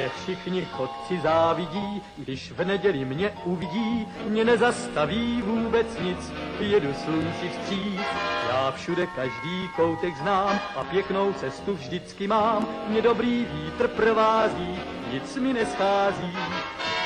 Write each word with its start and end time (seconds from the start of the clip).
Mě 0.00 0.08
všichni 0.08 0.64
chodci 0.64 1.20
závidí, 1.22 2.02
když 2.16 2.52
v 2.52 2.64
neděli 2.64 3.04
mě 3.04 3.30
uvidí, 3.44 4.06
mě 4.28 4.44
nezastaví 4.44 5.42
vůbec 5.42 5.86
nic, 6.04 6.32
jedu 6.60 6.88
slunci 7.04 7.48
vstříc. 7.50 8.00
Já 8.48 8.70
všude 8.76 9.06
každý 9.06 9.68
koutek 9.76 10.16
znám 10.16 10.60
a 10.76 10.84
pěknou 10.84 11.32
cestu 11.32 11.74
vždycky 11.74 12.26
mám, 12.26 12.68
mě 12.88 13.02
dobrý 13.02 13.46
vítr 13.54 13.88
provází, 13.88 14.78
nic 15.12 15.36
mi 15.36 15.52
neschází. 15.52 16.32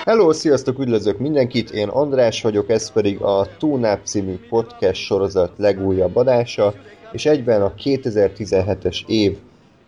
Hello, 0.07 0.35
sziasztok, 0.35 0.79
üdvözlök 0.79 1.19
mindenkit, 1.19 1.71
én 1.71 1.89
András 1.89 2.43
vagyok, 2.43 2.71
ez 2.71 2.91
pedig 2.91 3.23
a 3.23 3.47
Túnáp 3.59 4.05
című 4.05 4.37
podcast 4.49 5.03
sorozat 5.03 5.51
legújabb 5.57 6.17
adása, 6.17 6.75
és 7.13 7.27
egyben 7.27 7.63
a 7.63 7.73
2017-es 7.75 9.07
év 9.07 9.39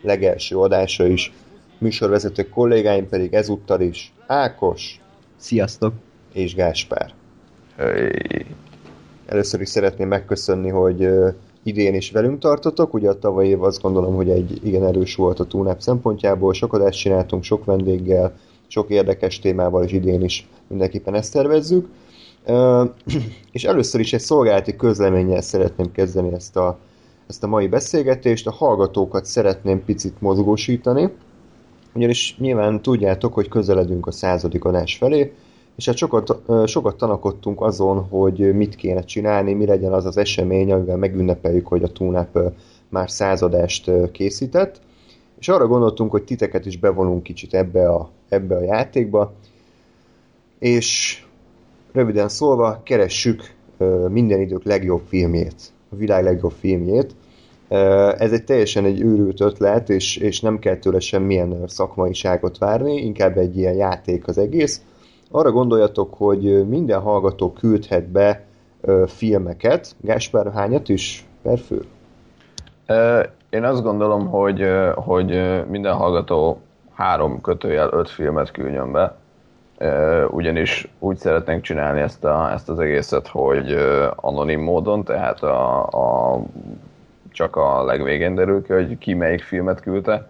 legelső 0.03 0.57
adása 0.57 1.07
is. 1.07 1.33
Műsorvezető 1.79 2.49
kollégáim 2.49 3.09
pedig 3.09 3.35
ezúttal 3.35 3.81
is 3.81 4.13
Ákos. 4.27 5.01
Sziasztok! 5.37 5.93
És 6.33 6.55
Gáspár. 6.55 7.15
Hey. 7.77 8.47
Először 9.27 9.61
is 9.61 9.69
szeretném 9.69 10.09
megköszönni, 10.09 10.69
hogy 10.69 11.09
idén 11.63 11.95
is 11.95 12.11
velünk 12.11 12.39
tartotok. 12.39 12.95
Ugye 12.95 13.09
a 13.09 13.19
tavalyi 13.19 13.49
év 13.49 13.63
azt 13.63 13.83
gondolom, 13.83 14.15
hogy 14.15 14.31
egy 14.31 14.61
igen 14.67 14.85
erős 14.85 15.15
volt 15.15 15.41
a 15.41 15.45
túlnáp 15.45 15.81
szempontjából. 15.81 16.53
Sok 16.53 16.73
adást 16.73 16.99
csináltunk, 16.99 17.43
sok 17.43 17.65
vendéggel, 17.65 18.37
sok 18.67 18.91
érdekes 18.91 19.39
témával, 19.39 19.85
és 19.85 19.93
idén 19.93 20.23
is 20.23 20.49
mindenképpen 20.67 21.15
ezt 21.15 21.33
tervezzük. 21.33 21.89
és 23.53 23.65
először 23.65 24.01
is 24.01 24.13
egy 24.13 24.21
szolgálati 24.21 24.77
közleménnyel 24.77 25.41
szeretném 25.41 25.93
kezdeni 25.93 26.33
ezt 26.33 26.57
a, 26.57 26.79
ezt 27.27 27.43
a 27.43 27.47
mai 27.47 27.67
beszélgetést. 27.69 28.47
A 28.47 28.53
hallgatókat 28.53 29.25
szeretném 29.25 29.85
picit 29.85 30.21
mozgósítani, 30.21 31.11
ugyanis 31.97 32.37
nyilván 32.39 32.83
tudjátok, 32.83 33.35
hogy 33.35 33.49
közeledünk 33.49 34.07
a 34.07 34.11
századik 34.11 34.65
adás 34.65 34.97
felé, 34.97 35.33
és 35.77 35.87
hát 35.87 35.97
sokat, 35.97 36.37
sokat 36.67 36.97
tanakodtunk 36.97 37.61
azon, 37.61 37.99
hogy 38.03 38.55
mit 38.55 38.75
kéne 38.75 39.05
csinálni, 39.05 39.53
mi 39.53 39.67
legyen 39.67 39.93
az 39.93 40.05
az 40.05 40.17
esemény, 40.17 40.73
amivel 40.73 40.97
megünnepeljük, 40.97 41.67
hogy 41.67 41.83
a 41.83 41.93
túnáp 41.93 42.39
már 42.89 43.11
századást 43.11 43.91
készített, 44.13 44.81
és 45.39 45.49
arra 45.49 45.67
gondoltunk, 45.67 46.11
hogy 46.11 46.25
titeket 46.25 46.67
is 46.67 46.79
bevonunk 46.79 47.23
kicsit 47.23 47.55
ebbe 47.55 47.89
a, 47.89 48.11
ebbe 48.29 48.57
a 48.57 48.63
játékba, 48.63 49.33
és 50.59 51.21
röviden 51.93 52.29
szólva 52.29 52.81
keressük 52.85 53.55
minden 54.09 54.41
idők 54.41 54.65
legjobb 54.65 55.03
filmjét, 55.07 55.73
a 55.91 55.97
világ 55.97 56.25
legjobb 56.25 56.53
filmjét, 56.59 57.15
ez 58.19 58.33
egy 58.33 58.45
teljesen 58.45 58.85
egy 58.85 59.01
őrült 59.01 59.41
ötlet, 59.41 59.91
és, 59.91 60.17
és 60.17 60.41
nem 60.41 60.59
kell 60.59 60.77
tőle 60.77 61.01
semmilyen 61.01 61.63
szakmaiságot 61.67 62.59
várni, 62.59 62.97
inkább 62.97 63.37
egy 63.37 63.57
ilyen 63.57 63.75
játék 63.75 64.29
az 64.29 64.39
egész. 64.39 64.83
Arra 65.31 65.53
gondoljatok, 65.53 66.15
hogy 66.15 66.69
minden 66.69 67.01
hallgató 67.01 67.53
küldhet 67.53 68.09
be 68.09 68.45
filmeket. 69.07 69.97
Gáspár, 70.01 70.53
hányat 70.53 70.89
is 70.89 71.27
per 71.43 71.59
fő? 71.59 71.85
Én 73.51 73.65
azt 73.65 73.83
gondolom, 73.83 74.27
hogy, 74.27 74.67
hogy 74.95 75.61
minden 75.69 75.95
hallgató 75.95 76.61
három 76.95 77.41
kötőjel 77.41 77.89
öt 77.93 78.11
filmet 78.11 78.51
küldjön 78.51 78.93
be, 78.93 79.17
ugyanis 80.31 80.89
úgy 80.99 81.17
szeretnénk 81.17 81.63
csinálni 81.63 82.01
ezt, 82.01 82.25
a, 82.25 82.51
ezt 82.53 82.69
az 82.69 82.79
egészet, 82.79 83.29
hogy 83.29 83.77
anonim 84.17 84.61
módon, 84.61 85.05
tehát 85.05 85.43
a, 85.43 85.87
a 85.87 86.43
csak 87.37 87.57
a 87.57 87.85
legvégén 87.85 88.35
derül 88.35 88.63
ki, 88.63 88.73
hogy 88.73 88.99
ki 88.99 89.15
melyik 89.15 89.43
filmet 89.43 89.81
küldte, 89.81 90.29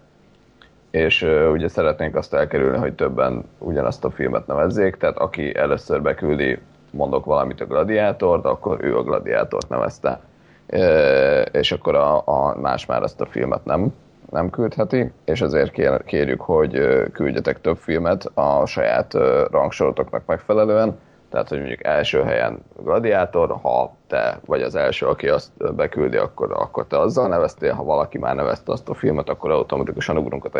és 0.91 1.23
uh, 1.23 1.51
ugye 1.53 1.69
szeretnénk 1.69 2.17
azt 2.17 2.35
elkerülni, 2.35 2.79
hogy 2.79 2.95
többen 2.95 3.45
ugyanazt 3.59 4.05
a 4.05 4.11
filmet 4.11 4.47
nevezzék, 4.47 4.97
tehát 4.97 5.19
aki 5.19 5.57
először 5.57 6.03
beküldi, 6.03 6.58
mondok 6.91 7.25
valamit 7.25 7.61
a 7.61 7.67
gladiátort, 7.67 8.45
akkor 8.45 8.85
ő 8.85 8.97
a 8.97 9.03
gladiátort 9.03 9.69
nevezte, 9.69 10.20
uh, 10.67 11.42
és 11.53 11.73
akkor 11.73 11.95
a, 11.95 12.23
a 12.25 12.57
más 12.61 12.86
már 12.86 13.03
ezt 13.03 13.20
a 13.20 13.27
filmet 13.27 13.64
nem, 13.64 13.95
nem 14.30 14.51
küldheti, 14.51 15.13
és 15.25 15.41
ezért 15.41 15.70
kér, 15.70 16.05
kérjük, 16.05 16.41
hogy 16.41 16.73
küldjetek 17.13 17.61
több 17.61 17.77
filmet 17.77 18.30
a 18.35 18.67
saját 18.67 19.14
rangsorotoknak 19.51 20.23
megfelelően, 20.27 20.98
tehát, 21.31 21.48
hogy 21.48 21.59
mondjuk 21.59 21.85
első 21.85 22.23
helyen 22.23 22.59
gladiátor, 22.83 23.57
ha 23.63 23.95
te 24.07 24.41
vagy 24.47 24.63
az 24.63 24.75
első, 24.75 25.07
aki 25.07 25.29
azt 25.29 25.75
beküldi, 25.75 26.17
akkor, 26.17 26.53
akkor 26.53 26.87
te 26.87 26.98
azzal 26.98 27.29
neveztél, 27.29 27.73
ha 27.73 27.85
valaki 27.85 28.19
már 28.19 28.35
nevezte 28.35 28.73
azt 28.73 28.89
a 28.89 28.95
filmet, 28.95 29.29
akkor 29.29 29.51
automatikusan 29.51 30.17
ugrunk 30.17 30.45
a 30.45 30.51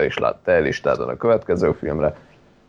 te 0.45 0.59
listádon 0.59 1.09
a 1.09 1.17
következő 1.17 1.73
filmre, 1.73 2.17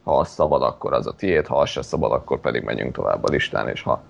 ha 0.04 0.18
az 0.18 0.28
szabad, 0.28 0.62
akkor 0.62 0.94
az 0.94 1.08
a 1.08 1.14
tiéd, 1.14 1.48
ha 1.48 1.60
az 1.60 1.70
se 1.70 1.82
szabad, 1.82 2.12
akkor 2.12 2.40
pedig 2.40 2.64
menjünk 2.64 2.96
tovább 2.96 3.24
a 3.24 3.32
listán, 3.32 3.68
és 3.68 3.82
ha 3.82 4.02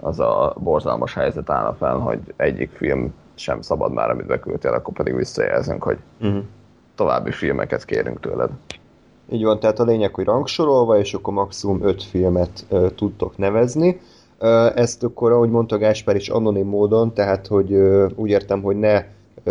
az 0.00 0.20
a 0.20 0.54
borzalmas 0.58 1.14
helyzet 1.14 1.50
állna 1.50 1.74
fel, 1.74 1.96
hogy 1.96 2.20
egyik 2.36 2.70
film 2.70 3.14
sem 3.34 3.60
szabad 3.60 3.92
már, 3.92 4.10
amit 4.10 4.26
beküldtél, 4.26 4.72
akkor 4.72 4.94
pedig 4.94 5.14
visszajelzünk, 5.14 5.82
hogy 5.82 5.98
uh-huh. 6.20 6.42
további 6.94 7.30
filmeket 7.30 7.84
kérünk 7.84 8.20
tőled. 8.20 8.50
Így 9.30 9.44
van, 9.44 9.60
tehát 9.60 9.78
a 9.78 9.84
lényeg, 9.84 10.14
hogy 10.14 10.24
rangsorolva, 10.24 10.98
és 10.98 11.14
akkor 11.14 11.34
maximum 11.34 11.82
5 11.82 12.02
filmet 12.02 12.66
uh, 12.70 12.94
tudtok 12.94 13.38
nevezni. 13.38 14.00
Uh, 14.40 14.78
ezt 14.78 15.02
akkor, 15.02 15.32
ahogy 15.32 15.50
mondta 15.50 15.78
Gáspár 15.78 16.16
is, 16.16 16.28
anonim 16.28 16.66
módon, 16.66 17.14
tehát 17.14 17.46
hogy 17.46 17.72
uh, 17.72 18.10
úgy 18.16 18.30
értem, 18.30 18.62
hogy 18.62 18.76
ne 18.76 19.04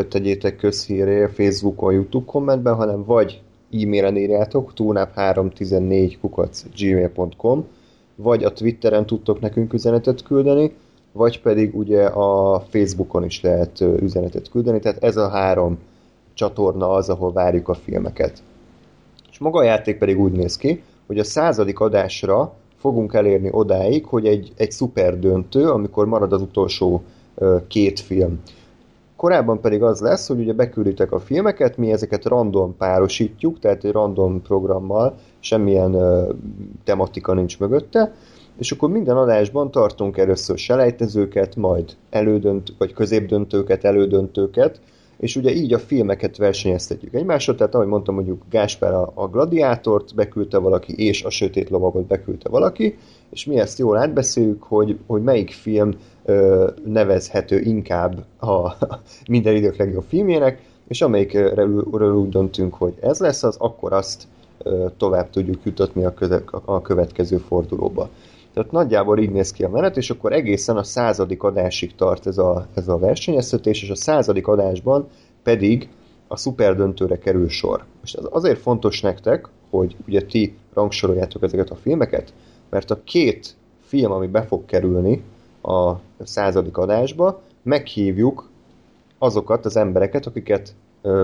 tegyétek 0.10 0.56
közhíré 0.56 1.26
Facebookon, 1.26 1.94
Youtube 1.94 2.26
kommentben, 2.26 2.76
hanem 2.76 3.04
vagy 3.04 3.42
e-mailen 3.72 4.18
írjátok, 4.18 4.74
túnáp314 4.76 6.16
kukac 6.22 6.64
gmail.com, 6.78 7.66
vagy 8.16 8.44
a 8.44 8.54
Twitteren 8.54 9.06
tudtok 9.06 9.40
nekünk 9.40 9.74
üzenetet 9.74 10.24
küldeni, 10.24 10.76
vagy 11.12 11.42
pedig 11.42 11.76
ugye 11.76 12.06
a 12.06 12.60
Facebookon 12.70 13.24
is 13.24 13.42
lehet 13.42 13.82
üzenetet 13.82 14.50
küldeni, 14.50 14.80
tehát 14.80 15.04
ez 15.04 15.18
a 15.18 15.30
három 15.30 15.78
csatorna 16.34 16.90
az, 16.90 17.10
ahol 17.10 17.32
várjuk 17.32 17.68
a 17.68 17.74
filmeket. 17.74 18.44
Maga 19.44 19.60
a 19.60 19.64
játék 19.64 19.98
pedig 19.98 20.20
úgy 20.20 20.32
néz 20.32 20.58
ki, 20.58 20.82
hogy 21.08 21.20
a 21.20 21.24
századik 21.24 21.80
adásra 21.80 22.54
fogunk 22.78 23.14
elérni 23.14 23.50
odáig, 23.52 24.06
hogy 24.06 24.26
egy, 24.26 24.54
egy 24.58 24.72
szuper 24.72 25.20
döntő, 25.20 25.70
amikor 25.70 26.06
marad 26.06 26.34
az 26.34 26.42
utolsó 26.42 27.04
uh, 27.36 27.68
két 27.68 28.00
film. 28.00 28.40
Korábban 29.16 29.60
pedig 29.60 29.84
az 29.84 30.00
lesz, 30.00 30.28
hogy 30.28 30.40
ugye 30.40 30.54
bekülditek 30.54 31.12
a 31.12 31.20
filmeket, 31.20 31.78
mi 31.78 31.92
ezeket 31.92 32.26
random 32.26 32.76
párosítjuk, 32.78 33.60
tehát 33.60 33.84
egy 33.84 33.92
random 33.92 34.42
programmal, 34.42 35.16
semmilyen 35.40 35.96
uh, 35.96 36.30
tematika 36.84 37.34
nincs 37.34 37.60
mögötte, 37.60 38.14
és 38.58 38.72
akkor 38.72 38.90
minden 38.90 39.18
adásban 39.18 39.72
tartunk 39.72 40.18
először 40.18 40.58
selejtezőket, 40.58 41.56
majd 41.56 41.96
elődönt, 42.10 42.74
vagy 42.78 42.94
középdöntőket, 42.94 43.84
elődöntőket, 43.84 44.80
és 45.18 45.36
ugye 45.36 45.54
így 45.54 45.74
a 45.74 45.80
filmeket 45.80 46.38
versenyeztetjük 46.38 47.14
egymásra, 47.14 47.56
tehát 47.56 47.76
ahogy 47.76 47.88
mondtam, 47.88 48.16
mondjuk 48.16 48.42
Gáspár 48.50 48.94
a, 48.94 49.12
a 49.14 49.28
Gladiátort 49.28 50.16
beküldte 50.16 50.58
valaki, 50.58 50.94
és 51.06 51.24
a 51.24 51.30
Sötét 51.30 51.70
Lovagot 51.70 52.06
beküldte 52.06 52.50
valaki, 52.50 52.98
és 53.30 53.46
mi 53.46 53.60
ezt 53.60 53.80
jól 53.80 53.98
átbeszéljük, 53.98 54.64
hogy, 54.64 54.98
hogy 55.08 55.24
melyik 55.24 55.52
film 55.52 55.92
ö, 56.26 56.70
nevezhető 56.86 57.60
inkább 57.60 58.26
a 58.40 58.72
minden 59.30 59.56
idők 59.56 59.76
legjobb 59.76 60.06
filmjének, 60.08 60.62
és 60.88 61.02
amelyikről 61.02 62.14
úgy 62.14 62.30
döntünk, 62.30 62.74
hogy 62.74 62.94
ez 63.02 63.20
lesz 63.20 63.44
az, 63.44 63.56
akkor 63.60 63.94
azt 63.94 64.24
ö, 64.64 64.86
tovább 64.98 65.30
tudjuk 65.30 65.60
jutatni 65.64 66.04
a, 66.04 66.14
köze, 66.14 66.44
a 66.66 66.82
következő 66.82 67.38
fordulóba. 67.38 68.10
Tehát 68.54 68.72
nagyjából 68.72 69.20
így 69.20 69.32
néz 69.32 69.52
ki 69.52 69.64
a 69.64 69.70
menet, 69.70 69.98
és 69.98 70.10
akkor 70.10 70.34
egészen 70.34 70.78
a 70.78 70.84
századik 70.84 71.44
adásig 71.44 71.96
tart 71.96 72.28
ez 72.28 72.38
a, 72.38 72.68
ez 72.74 72.88
a 72.88 72.98
versenyeztetés, 72.98 73.84
és 73.84 73.90
a 73.90 73.96
századik 73.96 74.48
adásban 74.48 75.08
pedig 75.44 75.90
a 76.28 76.38
szuperdöntőre 76.38 77.18
kerül 77.18 77.50
sor. 77.50 77.86
Most 78.00 78.18
ez 78.18 78.24
azért 78.30 78.60
fontos 78.60 79.02
nektek, 79.02 79.48
hogy 79.70 79.96
ugye 80.08 80.22
ti 80.22 80.56
rangsoroljátok 80.74 81.44
ezeket 81.44 81.70
a 81.70 81.76
filmeket, 81.76 82.34
mert 82.70 82.92
a 82.92 83.02
két 83.04 83.56
film, 83.82 84.12
ami 84.12 84.28
be 84.28 84.42
fog 84.42 84.66
kerülni 84.66 85.24
a 85.62 85.94
századik 86.24 86.78
adásba, 86.78 87.42
meghívjuk 87.64 88.50
azokat 89.18 89.66
az 89.66 89.76
embereket, 89.76 90.26
akiket 90.26 90.76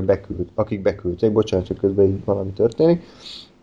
beküld, 0.05 0.47
akik 0.55 0.81
beküldték, 0.81 1.31
bocsánat, 1.31 1.67
hogy 1.67 1.79
közben 1.79 2.21
valami 2.25 2.51
történik, 2.51 3.03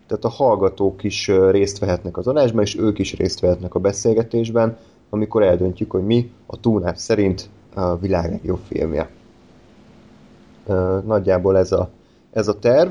tehát 0.06 0.24
a 0.24 0.28
hallgatók 0.28 1.04
is 1.04 1.30
részt 1.50 1.78
vehetnek 1.78 2.16
az 2.16 2.26
adásban, 2.26 2.62
és 2.62 2.78
ők 2.78 2.98
is 2.98 3.16
részt 3.16 3.40
vehetnek 3.40 3.74
a 3.74 3.78
beszélgetésben, 3.78 4.76
amikor 5.10 5.42
eldöntjük, 5.42 5.90
hogy 5.90 6.04
mi 6.04 6.30
a 6.46 6.60
túlnáp 6.60 6.96
szerint 6.96 7.48
a 7.74 7.96
világ 7.96 8.30
legjobb 8.30 8.60
filmje. 8.66 9.10
Nagyjából 11.06 11.58
ez 11.58 11.72
a, 11.72 11.90
ez 12.32 12.48
a 12.48 12.58
terv. 12.58 12.90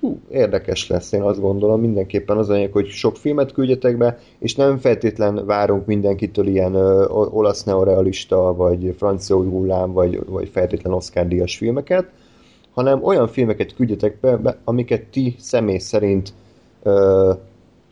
Hú, 0.00 0.18
érdekes 0.30 0.88
lesz, 0.88 1.12
én 1.12 1.22
azt 1.22 1.40
gondolom, 1.40 1.80
mindenképpen 1.80 2.36
az 2.36 2.50
anyag, 2.50 2.72
hogy 2.72 2.86
sok 2.86 3.16
filmet 3.16 3.52
küldjetek 3.52 3.96
be, 3.96 4.18
és 4.38 4.54
nem 4.54 4.78
feltétlen 4.78 5.46
várunk 5.46 5.86
mindenkitől 5.86 6.46
ilyen 6.46 6.74
ö, 6.74 7.06
olasz 7.08 7.64
neorealista, 7.64 8.54
vagy 8.54 8.94
francia 8.96 9.36
hullám, 9.36 9.92
vagy, 9.92 10.24
vagy 10.26 10.48
feltétlen 10.48 10.92
Oscar-díjas 10.92 11.56
filmeket, 11.56 12.10
hanem 12.78 13.04
olyan 13.04 13.28
filmeket 13.28 13.74
küldjetek 13.74 14.20
be, 14.20 14.58
amiket 14.64 15.02
ti 15.02 15.34
személy 15.38 15.78
szerint 15.78 16.32
ö, 16.82 17.32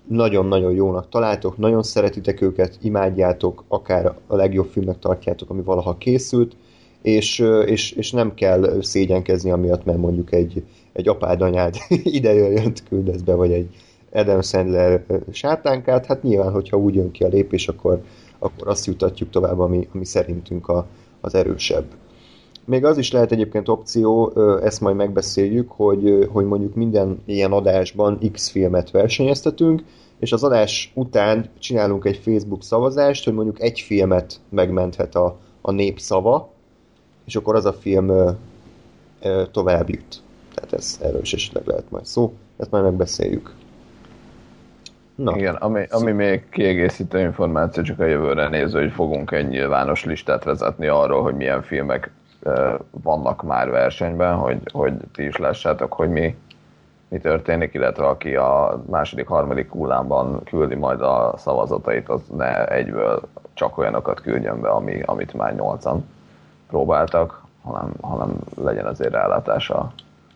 nagyon-nagyon 0.09 0.73
jónak 0.73 1.09
találtok, 1.09 1.57
nagyon 1.57 1.83
szeretitek 1.83 2.41
őket, 2.41 2.79
imádjátok, 2.83 3.65
akár 3.69 4.15
a 4.27 4.37
legjobb 4.37 4.69
filmnek 4.71 4.99
tartjátok, 4.99 5.51
ami 5.51 5.63
valaha 5.63 5.99
készült, 5.99 6.57
és, 7.03 7.39
és, 7.65 7.93
és 7.93 8.11
nem 8.13 8.35
kell 8.35 8.79
szégyenkezni 8.81 9.51
amiatt, 9.51 9.85
mert 9.85 9.99
mondjuk 9.99 10.33
egy, 10.33 10.63
egy 10.93 11.09
apád 11.09 11.41
anyád 11.43 11.75
ide 12.19 12.33
jöjjön, 12.33 12.73
küldesz 12.89 13.21
be, 13.21 13.35
vagy 13.35 13.53
egy 13.53 13.69
Adam 14.13 14.43
Sandler 14.43 15.05
sátánkát, 15.31 16.07
hát 16.07 16.23
nyilván, 16.23 16.53
hogyha 16.53 16.77
úgy 16.77 16.95
jön 16.95 17.11
ki 17.11 17.25
a 17.25 17.29
lépés, 17.29 17.69
akkor, 17.69 18.03
akkor 18.39 18.69
azt 18.69 18.87
jutatjuk 18.87 19.31
tovább, 19.31 19.59
ami, 19.59 19.89
ami 19.95 20.05
szerintünk 20.05 20.69
a, 20.69 20.87
az 21.21 21.35
erősebb. 21.35 21.85
Még 22.67 22.85
az 22.85 22.99
is 22.99 23.13
lehet 23.13 23.33
egyébként 23.33 23.69
opció, 23.69 24.33
ezt 24.63 24.81
majd 24.81 24.97
megbeszéljük, 24.97 25.71
hogy, 25.71 26.29
hogy 26.33 26.45
mondjuk 26.45 26.75
minden 26.75 27.23
ilyen 27.25 27.53
adásban 27.53 28.19
X 28.33 28.51
filmet 28.51 28.91
versenyeztetünk, 28.91 29.83
és 30.19 30.33
az 30.33 30.45
adás 30.45 30.93
után 30.95 31.49
csinálunk 31.59 32.05
egy 32.05 32.17
Facebook 32.17 32.63
szavazást, 32.63 33.25
hogy 33.25 33.35
mondjuk 33.35 33.61
egy 33.63 33.81
filmet 33.81 34.41
megmenthet 34.49 35.15
a, 35.15 35.37
a 35.61 35.71
népszava, 35.71 36.53
és 37.25 37.37
akkor 37.37 37.55
az 37.55 37.65
a 37.65 37.73
film 37.73 38.09
ö, 38.09 38.31
ö, 39.23 39.43
tovább 39.53 39.89
jut. 39.91 40.23
Tehát 40.55 40.73
ez 40.73 40.99
erről 41.03 41.21
is 41.21 41.33
esetleg 41.33 41.67
lehet 41.67 41.91
majd 41.91 42.07
szó, 42.07 42.33
ezt 42.57 42.71
majd 42.71 42.85
megbeszéljük. 42.85 43.55
Na. 45.15 45.37
Igen, 45.37 45.55
ami, 45.55 45.87
ami 45.91 46.13
még 46.13 46.49
kiegészítő 46.51 47.21
információ 47.21 47.83
csak 47.83 47.99
a 47.99 48.05
jövőre 48.05 48.49
néző, 48.49 48.81
hogy 48.81 48.93
fogunk 48.93 49.31
egy 49.31 49.49
nyilvános 49.49 50.05
listát 50.05 50.45
vezetni 50.45 50.87
arról, 50.87 51.23
hogy 51.23 51.35
milyen 51.35 51.63
filmek 51.63 52.11
vannak 52.91 53.43
már 53.43 53.71
versenyben, 53.71 54.35
hogy, 54.37 54.61
hogy 54.73 54.95
ti 55.13 55.23
is 55.25 55.37
lássátok, 55.37 55.93
hogy 55.93 56.09
mi, 56.09 56.37
mi 57.09 57.19
történik, 57.19 57.75
illetve 57.75 58.07
aki 58.07 58.37
a 58.37 58.83
második, 58.91 59.27
harmadik 59.27 59.71
hullámban 59.71 60.43
küldi 60.45 60.75
majd 60.75 61.01
a 61.01 61.35
szavazatait, 61.37 62.09
az 62.09 62.21
ne 62.37 62.67
egyből 62.67 63.21
csak 63.55 63.79
olyanokat 63.79 64.21
küldjön 64.21 64.61
be, 64.61 64.69
ami, 64.69 65.01
amit 65.03 65.35
már 65.35 65.55
nyolcan 65.55 66.05
próbáltak, 66.69 67.45
hanem, 67.63 67.93
hanem 68.01 68.37
legyen 68.57 68.87
azért 68.87 69.13
rálátás 69.13 69.71
a 69.71 69.93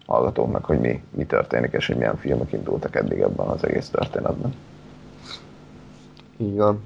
hallgatóknak, 0.07 0.65
hogy 0.65 0.79
mi, 0.79 1.03
mi 1.11 1.25
történik, 1.25 1.73
és 1.73 1.87
hogy 1.87 1.97
milyen 1.97 2.17
filmek 2.17 2.53
indultak 2.53 2.97
eddig 2.97 3.21
ebben 3.21 3.47
az 3.47 3.65
egész 3.65 3.89
történetben. 3.89 4.55
Így 6.37 6.57
van. 6.57 6.83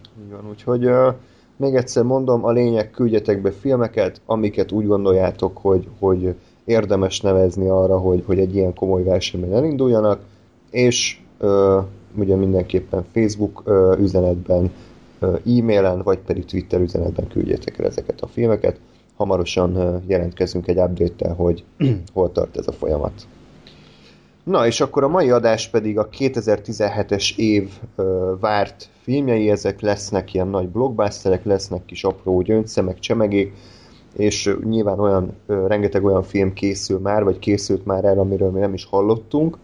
Úgyhogy 0.48 0.86
uh, 0.86 1.14
még 1.56 1.74
egyszer 1.74 2.02
mondom, 2.02 2.44
a 2.44 2.50
lényeg 2.50 2.90
küldjetek 2.90 3.42
be 3.42 3.50
filmeket, 3.50 4.20
amiket 4.26 4.72
úgy 4.72 4.86
gondoljátok, 4.86 5.56
hogy, 5.56 5.88
hogy 5.98 6.34
érdemes 6.64 7.20
nevezni 7.20 7.68
arra, 7.68 7.98
hogy, 7.98 8.22
hogy 8.26 8.38
egy 8.38 8.54
ilyen 8.54 8.74
komoly 8.74 9.02
versenyben 9.02 9.54
elinduljanak, 9.54 10.20
és 10.70 11.20
uh, 11.40 11.82
ugye 12.16 12.36
mindenképpen 12.36 13.04
Facebook 13.12 13.62
uh, 13.66 14.00
üzenetben, 14.00 14.72
uh, 15.20 15.58
e-mailen, 15.58 16.02
vagy 16.02 16.18
pedig 16.18 16.44
Twitter 16.44 16.80
üzenetben 16.80 17.28
küldjétek 17.28 17.78
el 17.78 17.86
ezeket 17.86 18.20
a 18.20 18.26
filmeket. 18.26 18.80
Hamarosan 19.16 19.76
uh, 19.76 20.02
jelentkezünk 20.06 20.68
egy 20.68 20.78
update 20.78 21.28
hogy 21.28 21.64
hol 22.12 22.32
tart 22.32 22.56
ez 22.56 22.68
a 22.68 22.72
folyamat. 22.72 23.26
Na, 24.44 24.66
és 24.66 24.80
akkor 24.80 25.04
a 25.04 25.08
mai 25.08 25.30
adás 25.30 25.68
pedig 25.68 25.98
a 25.98 26.08
2017-es 26.08 27.36
év 27.36 27.70
ö, 27.96 28.32
várt 28.40 28.88
filmjei, 29.00 29.50
ezek 29.50 29.80
lesznek 29.80 30.34
ilyen 30.34 30.48
nagy 30.48 30.68
blockbusterek, 30.68 31.44
lesznek 31.44 31.84
kis 31.84 32.04
apró 32.04 32.42
gyöngyszemek, 32.42 32.98
csemegék, 32.98 33.52
és 34.16 34.56
nyilván 34.64 35.00
olyan, 35.00 35.32
ö, 35.46 35.66
rengeteg 35.66 36.04
olyan 36.04 36.22
film 36.22 36.52
készül 36.52 36.98
már, 36.98 37.24
vagy 37.24 37.38
készült 37.38 37.84
már 37.84 38.04
el, 38.04 38.18
amiről 38.18 38.50
mi 38.50 38.60
nem 38.60 38.74
is 38.74 38.84
hallottunk, 38.84 39.58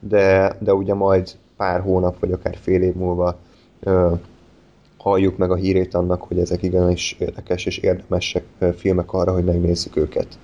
de, 0.00 0.56
de 0.60 0.74
ugye 0.74 0.94
majd 0.94 1.30
pár 1.56 1.80
hónap, 1.80 2.18
vagy 2.18 2.32
akár 2.32 2.56
fél 2.60 2.82
év 2.82 2.94
múlva 2.94 3.36
ö, 3.80 4.12
halljuk 4.96 5.36
meg 5.36 5.50
a 5.50 5.54
hírét 5.54 5.94
annak, 5.94 6.22
hogy 6.22 6.38
ezek 6.38 6.62
igenis 6.62 7.16
érdekes 7.18 7.66
és 7.66 7.78
érdemesek 7.78 8.44
filmek 8.76 9.12
arra, 9.12 9.32
hogy 9.32 9.44
megnézzük 9.44 9.96
őket. 9.96 10.38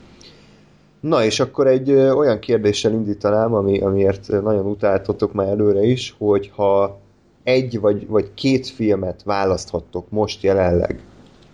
Na, 1.09 1.25
és 1.25 1.41
akkor 1.41 1.67
egy 1.67 1.93
olyan 1.93 2.39
kérdéssel 2.39 2.93
indítanám, 2.93 3.55
ami, 3.55 3.81
amiért 3.81 4.29
nagyon 4.29 4.67
utáltatok 4.67 5.33
már 5.33 5.49
előre 5.49 5.83
is, 5.83 6.15
hogy 6.19 6.51
ha 6.55 6.99
egy 7.43 7.81
vagy, 7.81 8.07
vagy 8.07 8.35
két 8.35 8.67
filmet 8.67 9.23
választhattok 9.23 10.11
most 10.11 10.43
jelenleg, 10.43 11.01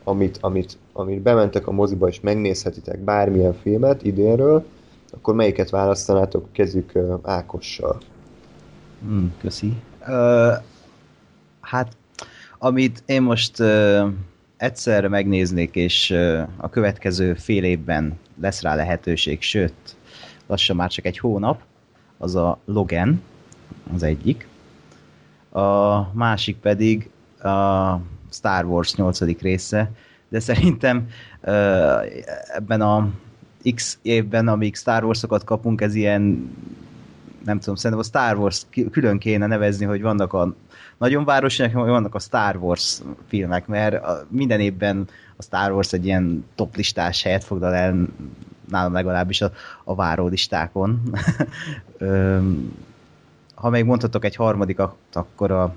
amit, 0.05 0.39
amit, 0.41 0.79
amit 0.93 1.21
bementek 1.23 1.67
a 1.67 1.71
moziba 1.71 2.09
és 2.09 2.21
megnézhetitek 2.21 2.99
bármilyen 2.99 3.55
filmet 3.55 4.05
idénről, 4.05 4.65
akkor 5.11 5.35
melyiket 5.35 5.71
választanátok 5.71 6.49
uh, 6.95 7.19
Ákossal? 7.23 7.99
Mm, 9.05 9.27
köszi. 9.41 9.73
Uh, 10.09 10.53
hát, 11.61 11.97
amit 12.59 13.03
én 13.07 13.23
most 13.23 13.61
uh, 13.61 14.07
egyszerre 14.63 15.09
megnéznék, 15.09 15.75
és 15.75 16.11
a 16.57 16.69
következő 16.71 17.35
fél 17.35 17.65
évben 17.65 18.19
lesz 18.41 18.63
rá 18.63 18.75
lehetőség, 18.75 19.43
sőt, 19.43 19.97
lassan 20.47 20.77
már 20.77 20.91
csak 20.91 21.05
egy 21.05 21.19
hónap, 21.19 21.61
az 22.19 22.35
a 22.35 22.59
Logan, 22.65 23.23
az 23.95 24.03
egyik. 24.03 24.47
A 25.51 25.99
másik 26.13 26.57
pedig 26.57 27.11
a 27.39 27.97
Star 28.31 28.65
Wars 28.65 28.95
8. 28.95 29.41
része, 29.41 29.91
de 30.29 30.41
szerintem 30.41 31.09
ebben 32.55 32.81
a 32.81 33.11
X 33.75 33.99
évben, 34.03 34.49
amíg 34.49 34.77
Star 34.77 35.05
Wars-okat 35.05 35.45
kapunk, 35.45 35.81
ez 35.81 35.95
ilyen 35.95 36.51
nem 37.45 37.59
tudom, 37.59 37.75
szerintem 37.75 38.01
a 38.01 38.09
Star 38.09 38.39
Wars 38.39 38.67
külön 38.91 39.19
kéne 39.19 39.47
nevezni, 39.47 39.85
hogy 39.85 40.03
vannak 40.03 40.33
a 40.33 40.55
nagyon 41.03 41.25
városiak, 41.25 41.73
vannak 41.73 42.15
a 42.15 42.19
Star 42.19 42.57
Wars 42.57 43.01
filmek, 43.29 43.67
mert 43.67 44.05
minden 44.29 44.61
évben 44.61 45.09
a 45.37 45.43
Star 45.43 45.73
Wars 45.73 45.93
egy 45.93 46.05
ilyen 46.05 46.45
top 46.55 46.77
listás 46.77 47.23
helyet 47.23 47.45
foglal 47.45 47.75
el, 47.75 48.07
nálam 48.69 48.93
legalábbis 48.93 49.41
a, 49.41 49.53
a 49.85 49.95
várólistákon. 49.95 51.03
ha 53.55 53.71
még 53.71 53.85
mondhatok 53.85 54.25
egy 54.25 54.37
harmadikat, 54.37 54.95
akkor 55.13 55.51
a 55.51 55.75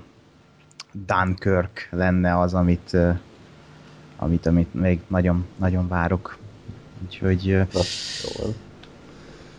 Dunkirk 0.92 1.88
lenne 1.90 2.38
az, 2.38 2.54
amit, 2.54 2.96
amit, 4.16 4.46
amit 4.46 4.74
még 4.74 5.00
nagyon, 5.06 5.46
nagyon 5.56 5.88
várok. 5.88 6.38
Úgyhogy 7.04 7.66
Na, 7.72 7.80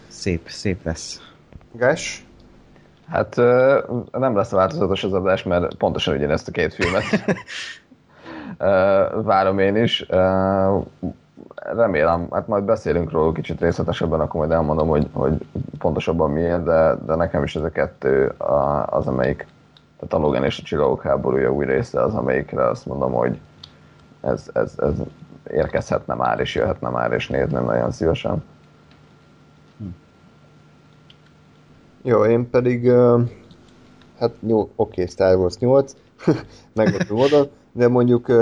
szép, 0.07 0.49
szép 0.49 0.83
lesz. 0.83 1.21
Gás? 1.71 2.26
Hát 3.09 3.35
nem 4.11 4.35
lesz 4.35 4.51
változatos 4.51 5.03
az 5.03 5.13
adás, 5.13 5.43
mert 5.43 5.75
pontosan 5.75 6.15
ugyanezt 6.15 6.47
a 6.47 6.51
két 6.51 6.73
filmet 6.73 7.03
várom 9.23 9.59
én 9.59 9.75
is. 9.75 10.05
Remélem, 11.55 12.27
hát 12.31 12.47
majd 12.47 12.63
beszélünk 12.63 13.11
róla 13.11 13.31
kicsit 13.31 13.61
részletesebben, 13.61 14.19
akkor 14.19 14.39
majd 14.39 14.51
elmondom, 14.51 14.87
hogy, 14.87 15.07
hogy 15.11 15.45
pontosabban 15.79 16.31
miért, 16.31 16.63
de, 16.63 16.95
de 17.05 17.15
nekem 17.15 17.43
is 17.43 17.55
ez 17.55 17.63
a 17.63 17.69
kettő 17.69 18.33
az, 18.85 19.07
amelyik, 19.07 19.47
tehát 19.99 20.13
a 20.13 20.17
Logan 20.17 20.43
és 20.43 20.59
a 20.59 20.63
Csillagok 20.63 21.01
háborúja 21.01 21.51
új 21.51 21.65
része 21.65 22.03
az, 22.03 22.13
amelyikre 22.13 22.67
azt 22.67 22.85
mondom, 22.85 23.13
hogy 23.13 23.39
ez, 24.21 24.49
ez, 24.53 24.73
ez 24.77 24.93
érkezhetne 25.51 26.13
már, 26.13 26.39
és 26.39 26.55
jöhetne 26.55 26.89
már, 26.89 27.11
és 27.11 27.27
nézném 27.27 27.65
nagyon 27.65 27.91
szívesen. 27.91 28.43
Jó, 32.07 32.25
én 32.25 32.49
pedig, 32.49 32.83
uh, 32.83 33.21
hát 34.19 34.31
jó, 34.47 34.59
oké, 34.59 34.71
okay, 34.75 35.07
Star 35.07 35.37
Wars 35.37 35.57
8, 35.57 35.95
meglepő 36.73 37.13
módon, 37.13 37.47
de 37.71 37.87
mondjuk, 37.87 38.27
uh, 38.27 38.35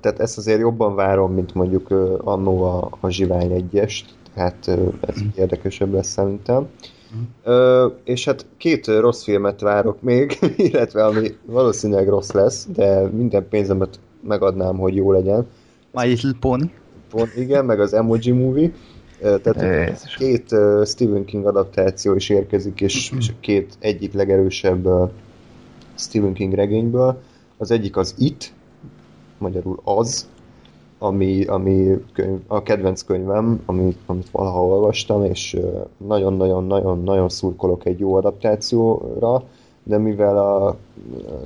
tehát 0.00 0.18
ezt 0.18 0.38
azért 0.38 0.60
jobban 0.60 0.94
várom, 0.94 1.32
mint 1.32 1.54
mondjuk 1.54 1.90
uh, 1.90 2.12
annó 2.24 2.62
a, 2.62 2.88
a 3.00 3.10
Zsivány 3.10 3.52
egyest, 3.52 4.14
tehát 4.34 4.66
uh, 4.66 4.92
ez 5.00 5.22
mm. 5.22 5.26
érdekesebb 5.34 5.92
lesz 5.92 6.08
szerintem. 6.08 6.68
Mm. 7.16 7.52
Uh, 7.52 7.92
és 8.04 8.24
hát 8.24 8.46
két 8.56 8.86
rossz 8.86 9.22
filmet 9.22 9.60
várok 9.60 10.02
még, 10.02 10.38
illetve 10.70 11.04
ami 11.04 11.28
valószínűleg 11.44 12.08
rossz 12.08 12.30
lesz, 12.30 12.66
de 12.74 13.00
minden 13.06 13.48
pénzemet 13.48 14.00
megadnám, 14.22 14.76
hogy 14.76 14.96
jó 14.96 15.12
legyen. 15.12 15.46
My 15.92 16.06
Little 16.06 16.32
Pony. 16.40 16.72
Pont, 17.10 17.36
igen, 17.36 17.64
meg 17.64 17.80
az 17.80 17.92
Emoji 17.92 18.30
Movie. 18.30 18.72
Tehát 19.20 19.88
Jézus. 19.88 20.16
két 20.16 20.54
Stephen 20.84 21.24
King 21.24 21.46
adaptáció 21.46 22.14
is 22.14 22.28
érkezik, 22.28 22.80
és, 22.80 23.12
és 23.18 23.32
két 23.40 23.76
egyik 23.78 24.12
legerősebb 24.12 24.88
Stephen 25.94 26.32
King 26.32 26.52
regényből. 26.52 27.20
Az 27.56 27.70
egyik 27.70 27.96
az 27.96 28.14
It, 28.18 28.52
magyarul 29.38 29.80
az, 29.84 30.28
ami, 30.98 31.44
ami 31.44 32.04
könyv, 32.12 32.38
a 32.46 32.62
kedvenc 32.62 33.02
könyvem, 33.02 33.62
amit, 33.66 33.98
amit 34.06 34.30
valaha 34.30 34.66
olvastam, 34.66 35.24
és 35.24 35.56
nagyon-nagyon-nagyon-nagyon 36.06 37.28
szurkolok 37.28 37.84
egy 37.84 37.98
jó 37.98 38.14
adaptációra, 38.14 39.42
de 39.82 39.98
mivel 39.98 40.38
a 40.38 40.76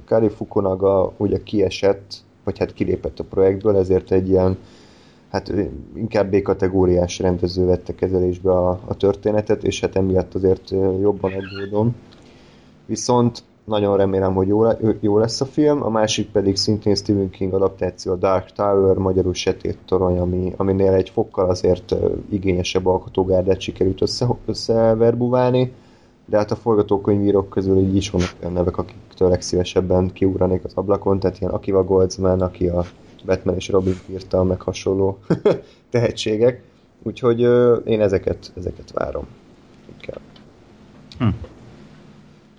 Kari 0.05 0.29
Fukunaga 0.29 1.13
ugye 1.17 1.43
kiesett, 1.43 2.15
vagy 2.45 2.59
hát 2.59 2.73
kilépett 2.73 3.19
a 3.19 3.25
projektből, 3.25 3.77
ezért 3.77 4.11
egy 4.11 4.29
ilyen 4.29 4.57
hát 5.33 5.53
inkább 5.95 6.31
B-kategóriás 6.31 7.19
rendező 7.19 7.65
vette 7.65 7.95
kezelésbe 7.95 8.51
a, 8.51 8.81
a 8.87 8.97
történetet, 8.97 9.65
és 9.65 9.81
hát 9.81 9.97
emiatt 9.97 10.35
azért 10.35 10.71
jobban 11.01 11.33
aggódom. 11.33 11.95
Viszont 12.87 13.43
nagyon 13.65 13.97
remélem, 13.97 14.35
hogy 14.35 14.49
jó, 14.49 14.63
jó 15.01 15.19
lesz 15.19 15.41
a 15.41 15.45
film, 15.45 15.83
a 15.83 15.89
másik 15.89 16.31
pedig 16.31 16.57
szintén 16.57 16.95
Stephen 16.95 17.31
King 17.31 17.55
adaptáció, 17.55 18.13
a 18.13 18.17
Dark 18.17 18.53
Tower, 18.53 18.97
magyarul 18.97 19.35
Sötét 19.35 19.79
Torony, 19.87 20.19
ami, 20.19 20.53
aminél 20.57 20.93
egy 20.93 21.09
fokkal 21.09 21.51
azért 21.51 21.95
igényesebb 22.29 22.87
alkotógárdát 22.87 23.61
sikerült 23.61 24.03
össze, 24.03 24.27
összeverbuválni, 24.47 25.73
de 26.27 26.37
hát 26.37 26.51
a 26.51 26.57
forgatókönyvírók 26.57 27.49
közül 27.49 27.79
így 27.79 27.97
is 27.97 28.11
vannak 28.11 28.35
olyan 28.41 28.53
nevek, 28.53 28.79
akiktől 28.79 29.29
legszívesebben 29.29 30.13
kiugranék 30.13 30.65
az 30.65 30.73
ablakon, 30.75 31.19
tehát 31.19 31.41
ilyen 31.41 31.53
Akiva 31.53 31.85
Goldsman, 31.85 32.41
aki 32.41 32.69
a 32.69 32.85
Batman 33.25 33.55
és 33.55 33.69
Robin 33.69 33.95
írta, 34.11 34.43
meg 34.43 34.61
hasonló 34.61 35.19
tehetségek. 35.91 36.63
Úgyhogy 37.03 37.43
ö, 37.43 37.75
én 37.75 38.01
ezeket, 38.01 38.53
ezeket 38.57 38.93
várom. 38.93 39.27
Inkább. 39.93 40.21
Hm. 41.19 41.29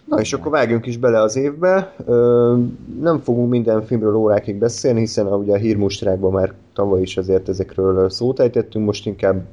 Na 0.05 0.19
és 0.19 0.33
akkor 0.33 0.51
vágjunk 0.51 0.85
is 0.85 0.97
bele 0.97 1.21
az 1.21 1.35
évbe. 1.35 1.93
Ö, 2.05 2.57
nem 2.99 3.19
fogunk 3.19 3.49
minden 3.49 3.85
filmről 3.85 4.15
órákig 4.15 4.55
beszélni, 4.55 4.99
hiszen 4.99 5.25
a, 5.25 5.35
ugye 5.35 5.53
a 5.53 5.57
hírmustrákban 5.57 6.31
már 6.31 6.53
tavaly 6.73 7.01
is 7.01 7.17
azért 7.17 7.49
ezekről 7.49 8.09
szót 8.09 8.39
ejtettünk, 8.39 8.85
most 8.85 9.05
inkább 9.05 9.45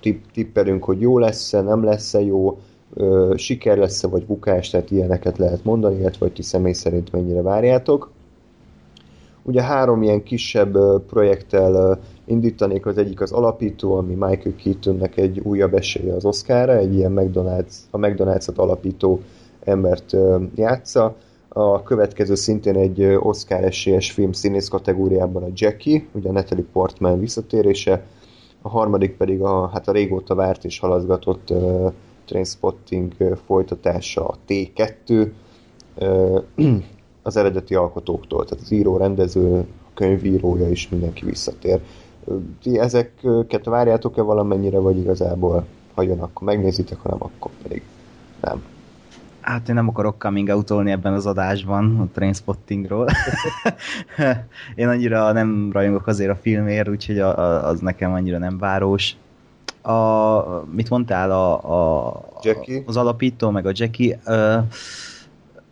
tipp, 0.00 0.24
tippelünk, 0.32 0.84
hogy 0.84 1.00
jó 1.00 1.18
lesz-e, 1.18 1.60
nem 1.60 1.84
lesz-e 1.84 2.20
jó, 2.20 2.60
ö, 2.94 3.34
siker 3.36 3.76
lesz-e, 3.78 4.08
vagy 4.08 4.26
bukás, 4.26 4.70
tehát 4.70 4.90
ilyeneket 4.90 5.38
lehet 5.38 5.64
mondani, 5.64 5.98
illetve 5.98 6.26
hogy 6.26 6.34
ti 6.34 6.42
személy 6.42 6.72
szerint 6.72 7.12
mennyire 7.12 7.42
várjátok. 7.42 8.10
Ugye 9.42 9.62
három 9.62 10.02
ilyen 10.02 10.22
kisebb 10.22 10.78
projekttel 11.06 12.00
indítanék, 12.24 12.86
az 12.86 12.98
egyik 12.98 13.20
az 13.20 13.32
alapító, 13.32 13.94
ami 13.94 14.14
Michael 14.14 14.54
Keatonnek 14.62 15.16
egy 15.16 15.38
újabb 15.38 15.74
esélye 15.74 16.14
az 16.14 16.24
Oscarra, 16.24 16.76
egy 16.76 16.94
ilyen 16.94 17.12
McDonald's, 17.14 17.74
a 17.90 17.98
McDonald's-ot 17.98 18.56
alapító 18.56 19.20
embert 19.64 20.16
játsza. 20.54 21.14
A 21.48 21.82
következő 21.82 22.34
szintén 22.34 22.76
egy 22.76 23.04
Oscar 23.20 23.64
esélyes 23.64 24.10
film 24.10 24.32
színész 24.32 24.68
kategóriában 24.68 25.42
a 25.42 25.48
Jackie, 25.54 26.04
ugye 26.12 26.28
a 26.28 26.32
Natalie 26.32 26.64
Portman 26.72 27.20
visszatérése, 27.20 28.02
a 28.62 28.68
harmadik 28.68 29.16
pedig 29.16 29.42
a, 29.42 29.68
hát 29.68 29.88
a 29.88 29.92
régóta 29.92 30.34
várt 30.34 30.64
és 30.64 30.78
halaszgatott 30.78 31.50
uh, 31.50 31.92
Trainspotting 32.24 33.12
folytatása, 33.46 34.26
a 34.26 34.36
T2, 34.48 35.30
uh, 35.98 36.42
az 37.28 37.36
eredeti 37.36 37.74
alkotóktól, 37.74 38.44
tehát 38.44 38.64
az 38.64 38.70
író, 38.70 38.96
rendező, 38.96 39.58
a 39.58 39.90
könyvírója 39.94 40.70
is 40.70 40.88
mindenki 40.88 41.24
visszatér. 41.24 41.80
Ti 42.62 42.78
ezeket 42.78 43.64
várjátok-e 43.64 44.22
valamennyire, 44.22 44.78
vagy 44.78 44.98
igazából, 44.98 45.64
ha 45.94 46.02
jön, 46.02 46.20
akkor 46.20 46.46
megnézitek, 46.46 46.98
ha 46.98 47.08
nem, 47.08 47.18
akkor 47.22 47.50
pedig 47.62 47.82
nem. 48.40 48.62
Hát 49.40 49.68
én 49.68 49.74
nem 49.74 49.88
akarok 49.88 50.18
coming 50.18 50.48
out 50.48 50.70
ebben 50.70 51.12
az 51.12 51.26
adásban, 51.26 52.00
a 52.00 52.06
Trainspottingról. 52.14 53.08
én 54.74 54.88
annyira 54.88 55.32
nem 55.32 55.70
rajongok 55.72 56.06
azért 56.06 56.30
a 56.30 56.36
filmért, 56.36 56.88
úgyhogy 56.88 57.18
a, 57.18 57.38
a, 57.38 57.68
az 57.68 57.80
nekem 57.80 58.12
annyira 58.12 58.38
nem 58.38 58.58
város. 58.58 59.16
A, 59.82 60.64
mit 60.70 60.90
mondtál? 60.90 61.30
A, 61.30 62.06
a, 62.06 62.20
Jackie? 62.42 62.82
Az 62.86 62.96
alapító, 62.96 63.50
meg 63.50 63.66
a 63.66 63.70
Jackie. 63.74 64.20
Ö, 64.24 64.58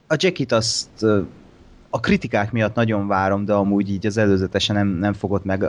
A 0.09 0.15
Jackie-t 0.17 0.53
azt 0.53 1.07
a 1.97 2.01
kritikák 2.01 2.53
miatt 2.53 2.75
nagyon 2.75 3.07
várom, 3.07 3.45
de 3.45 3.53
amúgy 3.53 3.91
így 3.91 4.07
az 4.07 4.17
előzetesen 4.17 4.77
nem, 4.77 4.89
nem 4.89 5.13
fogott 5.13 5.45
meg, 5.45 5.67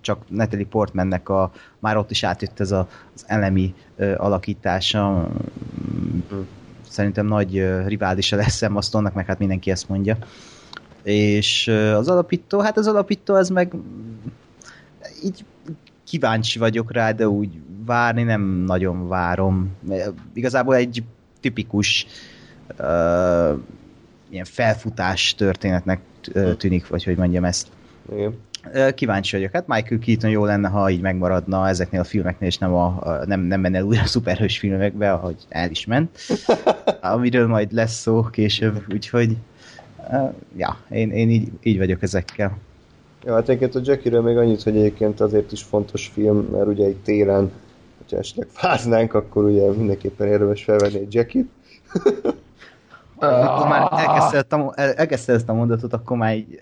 csak 0.00 0.18
Natalie 0.28 0.66
Portmannek 0.66 1.28
a, 1.28 1.52
már 1.78 1.96
ott 1.96 2.10
is 2.10 2.22
átjött 2.24 2.60
ez 2.60 2.70
a, 2.70 2.88
az 3.14 3.24
elemi 3.26 3.74
alakítása, 4.16 5.28
szerintem 6.88 7.26
nagy 7.26 7.66
riválisa 7.86 8.36
lesz 8.36 8.56
Sam 8.56 8.76
Astonnak, 8.76 9.14
meg 9.14 9.26
hát 9.26 9.38
mindenki 9.38 9.70
ezt 9.70 9.88
mondja. 9.88 10.16
És 11.02 11.68
az 11.94 12.08
alapító, 12.08 12.60
hát 12.60 12.76
az 12.78 12.86
alapító 12.86 13.34
ez 13.34 13.48
meg 13.48 13.74
így 15.24 15.44
kíváncsi 16.04 16.58
vagyok 16.58 16.92
rá, 16.92 17.12
de 17.12 17.28
úgy 17.28 17.50
várni 17.86 18.22
nem 18.22 18.42
nagyon 18.42 19.08
várom. 19.08 19.76
Igazából 20.32 20.74
egy 20.74 21.02
tipikus 21.40 22.06
ö, 22.76 23.52
ilyen 24.28 24.44
felfutás 24.44 25.34
történetnek 25.34 26.00
ö, 26.32 26.54
tűnik, 26.54 26.88
vagy 26.88 27.04
hogy 27.04 27.16
mondjam 27.16 27.44
ezt. 27.44 27.68
Igen. 28.12 28.34
Kíváncsi 28.94 29.36
vagyok. 29.36 29.52
Hát 29.52 29.66
Michael 29.66 30.00
Keaton 30.00 30.30
jó 30.30 30.44
lenne, 30.44 30.68
ha 30.68 30.90
így 30.90 31.00
megmaradna 31.00 31.68
ezeknél 31.68 32.00
a 32.00 32.04
filmeknél, 32.04 32.48
és 32.48 32.58
nem, 32.58 32.74
a, 32.74 33.18
nem, 33.26 33.40
nem 33.40 33.60
menne 33.60 33.84
újra 33.84 34.02
a 34.02 34.06
szuperhős 34.06 34.58
filmekbe, 34.58 35.12
ahogy 35.12 35.36
el 35.48 35.70
is 35.70 35.86
ment. 35.86 36.18
Amiről 37.00 37.46
majd 37.46 37.72
lesz 37.72 38.00
szó 38.00 38.22
később, 38.22 38.84
úgyhogy 38.92 39.36
ja, 40.56 40.78
én, 40.90 41.10
én 41.10 41.30
így, 41.30 41.48
így 41.62 41.78
vagyok 41.78 42.02
ezekkel. 42.02 42.58
Ja, 43.24 43.34
hát 43.34 43.48
egyébként 43.48 43.74
a 43.74 43.80
Jackie-ről 43.84 44.22
még 44.22 44.36
annyit, 44.36 44.62
hogy 44.62 44.76
egyébként 44.76 45.20
azért 45.20 45.52
is 45.52 45.62
fontos 45.62 46.06
film, 46.06 46.38
mert 46.38 46.66
ugye 46.66 46.84
egy 46.84 46.96
télen, 46.96 47.50
hogyha 47.98 48.18
esetleg 48.18 48.46
fáznánk, 48.50 49.14
akkor 49.14 49.44
ugye 49.44 49.70
mindenképpen 49.70 50.28
érdemes 50.28 50.64
felvenni 50.64 50.98
egy 50.98 51.14
Jackie-t. 51.14 51.48
Akkor 53.18 53.68
már 53.68 53.88
elkezdte, 53.92 54.36
ezt 54.36 54.52
a, 54.52 54.72
el- 54.74 54.92
elkezdte 54.92 55.32
ezt 55.32 55.48
a 55.48 55.52
mondatot, 55.52 55.92
akkor 55.92 56.16
már 56.16 56.34
így 56.34 56.60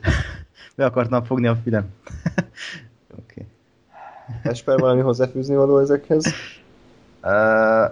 be 0.76 0.84
akartam 0.84 1.24
fogni 1.24 1.46
a 1.46 1.56
fülem. 1.62 1.84
Oké. 3.22 3.46
Esper 4.42 4.78
valami 4.78 5.00
hozzáfűzni 5.00 5.54
való 5.54 5.78
ezekhez? 5.78 6.24
Uh, 7.22 7.90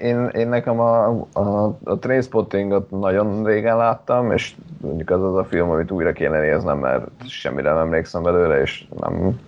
én, 0.00 0.26
én 0.26 0.48
nekem 0.48 0.80
a, 0.80 1.06
a, 1.32 1.76
a 1.84 1.98
Trainspottingot 1.98 2.90
nagyon 2.90 3.44
régen 3.44 3.76
láttam, 3.76 4.32
és 4.32 4.54
mondjuk 4.80 5.10
az 5.10 5.22
az 5.22 5.36
a 5.36 5.44
film, 5.44 5.70
amit 5.70 5.90
újra 5.90 6.12
kéne 6.12 6.40
néznem, 6.40 6.78
mert 6.78 7.06
semmire 7.28 7.70
nem 7.70 7.78
emlékszem 7.78 8.22
belőle, 8.22 8.60
és 8.60 8.86
nem, 9.00 9.40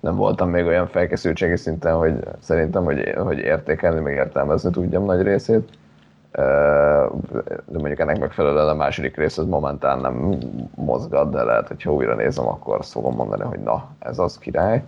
nem 0.00 0.16
voltam 0.16 0.50
még 0.50 0.66
olyan 0.66 0.86
felkészültségi 0.86 1.56
szinten, 1.56 1.94
hogy 1.94 2.14
szerintem, 2.40 2.84
hogy, 2.84 3.14
hogy 3.16 3.38
értékelni, 3.38 4.00
meg 4.00 4.14
értelmezni 4.14 4.70
tudjam 4.70 5.04
nagy 5.04 5.22
részét. 5.22 5.68
De 6.34 7.78
mondjuk 7.78 7.98
ennek 7.98 8.18
megfelelően 8.18 8.68
a 8.68 8.74
második 8.74 9.16
rész 9.16 9.38
az 9.38 9.46
momentán 9.46 9.98
nem 9.98 10.38
mozgat, 10.74 11.30
de 11.30 11.42
lehet, 11.42 11.68
hogy 11.68 11.82
ha 11.82 11.92
újra 11.92 12.14
nézem, 12.14 12.46
akkor 12.46 12.78
azt 12.78 12.92
fogom 12.92 13.14
mondani, 13.14 13.42
hogy 13.42 13.58
na, 13.58 13.88
ez 13.98 14.18
az 14.18 14.38
király. 14.38 14.84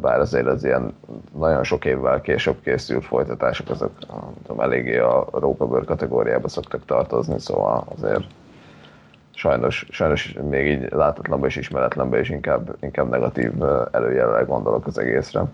Bár 0.00 0.20
azért 0.20 0.46
az 0.46 0.64
ilyen 0.64 0.94
nagyon 1.38 1.64
sok 1.64 1.84
évvel 1.84 2.20
később 2.20 2.60
készült 2.62 3.04
folytatások, 3.04 3.70
azok 3.70 3.90
tudom, 4.42 4.60
eléggé 4.60 4.98
a 4.98 5.26
rókabőr 5.32 5.84
kategóriába 5.84 6.48
szoktak 6.48 6.84
tartozni, 6.84 7.40
szóval 7.40 7.84
azért 7.96 8.24
sajnos, 9.34 9.86
sajnos 9.90 10.36
még 10.48 10.66
így 10.66 10.92
látatlanba 10.92 11.46
és 11.46 11.56
ismeretlenbe 11.56 12.18
és 12.18 12.28
inkább, 12.30 12.76
inkább 12.80 13.08
negatív 13.08 13.52
előjellel 13.90 14.44
gondolok 14.44 14.86
az 14.86 14.98
egészre. 14.98 15.44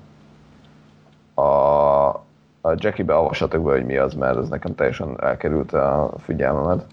A, 1.34 1.42
a 2.66 2.74
Jackie-be 2.76 3.14
avassatok 3.14 3.64
be, 3.64 3.70
hogy 3.70 3.84
mi 3.84 3.96
az, 3.96 4.14
mert 4.14 4.38
ez 4.38 4.48
nekem 4.48 4.74
teljesen 4.74 5.16
elkerült 5.22 5.72
a 5.72 6.14
figyelmemet. 6.18 6.86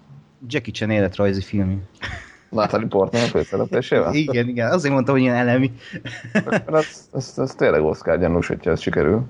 Jackie 0.47 0.73
Chan 0.73 0.89
életrajzi 0.89 1.41
film. 1.41 1.83
Natalie 2.49 2.87
Portman 2.87 3.21
főszereplésével? 3.21 4.13
Igen, 4.13 4.47
igen, 4.47 4.71
azért 4.71 4.93
mondtam, 4.93 5.13
hogy 5.13 5.23
ilyen 5.23 5.35
elemi. 5.35 5.71
ez, 6.67 7.07
ez, 7.13 7.33
ez 7.37 7.55
tényleg 7.55 7.83
Oscar 7.83 8.19
gyanús, 8.19 8.47
hogyha 8.47 8.71
ez 8.71 8.79
sikerül. 8.79 9.23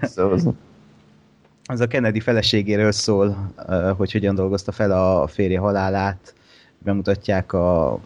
Összehozni. 0.00 0.52
Ez 1.64 1.80
a 1.80 1.86
Kennedy 1.86 2.20
feleségéről 2.20 2.92
szól, 2.92 3.52
ö, 3.66 3.92
hogy 3.96 4.12
hogyan 4.12 4.34
dolgozta 4.34 4.72
fel 4.72 4.90
a 4.90 5.26
férje 5.26 5.58
halálát, 5.58 6.34
bemutatják 6.78 7.52
a 7.52 7.98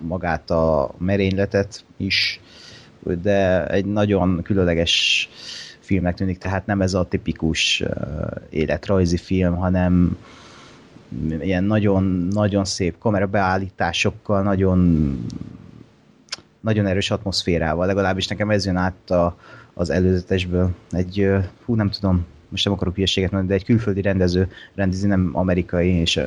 magát 0.00 0.50
a 0.50 0.90
merényletet 0.98 1.84
is, 1.96 2.40
de 3.22 3.66
egy 3.66 3.84
nagyon 3.84 4.42
különleges 4.42 5.28
filmnek 5.88 6.14
tűnik, 6.14 6.38
tehát 6.38 6.66
nem 6.66 6.80
ez 6.80 6.94
a 6.94 7.04
tipikus 7.04 7.82
életrajzi 8.50 9.16
film, 9.16 9.56
hanem 9.56 10.16
ilyen 11.40 11.64
nagyon, 11.64 12.02
nagyon 12.30 12.64
szép 12.64 12.98
kamerabeállításokkal, 12.98 14.42
nagyon 14.42 14.78
nagyon 16.60 16.86
erős 16.86 17.10
atmoszférával, 17.10 17.86
legalábbis 17.86 18.26
nekem 18.26 18.50
ez 18.50 18.66
jön 18.66 18.76
át 18.76 19.10
a, 19.10 19.36
az 19.74 19.90
előzetesből. 19.90 20.70
Egy, 20.90 21.30
hú, 21.64 21.74
nem 21.74 21.90
tudom, 21.90 22.26
most 22.48 22.64
nem 22.64 22.72
akarok 22.72 22.94
hülyeséget 22.94 23.30
mondani, 23.30 23.52
de 23.52 23.58
egy 23.58 23.66
külföldi 23.66 24.00
rendező 24.00 24.48
rendezi, 24.74 25.06
nem 25.06 25.30
amerikai, 25.32 25.88
és 25.88 26.20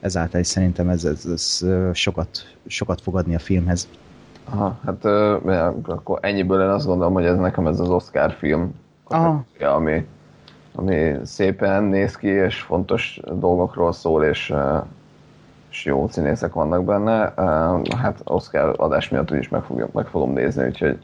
ezáltal 0.00 0.40
is 0.40 0.46
szerintem 0.46 0.88
ez, 0.88 1.04
ez, 1.04 1.26
ez 1.26 1.66
sokat, 1.92 2.56
sokat 2.66 3.00
fog 3.00 3.16
adni 3.16 3.34
a 3.34 3.38
filmhez. 3.38 3.88
Aha, 4.50 4.76
hát 4.84 5.04
ö, 5.04 5.36
akkor 5.86 6.18
ennyiből 6.22 6.62
én 6.62 6.68
azt 6.68 6.86
gondolom, 6.86 7.12
hogy 7.12 7.24
ez 7.24 7.36
nekem 7.36 7.66
ez 7.66 7.80
az 7.80 7.88
Oscar 7.88 8.32
film, 8.32 8.74
ja, 9.58 9.74
ami, 9.74 10.06
ami 10.74 11.14
szépen 11.24 11.82
néz 11.82 12.16
ki, 12.16 12.28
és 12.28 12.60
fontos 12.60 13.20
dolgokról 13.32 13.92
szól, 13.92 14.24
és, 14.24 14.54
és 15.70 15.84
jó 15.84 16.08
színészek 16.08 16.52
vannak 16.52 16.84
benne. 16.84 17.32
Hát 17.96 18.20
Oscar 18.24 18.74
adás 18.76 19.08
miatt 19.08 19.32
úgyis 19.32 19.48
meg, 19.48 19.62
fogom, 19.62 19.88
meg 19.92 20.06
fogom 20.06 20.32
nézni, 20.32 20.66
úgyhogy 20.66 20.98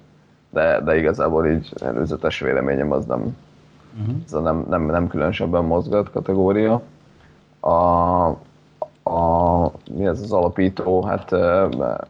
de, 0.50 0.80
de 0.80 0.96
igazából 0.96 1.46
így 1.46 1.72
előzetes 1.80 2.40
véleményem 2.40 2.92
az 2.92 3.04
nem, 3.04 3.36
uh-huh. 4.00 4.14
ez 4.26 4.32
a 4.32 4.40
nem, 4.40 4.66
nem, 4.68 4.82
nem 4.82 5.08
különösebben 5.08 5.64
mozgat 5.64 6.10
kategória. 6.10 6.82
A, 7.60 7.70
a, 9.10 9.72
mi 9.94 10.06
ez 10.06 10.20
az 10.20 10.32
alapító? 10.32 11.02
Hát 11.02 11.32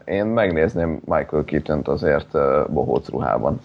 én 0.04 0.26
megnézném 0.26 1.00
Michael 1.04 1.45
keaton 1.45 1.83
azért 1.85 2.30
bohóc 2.71 3.09
ruhában. 3.09 3.61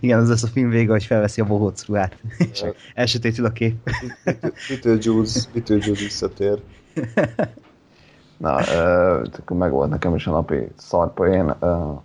Igen, 0.00 0.18
az 0.18 0.28
lesz 0.28 0.42
a 0.42 0.46
film 0.46 0.68
vége, 0.68 0.90
hogy 0.90 1.04
felveszi 1.04 1.40
a 1.40 1.44
bohóc 1.44 1.86
ruhát, 1.86 2.16
és 2.52 2.64
elsötétül 2.94 3.44
a 3.44 3.50
kép. 3.50 3.90
Beetlejuice, 4.68 5.48
Beetlejuice 5.52 6.02
visszatér. 6.02 6.62
Na, 8.36 8.56
uh, 8.56 9.58
meg 9.58 9.70
volt 9.70 9.90
nekem 9.90 10.14
is 10.14 10.26
a 10.26 10.30
napi 10.30 10.68
szarpoén, 10.76 11.54
uh, 11.60 12.00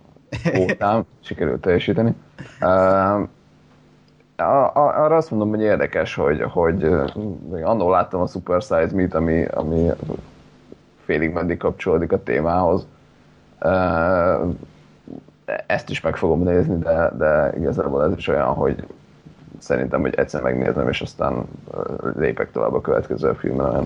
ótám, 0.58 1.04
sikerült 1.20 1.60
teljesíteni. 1.60 2.14
Uh, 2.60 3.28
arra 4.72 5.16
azt 5.16 5.30
mondom, 5.30 5.48
hogy 5.48 5.60
érdekes, 5.60 6.14
hogy, 6.14 6.42
hogy 6.42 6.84
annól 7.62 7.90
láttam 7.90 8.20
a 8.20 8.26
Super 8.26 8.62
Size 8.62 8.90
Meet, 8.94 9.14
ami, 9.14 9.44
ami 9.44 9.90
félig 11.04 11.32
meddig 11.32 11.58
kapcsolódik 11.58 12.12
a 12.12 12.22
témához. 12.22 12.86
Ezt 15.66 15.90
is 15.90 16.00
meg 16.00 16.16
fogom 16.16 16.42
nézni, 16.42 16.78
de, 16.78 17.12
de 17.16 17.52
igazából 17.56 18.04
ez 18.04 18.16
is 18.16 18.28
olyan, 18.28 18.46
hogy 18.46 18.86
szerintem, 19.58 20.00
hogy 20.00 20.14
egyszer 20.14 20.42
megnézem, 20.42 20.88
és 20.88 21.00
aztán 21.00 21.44
lépek 22.16 22.50
tovább 22.50 22.74
a 22.74 22.80
következő 22.80 23.32
filmre. 23.32 23.80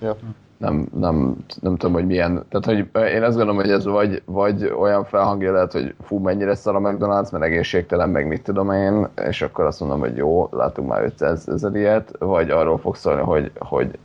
Ja 0.00 0.16
nem, 0.62 0.86
nem, 0.94 1.36
nem 1.60 1.76
tudom, 1.76 1.94
hogy 1.94 2.06
milyen, 2.06 2.44
tehát 2.48 2.64
hogy 2.64 3.04
én 3.14 3.22
azt 3.22 3.36
gondolom, 3.36 3.56
hogy 3.56 3.70
ez 3.70 3.84
vagy, 3.84 4.22
vagy 4.24 4.74
olyan 4.78 5.04
felhangja 5.04 5.52
lehet, 5.52 5.72
hogy 5.72 5.94
fú, 6.02 6.18
mennyire 6.18 6.54
szar 6.54 6.74
a 6.74 6.80
McDonald's, 6.80 7.32
mert 7.32 7.44
egészségtelen, 7.44 8.08
meg 8.10 8.26
mit 8.26 8.42
tudom 8.42 8.70
én, 8.70 9.08
és 9.28 9.42
akkor 9.42 9.64
azt 9.64 9.80
mondom, 9.80 10.00
hogy 10.00 10.16
jó, 10.16 10.48
látunk 10.50 10.88
már 10.88 11.02
500 11.02 11.48
ezer 11.48 11.74
ilyet, 11.74 12.12
vagy 12.18 12.50
arról 12.50 12.78
fog 12.78 12.96
szólni, 12.96 13.22
hogy, 13.22 13.50
hogy 13.58 13.98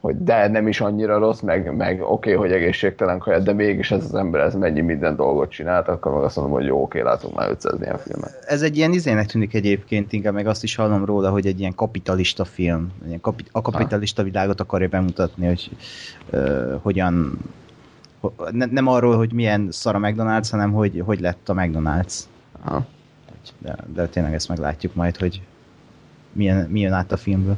hogy 0.00 0.22
de 0.22 0.48
nem 0.48 0.68
is 0.68 0.80
annyira 0.80 1.18
rossz, 1.18 1.40
meg, 1.40 1.76
meg 1.76 2.00
oké, 2.00 2.08
okay, 2.08 2.32
hogy 2.34 2.52
egészségtelen 2.52 3.18
kaja, 3.18 3.38
de 3.38 3.52
mégis 3.52 3.90
ez 3.90 4.04
az 4.04 4.14
ember 4.14 4.40
ez 4.40 4.54
mennyi 4.54 4.80
minden 4.80 5.16
dolgot 5.16 5.50
csinált, 5.50 5.88
akkor 5.88 6.12
meg 6.12 6.22
azt 6.22 6.36
mondom, 6.36 6.54
hogy 6.54 6.64
jó, 6.64 6.82
oké, 6.82 7.00
okay, 7.00 7.12
látunk 7.12 7.36
már 7.36 7.50
500 7.50 7.80
ilyen 7.80 7.98
filmet. 7.98 8.44
Ez 8.46 8.62
egy 8.62 8.76
ilyen 8.76 8.92
izének 8.92 9.26
tűnik 9.26 9.54
egyébként, 9.54 10.12
inkább 10.12 10.34
meg 10.34 10.46
azt 10.46 10.62
is 10.62 10.74
hallom 10.74 11.04
róla, 11.04 11.30
hogy 11.30 11.46
egy 11.46 11.60
ilyen 11.60 11.74
kapitalista 11.74 12.44
film, 12.44 12.92
ilyen 13.06 13.20
kapi, 13.20 13.44
a 13.52 13.62
kapitalista 13.62 14.22
világot 14.22 14.60
akarja 14.60 14.88
bemutatni, 14.88 15.46
hogy 15.46 15.70
uh, 16.32 16.72
hogyan 16.82 17.38
ne, 18.50 18.66
nem 18.66 18.86
arról, 18.86 19.16
hogy 19.16 19.32
milyen 19.32 19.68
szar 19.70 19.94
a 19.94 19.98
McDonald's, 19.98 20.48
hanem 20.50 20.72
hogy 20.72 21.02
hogy 21.04 21.20
lett 21.20 21.48
a 21.48 21.54
McDonald's. 21.54 22.14
Aha. 22.62 22.86
De, 23.58 23.76
de 23.94 24.06
tényleg 24.06 24.34
ezt 24.34 24.48
meglátjuk 24.48 24.94
majd, 24.94 25.16
hogy 25.16 25.42
milyen, 26.32 26.68
milyen 26.70 26.92
át 26.92 27.12
a 27.12 27.16
filmből. 27.16 27.56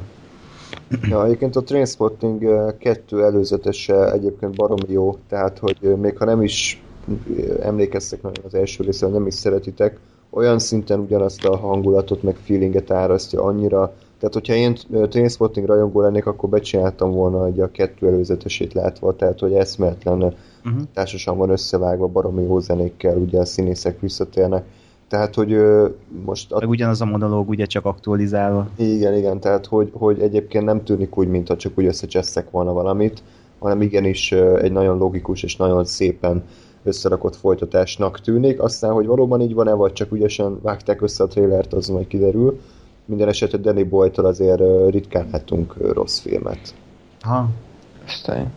Ja, 1.09 1.25
egyébként 1.25 1.55
a 1.55 1.63
Trainspotting 1.63 2.73
2 2.77 3.23
előzetese 3.23 4.11
egyébként 4.11 4.55
baromi 4.55 4.91
jó, 4.91 5.17
tehát 5.29 5.59
hogy 5.59 5.77
még 5.97 6.17
ha 6.17 6.25
nem 6.25 6.41
is 6.41 6.83
emlékeztek 7.61 8.21
nagyon 8.21 8.43
az 8.45 8.53
első 8.53 8.83
részre, 8.83 9.07
nem 9.07 9.27
is 9.27 9.33
szeretitek, 9.33 9.99
olyan 10.29 10.59
szinten 10.59 10.99
ugyanazt 10.99 11.45
a 11.45 11.57
hangulatot 11.57 12.23
meg 12.23 12.35
feelinget 12.35 12.91
árasztja 12.91 13.43
annyira, 13.43 13.93
tehát 14.19 14.33
hogyha 14.33 14.53
én 14.53 14.77
Trainspotting 15.09 15.67
rajongó 15.67 16.01
lennék, 16.01 16.25
akkor 16.25 16.49
becsináltam 16.49 17.11
volna 17.11 17.41
hogy 17.41 17.59
a 17.59 17.71
kettő 17.71 18.07
előzetesét 18.07 18.73
látva, 18.73 19.15
tehát 19.15 19.39
hogy 19.39 19.53
eszméletlen 19.53 20.15
uh-huh. 20.15 20.81
társasan 20.93 21.37
van 21.37 21.49
összevágva 21.49 22.07
baromi 22.07 22.43
jó 22.43 22.59
zenékkel, 22.59 23.17
ugye 23.17 23.39
a 23.39 23.45
színészek 23.45 23.99
visszatérnek 23.99 24.65
tehát, 25.07 25.35
hogy 25.35 25.57
most... 26.25 26.51
A... 26.51 26.59
Meg 26.59 26.69
ugyanaz 26.69 27.01
a 27.01 27.05
monológ 27.05 27.49
ugye 27.49 27.65
csak 27.65 27.85
aktualizálva. 27.85 28.67
Igen, 28.75 29.13
igen, 29.13 29.39
tehát 29.39 29.65
hogy, 29.65 29.89
hogy 29.93 30.19
egyébként 30.19 30.65
nem 30.65 30.83
tűnik 30.83 31.17
úgy, 31.17 31.27
mintha 31.27 31.55
csak 31.55 31.71
úgy 31.75 31.85
összecsesztek 31.85 32.51
volna 32.51 32.73
valamit, 32.73 33.23
hanem 33.59 33.81
igenis 33.81 34.31
egy 34.31 34.71
nagyon 34.71 34.97
logikus 34.97 35.43
és 35.43 35.55
nagyon 35.55 35.85
szépen 35.85 36.43
összerakott 36.83 37.35
folytatásnak 37.35 38.19
tűnik. 38.19 38.61
Aztán, 38.61 38.91
hogy 38.91 39.05
valóban 39.05 39.41
így 39.41 39.53
van-e, 39.53 39.73
vagy 39.73 39.93
csak 39.93 40.11
ügyesen 40.11 40.59
vágták 40.61 41.01
össze 41.01 41.23
a 41.23 41.27
trailert, 41.27 41.73
az 41.73 41.87
majd 41.87 42.07
kiderül. 42.07 42.59
Minden 43.05 43.27
esetre 43.27 43.57
Danny 43.57 43.89
boyle 43.89 44.27
azért 44.27 44.61
ritkán 44.89 45.27
látunk 45.31 45.75
rossz 45.93 46.19
filmet. 46.19 46.73
Ha. 47.21 47.49
Aztán. 48.05 48.51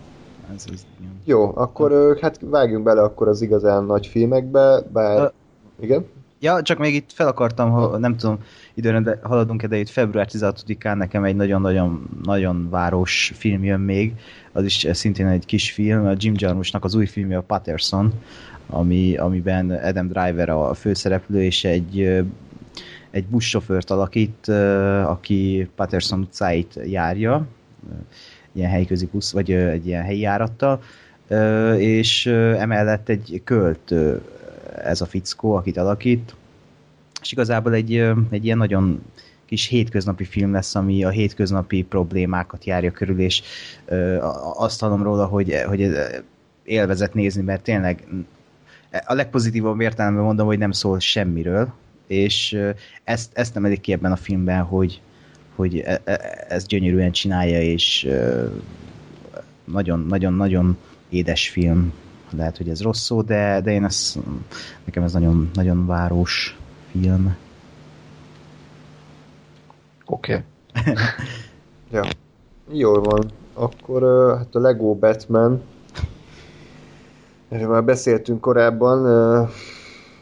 Ez, 0.54 0.64
ez 0.72 0.86
jó, 1.24 1.52
akkor 1.54 2.18
hát 2.20 2.38
vágjunk 2.40 2.84
bele 2.84 3.02
akkor 3.02 3.28
az 3.28 3.42
igazán 3.42 3.84
nagy 3.84 4.06
filmekbe, 4.06 4.82
bár... 4.92 5.20
A... 5.20 5.32
Igen? 5.80 6.06
Ja, 6.40 6.62
csak 6.62 6.78
még 6.78 6.94
itt 6.94 7.12
fel 7.12 7.26
akartam, 7.26 7.70
ha 7.70 7.98
nem 7.98 8.16
tudom, 8.16 8.38
időre 8.74 9.00
de 9.00 9.18
haladunk 9.22 9.64
de 9.64 9.76
itt 9.76 9.88
február 9.88 10.28
16-án 10.32 10.96
nekem 10.96 11.24
egy 11.24 11.36
nagyon-nagyon 11.36 12.08
nagyon 12.22 12.70
város 12.70 13.32
film 13.36 13.64
jön 13.64 13.80
még, 13.80 14.12
az 14.52 14.64
is 14.64 14.86
szintén 14.90 15.26
egy 15.26 15.46
kis 15.46 15.72
film, 15.72 16.06
a 16.06 16.12
Jim 16.16 16.34
Jarmuschnak 16.36 16.84
az 16.84 16.94
új 16.94 17.06
filmje 17.06 17.36
a 17.36 17.42
Patterson, 17.42 18.12
ami, 18.66 19.16
amiben 19.16 19.70
Adam 19.70 20.08
Driver 20.08 20.48
a 20.48 20.74
főszereplő, 20.74 21.42
és 21.42 21.64
egy 21.64 22.24
egy 23.10 23.26
buszsofőrt 23.26 23.90
alakít, 23.90 24.48
aki 25.04 25.68
Patterson 25.74 26.20
utcáit 26.20 26.80
járja, 26.84 27.46
ilyen 28.52 28.70
helyközi 28.70 29.08
busz, 29.12 29.32
vagy 29.32 29.52
egy 29.52 29.86
ilyen 29.86 30.02
helyi 30.02 30.20
járattal, 30.20 30.82
és 31.76 32.26
emellett 32.26 33.08
egy 33.08 33.40
költő 33.44 34.22
ez 34.84 35.00
a 35.00 35.06
fickó, 35.06 35.54
akit 35.54 35.76
alakít, 35.76 36.34
és 37.20 37.32
igazából 37.32 37.72
egy, 37.72 37.94
egy 38.30 38.44
ilyen 38.44 38.58
nagyon 38.58 39.02
kis 39.44 39.66
hétköznapi 39.66 40.24
film 40.24 40.52
lesz, 40.52 40.74
ami 40.74 41.04
a 41.04 41.08
hétköznapi 41.08 41.82
problémákat 41.82 42.64
járja 42.64 42.90
körül, 42.90 43.20
és 43.20 43.42
ö, 43.84 44.16
azt 44.56 44.80
hallom 44.80 45.02
róla, 45.02 45.26
hogy, 45.26 45.62
hogy 45.66 45.90
élvezet 46.64 47.14
nézni, 47.14 47.42
mert 47.42 47.62
tényleg 47.62 48.06
a 49.06 49.14
legpozitívabb 49.14 49.80
értelemben 49.80 50.24
mondom, 50.24 50.46
hogy 50.46 50.58
nem 50.58 50.70
szól 50.70 51.00
semmiről, 51.00 51.72
és 52.06 52.58
ezt, 53.04 53.30
ezt 53.32 53.56
emelik 53.56 53.80
ki 53.80 53.92
ebben 53.92 54.12
a 54.12 54.16
filmben, 54.16 54.62
hogy, 54.62 55.00
hogy 55.54 55.78
e, 55.78 56.00
e, 56.04 56.44
ez 56.48 56.66
gyönyörűen 56.66 57.12
csinálja, 57.12 57.62
és 57.62 58.08
nagyon-nagyon-nagyon 59.64 60.76
édes 61.08 61.48
film 61.48 61.92
lehet, 62.30 62.56
hogy 62.56 62.68
ez 62.68 62.82
rossz 62.82 63.00
szó, 63.00 63.22
de, 63.22 63.60
de 63.60 63.72
én 63.72 63.84
ezt, 63.84 64.18
nekem 64.84 65.02
ez 65.02 65.12
nagyon, 65.12 65.50
nagyon 65.54 65.86
város 65.86 66.58
film. 66.90 67.36
Oké. 70.06 70.44
Okay. 70.74 70.94
ja. 71.92 72.04
Jól 72.70 73.00
van. 73.00 73.30
Akkor 73.54 74.02
hát 74.36 74.54
a 74.54 74.58
Lego 74.58 74.94
Batman 74.94 75.62
erről 77.48 77.68
már 77.68 77.84
beszéltünk 77.84 78.40
korábban, 78.40 79.48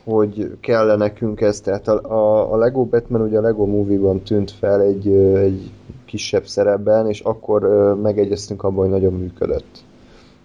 hogy 0.05 0.57
kell 0.61 0.97
nekünk 0.97 1.41
ez, 1.41 1.61
tehát 1.61 1.89
a, 1.89 2.13
a, 2.13 2.53
a 2.53 2.57
Lego 2.57 2.85
Batman 2.85 3.21
ugye 3.21 3.39
a 3.39 3.41
Lego 3.41 3.67
Movie-ban 3.67 4.23
tűnt 4.23 4.51
fel 4.51 4.81
egy, 4.81 5.09
egy 5.37 5.71
kisebb 6.05 6.47
szerepben, 6.47 7.09
és 7.09 7.21
akkor 7.21 7.63
megegyeztünk 8.03 8.63
abban, 8.63 8.83
hogy 8.83 8.91
nagyon 8.91 9.13
működött. 9.13 9.84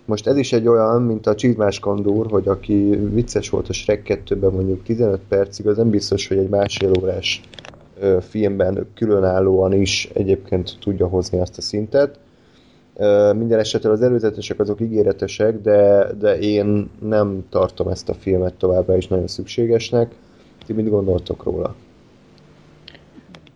Most 0.09 0.27
ez 0.27 0.37
is 0.37 0.53
egy 0.53 0.67
olyan, 0.67 1.01
mint 1.01 1.27
a 1.27 1.35
Csizmás 1.35 1.79
Kandúr, 1.79 2.27
hogy 2.29 2.47
aki 2.47 2.99
vicces 3.13 3.49
volt 3.49 3.69
a 3.69 3.73
Shrek 3.73 4.21
2-ben 4.25 4.51
mondjuk 4.51 4.83
15 4.83 5.19
percig, 5.27 5.67
az 5.67 5.77
nem 5.77 5.89
biztos, 5.89 6.27
hogy 6.27 6.37
egy 6.37 6.49
másfél 6.49 6.91
órás 6.99 7.41
filmben 8.19 8.87
különállóan 8.95 9.73
is 9.73 10.09
egyébként 10.13 10.77
tudja 10.79 11.07
hozni 11.07 11.39
azt 11.39 11.57
a 11.57 11.61
szintet. 11.61 12.19
Minden 13.35 13.59
esetre 13.59 13.89
az 13.89 14.01
előzetesek 14.01 14.59
azok 14.59 14.81
ígéretesek, 14.81 15.61
de, 15.61 16.07
de 16.19 16.39
én 16.39 16.89
nem 17.01 17.45
tartom 17.49 17.87
ezt 17.87 18.09
a 18.09 18.13
filmet 18.13 18.53
továbbra 18.53 18.97
is 18.97 19.07
nagyon 19.07 19.27
szükségesnek. 19.27 20.15
Ti 20.65 20.73
mit 20.73 20.89
gondoltok 20.89 21.43
róla? 21.43 21.75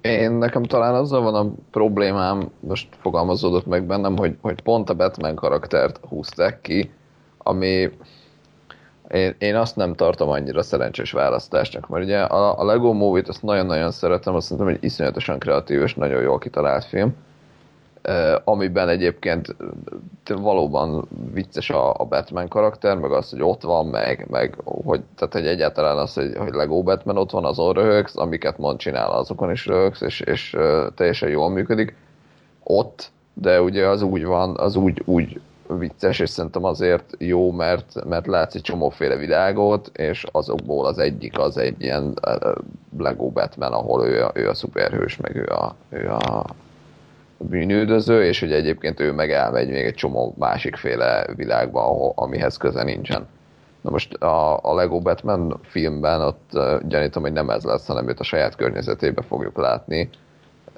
Én 0.04 0.32
nekem 0.32 0.64
talán 0.64 0.96
azzal 0.96 1.22
van 1.22 1.36
a 1.36 1.52
problémám, 1.72 2.50
most 2.60 2.88
fogalmazódott 3.02 3.66
meg 3.66 3.86
bennem, 3.86 4.18
hogy, 4.18 4.38
hogy 4.42 4.62
pont 4.62 4.90
a 4.90 4.94
Batman 4.94 5.36
karaktert 5.36 6.00
húzták 6.10 6.62
ki, 6.62 6.92
ami 7.38 7.90
én, 9.10 9.36
én 9.38 9.56
azt 9.56 9.76
nem 9.76 9.94
tartom 9.94 10.30
annyira 10.30 10.62
szerencsés 10.62 11.12
választásnak, 11.12 11.88
mert 11.88 12.04
ugye 12.04 12.20
a, 12.20 12.60
a 12.60 12.66
Lego 12.66 12.94
Movie-t 12.94 13.28
azt 13.28 13.42
nagyon-nagyon 13.44 13.92
szeretem, 13.92 14.36
azt 14.36 14.48
szerintem 14.48 14.74
egy 14.74 14.84
iszonyatosan 14.84 15.40
kreatív 15.40 15.82
és 15.82 15.96
nagyon 15.96 16.22
jól 16.22 16.38
kitalált 16.38 16.86
film 16.86 17.16
amiben 18.44 18.90
egyébként 18.90 19.56
valóban 20.26 21.08
vicces 21.34 21.70
a, 21.70 21.94
a 22.00 22.06
Batman 22.06 22.48
karakter, 22.48 22.98
meg 22.98 23.12
az, 23.12 23.30
hogy 23.30 23.42
ott 23.42 23.62
van, 23.62 23.86
meg, 23.86 24.26
meg 24.30 24.56
hogy, 24.64 25.02
tehát, 25.16 25.34
hogy 25.34 25.48
egyáltalán 25.48 25.98
az, 25.98 26.14
hogy, 26.14 26.36
hogy 26.38 26.54
Lego 26.54 26.84
Batman 26.84 27.18
ott 27.18 27.32
van, 27.32 27.46
azon 27.46 27.74
röhögsz, 27.74 28.18
amiket 28.18 28.58
mond 28.58 28.80
csinál, 28.80 29.12
azokon 29.12 29.52
is 29.52 29.66
röhögsz, 29.66 30.02
és, 30.02 30.20
és 30.20 30.58
teljesen 30.96 31.30
jól 31.30 31.50
működik. 31.50 31.96
Ott 32.64 33.12
de 33.34 33.62
ugye 33.62 33.88
az 33.88 34.02
úgy 34.02 34.26
van, 34.26 34.58
az 34.58 34.76
úgy, 34.76 35.02
úgy 35.06 35.42
vicces, 35.68 36.20
és 36.20 36.30
szerintem 36.30 36.64
azért 36.64 37.16
jó, 37.18 37.52
mert, 37.52 38.06
mert 38.06 38.28
látsz 38.28 38.56
egy 38.56 38.62
csomóféle 38.62 39.16
világot, 39.16 39.92
és 39.94 40.26
azokból 40.32 40.86
az 40.86 40.98
egyik 40.98 41.40
az 41.40 41.58
egy 41.58 41.82
ilyen 41.82 42.20
Lego 42.98 43.30
Batman, 43.30 43.74
ahol 43.74 44.08
ő 44.08 44.24
a, 44.24 44.32
ő 44.34 44.50
a 44.50 44.54
szuperhős, 44.54 45.18
meg 45.18 45.36
ő 45.36 45.46
a, 45.46 45.76
ő 45.90 46.10
a 46.10 46.46
bűnüldöző, 47.50 48.24
és 48.24 48.40
hogy 48.40 48.52
egyébként 48.52 49.00
ő 49.00 49.12
meg 49.12 49.32
elmegy 49.32 49.70
még 49.70 49.86
egy 49.86 49.94
csomó 49.94 50.36
másikféle 50.38 51.26
világba, 51.36 51.82
ahol, 51.82 52.12
amihez 52.16 52.58
köze 52.58 52.84
nincsen. 52.84 53.28
Na 53.82 53.90
most 53.90 54.14
a, 54.14 54.60
a 54.64 54.74
Lego 54.76 55.00
Batman 55.00 55.60
filmben 55.64 56.22
ott 56.22 56.60
gyanítom, 56.88 57.24
hogy 57.24 57.34
nem 57.34 57.50
ez 57.50 57.64
lesz, 57.64 57.88
hanem 57.88 58.10
őt 58.10 58.20
a 58.20 58.24
saját 58.24 58.56
környezetébe 58.56 59.22
fogjuk 59.22 59.58
látni. 59.58 60.10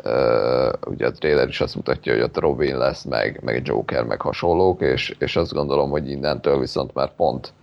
Uh, 0.04 0.74
ugye 0.86 1.08
a 1.08 1.12
trailer 1.12 1.48
is 1.48 1.62
azt 1.62 1.76
mutatja, 1.76 2.14
hogy 2.14 2.22
ott 2.22 2.38
Robin 2.38 2.78
lesz, 2.78 3.04
meg, 3.04 3.40
meg 3.44 3.62
Joker, 3.66 4.04
meg 4.04 4.22
hasonlók, 4.22 4.82
és, 4.82 5.16
és 5.20 5.36
azt 5.36 5.54
gondolom, 5.54 5.90
hogy 5.90 6.10
innentől 6.10 6.60
viszont 6.60 6.94
már 6.94 7.16
pont, 7.16 7.54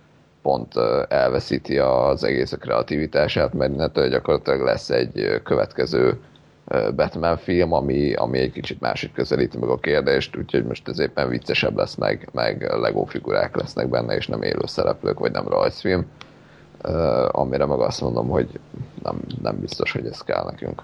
pont 0.41 0.73
elveszíti 1.07 1.77
az 1.77 2.23
egész 2.23 2.51
a 2.51 2.57
kreativitását, 2.57 3.53
mert 3.53 3.73
innentől 3.73 4.09
gyakorlatilag 4.09 4.61
lesz 4.61 4.89
egy 4.89 5.41
következő 5.43 6.19
Batman 6.95 7.37
film, 7.37 7.73
ami, 7.73 8.13
ami 8.13 8.39
egy 8.39 8.51
kicsit 8.51 8.79
másik 8.79 9.13
közelíti 9.13 9.57
meg 9.57 9.69
a 9.69 9.79
kérdést, 9.79 10.37
úgyhogy 10.37 10.65
most 10.65 10.87
ez 10.87 10.99
éppen 10.99 11.29
viccesebb 11.29 11.77
lesz, 11.77 11.95
meg, 11.95 12.29
meg 12.31 12.61
Lego 12.61 13.05
figurák 13.05 13.55
lesznek 13.55 13.89
benne, 13.89 14.15
és 14.15 14.27
nem 14.27 14.41
élő 14.41 14.65
szereplők, 14.65 15.19
vagy 15.19 15.31
nem 15.31 15.47
rajzfilm, 15.47 16.05
amire 17.27 17.65
meg 17.65 17.79
azt 17.79 18.01
mondom, 18.01 18.27
hogy 18.27 18.59
nem, 19.03 19.19
nem 19.41 19.59
biztos, 19.59 19.91
hogy 19.91 20.05
ez 20.05 20.21
kell 20.21 20.43
nekünk. 20.43 20.83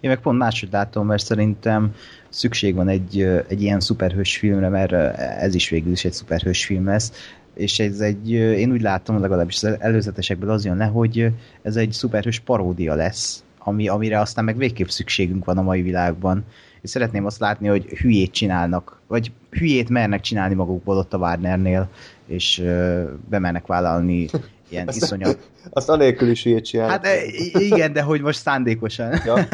Én 0.00 0.10
meg 0.10 0.20
pont 0.20 0.38
máshogy 0.38 0.68
látom, 0.72 1.06
mert 1.06 1.24
szerintem 1.24 1.94
szükség 2.28 2.74
van 2.74 2.88
egy, 2.88 3.20
egy 3.48 3.62
ilyen 3.62 3.80
szuperhős 3.80 4.38
filmre, 4.38 4.68
mert 4.68 4.92
ez 5.18 5.54
is 5.54 5.68
végül 5.68 5.92
is 5.92 6.04
egy 6.04 6.12
szuperhős 6.12 6.64
film 6.64 6.86
lesz, 6.86 7.32
és 7.54 7.78
ez 7.78 8.00
egy, 8.00 8.30
én 8.30 8.72
úgy 8.72 8.82
látom, 8.82 9.20
legalábbis 9.20 9.62
az 9.62 9.76
előzetesekből 9.80 10.50
az 10.50 10.64
jön 10.64 10.76
le, 10.76 10.84
hogy 10.84 11.28
ez 11.62 11.76
egy 11.76 11.92
szuperhős 11.92 12.40
paródia 12.40 12.94
lesz, 12.94 13.44
ami, 13.64 13.88
amire 13.88 14.20
aztán 14.20 14.44
meg 14.44 14.56
végképp 14.56 14.86
szükségünk 14.86 15.44
van 15.44 15.58
a 15.58 15.62
mai 15.62 15.82
világban. 15.82 16.44
És 16.80 16.90
szeretném 16.90 17.24
azt 17.24 17.40
látni, 17.40 17.68
hogy 17.68 17.84
hülyét 17.84 18.32
csinálnak, 18.32 19.00
vagy 19.06 19.32
hülyét 19.50 19.88
mernek 19.88 20.20
csinálni 20.20 20.54
magukból 20.54 20.96
ott 20.96 21.14
a 21.14 21.18
Warnernél, 21.18 21.88
és 22.26 22.58
uh, 22.58 23.02
bemernek 23.28 23.66
vállalni 23.66 24.28
ilyen 24.68 24.86
azt, 24.88 24.96
iszonyat... 24.96 25.50
Azt 25.70 25.88
anélkül 25.88 26.30
is 26.30 26.42
hülyét 26.42 26.64
csinálnak. 26.64 27.06
Hát 27.06 27.22
igen, 27.52 27.92
de 27.92 28.02
hogy 28.02 28.20
most 28.20 28.38
szándékosan. 28.38 29.20
Ja. 29.24 29.34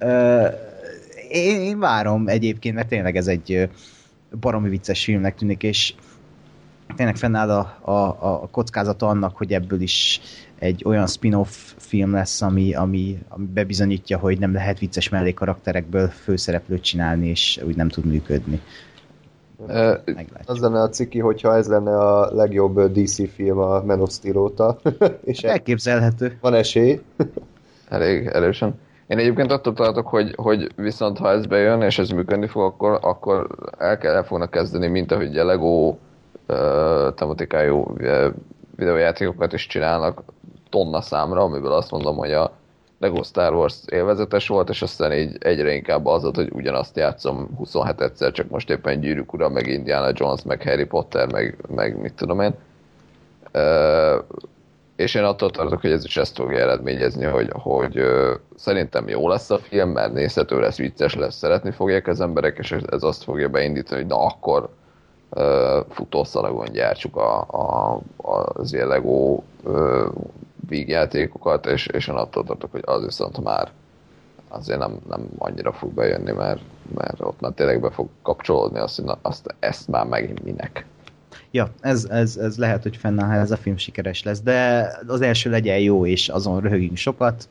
uh, 0.00 0.54
én, 1.28 1.60
én 1.60 1.78
várom 1.78 2.28
egyébként, 2.28 2.74
mert 2.74 2.88
tényleg 2.88 3.16
ez 3.16 3.26
egy 3.26 3.68
baromi 4.40 4.68
vicces 4.68 5.04
filmnek 5.04 5.34
tűnik, 5.34 5.62
és 5.62 5.94
tényleg 6.96 7.16
fennáll 7.16 7.50
a, 7.50 7.90
a, 7.90 8.08
a 8.42 8.48
kockázata 8.50 9.06
annak, 9.08 9.36
hogy 9.36 9.52
ebből 9.52 9.80
is 9.80 10.20
egy 10.58 10.82
olyan 10.84 11.06
spin-off 11.06 11.72
film 11.76 12.12
lesz, 12.12 12.42
ami, 12.42 12.74
ami, 12.74 13.18
ami 13.28 13.44
bebizonyítja, 13.54 14.18
hogy 14.18 14.38
nem 14.38 14.52
lehet 14.52 14.78
vicces 14.78 15.08
mellékarakterekből 15.08 16.08
főszereplőt 16.08 16.82
csinálni, 16.82 17.28
és 17.28 17.60
úgy 17.66 17.76
nem 17.76 17.88
tud 17.88 18.04
működni. 18.04 18.60
E, 19.68 20.02
az 20.44 20.58
lenne 20.58 20.80
a 20.80 20.88
ciki, 20.88 21.18
hogyha 21.18 21.56
ez 21.56 21.68
lenne 21.68 21.98
a 21.98 22.34
legjobb 22.34 22.92
DC 22.92 23.32
film 23.34 23.58
a 23.58 23.82
Man 23.82 24.00
of 24.00 24.10
Steel 24.10 24.36
óta. 24.36 24.78
és 25.24 25.42
Elképzelhető. 25.42 26.38
Van 26.40 26.54
esély. 26.54 27.00
Elég 27.88 28.26
erősen. 28.26 28.74
Én 29.06 29.18
egyébként 29.18 29.50
attól 29.50 29.72
tartok, 29.72 30.06
hogy, 30.06 30.32
hogy 30.36 30.72
viszont 30.76 31.18
ha 31.18 31.30
ez 31.30 31.46
bejön, 31.46 31.82
és 31.82 31.98
ez 31.98 32.08
működni 32.08 32.46
fog, 32.46 32.62
akkor, 32.62 32.98
akkor 33.02 33.46
el 33.78 33.98
kell 33.98 34.14
el 34.14 34.24
fognak 34.24 34.50
kezdeni, 34.50 34.86
mint 34.86 35.12
ahogy 35.12 35.38
a 35.38 35.44
Lego 35.44 35.96
tematikájú 37.14 37.96
videójátékokat 38.76 39.52
is 39.52 39.66
csinálnak 39.66 40.22
tonna 40.70 41.00
számra, 41.00 41.40
amiből 41.40 41.72
azt 41.72 41.90
mondom, 41.90 42.16
hogy 42.16 42.32
a 42.32 42.52
Lego 42.98 43.22
Star 43.22 43.54
Wars 43.54 43.76
élvezetes 43.86 44.48
volt, 44.48 44.68
és 44.68 44.82
aztán 44.82 45.12
így 45.12 45.36
egyre 45.40 45.74
inkább 45.74 46.06
az, 46.06 46.22
hogy 46.34 46.50
ugyanazt 46.52 46.96
játszom 46.96 47.50
27 47.56 48.00
egyszer, 48.00 48.32
csak 48.32 48.50
most 48.50 48.70
éppen 48.70 49.00
Gyűrűk 49.00 49.32
Ura, 49.32 49.48
meg 49.48 49.66
Indiana 49.66 50.10
Jones, 50.14 50.42
meg 50.42 50.62
Harry 50.62 50.84
Potter, 50.84 51.32
meg, 51.32 51.56
meg 51.68 52.00
mit 52.00 52.14
tudom 52.14 52.40
én. 52.40 52.54
Uh, 53.54 54.24
és 54.96 55.14
én 55.14 55.24
attól 55.24 55.50
tartok, 55.50 55.80
hogy 55.80 55.90
ez 55.90 56.04
is 56.04 56.16
ezt 56.16 56.36
fogja 56.36 56.58
eredményezni, 56.58 57.24
hogy, 57.24 57.50
hogy 57.52 57.98
uh, 57.98 58.30
szerintem 58.56 59.08
jó 59.08 59.28
lesz 59.28 59.50
a 59.50 59.58
film, 59.58 59.90
mert 59.90 60.12
nézhető 60.12 60.60
lesz, 60.60 60.76
vicces 60.76 61.14
lesz, 61.14 61.36
szeretni 61.36 61.70
fogják 61.70 62.06
az 62.06 62.20
emberek, 62.20 62.58
és 62.58 62.72
ez 62.72 63.02
azt 63.02 63.22
fogja 63.22 63.48
beindítani, 63.48 64.00
hogy 64.00 64.10
na 64.10 64.24
akkor 64.24 64.68
futószalagon 65.88 66.72
gyártsuk 66.72 67.16
a, 67.16 67.40
a, 67.40 68.00
az 68.16 68.72
ilyen 68.72 68.88
Lego 68.88 69.42
vígjátékokat, 70.68 71.66
és, 71.66 71.86
és 71.86 72.08
én 72.08 72.14
attól 72.14 72.44
tartok, 72.44 72.70
hogy 72.70 72.82
az 72.84 73.04
viszont 73.04 73.42
már 73.42 73.70
azért 74.48 74.78
nem, 74.78 74.98
nem 75.08 75.28
annyira 75.38 75.72
fog 75.72 75.92
bejönni, 75.92 76.32
mert, 76.32 76.60
mert 76.94 77.20
ott 77.20 77.40
már 77.40 77.52
tényleg 77.52 77.80
be 77.80 77.90
fog 77.90 78.08
kapcsolódni 78.22 78.78
azt, 78.78 78.96
hogy 78.96 79.04
na, 79.04 79.18
azt, 79.22 79.54
ezt 79.58 79.88
már 79.88 80.06
megint 80.06 80.44
minek. 80.44 80.86
Ja, 81.50 81.70
ez, 81.80 82.04
ez, 82.04 82.36
ez 82.36 82.56
lehet, 82.56 82.82
hogy 82.82 82.96
fennáll, 82.96 83.28
ha 83.28 83.34
ez 83.34 83.50
a 83.50 83.56
film 83.56 83.76
sikeres 83.76 84.22
lesz, 84.22 84.40
de 84.40 84.90
az 85.06 85.20
első 85.20 85.50
legyen 85.50 85.78
jó, 85.78 86.06
és 86.06 86.28
azon 86.28 86.60
röhögünk 86.60 86.96
sokat, 86.96 87.48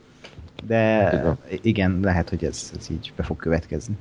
de 0.67 1.07
igen, 1.07 1.37
igen 1.61 1.99
lehet, 2.01 2.29
hogy 2.29 2.43
ez, 2.43 2.71
ez 2.77 2.89
így 2.89 3.13
be 3.15 3.23
fog 3.23 3.37
következni. 3.37 3.97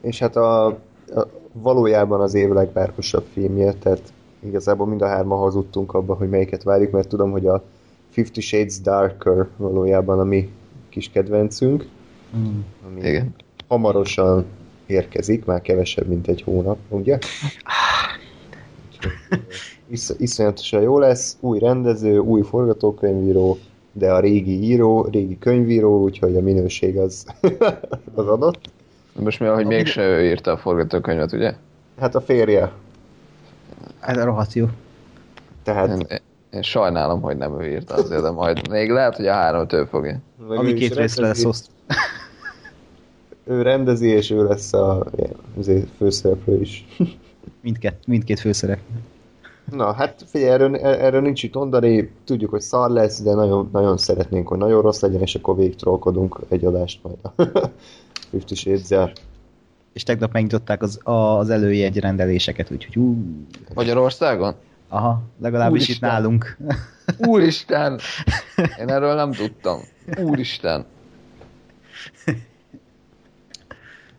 És 0.00 0.18
hát 0.18 0.36
a, 0.36 0.66
a 0.66 1.39
valójában 1.52 2.20
az 2.20 2.34
év 2.34 2.48
legpárkosabb 2.48 3.24
filmje, 3.32 3.72
tehát 3.72 4.12
igazából 4.40 4.86
mind 4.86 5.02
a 5.02 5.06
hárma 5.06 5.36
hazudtunk 5.36 5.94
abba, 5.94 6.14
hogy 6.14 6.28
melyiket 6.28 6.62
várjuk, 6.62 6.90
mert 6.90 7.08
tudom, 7.08 7.30
hogy 7.30 7.46
a 7.46 7.62
Fifty 8.10 8.40
Shades 8.40 8.80
Darker 8.80 9.48
valójában 9.56 10.18
a 10.18 10.24
mi 10.24 10.50
kis 10.88 11.10
kedvencünk. 11.10 11.88
Mm. 12.36 12.58
Ami 12.86 13.00
Igen. 13.00 13.34
hamarosan 13.68 14.44
érkezik, 14.86 15.44
már 15.44 15.60
kevesebb, 15.60 16.06
mint 16.06 16.28
egy 16.28 16.42
hónap, 16.42 16.78
ugye? 16.88 17.18
Isz, 19.86 20.14
iszonyatosan 20.18 20.82
jó 20.82 20.98
lesz, 20.98 21.36
új 21.40 21.58
rendező, 21.58 22.18
új 22.18 22.42
forgatókönyvíró, 22.42 23.58
de 23.92 24.12
a 24.12 24.20
régi 24.20 24.62
író, 24.62 25.08
régi 25.10 25.38
könyvíró, 25.38 26.02
úgyhogy 26.02 26.36
a 26.36 26.40
minőség 26.40 26.98
az, 26.98 27.26
az 28.14 28.26
adott. 28.26 28.70
Most 29.22 29.40
mi, 29.40 29.46
hogy 29.46 29.66
mégse 29.66 30.02
ő 30.02 30.24
írta 30.24 30.52
a 30.52 30.56
forgatókönyvet, 30.56 31.32
ugye? 31.32 31.54
Hát 31.98 32.14
a 32.14 32.20
férje. 32.20 32.72
Ez 34.00 34.16
a 34.16 34.24
rohadt 34.24 34.52
jó. 34.52 34.66
Tehát 35.62 36.22
én 36.50 36.62
sajnálom, 36.62 37.20
hogy 37.20 37.36
nem 37.36 37.60
ő 37.60 37.70
írta 37.70 37.94
azért, 37.94 38.22
de 38.22 38.30
majd 38.30 38.68
még 38.68 38.90
lehet, 38.90 39.16
hogy 39.16 39.26
a 39.26 39.32
három 39.32 39.66
ő 39.72 39.84
fogja. 39.84 40.18
Ami 40.48 40.74
két 40.74 40.94
részre 40.94 41.26
lesz 41.26 41.44
oszt. 41.44 41.66
ő 43.44 43.62
rendezi, 43.62 44.08
és 44.08 44.30
ő 44.30 44.44
lesz 44.44 44.72
a 44.72 45.06
azért 45.58 45.86
főszereplő 45.96 46.60
is. 46.60 46.86
mindkét, 47.62 47.96
mindkét 48.06 48.40
főszerep. 48.40 48.78
Na, 49.70 49.92
hát 49.92 50.24
figyelj, 50.26 50.50
erről, 50.50 50.76
erről 50.76 51.20
nincs 51.20 51.42
itt 51.42 51.54
mondani, 51.54 52.12
tudjuk, 52.24 52.50
hogy 52.50 52.60
szar 52.60 52.90
lesz, 52.90 53.22
de 53.22 53.34
nagyon, 53.34 53.68
nagyon 53.72 53.96
szeretnénk, 53.96 54.48
hogy 54.48 54.58
nagyon 54.58 54.82
rossz 54.82 55.00
legyen, 55.00 55.20
és 55.20 55.34
akkor 55.34 55.56
végig 55.56 55.76
trollkodunk 55.76 56.40
egy 56.48 56.64
adást 56.64 57.00
majd 57.02 57.16
Fifty 58.30 58.54
shades 58.54 59.12
És 59.92 60.02
tegnap 60.02 60.32
megnyitották 60.32 60.82
az, 60.82 61.00
az 61.02 61.50
előjegy 61.50 61.98
rendeléseket, 61.98 62.70
úgyhogy 62.70 62.96
ú. 62.96 63.16
Magyarországon? 63.74 64.54
Aha, 64.88 65.22
legalábbis 65.40 65.82
Úristen. 65.82 66.08
itt 66.08 66.14
nálunk. 66.14 66.56
Úristen! 67.18 68.00
Én 68.80 68.88
erről 68.88 69.14
nem 69.14 69.32
tudtam. 69.32 69.80
Úristen! 70.22 70.84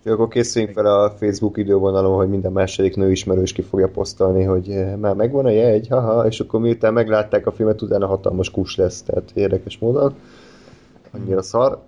Akkor 0.06 0.28
készüljünk 0.28 0.74
fel 0.74 0.86
a 0.86 1.12
Facebook 1.12 1.58
idővonalon, 1.58 2.16
hogy 2.16 2.30
minden 2.30 2.52
második 2.52 2.96
nő 2.96 3.12
ismerős 3.12 3.54
ki 3.54 3.62
fogja 3.62 3.88
posztolni, 3.88 4.44
hogy 4.44 4.70
eh, 4.70 4.96
már 4.96 5.16
megvan 5.16 5.46
a 5.46 5.50
jegy, 5.50 5.88
haha, 5.88 6.28
és 6.28 6.40
akkor 6.40 6.60
miután 6.60 6.94
meglátták 6.94 7.48
a 7.48 7.52
filmet, 7.52 7.82
utána 7.82 8.08
hatalmas 8.08 8.52
kus 8.52 8.76
lesz, 8.76 9.02
tehát 9.02 9.32
érdekes 9.34 9.78
módon. 9.78 10.16
Annyira 11.12 11.42
szar. 11.42 11.82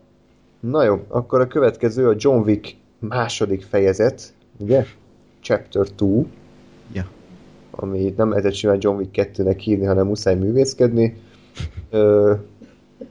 Na 0.70 0.84
jó, 0.84 1.00
akkor 1.08 1.42
a 1.42 1.48
következő 1.48 2.08
a 2.08 2.16
John 2.18 2.48
Wick 2.48 2.76
második 3.00 3.62
fejezet, 3.64 4.34
ugye? 4.60 4.86
Chapter 5.42 5.86
2 5.98 6.26
ami 7.76 8.14
nem 8.18 8.30
lehetett 8.30 8.54
simán 8.54 8.78
John 8.80 8.98
Wick 8.98 9.30
2-nek 9.34 9.58
hívni, 9.58 9.86
hanem 9.86 10.08
muszáj 10.08 10.36
művészkedni. 10.36 11.18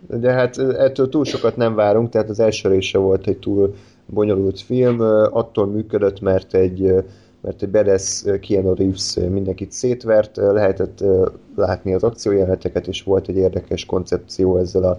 De 0.07 0.33
hát 0.33 0.59
ettől 0.59 1.09
túl 1.09 1.25
sokat 1.25 1.57
nem 1.57 1.75
várunk, 1.75 2.09
tehát 2.09 2.29
az 2.29 2.41
első 2.41 2.69
része 2.69 2.99
volt 2.99 3.27
egy 3.27 3.38
túl 3.38 3.75
bonyolult 4.07 4.61
film, 4.61 5.01
attól 5.31 5.67
működött, 5.67 6.21
mert 6.21 6.55
egy 6.55 7.05
mert 7.41 7.62
egy 7.62 7.69
Bedes 7.69 8.23
Keanu 8.41 8.75
Reeves 8.75 9.15
mindenkit 9.15 9.73
szétvert, 9.73 10.37
lehetett 10.37 11.05
látni 11.57 11.95
az 11.95 12.03
akciójeleneteket, 12.03 12.87
és 12.87 13.03
volt 13.03 13.29
egy 13.29 13.37
érdekes 13.37 13.87
koncepció 13.87 14.59
ezzel 14.59 14.85
a, 14.85 14.99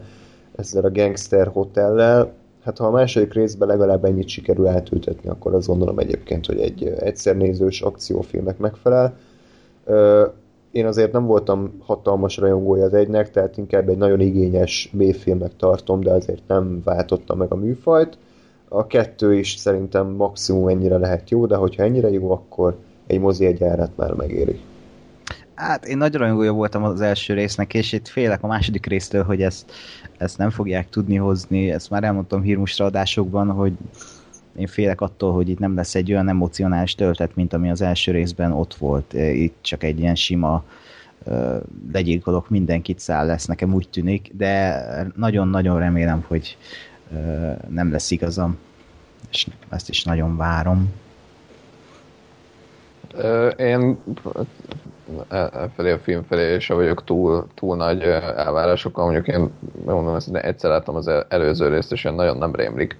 ezzel 0.55 0.83
a 0.83 0.91
gangster 0.91 1.47
hotellel, 1.47 2.33
hát 2.63 2.77
ha 2.77 2.85
a 2.85 2.91
második 2.91 3.33
részben 3.33 3.67
legalább 3.67 4.05
ennyit 4.05 4.27
sikerül 4.27 4.67
átültetni, 4.67 5.29
akkor 5.29 5.53
azt 5.53 5.67
gondolom 5.67 5.99
egyébként, 5.99 6.45
hogy 6.45 6.59
egy 6.59 6.83
egyszernézős 6.83 7.81
akciófilmnek 7.81 8.57
megfelel. 8.57 9.17
Én 10.71 10.85
azért 10.85 11.11
nem 11.11 11.25
voltam 11.25 11.81
hatalmas 11.85 12.37
rajongója 12.37 12.83
az 12.83 12.93
egynek, 12.93 13.31
tehát 13.31 13.57
inkább 13.57 13.89
egy 13.89 13.97
nagyon 13.97 14.19
igényes 14.19 14.89
B-filmnek 14.93 15.55
tartom, 15.55 15.99
de 15.99 16.11
azért 16.11 16.41
nem 16.47 16.81
váltotta 16.83 17.35
meg 17.35 17.51
a 17.51 17.55
műfajt. 17.55 18.17
A 18.67 18.87
kettő 18.87 19.33
is 19.33 19.55
szerintem 19.55 20.07
maximum 20.07 20.67
ennyire 20.67 20.97
lehet 20.97 21.29
jó, 21.29 21.45
de 21.45 21.55
hogyha 21.55 21.83
ennyire 21.83 22.09
jó, 22.09 22.31
akkor 22.31 22.75
egy 23.07 23.19
mozi 23.19 23.45
egy 23.45 23.59
már 23.95 24.13
megéri. 24.13 24.59
Hát 25.55 25.85
én 25.85 25.97
nagy 25.97 26.15
rajongója 26.15 26.51
voltam 26.51 26.83
az 26.83 27.01
első 27.01 27.33
résznek, 27.33 27.73
és 27.73 27.91
itt 27.91 28.07
félek 28.07 28.43
a 28.43 28.47
második 28.47 28.85
résztől, 28.85 29.23
hogy 29.23 29.41
ezt, 29.41 29.71
ezt 30.17 30.37
nem 30.37 30.49
fogják 30.49 30.89
tudni 30.89 31.15
hozni. 31.15 31.71
Ezt 31.71 31.89
már 31.89 32.03
elmondtam 32.03 32.41
hírmustra 32.41 32.85
adásokban, 32.85 33.51
hogy 33.51 33.73
én 34.55 34.67
félek 34.67 35.01
attól, 35.01 35.33
hogy 35.33 35.49
itt 35.49 35.59
nem 35.59 35.75
lesz 35.75 35.95
egy 35.95 36.11
olyan 36.11 36.29
emocionális 36.29 36.95
töltet, 36.95 37.35
mint 37.35 37.53
ami 37.53 37.69
az 37.69 37.81
első 37.81 38.11
részben 38.11 38.51
ott 38.51 38.73
volt. 38.73 39.13
Itt 39.13 39.55
csak 39.61 39.83
egy 39.83 39.99
ilyen 39.99 40.15
sima 40.15 40.63
legyilkolok 41.91 42.49
mindenkit 42.49 42.99
száll 42.99 43.25
lesz, 43.25 43.45
nekem 43.45 43.73
úgy 43.73 43.89
tűnik, 43.89 44.31
de 44.37 44.83
nagyon-nagyon 45.15 45.79
remélem, 45.79 46.25
hogy 46.27 46.57
nem 47.69 47.91
lesz 47.91 48.11
igazam, 48.11 48.57
és 49.31 49.47
ezt 49.69 49.89
is 49.89 50.03
nagyon 50.03 50.37
várom. 50.37 50.91
Én 53.57 53.97
e, 55.27 55.37
e 55.37 55.69
felé 55.75 55.91
a 55.91 55.99
film 55.99 56.23
felé 56.23 56.59
se 56.59 56.73
vagyok 56.73 57.03
túl, 57.03 57.47
túl 57.55 57.75
nagy 57.75 58.01
elvárásokkal, 58.01 59.03
mondjuk 59.03 59.27
én 59.27 59.49
mondom, 59.85 60.15
ezt 60.15 60.35
egyszer 60.35 60.69
láttam 60.69 60.95
az 60.95 61.11
előző 61.27 61.67
részt, 61.67 61.91
és 61.91 62.03
én 62.03 62.13
nagyon 62.13 62.37
nem 62.37 62.55
rémlik, 62.55 62.97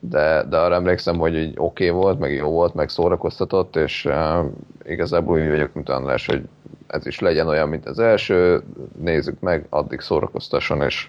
de, 0.00 0.44
de 0.48 0.58
arra 0.58 0.74
emlékszem, 0.74 1.18
hogy 1.18 1.34
így 1.34 1.54
oké 1.56 1.88
okay 1.88 2.00
volt, 2.02 2.18
meg 2.18 2.32
jó 2.32 2.50
volt, 2.50 2.74
meg 2.74 2.88
szórakoztatott, 2.88 3.76
és 3.76 4.04
uh, 4.04 4.44
igazából 4.84 5.38
úgy 5.38 5.48
vagyok, 5.48 5.74
mint 5.74 5.88
András, 5.88 6.26
hogy 6.26 6.42
ez 6.86 7.06
is 7.06 7.20
legyen 7.20 7.48
olyan, 7.48 7.68
mint 7.68 7.86
az 7.86 7.98
első, 7.98 8.62
nézzük 9.00 9.40
meg, 9.40 9.66
addig 9.68 10.00
szórakoztasson, 10.00 10.82
és 10.82 11.08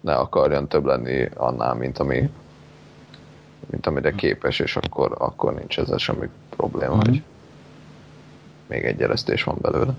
ne 0.00 0.14
akarjon 0.14 0.68
több 0.68 0.84
lenni 0.84 1.28
annál, 1.34 1.74
mint 1.74 1.98
ami 1.98 2.30
mint 3.70 3.86
amire 3.86 4.10
képes, 4.10 4.58
és 4.58 4.76
akkor, 4.76 5.14
akkor 5.18 5.54
nincs 5.54 5.78
ezzel 5.78 5.98
semmi 5.98 6.28
probléma, 6.56 6.94
mm-hmm. 6.94 7.00
hogy 7.08 7.22
még 8.72 8.84
egy 8.84 9.02
eresztés 9.02 9.44
van 9.44 9.56
belőle. 9.60 9.94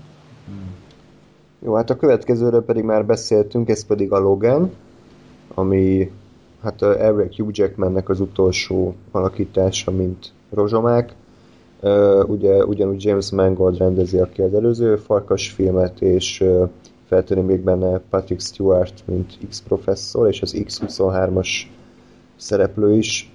Jó, 1.58 1.74
hát 1.74 1.90
a 1.90 1.96
következőről 1.96 2.64
pedig 2.64 2.84
már 2.84 3.06
beszéltünk, 3.06 3.68
ez 3.68 3.86
pedig 3.86 4.12
a 4.12 4.18
Logan, 4.18 4.72
ami 5.54 6.10
hát 6.62 6.82
Eric 6.82 7.36
Hugh 7.36 7.50
Jackmannek 7.52 8.08
az 8.08 8.20
utolsó 8.20 8.94
alakítása, 9.10 9.90
mint 9.90 10.32
rozsomák. 10.50 11.14
Ugye, 12.26 12.64
ugyanúgy 12.64 13.04
James 13.04 13.30
Mangold 13.30 13.78
rendezi, 13.78 14.18
aki 14.18 14.42
az 14.42 14.54
előző 14.54 14.96
farkas 14.96 15.50
filmet, 15.50 16.00
és 16.00 16.40
uh, 16.40 16.68
feltűnik 17.08 17.44
még 17.44 17.60
benne 17.60 17.98
Patrick 17.98 18.40
Stewart, 18.40 19.02
mint 19.06 19.38
X-professzor, 19.48 20.28
és 20.28 20.42
az 20.42 20.62
X-23-as 20.64 21.48
szereplő 22.36 22.96
is. 22.96 23.32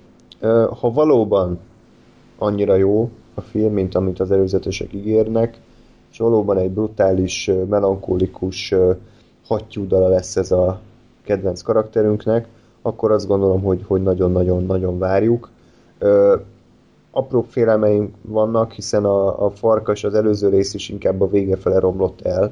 Ha 0.80 0.92
valóban 0.92 1.60
annyira 2.38 2.76
jó, 2.76 3.10
a 3.40 3.42
film, 3.42 3.74
mint 3.74 3.96
amit 3.96 4.20
az 4.20 4.32
előzetesek 4.32 4.94
ígérnek, 4.94 5.58
és 6.12 6.18
valóban 6.18 6.58
egy 6.58 6.72
brutális, 6.72 7.52
melankolikus 7.70 8.76
hattyúdala 9.46 10.08
lesz 10.08 10.36
ez 10.36 10.52
a 10.52 10.80
kedvenc 11.24 11.62
karakterünknek, 11.62 12.48
akkor 12.82 13.12
azt 13.12 13.28
gondolom, 13.28 13.62
hogy, 13.62 13.84
hogy 13.88 14.04
nagyon-nagyon-nagyon 14.04 14.98
várjuk. 14.98 15.50
Ö, 15.98 16.36
apró 17.12 17.42
félelmeim 17.42 18.14
vannak, 18.22 18.72
hiszen 18.72 19.06
a, 19.06 19.46
a 19.46 19.50
farkas 19.50 20.04
az 20.04 20.14
előző 20.14 20.50
rész 20.50 20.74
is 20.74 20.90
inkább 20.90 21.22
a 21.22 21.30
vége 21.30 21.56
fele 21.56 21.80
romlott 21.80 22.22
el, 22.22 22.52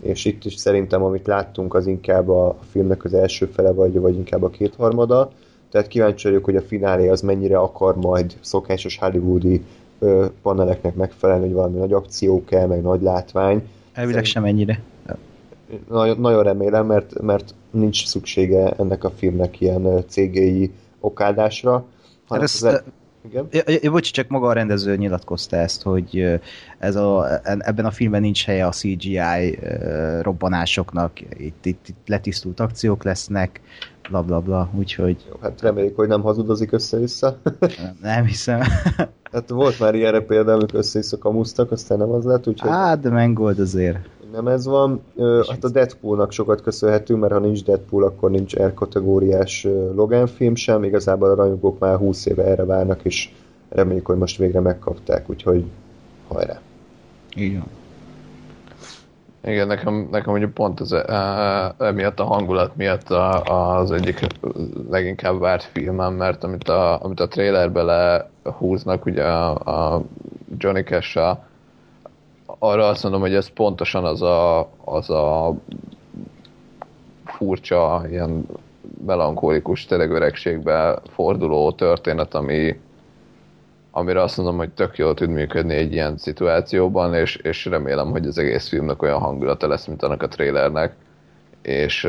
és 0.00 0.24
itt 0.24 0.44
is 0.44 0.54
szerintem, 0.54 1.02
amit 1.02 1.26
láttunk, 1.26 1.74
az 1.74 1.86
inkább 1.86 2.28
a 2.28 2.56
filmnek 2.70 3.04
az 3.04 3.14
első 3.14 3.46
fele, 3.46 3.72
vagy, 3.72 4.00
vagy 4.00 4.14
inkább 4.14 4.42
a 4.42 4.48
kétharmada. 4.48 5.30
Tehát 5.70 5.88
kíváncsi 5.88 6.28
vagyok, 6.28 6.44
hogy 6.44 6.56
a 6.56 6.62
finálé 6.62 7.08
az 7.08 7.20
mennyire 7.20 7.58
akar 7.58 7.96
majd 7.96 8.36
szokásos 8.40 8.98
hollywoodi 8.98 9.64
paneleknek 10.42 10.94
megfelelni, 10.94 11.44
hogy 11.44 11.54
valami 11.54 11.78
nagy 11.78 11.92
akció 11.92 12.44
kell, 12.44 12.66
meg 12.66 12.82
nagy 12.82 13.02
látvány. 13.02 13.68
Elvileg 13.92 14.24
sem 14.24 14.44
ennyire. 14.44 14.82
Nagyon, 15.88 16.20
nagyon 16.20 16.42
remélem, 16.42 16.86
mert, 16.86 17.20
mert 17.20 17.54
nincs 17.70 18.06
szüksége 18.06 18.70
ennek 18.70 19.04
a 19.04 19.10
filmnek 19.10 19.60
ilyen 19.60 20.04
CGI 20.08 20.72
okádásra. 21.00 21.84
Ezt, 22.28 22.64
ez, 22.64 22.82
igen? 23.28 23.48
Ja, 23.82 23.90
bocs, 23.90 24.12
csak 24.12 24.28
maga 24.28 24.48
a 24.48 24.52
rendező 24.52 24.96
nyilatkozta 24.96 25.56
ezt, 25.56 25.82
hogy 25.82 26.40
ez 26.78 26.96
a, 26.96 27.40
ebben 27.42 27.84
a 27.84 27.90
filmben 27.90 28.20
nincs 28.20 28.44
helye 28.44 28.66
a 28.66 28.70
CGI 28.70 29.58
robbanásoknak, 30.20 31.20
itt, 31.20 31.66
itt, 31.66 31.88
itt 31.88 32.08
letisztult 32.08 32.60
akciók 32.60 33.04
lesznek, 33.04 33.60
bla 34.08 34.22
bla 34.22 34.40
bla, 34.40 34.70
úgyhogy... 34.74 35.24
Jó, 35.28 35.36
hát 35.40 35.60
reméljük, 35.60 35.96
hogy 35.96 36.08
nem 36.08 36.22
hazudozik 36.22 36.72
össze-vissza. 36.72 37.40
nem 38.00 38.24
hiszem. 38.24 38.60
hát 39.32 39.48
volt 39.48 39.78
már 39.78 39.94
ilyenre 39.94 40.20
példa, 40.20 40.52
amikor 40.52 40.78
össze-vissza 40.78 41.18
kamusztak, 41.18 41.70
aztán 41.70 41.98
nem 41.98 42.10
az 42.10 42.24
lett, 42.24 42.46
úgyhogy... 42.46 42.70
Á, 42.70 42.94
de 42.94 43.10
Mangold 43.10 43.58
azért. 43.58 43.98
Nem 44.32 44.46
ez 44.46 44.66
van. 44.66 45.00
Ö, 45.16 45.42
hát 45.48 45.64
a 45.64 45.70
Deadpoolnak 45.70 46.32
sokat 46.32 46.62
köszönhetünk, 46.62 47.20
mert 47.20 47.32
ha 47.32 47.38
nincs 47.38 47.64
Deadpool, 47.64 48.04
akkor 48.04 48.30
nincs 48.30 48.56
R 48.56 48.74
kategóriás 48.74 49.66
Logan 49.94 50.26
film 50.26 50.54
sem. 50.54 50.82
Igazából 50.84 51.30
a 51.30 51.34
rajongók 51.34 51.78
már 51.78 51.96
20 51.96 52.26
éve 52.26 52.44
erre 52.44 52.64
várnak, 52.64 53.00
és 53.02 53.30
reméljük, 53.68 54.06
hogy 54.06 54.16
most 54.16 54.36
végre 54.36 54.60
megkapták, 54.60 55.30
úgyhogy 55.30 55.64
hajrá. 56.28 56.60
Így 57.36 57.52
van. 57.52 57.79
Igen, 59.44 59.66
nekem, 59.66 60.08
nekem 60.10 60.30
mondjuk 60.30 60.54
pont 60.54 60.80
az, 60.80 60.92
e, 60.92 61.74
emiatt 61.78 62.20
a 62.20 62.24
hangulat 62.24 62.76
miatt 62.76 63.10
a, 63.10 63.42
az 63.78 63.90
egyik 63.90 64.26
leginkább 64.90 65.38
várt 65.38 65.62
filmem, 65.62 66.14
mert 66.14 66.44
amit 66.44 66.68
a, 66.68 67.02
amit 67.02 67.20
a 67.20 67.28
trailerbe 67.28 67.82
lehúznak 67.82 69.06
ugye 69.06 69.24
a, 69.24 69.94
a 69.94 70.02
Johnny 70.58 70.82
cash 70.82 71.18
arra 72.58 72.88
azt 72.88 73.02
mondom, 73.02 73.20
hogy 73.20 73.34
ez 73.34 73.48
pontosan 73.48 74.04
az 74.04 74.22
a, 74.22 74.68
az 74.84 75.10
a 75.10 75.54
furcsa, 77.24 78.02
ilyen 78.10 78.46
melankolikus, 79.06 79.86
tényleg 79.86 80.10
öregségbe 80.10 80.98
forduló 81.08 81.72
történet, 81.72 82.34
ami, 82.34 82.80
amire 84.00 84.22
azt 84.22 84.36
mondom, 84.36 84.56
hogy 84.56 84.70
tök 84.70 84.98
jól 84.98 85.14
tud 85.14 85.28
működni 85.28 85.74
egy 85.74 85.92
ilyen 85.92 86.16
szituációban, 86.16 87.14
és, 87.14 87.36
és 87.36 87.64
remélem, 87.64 88.10
hogy 88.10 88.26
az 88.26 88.38
egész 88.38 88.68
filmnek 88.68 89.02
olyan 89.02 89.18
hangulata 89.18 89.68
lesz, 89.68 89.86
mint 89.86 90.02
annak 90.02 90.22
a 90.22 90.28
trailernek, 90.28 90.94
és, 91.62 92.08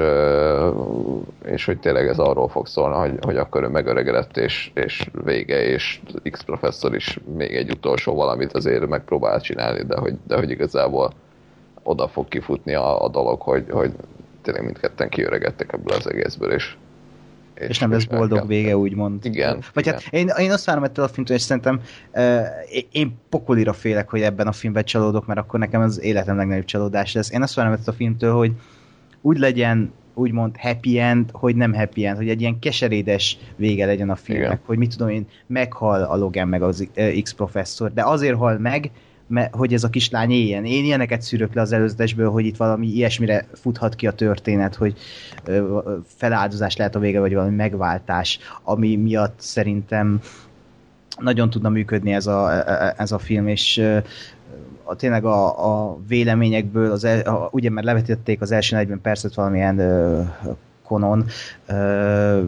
és 1.45 1.65
hogy 1.65 1.79
tényleg 1.79 2.07
ez 2.07 2.19
arról 2.19 2.47
fog 2.47 2.67
szólni, 2.67 2.95
hogy, 2.95 3.17
hogy 3.21 3.37
akkor 3.37 3.63
ő 3.63 3.67
megöregedett, 3.67 4.37
és, 4.37 4.71
és 4.73 5.09
vége, 5.23 5.63
és 5.63 6.01
X 6.31 6.43
professzor 6.43 6.95
is 6.95 7.19
még 7.35 7.55
egy 7.55 7.71
utolsó 7.71 8.15
valamit 8.15 8.53
azért 8.53 8.87
megpróbál 8.87 9.41
csinálni, 9.41 9.83
de 9.83 9.97
hogy, 9.97 10.13
de 10.27 10.35
hogy 10.35 10.49
igazából 10.49 11.13
oda 11.83 12.07
fog 12.07 12.27
kifutni 12.27 12.73
a, 12.73 13.03
a 13.03 13.09
dolog, 13.09 13.41
hogy, 13.41 13.65
hogy 13.69 13.91
tényleg 14.41 14.63
mindketten 14.63 15.09
kiöregettek 15.09 15.73
ebből 15.73 15.95
az 15.97 16.09
egészből, 16.09 16.51
és 16.51 16.75
és, 17.61 17.69
és 17.69 17.79
nem 17.79 17.91
lesz 17.91 18.03
boldog 18.03 18.47
vége, 18.47 18.77
úgymond. 18.77 19.25
Igen. 19.25 19.63
Vagy 19.73 19.85
igen. 19.85 19.99
hát 19.99 20.13
én, 20.13 20.27
én 20.37 20.51
azt 20.51 20.65
várom 20.65 20.83
ettől 20.83 21.05
a 21.05 21.07
filmtől, 21.07 21.37
és 21.37 21.41
szerintem 21.41 21.81
uh, 22.13 22.45
én 22.91 23.17
pokolira 23.29 23.73
félek, 23.73 24.09
hogy 24.09 24.21
ebben 24.21 24.47
a 24.47 24.51
filmben 24.51 24.83
csalódok, 24.83 25.25
mert 25.25 25.39
akkor 25.39 25.59
nekem 25.59 25.81
az 25.81 26.01
életem 26.01 26.35
legnagyobb 26.35 26.65
csalódás 26.65 27.13
lesz. 27.13 27.31
Én 27.31 27.41
azt 27.41 27.53
várom 27.53 27.71
ettől 27.71 27.93
a 27.93 27.97
filmtől, 27.97 28.33
hogy 28.33 28.51
úgy 29.21 29.37
legyen 29.37 29.91
úgymond 30.13 30.57
happy 30.57 30.99
end, 30.99 31.29
hogy 31.31 31.55
nem 31.55 31.73
happy 31.73 32.05
end, 32.05 32.17
hogy 32.17 32.29
egy 32.29 32.41
ilyen 32.41 32.59
keserédes 32.59 33.37
vége 33.55 33.85
legyen 33.85 34.09
a 34.09 34.15
filmnek, 34.15 34.47
Igen. 34.47 34.61
hogy 34.65 34.77
mit 34.77 34.97
tudom 34.97 35.09
én, 35.09 35.27
meghal 35.47 36.03
a 36.03 36.15
Logan 36.17 36.47
meg 36.47 36.61
az 36.61 36.87
X 37.21 37.33
professzor, 37.33 37.93
de 37.93 38.03
azért 38.03 38.37
hal 38.37 38.57
meg, 38.57 38.91
hogy 39.51 39.73
ez 39.73 39.83
a 39.83 39.89
kislány 39.89 40.31
éljen. 40.31 40.65
Én 40.65 40.83
ilyeneket 40.83 41.21
szűrök 41.21 41.53
le 41.53 41.61
az 41.61 41.71
előzetesből, 41.71 42.29
hogy 42.29 42.45
itt 42.45 42.57
valami 42.57 42.87
ilyesmire 42.87 43.45
futhat 43.53 43.95
ki 43.95 44.07
a 44.07 44.11
történet, 44.11 44.75
hogy 44.75 44.97
feláldozás 46.05 46.75
lehet 46.75 46.95
a 46.95 46.99
vége, 46.99 47.19
vagy 47.19 47.33
valami 47.33 47.55
megváltás, 47.55 48.39
ami 48.63 48.95
miatt 48.95 49.35
szerintem 49.37 50.21
nagyon 51.19 51.49
tudna 51.49 51.69
működni 51.69 52.13
ez 52.13 52.27
a, 52.27 52.51
e, 52.51 52.71
e, 52.71 52.93
ez 52.97 53.11
a 53.11 53.17
film, 53.17 53.47
és 53.47 53.83
a, 54.83 54.95
tényleg 54.95 55.25
a, 55.25 55.67
a 55.89 55.97
véleményekből, 56.07 56.91
az 56.91 57.03
a, 57.03 57.49
ugye 57.51 57.69
mert 57.69 57.85
levetették 57.85 58.41
az 58.41 58.51
első 58.51 58.75
40 58.75 59.01
percet 59.01 59.33
valamilyen 59.33 59.79
ö, 59.79 60.21
konon, 60.83 61.25
ö, 61.65 62.41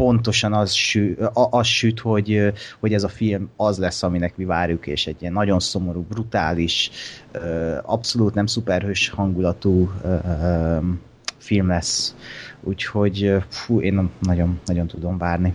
pontosan 0.00 0.52
az, 0.52 0.72
sü, 0.72 1.14
az 1.32 1.66
süt, 1.66 2.00
hogy, 2.00 2.52
hogy 2.80 2.92
ez 2.92 3.02
a 3.02 3.08
film 3.08 3.50
az 3.56 3.78
lesz, 3.78 4.02
aminek 4.02 4.36
mi 4.36 4.44
várjuk, 4.44 4.86
és 4.86 5.06
egy 5.06 5.16
ilyen 5.20 5.32
nagyon 5.32 5.58
szomorú, 5.58 6.04
brutális, 6.08 6.90
abszolút 7.82 8.34
nem 8.34 8.46
szuperhős 8.46 9.08
hangulatú 9.08 9.90
film 11.38 11.68
lesz. 11.68 12.14
Úgyhogy 12.60 13.36
fú, 13.48 13.80
én 13.80 14.10
nagyon, 14.20 14.60
nagyon 14.64 14.86
tudom 14.86 15.18
várni. 15.18 15.54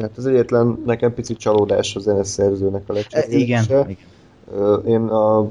Hát 0.00 0.18
ez 0.18 0.24
egyetlen 0.24 0.82
nekem 0.86 1.14
picit 1.14 1.38
csalódás 1.38 1.96
a 1.96 2.00
zeneszerzőnek 2.00 2.82
a 2.86 2.92
lecserélése. 2.92 3.62
Igen, 3.62 3.88
igen. 3.88 4.86
Én 4.86 5.00
a, 5.00 5.50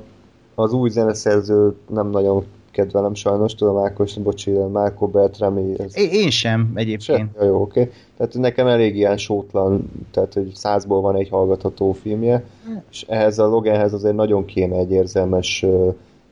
az 0.56 0.74
új 0.74 0.90
zeneszerzőt 0.90 1.90
nem 1.90 2.10
nagyon 2.10 2.46
kedvelem 2.72 3.14
sajnos, 3.14 3.56
tudom 3.56 3.78
Ákos, 3.78 4.14
bocsi, 4.14 4.52
Márko 4.52 5.08
Beltrami. 5.08 5.74
Ez... 5.78 5.98
Én 5.98 6.30
sem 6.30 6.72
egyébként. 6.76 7.30
Se? 7.34 7.40
Ja, 7.40 7.46
jó, 7.46 7.62
oké. 7.62 7.82
Okay. 7.82 7.94
Tehát 8.18 8.34
nekem 8.34 8.68
elég 8.68 8.96
ilyen 8.96 9.18
sótlan, 9.18 9.92
tehát 10.12 10.34
hogy 10.34 10.52
százból 10.54 11.02
van 11.02 11.16
egy 11.16 11.30
hallgatható 11.30 11.92
filmje, 11.92 12.44
és 12.92 13.06
ehhez 13.08 13.40
a 13.40 13.48
Loganhez 13.48 13.94
azért 13.94 14.16
nagyon 14.16 14.46
kéne 14.46 14.78
egy 14.78 14.92
érzelmes 14.92 15.66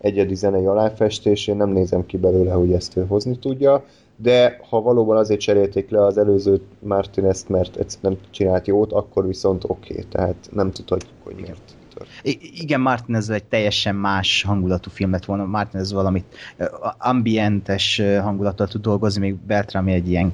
egyedi 0.02 0.36
zenei 0.36 0.66
aláfestés, 0.66 1.48
én 1.48 1.56
nem 1.56 1.70
nézem 1.70 2.06
ki 2.06 2.18
belőle, 2.18 2.52
hogy 2.52 2.72
ezt 2.72 2.98
ő 2.98 3.06
hozni 3.08 3.38
tudja, 3.38 3.84
de 4.16 4.60
ha 4.70 4.82
valóban 4.82 5.18
azért 5.18 5.40
cserélték 5.40 5.90
le 5.90 6.06
az 6.06 6.18
előző 6.18 6.62
Martinezt, 6.80 7.50
mert 7.50 7.76
egyszerűen 7.76 8.14
nem 8.14 8.30
csinált 8.32 8.68
jót, 8.68 8.92
akkor 8.92 9.28
viszont 9.28 9.64
oké, 9.64 9.94
okay, 9.94 10.06
tehát 10.10 10.50
nem 10.52 10.72
tudhatjuk, 10.72 11.14
hogy 11.24 11.36
miért. 11.36 11.78
I- 12.24 12.40
igen, 12.62 12.82
Martinez 12.82 13.30
egy 13.30 13.44
teljesen 13.44 13.96
más 13.96 14.44
hangulatú 14.44 14.90
film 14.90 15.12
lett 15.12 15.26
volna. 15.26 15.46
Martinez 15.46 15.92
valamit 15.92 16.26
uh, 16.58 16.68
ambientes 16.98 18.02
hangulattal 18.22 18.68
tud 18.68 18.82
dolgozni, 18.82 19.22
még 19.22 19.36
Beltrami 19.36 19.92
egy 19.92 20.10
ilyen 20.10 20.34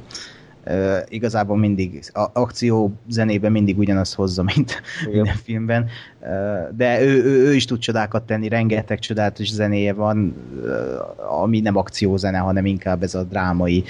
Uh, 0.68 0.98
igazából 1.08 1.58
mindig, 1.58 2.04
a 2.14 2.30
akció 2.34 2.94
zenében 3.10 3.52
mindig 3.52 3.78
ugyanaz 3.78 4.14
hozza, 4.14 4.44
mint 4.44 4.82
Igen. 5.02 5.14
minden 5.14 5.36
filmben, 5.36 5.86
uh, 6.20 6.28
de 6.76 7.02
ő, 7.02 7.24
ő, 7.24 7.46
ő 7.48 7.54
is 7.54 7.66
tud 7.66 7.80
csodákat 7.80 8.24
tenni, 8.24 8.48
rengeteg 8.48 9.00
csodálatos 9.00 9.52
zenéje 9.52 9.94
van, 9.94 10.36
uh, 10.64 11.42
ami 11.42 11.60
nem 11.60 11.76
akciózene, 11.76 12.38
hanem 12.38 12.66
inkább 12.66 13.04
ez 13.04 13.16
a 13.16 13.24
drámai, 13.24 13.84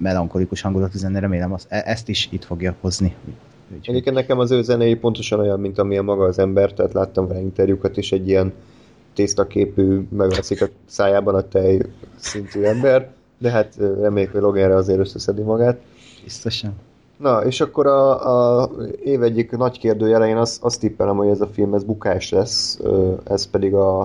melankolikus 0.00 0.60
hangulatú 0.60 0.98
zene, 0.98 1.18
remélem 1.18 1.52
azt, 1.52 1.66
e, 1.68 1.82
ezt 1.86 2.08
is 2.08 2.28
itt 2.30 2.44
fogja 2.44 2.74
hozni. 2.80 3.14
Úgyhogy... 3.68 3.88
Egyébként 3.94 4.16
nekem 4.16 4.38
az 4.38 4.50
ő 4.50 4.62
zenéi 4.62 4.94
pontosan 4.94 5.40
olyan, 5.40 5.60
mint 5.60 5.78
amilyen 5.78 6.04
maga 6.04 6.24
az 6.24 6.38
ember, 6.38 6.72
tehát 6.72 6.92
láttam 6.92 7.26
vele 7.26 7.40
interjúkat 7.40 7.96
is, 7.96 8.12
egy 8.12 8.28
ilyen 8.28 8.52
tésztaképű, 9.14 10.06
megveszik 10.10 10.62
a 10.62 10.66
szájában 10.86 11.34
a 11.34 11.48
tej 11.48 11.80
szintű 12.16 12.62
ember, 12.62 13.10
de 13.38 13.50
hát 13.50 13.74
reméljük, 14.00 14.32
hogy 14.32 14.40
Loganre 14.40 14.74
azért 14.74 14.98
összeszedi 14.98 15.42
magát. 15.42 15.80
Biztosan. 16.22 16.72
Na, 17.16 17.44
és 17.44 17.60
akkor 17.60 17.86
a, 17.86 18.62
a 18.62 18.70
év 19.04 19.22
egyik 19.22 19.50
nagy 19.50 19.78
kérdőjele, 19.78 20.28
én 20.28 20.36
azt, 20.36 20.62
azt 20.62 20.80
tippelem, 20.80 21.16
hogy 21.16 21.28
ez 21.28 21.40
a 21.40 21.46
film 21.46 21.74
ez 21.74 21.84
bukás 21.84 22.30
lesz, 22.30 22.80
ez 23.24 23.46
pedig 23.46 23.74
a, 23.74 24.00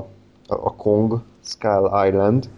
a 0.48 0.76
Kong, 0.76 1.19
Skull 1.41 2.08
Island. 2.08 2.50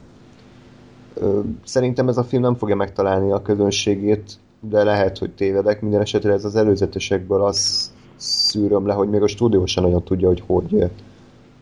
Szerintem 1.64 2.08
ez 2.08 2.18
a 2.18 2.24
film 2.24 2.42
nem 2.42 2.56
fogja 2.56 2.76
megtalálni 2.76 3.32
a 3.32 3.42
közönségét, 3.42 4.34
de 4.70 4.84
lehet, 4.84 5.18
hogy 5.18 5.32
tévedek. 5.32 5.82
Minden 5.82 6.02
esetre 6.02 6.34
ez 6.34 6.46
az 6.46 6.56
előzetesekből 6.56 7.44
az 7.44 7.92
szűröm 8.16 8.88
le, 8.88 8.94
hogy 8.94 9.10
még 9.10 9.22
a 9.22 9.28
stúdió 9.28 9.66
sem 9.66 9.84
nagyon 9.84 10.04
tudja, 10.04 10.28
hogy 10.28 10.44
hogy, 10.48 10.90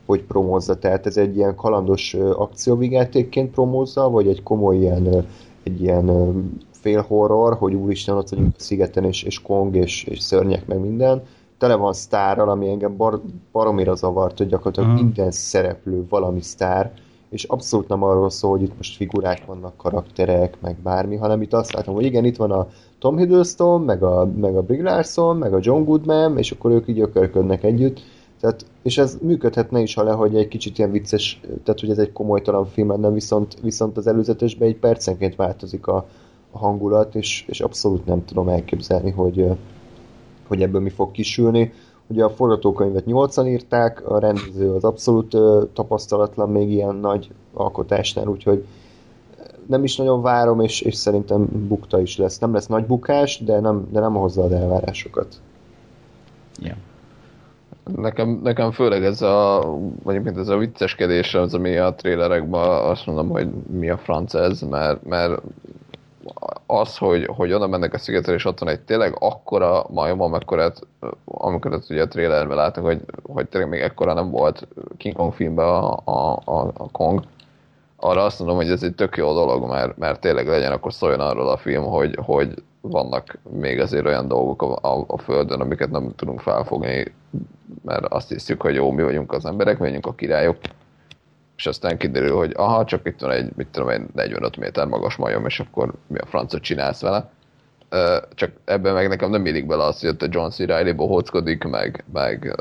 hogy 0.05 0.23
promózza. 0.23 0.79
Tehát 0.79 1.05
ez 1.05 1.17
egy 1.17 1.35
ilyen 1.35 1.55
kalandos 1.55 2.13
akcióvigátékként 2.13 3.51
promózza, 3.51 4.09
vagy 4.09 4.27
egy 4.27 4.43
komoly 4.43 4.77
ilyen, 4.77 5.25
egy 5.63 5.81
ilyen 5.81 6.33
fél 6.71 7.01
horror, 7.01 7.57
hogy 7.57 7.73
úristen 7.73 8.15
ott 8.15 8.29
vagyunk 8.29 8.53
a 8.57 8.62
szigeten, 8.62 9.03
és, 9.03 9.23
és 9.23 9.41
Kong, 9.41 9.75
és, 9.75 10.03
és 10.03 10.19
szörnyek, 10.19 10.67
meg 10.67 10.79
minden. 10.79 11.23
Tele 11.57 11.75
van 11.75 11.93
sztárral, 11.93 12.49
ami 12.49 12.69
engem 12.69 12.95
bar, 12.97 13.21
baromira 13.51 13.95
zavart, 13.95 14.38
hogy 14.38 14.47
gyakorlatilag 14.47 14.89
uh-huh. 14.89 15.03
minden 15.03 15.31
szereplő 15.31 16.05
valami 16.09 16.41
sztár, 16.41 16.91
és 17.30 17.44
abszolút 17.44 17.88
nem 17.88 18.04
arról 18.04 18.30
szól, 18.30 18.52
hogy 18.52 18.62
itt 18.62 18.78
most 18.78 18.96
figurák 18.96 19.46
vannak, 19.46 19.78
karakterek, 19.78 20.58
meg 20.62 20.78
bármi, 20.84 21.15
hanem 21.15 21.42
itt 21.42 21.54
azt 21.54 21.74
látom, 21.74 21.96
hogy 21.96 22.06
igen, 22.06 22.26
itt 22.26 22.38
van 22.38 22.52
a 22.52 22.68
Tom 23.00 23.18
Hiddleston, 23.18 23.82
meg 23.82 24.04
a, 24.04 24.32
meg 24.36 24.56
a 24.56 24.62
Big 24.62 24.82
Larson, 24.82 25.38
meg 25.38 25.54
a 25.54 25.60
John 25.62 25.84
Goodman, 25.84 26.38
és 26.38 26.52
akkor 26.52 26.72
ők 26.72 26.88
így 26.88 27.00
ökörködnek 27.00 27.63
együtt. 27.63 28.02
Tehát, 28.39 28.65
és 28.82 28.98
ez 28.98 29.18
működhetne 29.22 29.80
is, 29.80 29.94
ha 29.94 30.04
le, 30.04 30.12
hogy 30.12 30.36
egy 30.36 30.48
kicsit 30.48 30.78
ilyen 30.78 30.92
vicces, 30.92 31.39
tehát 31.63 31.80
hogy 31.80 31.89
ez 31.89 31.98
egy 31.98 32.12
komolytalan 32.12 32.65
film 32.65 32.89
lenne, 32.89 33.12
viszont, 33.12 33.58
viszont 33.62 33.98
az 33.98 34.08
előzetesben 34.08 34.68
egy 34.68 34.78
percenként 34.78 35.36
változik 35.36 35.88
a, 35.88 36.06
a 36.52 36.58
hangulat, 36.58 37.15
és, 37.15 37.46
és 37.48 37.62
abszolút 37.62 38.06
nem 38.06 38.26
tudom 38.26 38.50
elképzelni, 38.50 39.12
hogy, 39.12 39.46
hogy 40.48 40.62
ebből 40.62 40.82
mi 40.82 40.89
fog 40.89 41.12
kisülni. 41.12 41.74
Ugye 42.10 42.24
a 42.24 42.30
forgatókönyvet 42.30 43.06
nyolcan 43.06 43.48
írták, 43.48 44.10
a 44.10 44.19
rendező 44.19 44.74
az 44.74 44.84
abszolút 44.84 45.38
tapasztalatlan 45.74 46.50
még 46.50 46.72
ilyen 46.72 46.95
nagy 46.95 47.30
alkotásnál, 47.54 48.28
úgyhogy 48.28 48.65
nem 49.65 49.84
is 49.84 49.95
nagyon 49.95 50.22
várom, 50.22 50.60
és, 50.60 50.82
és 50.82 50.95
szerintem 50.95 51.48
bukta 51.67 52.02
is 52.02 52.17
lesz. 52.17 52.39
Nem 52.39 52.54
lesz 52.54 52.67
nagy 52.67 52.86
bukás, 52.86 53.43
de 53.43 53.60
nem, 53.60 53.88
de 53.91 54.00
nem 54.00 54.13
hozza 54.13 54.43
az 54.43 54.52
elvárásokat. 54.52 55.28
Ja. 56.62 56.76
Nekem, 57.95 58.39
nekem 58.43 58.72
főleg 58.72 59.04
ez 59.04 59.22
a, 59.22 59.65
vagy 60.04 60.24
mint 60.24 60.38
ez 60.38 60.48
a 60.48 60.58
vicceskedés 60.58 61.34
az, 61.34 61.54
ami 61.54 61.78
a 61.78 61.93
trélerekben 61.93 62.84
azt 62.84 63.06
mondom, 63.06 63.30
hogy 63.30 63.50
mi 63.69 63.89
a 63.89 63.98
franc 63.98 64.34
ez, 64.34 64.62
mert, 64.62 65.06
mert 65.06 65.41
az, 66.65 66.97
hogy, 66.97 67.25
hogy 67.25 67.53
oda 67.53 67.67
mennek 67.67 67.93
a 67.93 67.97
szigetre, 67.97 68.34
és 68.34 68.45
ott 68.45 68.60
van 68.60 68.69
egy 68.69 68.79
tényleg 68.79 69.15
akkora 69.19 69.86
majom, 69.89 70.21
amikor 70.21 70.73
amikor 71.25 71.73
ezt 71.73 71.91
ugye 71.91 72.01
a 72.01 72.08
trailerben 72.08 72.58
látok, 72.58 72.86
hogy, 72.86 73.01
hogy 73.23 73.47
tényleg 73.47 73.69
még 73.69 73.82
ekkora 73.82 74.13
nem 74.13 74.29
volt 74.29 74.67
King 74.97 75.15
Kong 75.15 75.34
filmben 75.34 75.65
a, 75.65 75.91
a, 76.03 76.41
a, 76.45 76.71
a 76.73 76.91
Kong, 76.91 77.23
arra 77.95 78.23
azt 78.23 78.39
mondom, 78.39 78.58
hogy 78.58 78.69
ez 78.69 78.84
egy 78.84 78.95
tök 78.95 79.17
jó 79.17 79.34
dolog, 79.34 79.69
mert, 79.69 79.97
mert 79.97 80.19
tényleg 80.19 80.47
legyen, 80.47 80.71
akkor 80.71 80.93
szóljon 80.93 81.19
arról 81.19 81.49
a 81.49 81.58
film, 81.58 81.84
hogy, 81.84 82.17
hogy 82.21 82.63
vannak 82.82 83.38
még 83.49 83.79
azért 83.79 84.05
olyan 84.05 84.27
dolgok 84.27 84.62
a, 84.62 84.89
a, 84.89 85.03
a 85.08 85.17
Földön, 85.17 85.62
amiket 85.62 85.91
nem 85.91 86.15
tudunk 86.15 86.39
felfogni, 86.39 87.13
mert 87.86 88.05
azt 88.05 88.29
hiszük, 88.29 88.62
hogy 88.62 88.75
jó, 88.75 88.91
mi 88.91 89.03
vagyunk 89.03 89.32
az 89.32 89.45
emberek, 89.45 89.79
mi 89.79 89.86
vagyunk 89.86 90.05
a 90.05 90.13
királyok, 90.13 90.58
és 91.60 91.65
aztán 91.65 91.98
kiderül, 91.98 92.36
hogy 92.36 92.54
aha, 92.56 92.86
csak 92.86 93.08
itt 93.08 93.19
van 93.19 93.32
egy, 93.32 93.50
mit 93.56 93.67
tudom, 93.67 93.89
egy 93.89 94.02
45 94.13 94.58
méter 94.58 94.88
magas 94.88 95.15
majom, 95.15 95.45
és 95.45 95.60
akkor 95.60 95.93
mi 96.08 96.17
a 96.17 96.26
francot 96.26 96.62
csinálsz 96.62 97.02
vele. 97.02 97.30
Csak 98.36 98.52
ebben 98.65 98.93
meg 98.93 99.08
nekem 99.08 99.30
nem 99.30 99.45
illik 99.45 99.65
bele 99.65 99.84
az, 99.84 100.00
hogy 100.00 100.10
ott 100.10 100.22
a 100.22 100.28
John 100.30 100.50
C. 100.50 100.60
Reilly 100.60 100.91
bohóckodik, 100.91 101.63
meg, 101.63 102.04
meg, 102.13 102.56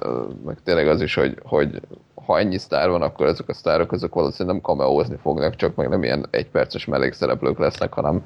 meg 0.44 0.58
tényleg 0.64 0.88
az 0.88 1.00
is, 1.00 1.14
hogy, 1.14 1.38
hogy 1.42 1.80
ha 2.14 2.38
ennyi 2.38 2.58
sztár 2.58 2.88
van, 2.88 3.02
akkor 3.02 3.26
ezek 3.26 3.48
a 3.48 3.54
sztárok 3.54 3.92
azok 3.92 4.14
valószínűleg 4.14 4.54
nem 4.54 4.64
kameózni 4.64 5.16
fognak, 5.22 5.56
csak 5.56 5.74
meg 5.74 5.88
nem 5.88 6.02
ilyen 6.02 6.26
egyperces 6.30 6.84
mellékszereplők 6.84 7.58
lesznek, 7.58 7.92
hanem, 7.92 8.22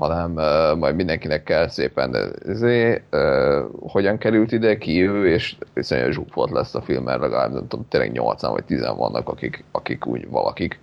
hanem 0.00 0.34
uh, 0.34 0.78
majd 0.78 0.94
mindenkinek 0.94 1.42
kell 1.42 1.68
szépen 1.68 2.16
ezé, 2.46 3.02
uh, 3.12 3.64
hogyan 3.80 4.18
került 4.18 4.52
ide, 4.52 4.78
ki 4.78 5.08
ő, 5.08 5.28
és 5.28 5.56
viszonylag 5.74 6.12
zsúfolt 6.12 6.50
lesz 6.50 6.74
a 6.74 6.82
film, 6.82 7.04
mert 7.04 7.20
legalább 7.20 7.52
nem 7.52 7.68
tudom, 7.68 7.86
tényleg 7.88 8.12
8 8.12 8.42
vagy 8.42 8.64
10 8.64 8.86
vannak, 8.96 9.28
akik, 9.28 9.64
akik 9.70 10.06
úgy 10.06 10.28
valakik 10.28 10.78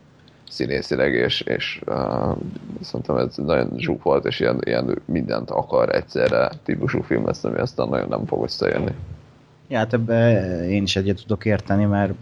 színészileg, 0.50 1.14
és, 1.14 1.42
és 1.42 1.82
uh, 1.88 2.38
szerintem 2.82 3.18
ez 3.18 3.36
nagyon 3.36 3.74
zsúfolt, 3.78 4.26
és 4.26 4.40
ilyen, 4.40 4.60
ilyen 4.64 5.02
mindent 5.06 5.50
akar 5.50 5.96
egyszerre 5.96 6.50
típusú 6.64 7.02
film 7.02 7.26
lesz, 7.26 7.44
ami 7.44 7.58
aztán 7.58 7.88
nagyon 7.88 8.08
nem 8.08 8.26
fog 8.26 8.44
összejönni. 8.44 8.92
Ja, 9.68 9.78
hát 9.78 9.94
ebbe 9.94 10.40
én 10.68 10.84
is 10.84 10.96
egyet 10.96 11.22
tudok 11.22 11.46
érteni, 11.46 11.86
mert 11.86 12.14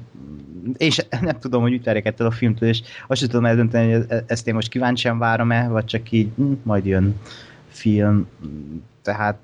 sem, 0.89 1.05
nem 1.21 1.39
tudom, 1.39 1.61
hogy 1.61 1.71
mit 1.71 1.87
ettől 1.87 2.27
a 2.27 2.31
filmtől, 2.31 2.69
és 2.69 2.81
azt 3.07 3.19
sem 3.19 3.29
tudom 3.29 3.45
eldönteni, 3.45 3.91
hogy 3.91 4.05
e- 4.07 4.23
ezt 4.27 4.47
én 4.47 4.53
most 4.53 4.69
kíváncsian 4.69 5.17
várom-e, 5.17 5.67
vagy 5.67 5.85
csak 5.85 6.11
így 6.11 6.29
hm, 6.35 6.51
majd 6.63 6.85
jön 6.85 7.19
film, 7.67 8.27
tehát 9.01 9.37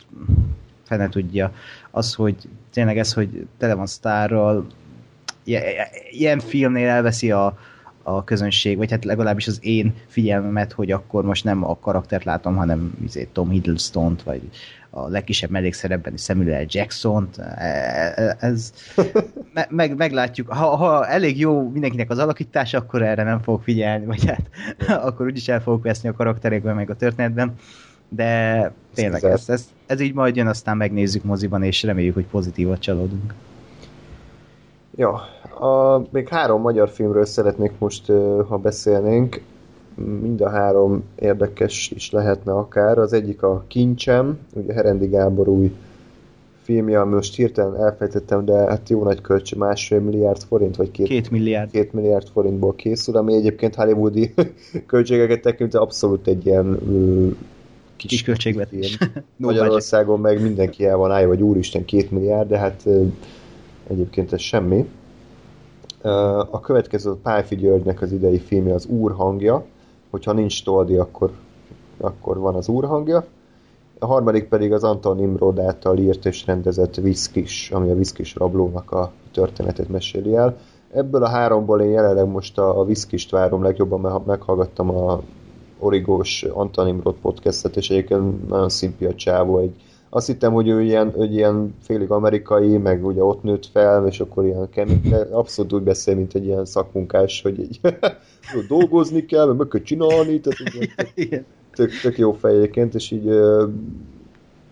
fene 0.84 1.10
tudja. 1.10 1.54
Az, 1.92 2.14
hogy 2.14 2.36
tényleg 2.74 2.98
ez, 2.98 3.14
hogy 3.14 3.48
tele 3.58 3.74
van 3.74 3.88
sztárral, 3.88 4.68
ilyen 6.12 6.40
filmnél 6.40 6.88
elveszi 6.88 7.32
a, 7.32 7.58
a 8.04 8.24
közönség, 8.24 8.78
vagy 8.78 8.92
hát 8.92 9.06
legalábbis 9.06 9.48
az 9.48 9.60
én 9.62 9.94
figyelmemet, 10.08 10.72
hogy 10.72 10.92
akkor 10.92 11.24
most 11.24 11.44
nem 11.44 11.64
a 11.64 11.80
karaktert 11.80 12.24
látom, 12.24 12.56
hanem 12.56 12.94
izé, 13.04 13.28
Tom 13.32 13.50
Hiddleston-t, 13.50 14.24
vagy 14.24 14.42
a 14.94 15.08
legkisebb 15.08 15.50
mellékszerepben 15.50 16.14
is 16.14 16.22
Samuel 16.22 16.66
Jackson-t. 16.68 17.38
E, 17.38 17.44
e, 18.16 18.38
ez, 18.40 18.74
meg, 19.70 19.96
meglátjuk. 19.96 20.48
Ha, 20.48 20.76
ha 20.76 21.08
elég 21.08 21.40
jó 21.40 21.70
mindenkinek 21.70 22.10
az 22.10 22.18
alakítása, 22.18 22.78
akkor 22.78 23.02
erre 23.02 23.24
nem 23.24 23.42
fogok 23.42 23.64
figyelni, 23.64 24.06
vagy 24.06 24.26
hát 24.26 24.50
akkor 25.08 25.26
úgyis 25.26 25.48
el 25.48 25.62
fogok 25.62 25.84
veszni 25.84 26.10
a 26.10 26.14
karakterekben, 26.14 26.76
meg 26.76 26.90
a 26.90 26.96
történetben. 26.96 27.54
De 28.10 28.72
tényleg 28.94 29.24
ez, 29.24 29.50
ez, 29.50 29.70
ez 29.86 30.00
így 30.00 30.14
majd 30.14 30.36
jön, 30.36 30.48
aztán 30.48 30.78
megnézzük 30.78 31.24
moziban, 31.24 31.64
és 31.64 31.84
reméljük, 31.84 32.14
hogy 32.14 32.26
pozitívat 32.26 32.80
csalódunk. 32.80 33.34
Ja, 34.96 35.14
a, 35.60 36.02
még 36.12 36.28
három 36.30 36.62
magyar 36.62 36.90
filmről 36.90 37.26
szeretnék 37.26 37.72
most, 37.78 38.06
ha 38.48 38.58
beszélnénk. 38.58 39.42
Mind 39.96 40.42
a 40.42 40.50
három 40.50 41.04
érdekes 41.20 41.92
is 41.96 42.12
lehetne 42.12 42.52
akár. 42.52 42.98
Az 42.98 43.14
egyik 43.14 43.44
a 43.44 43.64
Kincsem, 43.68 44.38
ugye 44.54 44.74
Herendi 44.74 45.08
Gábor 45.08 45.48
új 45.48 45.72
filmje, 46.62 47.04
most 47.04 47.36
hirtelen 47.36 47.76
elfejtettem, 47.76 48.46
de 48.46 48.54
hát 48.54 48.90
jó 48.90 49.04
nagy 49.04 49.22
költség, 49.22 49.58
másfél 49.58 50.00
milliárd 50.00 50.42
forint, 50.44 50.76
vagy 50.76 50.92
két, 50.92 51.08
Két 51.08 51.32
milliárd. 51.32 51.72
két 51.72 51.94
milliárd 51.94 52.28
forintból 52.28 52.76
készül, 52.76 53.18
ami 53.18 53.34
egyébként 53.34 53.76
hollywoodi 53.76 54.34
költségeket 54.88 55.42
tekintve 55.42 55.80
abszolút 55.80 56.28
egy 56.28 56.46
ilyen 56.46 56.78
ö, 56.90 57.28
Kis 57.96 58.24
költségvetés. 58.24 58.98
Magyarországon 59.38 60.20
meg 60.20 60.42
mindenki 60.42 60.86
el 60.86 60.98
van 60.98 61.12
állja, 61.12 61.28
hogy 61.28 61.42
úristen, 61.42 61.86
két 61.86 62.12
milliárd, 62.12 62.50
de 62.50 62.58
hát 62.58 62.88
egyébként 63.88 64.34
ez 64.34 64.40
semmi. 64.42 64.86
A 66.52 66.60
következő 66.60 67.14
Pálfi 67.24 67.56
Györgynek 67.56 68.02
az 68.02 68.12
idei 68.12 68.40
filmje 68.40 68.74
az 68.74 68.86
Úr 68.86 69.12
hangja, 69.12 69.66
hogyha 70.12 70.32
nincs 70.32 70.64
toldi, 70.64 70.96
akkor, 70.96 71.32
akkor 71.98 72.38
van 72.38 72.56
az 72.56 72.68
Úr 72.68 72.86
hangja. 72.86 73.26
A 74.00 74.06
harmadik 74.06 74.48
pedig 74.48 74.74
az 74.74 74.84
Anton 74.84 75.20
Imrod 75.20 75.60
által 75.60 75.98
írt 75.98 76.26
és 76.26 76.46
rendezett 76.46 76.96
Viszkis, 76.96 77.72
ami 77.72 77.90
a 77.90 77.96
Viszkis 77.96 78.36
rablónak 78.36 78.92
a 78.92 79.12
történetét 79.34 79.90
meséli 79.90 80.36
el. 80.36 80.58
Ebből 80.94 81.24
a 81.24 81.30
háromból 81.30 81.82
én 81.82 81.92
jelenleg 81.92 82.28
most 82.28 82.58
a, 82.58 82.80
a 82.80 82.86
Viszkist 82.86 83.32
várom 83.32 83.64
legjobban, 83.64 84.00
mert 84.00 84.26
meghallgattam 84.26 84.90
a 84.90 85.22
origós 85.80 86.44
Anton 86.44 86.88
Imrod 86.88 87.16
podcastet, 87.22 87.76
és 87.76 87.90
egyébként 87.90 88.48
nagyon 88.48 88.70
szimpi 88.70 89.06
a 89.06 89.16
csávó. 89.16 89.58
Egy, 89.58 89.76
azt 90.14 90.28
hittem, 90.28 90.54
hogy 90.54 90.68
ő 90.68 90.82
ilyen, 90.82 91.12
hogy 91.12 91.34
ilyen 91.34 91.76
félig 91.82 92.10
amerikai, 92.10 92.78
meg 92.78 93.06
ugye 93.06 93.24
ott 93.24 93.44
nőtt 93.44 93.66
fel, 93.66 94.08
és 94.08 94.20
akkor 94.20 94.46
ilyen 94.46 94.70
kemény, 94.70 95.02
de 95.10 95.28
abszolút 95.32 95.74
úgy 95.74 95.82
beszél, 95.82 96.16
mint 96.16 96.34
egy 96.34 96.46
ilyen 96.46 96.66
szakmunkás, 96.66 97.42
hogy 97.42 97.60
így 97.60 97.80
jó, 98.54 98.78
dolgozni 98.78 99.26
kell, 99.26 99.54
meg 99.54 99.68
kell 99.68 99.82
csinálni, 99.82 100.40
tehát 100.40 100.60
Igen. 101.16 101.46
tök, 101.74 101.90
tök 102.02 102.18
jó 102.18 102.32
fej 102.32 102.56
egyébként, 102.56 102.96
és 102.96 103.12
így 103.12 103.30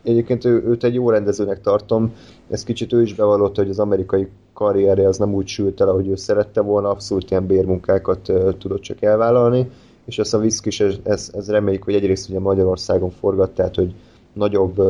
egyébként 0.04 0.46
ő, 0.46 0.64
őt 0.68 0.84
egy 0.84 0.94
jó 0.94 1.10
rendezőnek 1.10 1.62
tartom. 1.62 2.14
Ez 2.50 2.64
kicsit 2.64 2.94
ő 2.94 3.02
is 3.02 3.14
bevallotta, 3.14 3.62
hogy 3.62 3.70
az 3.70 3.80
amerikai 3.80 4.28
karrierje 4.54 5.08
az 5.08 5.18
nem 5.18 5.34
úgy 5.34 5.48
sült 5.48 5.82
el, 5.82 5.90
ahogy 5.90 6.08
ő 6.08 6.16
szerette 6.16 6.62
volna, 6.62 6.90
abszolút 6.90 7.32
ilyen 7.32 7.46
bérmunkákat 7.46 8.32
tudott 8.58 8.82
csak 8.82 9.02
elvállalni, 9.02 9.70
és 10.06 10.20
ezt 10.20 10.34
a 10.34 10.40
Viszkis, 10.40 10.80
ez, 10.80 10.96
ez, 11.04 11.32
ez 11.34 11.50
reméljük, 11.50 11.84
hogy 11.84 11.94
egyrészt 11.94 12.30
ugye 12.30 12.40
Magyarországon 12.40 13.10
forgat, 13.10 13.52
tehát 13.52 13.76
hogy 13.76 13.94
nagyobb, 14.34 14.82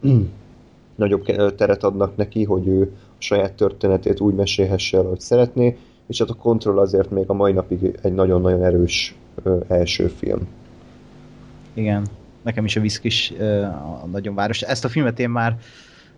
nagyobb 0.94 1.24
teret 1.56 1.84
adnak 1.84 2.16
neki, 2.16 2.44
hogy 2.44 2.66
ő 2.66 2.92
a 2.92 3.16
saját 3.18 3.52
történetét 3.52 4.20
úgy 4.20 4.34
mesélhesse 4.34 4.96
el, 4.96 5.04
ahogy 5.04 5.20
szeretné, 5.20 5.76
és 6.06 6.18
hát 6.18 6.30
a 6.30 6.34
Control 6.34 6.78
azért 6.78 7.10
még 7.10 7.24
a 7.26 7.32
mai 7.32 7.52
napig 7.52 7.98
egy 8.02 8.12
nagyon-nagyon 8.12 8.64
erős 8.64 9.14
első 9.68 10.06
film. 10.06 10.48
Igen. 11.74 12.06
Nekem 12.42 12.64
is 12.64 12.76
a 12.76 12.80
Viszkis 12.80 13.32
a 14.02 14.06
nagyon 14.06 14.34
város. 14.34 14.62
Ezt 14.62 14.84
a 14.84 14.88
filmet 14.88 15.18
én 15.18 15.30
már 15.30 15.56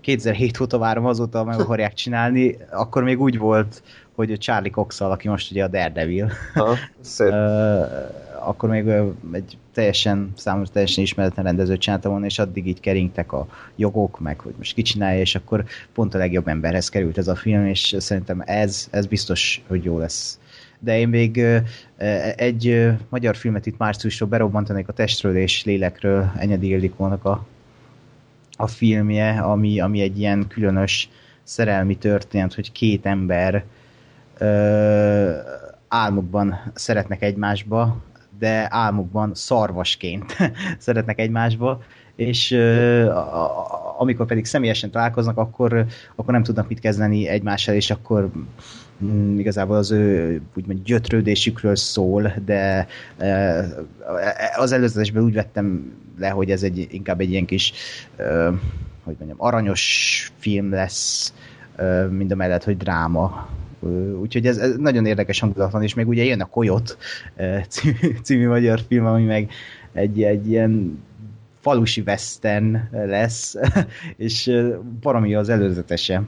2007 0.01 0.61
óta 0.61 0.79
várom, 0.79 1.07
azóta 1.07 1.45
meg 1.45 1.61
akarják 1.61 1.95
csinálni. 1.95 2.57
Akkor 2.71 3.03
még 3.03 3.21
úgy 3.21 3.39
volt, 3.39 3.83
hogy 4.15 4.39
Charlie 4.39 4.71
cox 4.71 5.01
aki 5.01 5.29
most 5.29 5.51
ugye 5.51 5.65
a 5.65 5.69
Daredevil, 5.69 6.31
Ha, 6.55 6.77
szép. 7.01 7.33
Akkor 8.43 8.69
még 8.69 8.89
egy 9.33 9.59
teljesen, 9.75 10.33
számomra 10.37 10.69
teljesen 10.69 11.03
ismeretlen 11.03 11.45
rendezőt 11.45 11.81
csináltam 11.81 12.11
volna, 12.11 12.27
és 12.27 12.39
addig 12.39 12.67
így 12.67 12.81
keringtek 12.81 13.33
a 13.33 13.47
jogok, 13.77 14.21
meg 14.21 14.41
hogy 14.41 14.55
most 14.59 14.75
ki 14.75 14.83
csinálja, 14.83 15.21
és 15.21 15.35
akkor 15.35 15.65
pont 15.95 16.15
a 16.15 16.19
legjobb 16.19 16.49
emberhez 16.49 16.89
került 16.89 17.19
ez 17.19 17.29
a 17.29 17.35
film, 17.35 17.67
és 17.67 17.97
szerintem 17.99 18.43
ez, 18.47 18.89
ez 18.91 19.07
biztos, 19.07 19.63
hogy 19.67 19.85
jó 19.85 19.99
lesz. 19.99 20.39
De 20.79 20.99
én 20.99 21.09
még 21.09 21.37
ö, 21.37 21.59
egy 22.37 22.91
magyar 23.09 23.37
filmet 23.37 23.67
itt 23.67 23.79
márciusról 23.79 24.29
berobbantanék 24.29 24.89
a 24.89 24.93
testről 24.93 25.37
és 25.37 25.65
lélekről 25.65 26.33
Enyedi 26.39 26.69
Ildikónak 26.69 27.25
a, 27.25 27.47
a 28.53 28.67
filmje, 28.67 29.41
ami, 29.41 29.81
ami 29.81 30.01
egy 30.01 30.19
ilyen 30.19 30.47
különös 30.49 31.09
szerelmi 31.43 31.97
történet, 31.97 32.55
hogy 32.55 32.73
két 32.73 33.07
ember 33.07 33.65
ö, 34.39 35.39
álmukban 35.89 36.73
szeretnek 36.75 37.23
egymásba, 37.23 37.97
de 38.41 38.67
álmukban 38.71 39.35
szarvasként 39.35 40.37
szeretnek 40.79 41.19
egymásba, 41.19 41.83
és 42.17 42.59
amikor 43.99 44.27
pedig 44.27 44.45
személyesen 44.45 44.91
találkoznak, 44.91 45.39
akkor, 45.39 45.87
akkor 46.15 46.33
nem 46.33 46.43
tudnak 46.43 46.69
mit 46.69 46.81
kezdeni 46.81 47.29
egymással, 47.29 47.75
és 47.75 47.91
akkor 47.91 48.31
mm, 49.05 49.39
igazából 49.39 49.77
az 49.77 49.91
ő 49.91 50.41
úgymond 50.57 50.83
gyötrődésükről 50.83 51.77
szól, 51.77 52.33
de 52.45 52.87
az 54.57 54.73
előzetesben 54.73 55.23
úgy 55.23 55.35
vettem 55.35 55.93
le, 56.19 56.29
hogy 56.29 56.51
ez 56.51 56.63
egy, 56.63 56.87
inkább 56.91 57.21
egy 57.21 57.31
ilyen 57.31 57.47
kis 57.47 57.73
hogy 59.05 59.17
mondjam, 59.19 59.47
aranyos 59.47 60.33
film 60.39 60.71
lesz, 60.71 61.35
mind 62.11 62.33
a 62.33 62.35
mellett, 62.35 62.65
hogy 62.65 62.77
dráma. 62.77 63.49
Úgyhogy 64.21 64.47
ez, 64.47 64.57
ez 64.57 64.77
nagyon 64.77 65.07
érdekes 65.07 65.41
hangulat 65.41 65.71
van, 65.71 65.83
és 65.83 65.95
még 65.95 66.09
ugye 66.09 66.25
jön 66.25 66.41
a 66.41 66.47
Koyot 66.47 66.99
című, 68.23 68.49
magyar 68.49 68.81
film, 68.89 69.07
ami 69.07 69.25
meg 69.25 69.51
egy, 69.93 70.23
egy 70.23 70.49
ilyen 70.49 71.03
falusi 71.61 72.03
western 72.07 72.79
lesz, 72.93 73.55
és 74.17 74.63
valami 75.03 75.35
az 75.35 75.49
előzetese. 75.49 76.23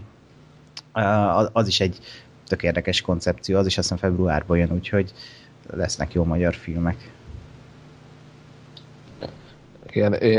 Az 1.52 1.66
is 1.68 1.80
egy 1.80 1.98
tök 2.46 2.62
érdekes 2.62 3.00
koncepció, 3.00 3.58
az 3.58 3.66
is 3.66 3.78
azt 3.78 3.90
hiszem 3.90 4.10
februárban 4.10 4.58
jön, 4.58 4.72
úgyhogy 4.72 5.12
lesznek 5.70 6.12
jó 6.12 6.24
magyar 6.24 6.54
filmek. 6.54 7.10
Igen, 9.90 10.12
é, 10.12 10.34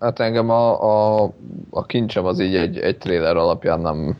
hát 0.00 0.20
engem 0.20 0.50
a, 0.50 0.82
a, 1.22 1.32
a 1.70 1.86
kincsem 1.86 2.24
az 2.24 2.40
így 2.40 2.54
egy, 2.54 2.78
egy 2.78 2.98
trailer 2.98 3.36
alapján 3.36 3.80
nem, 3.80 4.16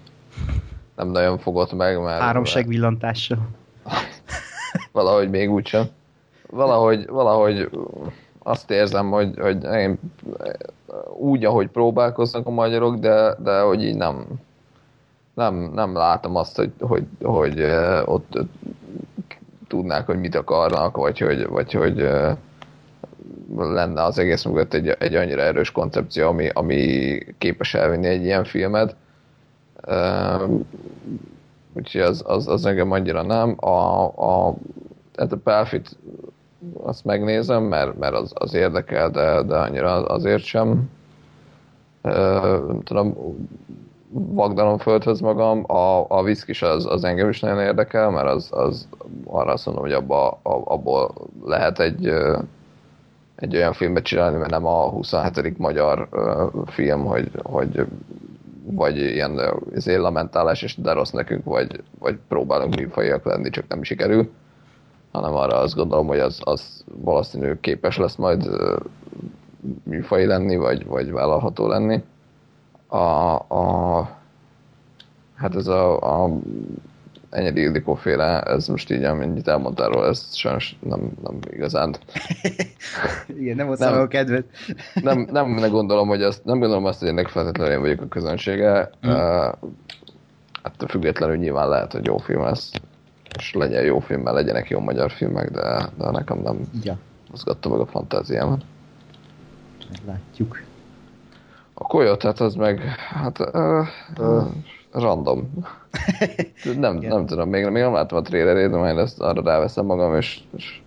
nem 1.01 1.11
nagyon 1.11 1.39
fogott 1.39 1.73
meg, 1.73 2.03
mert 2.03 2.21
Háromság 2.21 2.67
villantással. 2.67 3.39
valahogy 4.93 5.31
még 5.31 5.51
úgysem. 5.51 5.85
Valahogy, 6.47 7.07
valahogy 7.07 7.71
azt 8.39 8.71
érzem, 8.71 9.11
hogy, 9.11 9.39
hogy 9.39 9.65
én 9.65 9.99
úgy, 11.17 11.45
ahogy 11.45 11.69
próbálkoznak 11.69 12.47
a 12.47 12.51
magyarok, 12.51 12.97
de, 12.97 13.35
de 13.39 13.61
hogy 13.61 13.85
így 13.85 13.97
nem, 13.97 14.27
nem, 15.35 15.71
nem 15.75 15.95
látom 15.95 16.37
azt, 16.37 16.57
hogy, 16.57 16.73
hogy, 16.81 17.05
hogy 17.23 17.63
ott 18.05 18.39
tudnák, 19.69 20.07
hogy 20.07 20.19
mit 20.19 20.35
akarnak, 20.35 20.97
vagy 20.97 21.19
hogy, 21.19 21.47
vagy 21.47 21.73
hogy 21.73 22.09
lenne 23.57 24.03
az 24.03 24.19
egész 24.19 24.45
mögött 24.45 24.75
egy, 24.75 24.89
egy 24.89 25.15
annyira 25.15 25.43
erős 25.43 25.71
koncepció, 25.71 26.29
ami, 26.29 26.49
ami 26.49 27.19
képes 27.39 27.75
elvinni 27.75 28.07
egy 28.07 28.25
ilyen 28.25 28.45
filmet. 28.45 28.97
Úgyhogy 31.73 32.01
az, 32.01 32.23
az, 32.27 32.49
az 32.49 32.67
engem 32.67 32.91
annyira 32.91 33.23
nem. 33.23 33.55
A, 33.57 34.05
a, 34.05 34.55
hát 35.17 35.33
a 35.33 35.37
Pelfit 35.37 35.97
azt 36.83 37.05
megnézem, 37.05 37.63
mert, 37.63 37.99
mert 37.99 38.15
az, 38.15 38.33
az 38.35 38.55
érdekel, 38.55 39.11
de, 39.11 39.43
de 39.43 39.57
annyira 39.57 40.05
azért 40.05 40.43
sem. 40.43 40.91
Uh, 42.03 42.67
nem 42.67 42.83
tudom, 42.83 43.17
vagdalom 44.13 44.79
földhöz 44.79 45.21
magam. 45.21 45.65
A, 45.67 46.05
a 46.09 46.23
viszkis 46.23 46.63
az, 46.63 46.87
az 46.87 47.05
engem 47.05 47.29
is 47.29 47.41
nagyon 47.41 47.61
érdekel, 47.61 48.11
mert 48.11 48.29
az, 48.29 48.49
az 48.51 48.89
arra 49.27 49.53
azt 49.53 49.67
mondom, 49.67 49.85
hogy 49.85 49.93
abba, 49.93 50.29
a, 50.29 50.63
abból 50.65 51.15
lehet 51.45 51.79
egy, 51.79 52.13
egy 53.37 53.57
olyan 53.57 53.73
filmet 53.73 54.05
csinálni, 54.05 54.37
mert 54.37 54.51
nem 54.51 54.67
a 54.67 54.89
27. 54.89 55.59
magyar 55.59 56.09
film, 56.67 57.05
hogy, 57.05 57.31
hogy 57.43 57.87
vagy 58.75 58.97
ilyen 58.97 59.41
izé, 59.75 59.95
lamentálás, 59.95 60.63
és 60.63 60.77
de 60.77 60.93
rossz 60.93 61.11
nekünk, 61.11 61.45
vagy, 61.45 61.83
vagy 61.99 62.19
próbálunk 62.29 62.77
műfajiak 62.77 63.25
lenni, 63.25 63.51
csak 63.51 63.69
nem 63.69 63.83
sikerül, 63.83 64.31
hanem 65.13 65.35
arra 65.35 65.59
azt 65.59 65.75
gondolom, 65.75 66.07
hogy 66.07 66.19
az, 66.19 66.41
az 66.45 66.85
valószínű 67.03 67.55
képes 67.61 67.97
lesz 67.97 68.17
majd 68.17 68.49
műfaj 69.83 70.27
lenni, 70.27 70.57
vagy, 70.57 70.87
vagy 70.87 71.11
vállalható 71.11 71.67
lenni. 71.67 72.03
A, 72.87 73.35
a, 73.35 74.09
hát 75.35 75.55
ez 75.57 75.67
a, 75.67 76.25
a 76.25 76.39
Enyedi 77.31 77.61
Ildikó 77.61 77.95
féle, 77.95 78.41
ez 78.43 78.69
most 78.69 78.91
így, 78.91 79.05
amennyit 79.05 79.49
elmondtál 79.49 79.89
róla, 79.89 80.07
ez 80.07 80.35
sajnos 80.35 80.77
nem, 80.81 81.13
nem 81.23 81.39
igazán 81.51 81.97
Igen, 83.41 83.57
nem 83.57 83.69
ott 83.69 83.79
Nem. 83.79 84.01
a 84.01 84.07
kedvet. 84.07 84.45
nem, 85.03 85.29
nem 85.31 85.71
gondolom, 85.71 86.09
hogy 86.09 86.23
azt, 86.23 86.45
nem 86.45 86.59
gondolom 86.59 86.85
azt, 86.85 86.99
hogy 86.99 87.09
ennek 87.09 87.29
feltétlenül 87.29 87.73
én 87.75 87.81
vagyok 87.81 88.01
a 88.01 88.09
közönsége. 88.09 88.91
Mm. 89.07 89.11
Uh, 89.11 89.53
attól 90.63 90.89
függetlenül 90.89 91.37
nyilván 91.37 91.69
lehet, 91.69 91.93
hogy 91.93 92.05
jó 92.05 92.17
film 92.19 92.43
lesz, 92.43 92.71
és 93.39 93.53
legyen 93.55 93.83
jó 93.85 93.99
film, 93.99 94.21
mert 94.21 94.37
legyenek 94.37 94.69
jó 94.69 94.81
magyar 94.81 95.11
filmek, 95.11 95.51
de, 95.51 95.89
de 95.99 96.11
nekem 96.11 96.39
nem 96.39 96.61
Ja, 96.83 96.97
mozgatta 97.31 97.69
meg 97.69 97.81
a 97.81 97.87
fantáziámat. 97.87 98.63
meglátjuk. 99.91 100.61
A 101.75 101.85
Coyote, 101.87 102.27
hát 102.27 102.41
az 102.41 102.55
meg, 102.55 102.81
hát 102.99 103.39
uh, 103.39 103.87
uh, 104.19 104.47
random. 104.93 105.51
nem, 106.79 106.97
nem 106.97 107.27
tudom, 107.27 107.49
még, 107.49 107.65
még 107.65 107.83
nem 107.83 107.93
láttam 107.93 108.19
a 108.19 108.23
trailerét, 108.23 108.71
de 108.71 108.77
majd 108.77 108.99
ezt 108.99 109.21
arra 109.21 109.43
ráveszem 109.43 109.87
magam, 109.87 110.17
és, 110.17 110.41
és 110.57 110.83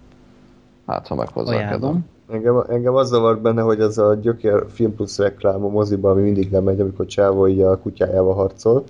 hát 0.86 1.08
ha. 1.08 1.26
Ajánlom. 1.34 2.12
Engem, 2.32 2.64
engem 2.70 2.96
az 2.96 3.08
zavart 3.08 3.42
benne, 3.42 3.62
hogy 3.62 3.82
az 3.82 3.98
a 3.98 4.14
gyökér 4.14 4.66
film 4.70 4.96
plusz 4.96 5.18
reklám 5.18 5.64
a 5.64 5.70
moziban, 5.70 6.12
ami 6.12 6.22
mindig 6.22 6.52
lemegy, 6.52 6.80
amikor 6.80 7.06
Csávó 7.06 7.48
így 7.48 7.62
a 7.62 7.78
kutyájával 7.78 8.34
harcol. 8.34 8.84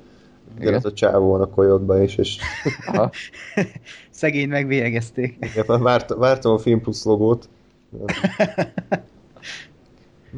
Igen. 0.55 0.67
Igen. 0.67 0.73
az 0.73 0.85
a 0.85 0.93
Csávó 0.93 1.31
van 1.31 1.41
a 1.41 1.47
kolyotban 1.49 2.01
is, 2.01 2.17
és. 2.17 2.37
Szegény 4.09 4.49
megvélyegezték. 4.49 5.37
igen, 5.39 5.65
már 5.67 5.79
várt, 5.79 6.13
vártam 6.13 6.53
a 6.53 6.57
film 6.57 6.81
plusz 6.81 7.05
logót. 7.05 7.49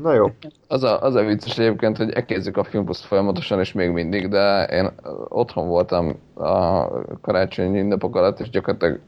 Na 0.02 0.14
jó, 0.14 0.32
Az 0.68 0.84
a, 0.84 1.02
az 1.02 1.16
a 1.16 1.24
vicces 1.24 1.58
egyébként, 1.58 1.98
hogy 1.98 2.12
ekézzük 2.12 2.58
a 2.58 2.64
filmpuszt 2.64 3.06
folyamatosan, 3.06 3.60
és 3.60 3.74
még 3.74 3.90
mindig, 3.90 4.28
de 4.28 4.64
én 4.66 4.92
otthon 5.30 5.68
voltam 5.68 6.16
a 6.34 6.88
karácsonyi 7.22 7.80
ünnepok 7.80 8.16
alatt, 8.16 8.40
és 8.40 8.50
gyakorlatilag 8.50 9.00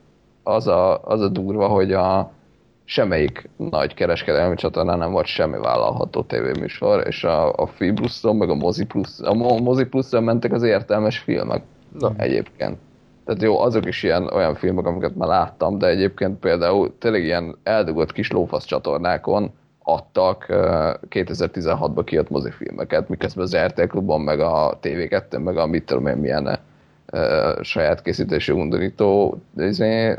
az 0.44 0.68
a, 0.68 1.04
az 1.04 1.22
a 1.22 1.28
durva, 1.28 1.68
hogy 1.68 1.94
a 1.94 2.32
semmelyik 2.84 3.50
nagy 3.58 3.94
kereskedelmi 3.94 4.56
csatornán 4.56 4.98
nem 4.98 5.12
volt 5.12 5.26
semmi 5.26 5.58
vállalható 5.58 6.22
tévéműsor, 6.22 7.04
és 7.08 7.24
a, 7.24 7.54
a 7.54 7.68
Fibruszon, 7.68 8.36
meg 8.36 8.50
a 8.50 8.56
Mozi 8.56 8.86
Plus, 8.86 9.20
a 9.20 9.34
Mo- 9.34 9.62
Mozi 9.62 9.86
Pluszon 9.86 10.24
mentek 10.24 10.54
az 10.54 10.64
értelmes 10.64 11.18
filmek 11.18 11.62
Na. 12.00 12.14
egyébként. 12.18 12.78
Tehát 13.26 13.42
jó, 13.42 13.60
azok 13.60 13.86
is 13.86 14.04
ilyen 14.04 14.28
olyan 14.34 14.56
filmek, 14.56 14.86
amiket 14.86 15.16
már 15.16 15.28
láttam, 15.28 15.78
de 15.78 15.88
egyébként 15.88 16.40
például 16.40 16.98
tényleg 16.98 17.24
ilyen 17.24 17.58
eldugott 17.64 18.12
kis 18.12 18.32
lófasz 18.32 18.66
csatornákon 18.66 19.52
adtak 19.90 20.46
uh, 20.50 20.58
2016-ban 21.10 22.02
kijött 22.06 22.30
mozifilmeket, 22.30 23.10
miközben 23.10 23.44
az 23.44 23.58
RTL 23.58 23.88
Klubon, 23.88 24.22
meg 24.22 24.40
a 24.40 24.80
TV2, 24.82 25.44
meg 25.44 25.58
a 25.58 25.66
mit 25.66 25.86
tudom 25.86 26.08
én 26.08 26.18
milyen 26.18 26.60
saját 27.62 28.02
készítésű 28.02 28.54
undorító 28.54 29.42
izé, 29.58 30.18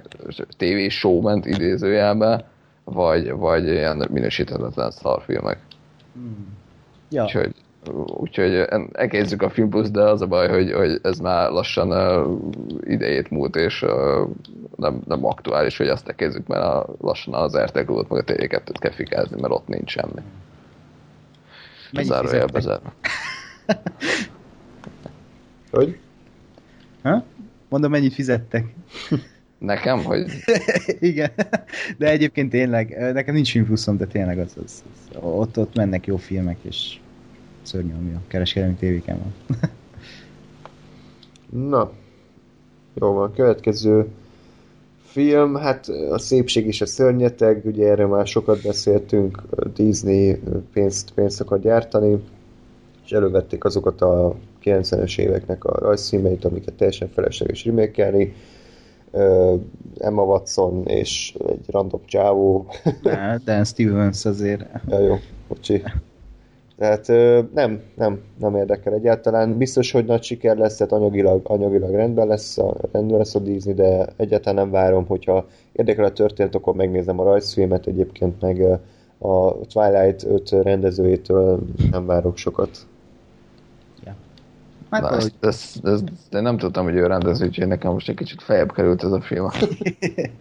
TV 0.56 0.88
show 0.88 1.20
ment 1.20 1.46
idézőjelbe, 1.46 2.44
vagy, 2.84 3.30
vagy 3.30 3.66
ilyen 3.66 4.08
minősíthetetlen 4.10 4.90
szarfilmek. 4.90 5.58
Ja. 7.10 7.22
Úgyhogy, 7.22 7.54
úgyhogy 8.06 8.54
elkezdjük 8.92 9.42
a 9.42 9.50
Film 9.50 9.68
Plus, 9.68 9.90
de 9.90 10.02
az 10.02 10.22
a 10.22 10.26
baj, 10.26 10.48
hogy, 10.48 10.72
hogy 10.72 10.98
ez 11.02 11.18
már 11.18 11.50
lassan 11.50 11.90
uh, 11.90 12.38
idejét 12.84 13.30
múlt, 13.30 13.56
és 13.56 13.82
uh, 13.82 14.28
nem, 14.76 15.00
nem 15.06 15.24
aktuális, 15.24 15.76
hogy 15.76 15.88
azt 15.88 16.08
elkezdjük, 16.08 16.46
mert 16.46 16.62
a, 16.62 16.86
lassan 17.00 17.34
az 17.34 17.58
RTL 17.58 17.80
Klubot 17.80 18.08
meg 18.08 18.20
a 18.20 18.32
TV2-t 18.32 18.76
kell 18.78 18.92
fikázni, 18.92 19.40
mert 19.40 19.52
ott 19.52 19.68
nincs 19.68 19.90
semmi. 19.90 20.22
Mennyit 21.92 22.10
Zárójelbe 22.10 22.60
fizettek? 22.60 22.92
zárva. 23.66 23.82
hogy? 25.70 25.98
Ha? 27.02 27.24
Mondom, 27.68 27.90
mennyit 27.90 28.14
fizettek. 28.14 28.64
Nekem, 29.58 30.04
hogy 30.04 30.26
Igen. 31.10 31.30
De 31.98 32.10
egyébként 32.10 32.50
tényleg, 32.50 33.12
nekem 33.12 33.34
nincs 33.34 33.50
filmpluszom, 33.50 33.96
de 33.96 34.06
tényleg 34.06 34.38
az, 34.38 34.56
az, 34.64 34.84
az, 35.12 35.18
ott, 35.20 35.58
ott 35.58 35.74
mennek 35.74 36.06
jó 36.06 36.16
filmek, 36.16 36.56
és 36.62 36.98
szörnyű, 37.68 37.94
ami 37.94 38.14
a 38.14 38.20
kereskedelmi 38.26 38.74
tévéken 38.74 39.18
van. 39.18 39.60
Na, 41.68 41.90
jó 42.94 43.12
van, 43.12 43.32
következő 43.32 44.06
film, 45.04 45.54
hát 45.54 45.88
a 46.10 46.18
szépség 46.18 46.66
és 46.66 46.80
a 46.80 46.86
szörnyeteg, 46.86 47.62
ugye 47.64 47.88
erről 47.88 48.06
már 48.06 48.26
sokat 48.26 48.62
beszéltünk, 48.62 49.42
Disney 49.74 50.40
pénzt, 50.72 51.10
pénzt 51.10 51.40
akar 51.40 51.60
gyártani, 51.60 52.24
és 53.04 53.12
elővették 53.12 53.64
azokat 53.64 54.00
a 54.00 54.34
90-es 54.62 55.18
éveknek 55.18 55.64
a 55.64 55.78
rajzfilmeit, 55.78 56.44
amiket 56.44 56.74
teljesen 56.74 57.08
felesleges 57.08 57.64
remékelni, 57.64 58.34
Emma 59.98 60.22
Watson 60.22 60.86
és 60.86 61.36
egy 61.48 61.64
random 61.66 62.00
csávó, 62.04 62.66
De 63.02 63.40
Dan 63.44 63.64
Stevens 63.64 64.24
azért 64.24 64.64
Ja, 64.88 64.98
jó, 64.98 65.16
bocsi. 65.48 65.82
Tehát 66.78 67.06
nem, 67.54 67.80
nem, 67.94 68.20
nem 68.38 68.56
érdekel 68.56 68.92
egyáltalán. 68.92 69.56
Biztos, 69.56 69.90
hogy 69.90 70.04
nagy 70.04 70.22
siker 70.22 70.56
lesz, 70.56 70.76
tehát 70.76 70.92
anyagilag, 70.92 71.40
anyagilag 71.44 71.94
rendben 71.94 72.26
lesz, 72.26 72.58
a, 72.58 72.74
rendben 72.92 73.18
lesz 73.18 73.34
a 73.34 73.38
Disney, 73.38 73.74
de 73.74 74.06
egyáltalán 74.16 74.54
nem 74.54 74.70
várom, 74.70 75.06
hogyha 75.06 75.46
érdekel 75.72 76.04
a 76.04 76.12
történet, 76.12 76.54
akkor 76.54 76.74
megnézem 76.74 77.20
a 77.20 77.24
rajzfilmet, 77.24 77.86
egyébként 77.86 78.40
meg 78.40 78.80
a 79.18 79.60
Twilight 79.60 80.24
5 80.24 80.50
rendezőjétől 80.50 81.60
nem 81.90 82.06
várok 82.06 82.36
sokat. 82.36 82.86
Hát 84.90 85.02
Na, 85.02 85.16
ezt, 85.16 85.32
ezt, 85.40 85.86
ezt, 85.86 86.04
de 86.30 86.40
nem 86.40 86.56
tudtam, 86.56 86.84
hogy 86.84 86.94
ő 86.94 87.06
rendező, 87.06 87.46
úgyhogy 87.46 87.66
nekem 87.66 87.92
most 87.92 88.08
egy 88.08 88.16
kicsit 88.16 88.42
feljebb 88.42 88.72
került 88.72 89.04
ez 89.04 89.12
a 89.12 89.20
film 89.20 89.48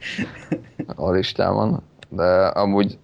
a 0.96 1.12
listámon. 1.12 1.82
De 2.10 2.46
amúgy 2.46 2.98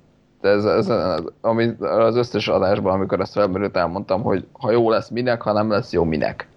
de 0.43 0.49
ez, 0.49 0.65
ez, 0.65 0.89
ez, 0.89 1.21
ami, 1.41 1.75
az 1.79 2.15
összes 2.15 2.47
adásban, 2.47 2.93
amikor 2.93 3.19
ezt 3.19 3.31
felmerült, 3.31 3.77
elmondtam, 3.77 4.21
hogy 4.23 4.45
ha 4.51 4.71
jó 4.71 4.89
lesz 4.89 5.09
minek, 5.09 5.41
ha 5.41 5.51
nem 5.51 5.69
lesz 5.69 5.91
jó 5.91 6.03
minek. 6.03 6.47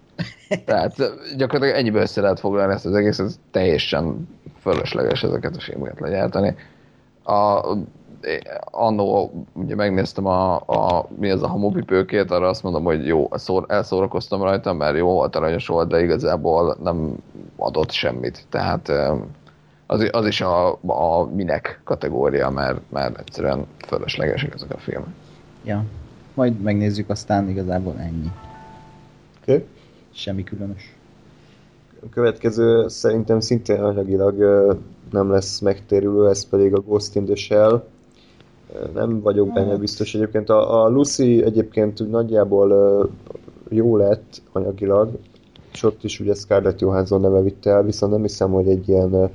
Tehát 0.65 0.93
gyakorlatilag 1.37 1.79
ennyibe 1.79 2.01
össze 2.01 2.21
lehet 2.21 2.39
foglalni 2.39 2.73
ezt 2.73 2.85
az 2.85 2.93
egész, 2.93 3.19
ez 3.19 3.39
teljesen 3.51 4.29
fölösleges 4.59 5.23
ezeket 5.23 5.55
a 5.55 5.59
filmeket 5.59 5.99
legyártani. 5.99 6.55
A, 7.23 7.65
annó 8.71 9.31
ugye 9.53 9.75
megnéztem 9.75 10.25
a, 10.25 10.55
a 10.55 11.07
mi 11.19 11.29
ez 11.29 11.41
a 11.41 11.47
hamupipőkét, 11.47 12.31
arra 12.31 12.47
azt 12.47 12.63
mondom, 12.63 12.83
hogy 12.83 13.07
jó, 13.07 13.27
szór, 13.31 13.65
elszórakoztam 13.67 14.41
rajta, 14.41 14.73
mert 14.73 14.97
jó 14.97 15.07
volt, 15.07 15.35
aranyos 15.35 15.67
volt, 15.67 15.89
de 15.89 16.01
igazából 16.01 16.77
nem 16.83 17.15
adott 17.57 17.91
semmit. 17.91 18.45
Tehát 18.49 18.91
az, 19.87 20.09
az 20.11 20.25
is 20.25 20.41
a, 20.41 20.71
a 20.85 21.25
minek 21.35 21.81
kategória, 21.83 22.49
mert, 22.49 22.79
mert 22.91 23.19
egyszerűen 23.19 23.65
fölöslegesek 23.87 24.53
ezek 24.53 24.73
a 24.73 24.77
filmek. 24.77 25.13
Ja. 25.63 25.83
Majd 26.33 26.61
megnézzük, 26.61 27.09
aztán 27.09 27.49
igazából 27.49 27.95
ennyi. 27.99 28.31
Okay. 29.41 29.65
Semmi 30.11 30.43
különös. 30.43 30.95
A 32.03 32.09
következő 32.09 32.87
szerintem 32.87 33.39
szintén 33.39 33.79
anyagilag 33.79 34.35
nem 35.11 35.31
lesz 35.31 35.59
megtérülő, 35.59 36.29
ez 36.29 36.49
pedig 36.49 36.73
a 36.73 36.79
Ghost 36.79 37.15
in 37.15 37.25
the 37.25 37.35
Shell. 37.35 37.83
Nem 38.93 39.21
vagyok 39.21 39.53
benne 39.53 39.75
biztos 39.75 40.15
egyébként. 40.15 40.49
A, 40.49 40.83
a 40.83 40.89
Lucy 40.89 41.43
egyébként 41.43 42.01
úgy 42.01 42.09
nagyjából 42.09 43.09
jó 43.69 43.97
lett 43.97 44.41
anyagilag, 44.51 45.19
és 45.73 45.83
ott 45.83 46.03
is 46.03 46.19
ugye 46.19 46.33
Scarlett 46.33 46.79
Johansson 46.79 47.21
neve 47.21 47.41
vitte 47.41 47.69
el, 47.69 47.83
viszont 47.83 48.11
nem 48.11 48.21
hiszem, 48.21 48.51
hogy 48.51 48.67
egy 48.67 48.89
ilyen, 48.89 49.29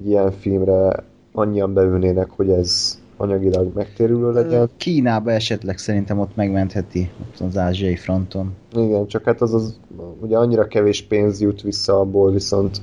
egy 0.00 0.08
ilyen 0.08 0.30
filmre 0.30 1.04
annyian 1.32 1.72
beülnének, 1.72 2.30
hogy 2.30 2.50
ez 2.50 3.00
anyagilag 3.16 3.74
megtérülő 3.74 4.32
legyen. 4.32 4.68
Kínába 4.76 5.30
esetleg 5.30 5.78
szerintem 5.78 6.18
ott 6.18 6.36
megmentheti, 6.36 7.10
ott 7.20 7.48
az 7.48 7.56
ázsiai 7.56 7.96
fronton. 7.96 8.54
Igen, 8.72 9.06
csak 9.06 9.24
hát 9.24 9.40
az, 9.40 9.54
az 9.54 9.78
ugye 10.20 10.36
annyira 10.36 10.66
kevés 10.66 11.02
pénz 11.02 11.40
jut 11.40 11.62
vissza 11.62 12.00
abból 12.00 12.32
viszont 12.32 12.80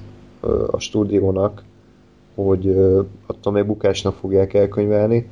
a 0.72 0.80
stúdiónak, 0.80 1.64
hogy 2.36 2.70
attól 3.26 3.54
még 3.54 3.66
bukásnak 3.66 4.16
fogják 4.16 4.54
elkönyvelni. 4.54 5.30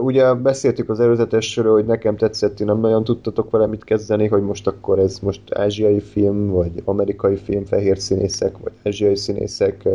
Ugye 0.00 0.34
beszéltük 0.34 0.90
az 0.90 1.00
előzetesről, 1.00 1.72
hogy 1.72 1.86
nekem 1.86 2.16
tetszett, 2.16 2.54
ti 2.54 2.64
nem 2.64 2.80
nagyon 2.80 3.04
tudtatok 3.04 3.50
vele 3.50 3.66
mit 3.66 3.84
kezdeni, 3.84 4.26
hogy 4.26 4.42
most 4.42 4.66
akkor 4.66 4.98
ez 4.98 5.18
most 5.18 5.40
ázsiai 5.54 6.00
film, 6.00 6.50
vagy 6.50 6.82
amerikai 6.84 7.36
film, 7.36 7.64
fehér 7.64 7.98
színészek, 7.98 8.58
vagy 8.58 8.72
ázsiai 8.84 9.16
színészek. 9.16 9.88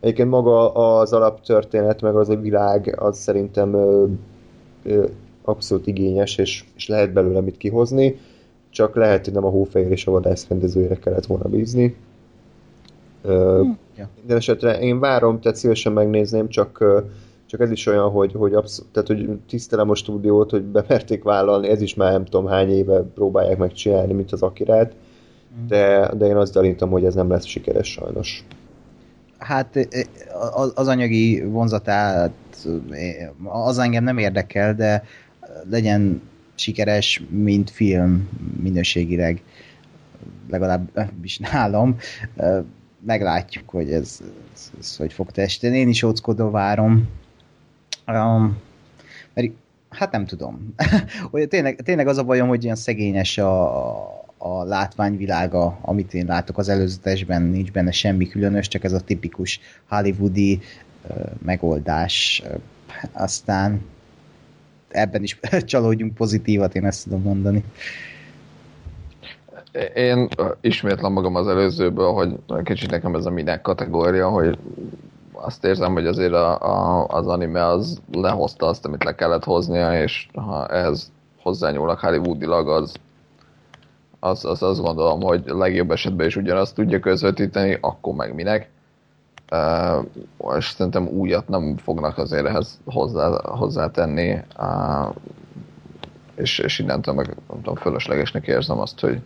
Egyébként 0.00 0.30
maga 0.30 0.72
az 0.72 1.12
alaptörténet, 1.12 2.00
meg 2.00 2.16
az 2.16 2.28
a 2.28 2.36
világ, 2.36 2.96
az 2.98 3.18
szerintem 3.18 3.74
ö, 3.74 4.04
ö, 4.82 5.04
abszolút 5.44 5.86
igényes, 5.86 6.38
és, 6.38 6.64
és 6.76 6.88
lehet 6.88 7.12
belőle 7.12 7.40
mit 7.40 7.56
kihozni, 7.56 8.18
csak 8.70 8.94
lehet, 8.96 9.24
hogy 9.24 9.34
nem 9.34 9.44
a 9.44 9.48
hófehér 9.50 9.90
és 9.90 10.06
a 10.06 10.10
vadász 10.10 10.48
rendezőjére 10.48 10.94
kellett 10.98 11.26
volna 11.26 11.48
bízni. 11.48 11.96
Ö, 13.22 13.62
Ja. 13.96 14.08
minden 14.18 14.36
esetre 14.36 14.78
én 14.78 15.00
várom, 15.00 15.40
tehát 15.40 15.58
szívesen 15.58 15.92
megnézném, 15.92 16.48
csak, 16.48 16.80
ö, 16.80 17.00
csak 17.46 17.60
ez 17.60 17.70
is 17.70 17.86
olyan, 17.86 18.10
hogy, 18.10 18.32
hogy, 18.32 18.54
abszol- 18.54 18.86
tehát, 18.92 19.08
hogy 19.08 19.28
tisztelem 19.48 19.90
a 19.90 19.94
stúdiót, 19.94 20.50
hogy 20.50 20.62
bemerték 20.62 21.22
vállalni, 21.22 21.68
ez 21.68 21.80
is 21.80 21.94
már 21.94 22.12
nem 22.12 22.24
tudom 22.24 22.46
hány 22.46 22.70
éve 22.70 23.00
próbálják 23.02 23.58
megcsinálni, 23.58 24.12
mint 24.12 24.32
az 24.32 24.42
Akirát, 24.42 24.92
de, 25.68 26.10
de 26.16 26.26
én 26.26 26.36
azt 26.36 26.52
gyanítom, 26.52 26.90
hogy 26.90 27.04
ez 27.04 27.14
nem 27.14 27.30
lesz 27.30 27.44
sikeres 27.44 27.92
sajnos. 27.92 28.44
Hát 29.40 29.88
az, 30.74 30.88
anyagi 30.88 31.42
vonzatát 31.42 32.32
az 33.44 33.78
engem 33.78 34.04
nem 34.04 34.18
érdekel, 34.18 34.74
de 34.74 35.04
legyen 35.70 36.22
sikeres, 36.54 37.22
mint 37.28 37.70
film 37.70 38.28
minőségileg, 38.62 39.42
legalábbis 40.50 41.38
nálam. 41.38 41.96
Meglátjuk, 43.06 43.68
hogy 43.68 43.92
ez, 43.92 44.20
ez, 44.54 44.70
ez 44.78 44.96
hogy 44.96 45.12
fog 45.12 45.30
testeni. 45.30 45.78
Én 45.78 45.88
is 45.88 46.02
óckodó 46.02 46.50
várom. 46.50 47.08
Um, 48.06 48.58
mert 49.34 49.50
hát 49.88 50.12
nem 50.12 50.26
tudom. 50.26 50.74
Olyan, 51.30 51.48
tényleg, 51.48 51.80
tényleg 51.84 52.06
az 52.06 52.18
a 52.18 52.24
bajom, 52.24 52.48
hogy 52.48 52.64
ilyen 52.64 52.76
szegényes 52.76 53.38
a, 53.38 54.19
a 54.42 54.64
látványvilága, 54.64 55.78
amit 55.80 56.14
én 56.14 56.26
látok 56.26 56.58
az 56.58 56.68
előzetesben, 56.68 57.42
nincs 57.42 57.72
benne 57.72 57.90
semmi 57.90 58.28
különös, 58.28 58.68
csak 58.68 58.84
ez 58.84 58.92
a 58.92 59.00
tipikus 59.00 59.60
hollywoodi 59.88 60.60
uh, 61.08 61.16
megoldás. 61.42 62.42
Aztán 63.12 63.80
ebben 64.88 65.22
is 65.22 65.38
csalódjunk 65.70 66.14
pozitívat, 66.14 66.74
én 66.74 66.86
ezt 66.86 67.04
tudom 67.04 67.22
mondani. 67.22 67.64
Én 69.94 70.28
ismétlem 70.60 71.12
magam 71.12 71.34
az 71.34 71.48
előzőből, 71.48 72.12
hogy 72.12 72.34
kicsit 72.62 72.90
nekem 72.90 73.14
ez 73.14 73.26
a 73.26 73.30
minek 73.30 73.60
kategória, 73.60 74.28
hogy 74.28 74.58
azt 75.32 75.64
érzem, 75.64 75.92
hogy 75.92 76.06
azért 76.06 76.32
a, 76.32 76.60
a, 76.60 77.06
az 77.06 77.26
anime 77.26 77.66
az 77.66 78.00
lehozta 78.12 78.66
azt, 78.66 78.84
amit 78.84 79.04
le 79.04 79.14
kellett 79.14 79.44
hoznia, 79.44 80.02
és 80.02 80.28
ha 80.34 80.66
ehhez 80.66 81.12
hozzányúlnak 81.42 82.00
Hollywoodilag, 82.00 82.68
az, 82.68 82.94
az, 84.20 84.44
az 84.44 84.62
azt 84.62 84.80
gondolom, 84.80 85.20
hogy 85.20 85.42
legjobb 85.46 85.90
esetben 85.90 86.26
is 86.26 86.36
ugyanazt 86.36 86.74
tudja 86.74 87.00
közvetíteni, 87.00 87.78
akkor 87.80 88.14
meg 88.14 88.34
minek. 88.34 88.70
Uh, 89.52 90.04
és 90.56 90.68
szerintem 90.68 91.06
újat 91.06 91.48
nem 91.48 91.76
fognak 91.76 92.18
azért 92.18 92.46
ehhez 92.46 92.80
hozzá, 92.84 93.40
hozzátenni, 93.42 94.38
uh, 94.58 95.14
és, 96.34 96.58
és 96.58 96.78
innentől 96.78 97.14
meg 97.14 97.26
nem 97.26 97.56
tudom, 97.56 97.74
fölöslegesnek 97.74 98.46
érzem 98.46 98.78
azt, 98.78 99.00
hogy, 99.00 99.20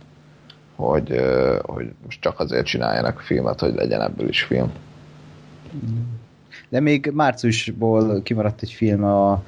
hogy, 0.77 1.11
uh, 1.11 1.59
hogy 1.59 1.93
most 2.05 2.21
csak 2.21 2.41
azért 2.41 2.67
csináljanak 2.67 3.21
filmet, 3.21 3.61
hogy 3.61 3.75
legyen 3.75 4.01
ebből 4.01 4.29
is 4.29 4.43
film. 4.43 4.73
De 6.69 6.81
még 6.81 7.11
márciusból 7.15 8.23
kimaradt 8.23 8.63
egy 8.63 8.73
film, 8.73 9.05
a, 9.05 9.43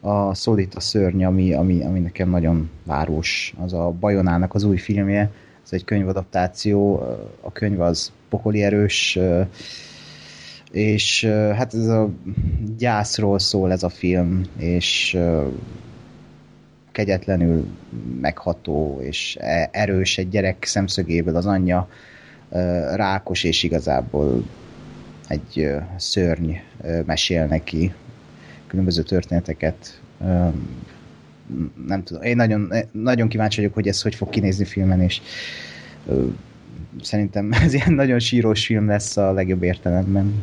a 0.00 0.34
Szólít 0.34 0.74
a 0.74 0.80
szörny, 0.80 1.24
ami, 1.24 1.52
ami, 1.52 1.82
ami 1.82 2.00
nekem 2.00 2.30
nagyon 2.30 2.70
város. 2.84 3.54
Az 3.58 3.72
a 3.72 3.90
Bajonának 4.00 4.54
az 4.54 4.64
új 4.64 4.76
filmje, 4.76 5.30
ez 5.64 5.72
egy 5.72 5.84
könyvadaptáció, 5.84 6.96
a 7.40 7.52
könyv 7.52 7.80
az 7.80 8.12
pokoli 8.28 8.62
erős, 8.62 9.18
és 10.70 11.24
hát 11.54 11.74
ez 11.74 11.86
a 11.86 12.10
gyászról 12.76 13.38
szól 13.38 13.72
ez 13.72 13.82
a 13.82 13.88
film, 13.88 14.42
és 14.58 15.18
kegyetlenül 16.92 17.66
megható 18.20 18.98
és 19.02 19.36
e, 19.40 19.68
erős 19.72 20.18
egy 20.18 20.28
gyerek 20.28 20.64
szemszögéből 20.64 21.36
az 21.36 21.46
anyja 21.46 21.88
rákos, 22.94 23.44
és 23.44 23.62
igazából 23.62 24.44
egy 25.28 25.70
szörny 25.96 26.52
mesél 27.04 27.46
neki 27.46 27.94
különböző 28.76 29.02
történeteket. 29.02 30.00
Nem 31.86 32.02
tudom, 32.04 32.22
én 32.22 32.36
nagyon, 32.36 32.72
nagyon 32.92 33.28
kíváncsi 33.28 33.60
vagyok, 33.60 33.74
hogy 33.74 33.88
ez 33.88 34.02
hogy 34.02 34.14
fog 34.14 34.28
kinézni 34.28 34.64
filmen, 34.64 35.00
és 35.00 35.20
szerintem 37.02 37.52
ez 37.64 37.74
ilyen 37.74 37.92
nagyon 37.92 38.18
sírós 38.18 38.66
film 38.66 38.86
lesz 38.86 39.16
a 39.16 39.32
legjobb 39.32 39.62
értelemben. 39.62 40.42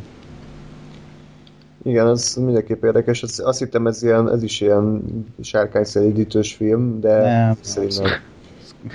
Igen, 1.82 2.06
az 2.06 2.34
mindenképp 2.34 2.84
érdekes. 2.84 3.22
Azt, 3.22 3.40
azt 3.40 3.58
hittem, 3.58 3.86
ez, 3.86 4.02
ilyen, 4.02 4.32
ez 4.32 4.42
is 4.42 4.60
ilyen 4.60 5.02
sárkányszerűdítős 5.40 6.54
film, 6.54 7.00
de 7.00 7.20
Nem. 7.20 7.56
szerintem... 7.60 8.10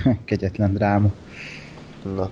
Kegyetlen 0.24 0.72
dráma. 0.72 1.12
Na. 2.14 2.30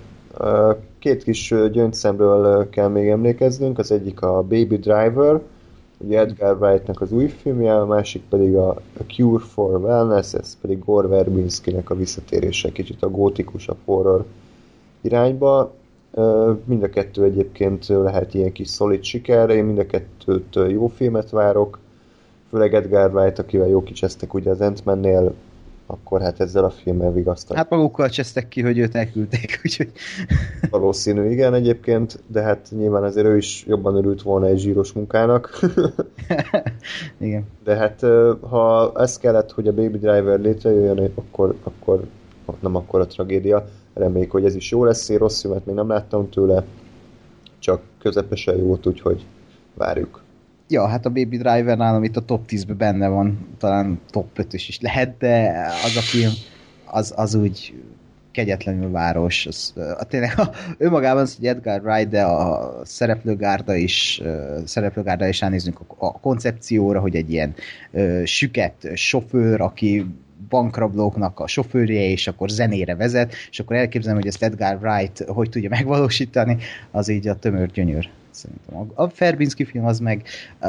Két 0.99 1.23
kis 1.23 1.55
gyöngyszemről 1.73 2.69
kell 2.71 2.89
még 2.89 3.09
emlékeznünk, 3.09 3.79
az 3.79 3.91
egyik 3.91 4.21
a 4.21 4.43
Baby 4.43 4.77
Driver, 4.77 5.41
ugye 5.99 6.19
Edgar 6.19 6.57
Wright-nak 6.61 7.01
az 7.01 7.13
új 7.13 7.27
filmje, 7.27 7.81
a 7.81 7.87
másik 7.87 8.23
pedig 8.29 8.55
a, 8.57 8.69
a 8.71 9.03
Cure 9.07 9.45
for 9.45 9.81
Wellness, 9.81 10.35
ez 10.35 10.57
pedig 10.61 10.85
Gore 10.85 11.09
Verbinski-nek 11.09 11.91
a 11.91 11.95
visszatérése 11.95 12.73
kicsit 12.73 13.03
a 13.03 13.11
gótikus, 13.11 13.69
a 13.69 13.77
horror 13.85 14.25
irányba. 15.01 15.75
Mind 16.65 16.83
a 16.83 16.89
kettő 16.89 17.25
egyébként 17.25 17.87
lehet 17.87 18.35
ilyen 18.35 18.53
kis 18.53 18.69
szolid 18.69 19.03
siker, 19.03 19.51
én 19.51 19.65
mind 19.65 19.79
a 19.79 19.87
kettőt 19.87 20.59
jó 20.69 20.87
filmet 20.87 21.31
várok, 21.31 21.79
főleg 22.51 22.75
Edgar 22.75 23.15
Wright, 23.15 23.39
akivel 23.39 23.69
jó 23.69 23.83
kicsesztek 23.83 24.35
ugye 24.35 24.51
az 24.51 24.61
ant 24.61 24.85
akkor 25.91 26.21
hát 26.21 26.41
ezzel 26.41 26.65
a 26.65 26.71
filmmel 26.71 27.13
vigasztak. 27.13 27.57
Hát 27.57 27.71
magukkal 27.71 28.09
csesztek 28.09 28.49
ki, 28.49 28.63
hogy 28.63 28.79
őt 28.79 28.95
elküldték, 28.95 29.61
úgyhogy... 29.65 29.93
Valószínű, 30.71 31.31
igen 31.31 31.55
egyébként, 31.55 32.23
de 32.27 32.43
hát 32.43 32.69
nyilván 32.71 33.03
azért 33.03 33.27
ő 33.27 33.37
is 33.37 33.65
jobban 33.67 33.97
örült 33.97 34.23
volna 34.23 34.47
egy 34.47 34.59
zsíros 34.59 34.93
munkának. 34.93 35.61
igen. 37.19 37.47
De 37.65 37.77
hát 37.77 38.01
ha 38.41 38.93
ez 38.97 39.19
kellett, 39.19 39.53
hogy 39.53 39.69
a 39.69 39.75
Baby 39.75 39.99
Driver 39.99 40.41
létrejöjjön, 40.41 41.11
akkor, 41.15 41.55
akkor 41.63 42.05
nem 42.61 42.77
akkor 42.77 43.01
a 43.01 43.07
tragédia. 43.07 43.69
Reméljük, 43.95 44.31
hogy 44.31 44.45
ez 44.45 44.55
is 44.55 44.71
jó 44.71 44.85
lesz, 44.85 45.09
én 45.09 45.19
rossz 45.19 45.41
filmet 45.41 45.67
még 45.67 45.75
nem 45.75 45.89
láttam 45.89 46.31
tőle, 46.31 46.65
csak 47.59 47.81
közepesen 47.99 48.57
jót, 48.57 48.87
úgyhogy 48.87 49.27
várjuk. 49.75 50.27
Ja, 50.71 50.87
hát 50.87 51.07
a 51.07 51.11
Baby 51.11 51.37
Driver 51.37 51.77
nálam 51.77 52.05
itt 52.05 52.17
a 52.17 52.25
top 52.25 52.45
10-ben 52.49 52.77
benne 52.77 53.09
van, 53.09 53.49
talán 53.59 54.01
top 54.11 54.39
5 54.39 54.53
is 54.53 54.79
lehet, 54.81 55.17
de 55.19 55.67
az 55.85 55.97
a 55.97 56.01
film, 56.01 56.33
az, 56.85 57.13
az 57.17 57.35
úgy 57.35 57.75
kegyetlenül 58.33 58.91
város. 58.91 59.47
Az, 59.47 59.73
a, 59.99 60.05
tényleg 60.05 60.33
a, 60.37 60.51
önmagában 60.79 61.23
az, 61.23 61.37
hogy 61.37 61.47
Edgar 61.47 61.81
Wright, 61.85 62.09
de 62.09 62.23
a 62.23 62.73
szereplőgárda 62.85 63.75
is, 63.75 64.23
szereplőgárda 64.65 65.29
is 65.29 65.43
elnézünk 65.43 65.81
a, 65.81 66.07
a 66.07 66.21
koncepcióra, 66.21 67.01
hogy 67.01 67.17
egy 67.17 67.33
ilyen 67.33 67.55
ö, 67.93 68.23
süket 68.25 68.91
sofőr, 68.95 69.61
aki 69.61 70.07
bankrablóknak 70.49 71.41
a 71.41 71.47
sofőrje, 71.47 72.03
és 72.03 72.27
akkor 72.27 72.49
zenére 72.49 72.95
vezet, 72.95 73.35
és 73.51 73.61
akkor 73.61 73.77
elképzelem, 73.77 74.17
hogy 74.17 74.27
ezt 74.27 74.43
Edgar 74.43 74.79
Wright 74.83 75.25
hogy 75.27 75.49
tudja 75.49 75.69
megvalósítani, 75.69 76.57
az 76.91 77.09
így 77.09 77.29
a 77.29 77.39
tömör 77.39 77.71
gyönyör 77.71 78.09
szerintem. 78.39 78.93
A 78.95 79.09
Ferbinski 79.09 79.65
film 79.65 79.87
az 79.87 79.99
meg 79.99 80.23
uh, 80.61 80.69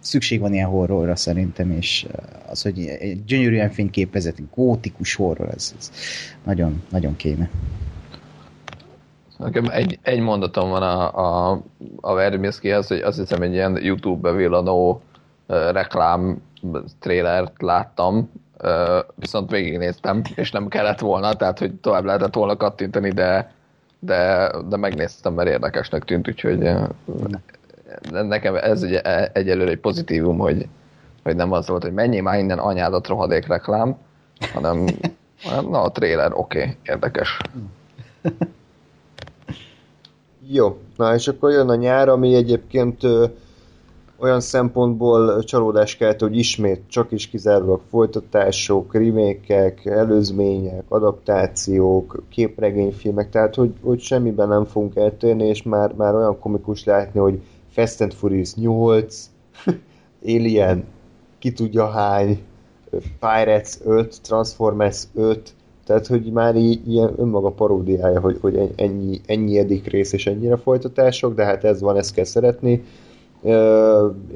szükség 0.00 0.40
van 0.40 0.52
ilyen 0.52 0.68
horrorra 0.68 1.16
szerintem, 1.16 1.70
és 1.70 2.06
az, 2.48 2.62
hogy 2.62 2.86
egy 2.86 3.24
gyönyörűen 3.24 3.70
fényképezett, 3.70 4.36
gótikus 4.54 5.14
horror, 5.14 5.48
ez, 5.54 5.74
ez 5.78 5.90
nagyon, 6.44 6.82
nagyon 6.90 7.16
kéne. 7.16 7.50
Nekem 9.36 9.64
egy, 9.70 9.98
egy 10.02 10.20
mondatom 10.20 10.70
van 10.70 10.82
a, 10.82 11.16
a, 11.50 11.62
a 12.00 12.14
Verbinskihez, 12.14 12.86
hogy 12.86 13.00
azt 13.00 13.18
hiszem 13.18 13.42
egy 13.42 13.52
ilyen 13.52 13.78
YouTube 13.82 14.30
bevillanó 14.30 15.02
uh, 15.46 15.72
reklám 15.72 16.42
trélert 16.98 17.62
láttam, 17.62 18.30
uh, 18.62 18.98
viszont 19.14 19.50
végignéztem, 19.50 20.22
és 20.34 20.50
nem 20.50 20.68
kellett 20.68 21.00
volna, 21.00 21.34
tehát 21.34 21.58
hogy 21.58 21.74
tovább 21.74 22.04
lehetett 22.04 22.34
volna 22.34 22.56
kattintani, 22.56 23.10
de 23.10 23.52
de, 24.00 24.52
de 24.68 24.76
megnéztem, 24.76 25.34
mert 25.34 25.48
érdekesnek 25.48 26.04
tűnt, 26.04 26.28
úgyhogy 26.28 26.64
eh, 26.64 26.86
nekem 28.10 28.54
ez 28.54 28.82
egy, 28.82 29.00
egyelőre 29.32 29.70
egy 29.70 29.80
pozitívum, 29.80 30.38
hogy, 30.38 30.68
hogy 31.22 31.36
nem 31.36 31.52
az 31.52 31.68
volt, 31.68 31.82
hogy 31.82 31.92
mennyi 31.92 32.20
már 32.20 32.38
innen 32.38 32.58
anyádat 32.58 33.06
rohadék 33.06 33.46
reklám, 33.46 33.96
hanem, 34.52 34.86
hanem 35.44 35.68
na 35.70 35.82
a 35.82 35.90
trailer, 35.90 36.32
oké, 36.32 36.60
okay, 36.60 36.76
érdekes. 36.82 37.38
Jó, 40.46 40.80
na 40.96 41.14
és 41.14 41.28
akkor 41.28 41.50
jön 41.50 41.68
a 41.68 41.74
nyár, 41.74 42.08
ami 42.08 42.34
egyébként 42.34 43.00
olyan 44.20 44.40
szempontból 44.40 45.44
csalódás 45.44 45.96
kelt, 45.96 46.20
hogy 46.20 46.36
ismét 46.36 46.82
csak 46.86 47.12
is 47.12 47.28
kizárólag 47.28 47.80
folytatások, 47.90 48.94
remékek, 48.94 49.84
előzmények, 49.84 50.84
adaptációk, 50.88 52.22
képregényfilmek, 52.28 53.30
tehát 53.30 53.54
hogy, 53.54 53.72
hogy 53.82 54.00
semmiben 54.00 54.48
nem 54.48 54.64
fogunk 54.64 54.96
eltérni, 54.96 55.44
és 55.44 55.62
már, 55.62 55.92
már 55.92 56.14
olyan 56.14 56.38
komikus 56.38 56.84
látni, 56.84 57.20
hogy 57.20 57.40
Fast 57.70 58.00
and 58.00 58.12
Furious 58.12 58.54
8, 58.54 59.30
Alien, 60.24 60.84
ki 61.38 61.52
tudja 61.52 61.86
hány, 61.86 62.38
Pirates 63.20 63.78
5, 63.84 64.20
Transformers 64.22 65.04
5, 65.14 65.54
tehát 65.86 66.06
hogy 66.06 66.32
már 66.32 66.56
így 66.56 66.88
ilyen 66.88 67.12
önmaga 67.16 67.50
paródiája, 67.50 68.20
hogy, 68.20 68.38
hogy 68.40 68.72
ennyi, 68.76 69.20
ennyi 69.26 69.58
edik 69.58 69.86
rész 69.86 70.12
és 70.12 70.26
ennyire 70.26 70.56
folytatások, 70.56 71.34
de 71.34 71.44
hát 71.44 71.64
ez 71.64 71.80
van, 71.80 71.96
ezt 71.96 72.14
kell 72.14 72.24
szeretni 72.24 72.82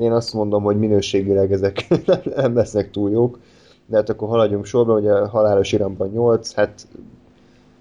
én 0.01 0.13
azt 0.13 0.33
mondom, 0.33 0.63
hogy 0.63 0.79
minőségileg 0.79 1.53
ezek 1.53 1.87
nem 2.37 2.55
lesznek 2.55 2.91
túl 2.91 3.11
jók, 3.11 3.39
de 3.87 3.97
hát 3.97 4.09
akkor 4.09 4.29
haladjunk 4.29 4.65
sorba, 4.65 4.93
hogy 4.93 5.07
a 5.07 5.29
halálos 5.29 5.73
iramban 5.73 6.09
8, 6.09 6.55
hát 6.55 6.87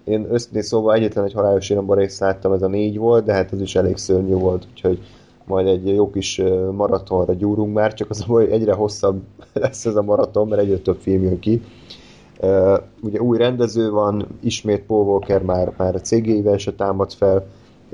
én 0.04 0.26
őszintén 0.32 0.62
szóval 0.62 0.94
egyetlen 0.94 1.24
egy 1.24 1.32
halálos 1.32 1.70
iramban 1.70 1.96
részt 1.96 2.20
láttam, 2.20 2.52
ez 2.52 2.62
a 2.62 2.68
4 2.68 2.98
volt, 2.98 3.24
de 3.24 3.32
hát 3.32 3.52
ez 3.52 3.60
is 3.60 3.76
elég 3.76 3.96
szörnyű 3.96 4.34
volt, 4.34 4.66
úgyhogy 4.70 4.98
majd 5.44 5.66
egy 5.66 5.88
jó 5.88 6.10
kis 6.10 6.42
maratonra 6.72 7.32
gyúrunk 7.32 7.74
már, 7.74 7.94
csak 7.94 8.10
az, 8.10 8.24
hogy 8.26 8.50
egyre 8.50 8.72
hosszabb 8.72 9.22
lesz 9.52 9.86
ez 9.86 9.96
a 9.96 10.02
maraton, 10.02 10.48
mert 10.48 10.62
egyre 10.62 10.78
több 10.78 10.98
film 11.00 11.22
jön 11.22 11.38
ki. 11.38 11.62
Ugye 13.02 13.20
új 13.20 13.38
rendező 13.38 13.90
van, 13.90 14.26
ismét 14.40 14.82
Paul 14.82 15.04
Walker 15.04 15.42
már, 15.42 15.72
már 15.76 15.94
a 15.94 16.00
cégével 16.00 16.58
se 16.58 16.72
támad 16.72 17.12
fel, 17.12 17.46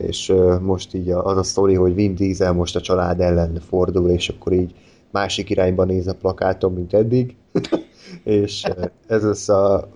és 0.06 0.32
most 0.60 0.94
így 0.94 1.10
az 1.10 1.36
a 1.36 1.42
sztori, 1.42 1.74
hogy 1.74 1.94
Vin 1.94 2.14
Diesel 2.14 2.52
most 2.52 2.76
a 2.76 2.80
család 2.80 3.20
ellen 3.20 3.60
fordul, 3.68 4.10
és 4.10 4.28
akkor 4.28 4.52
így 4.52 4.74
másik 5.10 5.50
irányba 5.50 5.84
néz 5.84 6.06
a 6.06 6.14
plakáton, 6.14 6.72
mint 6.72 6.94
eddig, 6.94 7.36
és 8.24 8.64
ez 9.06 9.24
az 9.24 9.48
a 9.48 9.88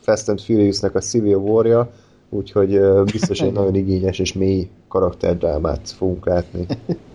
Fast 0.00 0.28
and 0.28 0.40
Furious-nek 0.40 0.94
a 0.94 1.00
Civil 1.00 1.36
War-ja, 1.36 1.90
úgyhogy 2.28 2.80
biztos 3.04 3.40
egy 3.40 3.52
nagyon 3.52 3.74
igényes 3.84 4.18
és 4.18 4.32
mély 4.32 4.68
karakterdrámát 4.88 5.90
fogunk 5.90 6.26
látni. 6.26 6.66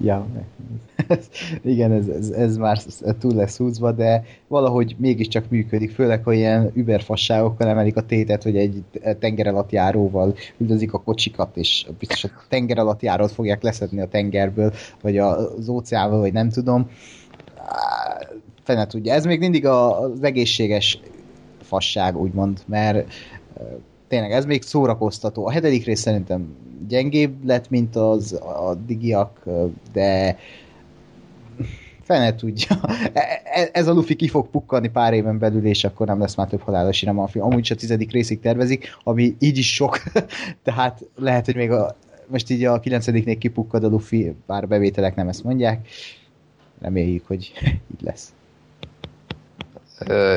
ja, 0.00 0.26
Igen, 1.62 1.92
ez, 1.92 2.08
ez, 2.08 2.30
ez 2.30 2.56
már 2.56 2.82
túl 3.18 3.34
lesz 3.34 3.56
húzva, 3.56 3.92
de 3.92 4.24
valahogy 4.48 4.96
mégiscsak 4.98 5.50
működik, 5.50 5.90
főleg, 5.90 6.24
ha 6.24 6.32
ilyen 6.32 6.70
überfasságokkal 6.74 7.68
emelik 7.68 7.96
a 7.96 8.06
tétet, 8.06 8.42
hogy 8.42 8.56
egy 8.56 8.82
tenger 9.18 9.46
alatt 9.46 9.72
járóval 9.72 10.34
üldözik 10.56 10.92
a 10.92 11.02
kocsikat, 11.02 11.56
és 11.56 11.86
biztos 11.98 12.24
a 12.24 12.30
tenger 12.48 12.78
alatt 12.78 13.02
járót 13.02 13.30
fogják 13.30 13.62
leszedni 13.62 14.00
a 14.00 14.08
tengerből, 14.08 14.72
vagy 15.00 15.18
az 15.18 15.68
óceánból, 15.68 16.18
vagy 16.18 16.32
nem 16.32 16.48
tudom. 16.48 16.90
Fene 18.62 18.86
tudja. 18.86 19.12
Ez 19.12 19.24
még 19.24 19.38
mindig 19.38 19.66
az 19.66 20.22
egészséges 20.22 21.00
fasság, 21.60 22.16
úgymond, 22.16 22.60
mert 22.66 23.12
tényleg 24.08 24.32
ez 24.32 24.44
még 24.44 24.62
szórakoztató. 24.62 25.46
A 25.46 25.50
hetedik 25.50 25.84
rész 25.84 26.00
szerintem 26.00 26.56
gyengébb 26.88 27.44
lett, 27.44 27.70
mint 27.70 27.96
az 27.96 28.32
a 28.32 28.74
digiak, 28.86 29.42
de 29.92 30.38
fene 32.02 32.34
tudja. 32.34 32.80
E, 33.12 33.42
e, 33.44 33.68
ez 33.72 33.86
a 33.86 33.92
Luffy 33.92 34.16
ki 34.16 34.28
fog 34.28 34.48
pukkanni 34.48 34.88
pár 34.88 35.12
éven 35.12 35.38
belül, 35.38 35.66
és 35.66 35.84
akkor 35.84 36.06
nem 36.06 36.20
lesz 36.20 36.34
már 36.34 36.48
több 36.48 36.60
halálos 36.60 36.96
sírem 36.96 37.18
a 37.18 37.26
film. 37.26 37.44
Amúgy 37.44 37.58
is 37.58 37.70
a 37.70 37.74
tizedik 37.74 38.12
részig 38.12 38.40
tervezik, 38.40 38.88
ami 39.04 39.36
így 39.38 39.58
is 39.58 39.74
sok, 39.74 40.02
tehát 40.62 41.04
lehet, 41.16 41.44
hogy 41.44 41.56
még 41.56 41.70
a, 41.70 41.96
most 42.26 42.50
így 42.50 42.64
a 42.64 42.80
kilencediknél 42.80 43.38
kipukkad 43.38 43.84
a 43.84 43.88
Luffy, 43.88 44.34
bár 44.46 44.68
bevételek 44.68 45.14
nem 45.14 45.28
ezt 45.28 45.44
mondják. 45.44 45.88
Reméljük, 46.80 47.26
hogy 47.26 47.52
így 47.94 48.02
lesz. 48.02 48.32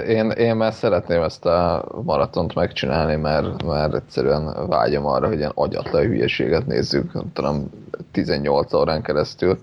Én, 0.08 0.30
én 0.30 0.56
már 0.56 0.74
szeretném 0.74 1.22
ezt 1.22 1.46
a 1.46 1.86
maratont 2.04 2.56
megcsinálni, 2.56 3.16
mert, 3.16 3.64
mert 3.64 3.96
egyszerűen 3.96 4.68
vágyom 4.68 5.06
arra, 5.06 5.28
hogy 5.28 5.38
ilyen 5.38 5.52
agyatlan 5.56 6.04
hülyeséget 6.04 6.66
nézzük, 6.66 7.12
tudom, 7.34 7.70
18 8.12 8.74
órán 8.74 9.02
keresztül. 9.02 9.60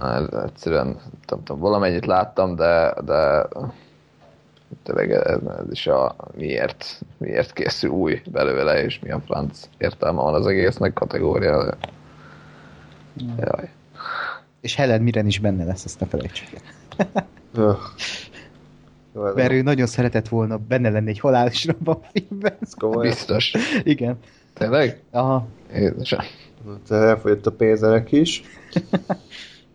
Mert 0.00 0.34
egyszerűen, 0.34 0.86
nem 1.26 1.42
tudom, 1.44 1.58
valamennyit 1.58 2.06
láttam, 2.06 2.56
de, 2.56 2.94
de 3.04 3.48
tényleg 4.82 5.10
ez, 5.10 5.38
ez 5.58 5.70
is 5.70 5.86
a 5.86 6.16
miért, 6.36 7.00
miért 7.18 7.52
készül 7.52 7.90
új 7.90 8.22
belőle, 8.30 8.82
és 8.82 8.98
mi 8.98 9.10
a 9.10 9.20
franc 9.26 9.68
értelme 9.78 10.20
van 10.20 10.34
az 10.34 10.46
egésznek 10.46 10.92
kategória. 10.92 11.76
Jaj. 13.38 13.70
És 14.60 14.74
Helen 14.74 15.02
Miren 15.02 15.26
is 15.26 15.38
benne 15.38 15.64
lesz, 15.64 15.84
ezt 15.84 16.00
ne 16.00 16.06
felejtsük 16.06 16.48
el. 19.14 19.32
Mert 19.34 19.52
ő 19.52 19.62
nagyon 19.62 19.86
szeretett 19.86 20.28
volna 20.28 20.58
benne 20.68 20.90
lenni 20.90 21.08
egy 21.08 21.18
halálos 21.18 21.66
a 21.84 21.98
filmben. 22.12 22.56
Biztos. 23.00 23.52
Igen. 23.82 24.18
Tényleg? 24.54 25.02
Aha. 25.10 25.46
Édesem. 25.74 26.20
Hát 26.66 26.90
elfogyott 26.90 27.46
a 27.46 27.52
pénzerek 27.52 28.12
is. 28.12 28.42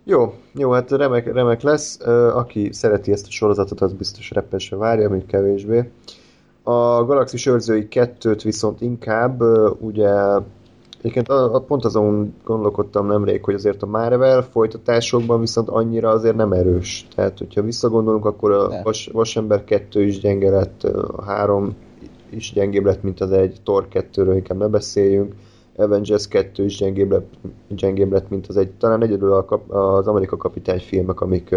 jó, 0.04 0.34
jó, 0.54 0.72
hát 0.72 0.92
remek, 0.92 1.34
remek 1.34 1.62
lesz. 1.62 2.00
Aki 2.34 2.70
szereti 2.72 3.12
ezt 3.12 3.28
a 3.28 3.32
sorozatot, 3.32 3.82
az 3.82 3.94
biztos 3.94 4.30
repesre 4.30 4.78
várja, 4.78 5.10
még 5.10 5.26
kevésbé. 5.26 5.90
A 6.64 7.04
Galaxis 7.04 7.46
őrzői 7.46 7.88
kettőt 7.88 8.42
viszont 8.42 8.82
inkább 8.82 9.42
ugye 9.82 10.10
Egyébként 11.00 11.28
a, 11.30 11.56
a, 11.56 11.60
pont 11.60 11.86
azon 11.86 12.34
gondolkodtam 12.44 13.08
nemrég, 13.08 13.44
hogy 13.44 13.54
azért 13.54 13.84
a 13.84 13.86
Marvel 13.86 14.42
folytatásokban 14.42 15.40
viszont 15.40 15.70
annyira 15.70 16.10
azért 16.10 16.36
nem 16.36 16.52
erős. 16.52 17.08
Tehát, 17.16 17.38
hogyha 17.38 17.62
visszagondolunk, 17.62 18.26
akkor 18.26 18.52
a 18.52 18.82
Vas, 18.84 19.10
Vasember 19.14 19.64
2 19.64 20.04
is 20.04 20.20
gyenge 20.20 20.50
lett, 20.50 20.84
a 20.84 21.24
3 21.24 21.76
is 22.30 22.54
gyengébb 22.54 22.86
lett, 22.86 23.04
mint 23.04 23.20
az 23.20 23.32
egy, 23.32 23.58
Thor 23.64 23.88
2-ről 23.94 24.34
inkább 24.36 24.58
ne 24.58 24.68
beszéljünk, 24.68 25.34
Avengers 25.76 26.28
2 26.28 26.66
is 26.66 26.78
gyengébb 26.78 27.12
lett, 27.12 27.34
gyengébb 27.68 28.12
lett 28.12 28.30
mint 28.30 28.48
az 28.48 28.58
egy. 28.58 28.72
Talán 28.72 29.04
egyedül 29.04 29.32
a, 29.34 29.62
az 29.78 30.08
Amerika 30.08 30.38
Kapitány 30.38 30.80
filmek, 30.80 31.22
amik, 31.22 31.56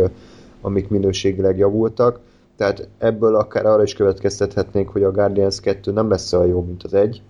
amik 0.61 0.89
minőségileg 0.89 1.59
javultak. 1.59 2.21
Tehát 2.57 2.89
ebből 2.99 3.35
akár 3.35 3.67
arra 3.67 3.83
is 3.83 3.95
következtethetnénk, 3.95 4.89
hogy 4.89 5.03
a 5.03 5.11
Guardians 5.11 5.61
2 5.61 5.93
nem 5.93 6.09
lesz 6.09 6.33
olyan 6.33 6.47
jó, 6.47 6.63
mint 6.63 6.83
az 6.83 6.95
egy, 6.95 7.23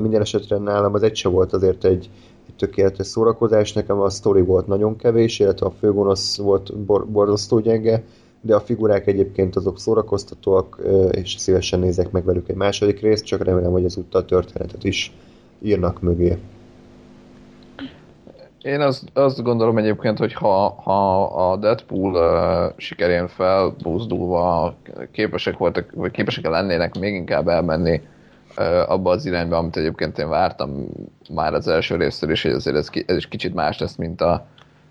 minden 0.00 0.20
esetre 0.20 0.56
nálam 0.56 0.94
az 0.94 1.02
egy 1.02 1.16
se 1.16 1.28
volt 1.28 1.52
azért 1.52 1.84
egy, 1.84 2.10
egy 2.46 2.54
tökéletes 2.56 3.06
szórakozás, 3.06 3.72
nekem 3.72 4.00
a 4.00 4.10
sztori 4.10 4.42
volt 4.42 4.66
nagyon 4.66 4.96
kevés, 4.96 5.38
illetve 5.38 5.66
a 5.66 5.70
főgonosz 5.70 6.36
volt 6.36 6.76
bor- 6.76 7.08
borzasztó 7.08 7.58
gyenge, 7.58 8.02
de 8.40 8.54
a 8.54 8.60
figurák 8.60 9.06
egyébként 9.06 9.56
azok 9.56 9.78
szórakoztatóak, 9.78 10.80
és 11.10 11.34
szívesen 11.38 11.78
nézek 11.80 12.10
meg 12.10 12.24
velük 12.24 12.48
egy 12.48 12.56
második 12.56 13.00
részt, 13.00 13.24
csak 13.24 13.44
remélem, 13.44 13.72
hogy 13.72 13.84
ezúttal 13.84 14.24
történetet 14.24 14.84
is 14.84 15.12
írnak 15.62 16.00
mögé. 16.00 16.38
Én 18.62 18.80
azt, 18.80 19.04
azt 19.12 19.42
gondolom 19.42 19.78
egyébként, 19.78 20.18
hogy 20.18 20.32
ha, 20.32 20.80
ha 20.82 21.22
a 21.50 21.56
Deadpool 21.56 22.14
uh, 22.14 22.72
sikerén 22.76 23.28
felbuzdulva 23.28 24.74
képesek 25.12 25.58
voltak, 25.58 25.92
vagy 25.94 26.10
képesek 26.10 26.48
lennének 26.48 26.98
még 26.98 27.14
inkább 27.14 27.48
elmenni 27.48 28.00
abba 28.86 29.10
az 29.10 29.26
irányba, 29.26 29.56
amit 29.56 29.76
egyébként 29.76 30.18
én 30.18 30.28
vártam 30.28 30.86
már 31.34 31.54
az 31.54 31.68
első 31.68 31.96
résztől 31.96 32.30
is, 32.30 32.42
hogy 32.42 32.52
azért 32.52 32.76
ez, 32.76 32.88
ez 33.06 33.16
is 33.16 33.28
kicsit 33.28 33.54
más 33.54 33.78
lesz, 33.78 33.96
mint, 33.96 34.20
a, 34.20 34.46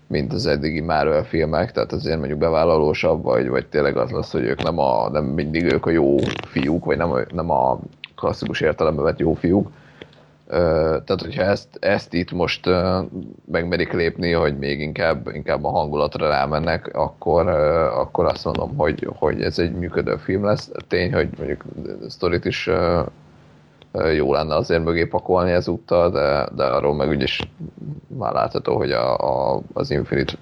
mint 0.06 0.32
az 0.32 0.46
eddigi 0.46 0.80
Marvel 0.80 1.24
filmek, 1.24 1.72
tehát 1.72 1.92
azért 1.92 2.18
mondjuk 2.18 2.38
bevállalósabb, 2.38 3.22
vagy, 3.22 3.48
vagy 3.48 3.66
tényleg 3.66 3.96
az 3.96 4.10
lesz, 4.10 4.32
hogy 4.32 4.44
ők 4.44 4.62
nem, 4.62 4.78
a, 4.78 5.08
nem 5.10 5.24
mindig 5.24 5.72
ők 5.72 5.86
a 5.86 5.90
jó 5.90 6.16
fiúk, 6.46 6.84
vagy 6.84 6.96
nem, 6.96 7.10
nem 7.32 7.50
a 7.50 7.78
klasszikus 8.16 8.60
értelemben 8.60 9.04
vett 9.04 9.18
jó 9.18 9.34
fiúk. 9.34 9.70
Tehát, 10.48 11.20
hogyha 11.20 11.42
ezt, 11.42 11.68
ezt 11.80 12.14
itt 12.14 12.32
most 12.32 12.68
megmerik 13.44 13.92
lépni, 13.92 14.32
hogy 14.32 14.58
még 14.58 14.80
inkább, 14.80 15.28
inkább 15.32 15.64
a 15.64 15.70
hangulatra 15.70 16.28
rámennek, 16.28 16.90
akkor, 16.96 17.48
akkor 17.94 18.24
azt 18.24 18.44
mondom, 18.44 18.76
hogy, 18.76 19.08
hogy 19.14 19.42
ez 19.42 19.58
egy 19.58 19.72
működő 19.72 20.16
film 20.16 20.44
lesz. 20.44 20.70
Tény, 20.88 21.12
hogy 21.12 21.28
mondjuk 21.36 21.64
sztorit 22.08 22.44
is 22.44 22.70
jó 23.92 24.32
lenne 24.32 24.54
azért 24.54 24.84
mögé 24.84 25.04
pakolni 25.04 25.50
ezúttal, 25.50 26.10
de, 26.10 26.48
de 26.54 26.64
arról 26.64 26.94
meg 26.94 27.08
úgyis 27.08 27.50
már 28.06 28.32
látható, 28.32 28.76
hogy 28.76 28.92
a, 28.92 29.16
a, 29.16 29.60
az 29.72 29.90
Infinity 29.90 30.34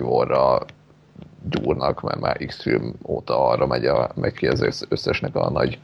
War-ra 0.00 0.58
gyúrnak, 1.50 2.00
mert 2.00 2.20
már 2.20 2.36
X-film 2.46 2.94
óta 3.06 3.46
arra 3.46 3.66
megy, 3.66 3.86
a, 3.86 4.10
megy 4.14 4.32
ki 4.32 4.46
az 4.46 4.86
összesnek 4.88 5.36
a 5.36 5.50
nagy 5.50 5.78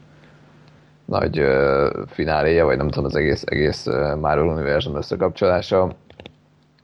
nagy 1.09 1.39
uh, 1.39 1.87
fináléja, 2.07 2.65
vagy 2.65 2.77
nem 2.77 2.87
tudom, 2.87 3.05
az 3.05 3.15
egész, 3.15 3.43
egész 3.45 3.85
Marvel 4.19 4.47
univerzum 4.47 4.95
összekapcsolása. 4.95 5.95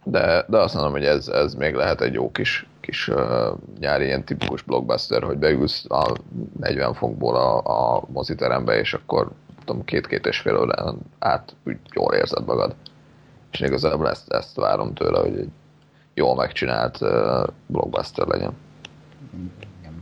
De, 0.04 0.46
de 0.48 0.58
azt 0.58 0.74
mondom, 0.74 0.92
hogy 0.92 1.06
ez, 1.06 1.28
ez 1.28 1.54
még 1.54 1.74
lehet 1.74 2.02
egy 2.02 2.14
jó 2.14 2.32
kis, 2.32 2.68
kis 2.80 3.08
uh, 3.08 3.58
nyári 3.80 4.06
ilyen 4.06 4.24
tipikus 4.24 4.62
blockbuster, 4.62 5.24
hogy 5.24 5.38
beülsz 5.38 5.86
a 5.90 6.14
40 6.60 6.94
fonkból 6.94 7.36
a, 7.36 7.58
a 7.96 8.04
moziterembe, 8.08 8.80
és 8.80 8.94
akkor 8.94 9.32
tudom, 9.66 9.86
két-két 9.86 10.26
és 10.26 10.40
fél 10.40 10.58
órán 10.58 10.98
át 11.20 11.56
úgy 11.66 11.78
jól 11.94 12.14
érzed 12.14 12.46
magad. 12.46 12.76
És 13.52 13.60
igazából 13.60 14.10
ezt, 14.10 14.32
ezt 14.32 14.56
várom 14.56 14.94
tőle, 14.94 15.20
hogy 15.20 15.38
egy 15.38 15.50
jól 16.14 16.36
megcsinált 16.36 17.02
uh, 17.02 17.10
blockbuster 17.68 18.28
legyen. 18.28 18.52
Igen. 19.80 20.00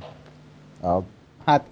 A, 0.91 1.03
hát 1.45 1.65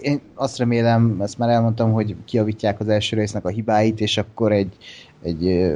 én 0.00 0.20
azt 0.34 0.58
remélem, 0.58 1.20
ezt 1.20 1.38
már 1.38 1.48
elmondtam, 1.48 1.92
hogy 1.92 2.16
kiavítják 2.24 2.80
az 2.80 2.88
első 2.88 3.16
résznek 3.16 3.44
a 3.44 3.48
hibáit, 3.48 4.00
és 4.00 4.18
akkor 4.18 4.52
egy, 4.52 4.76
egy 5.22 5.74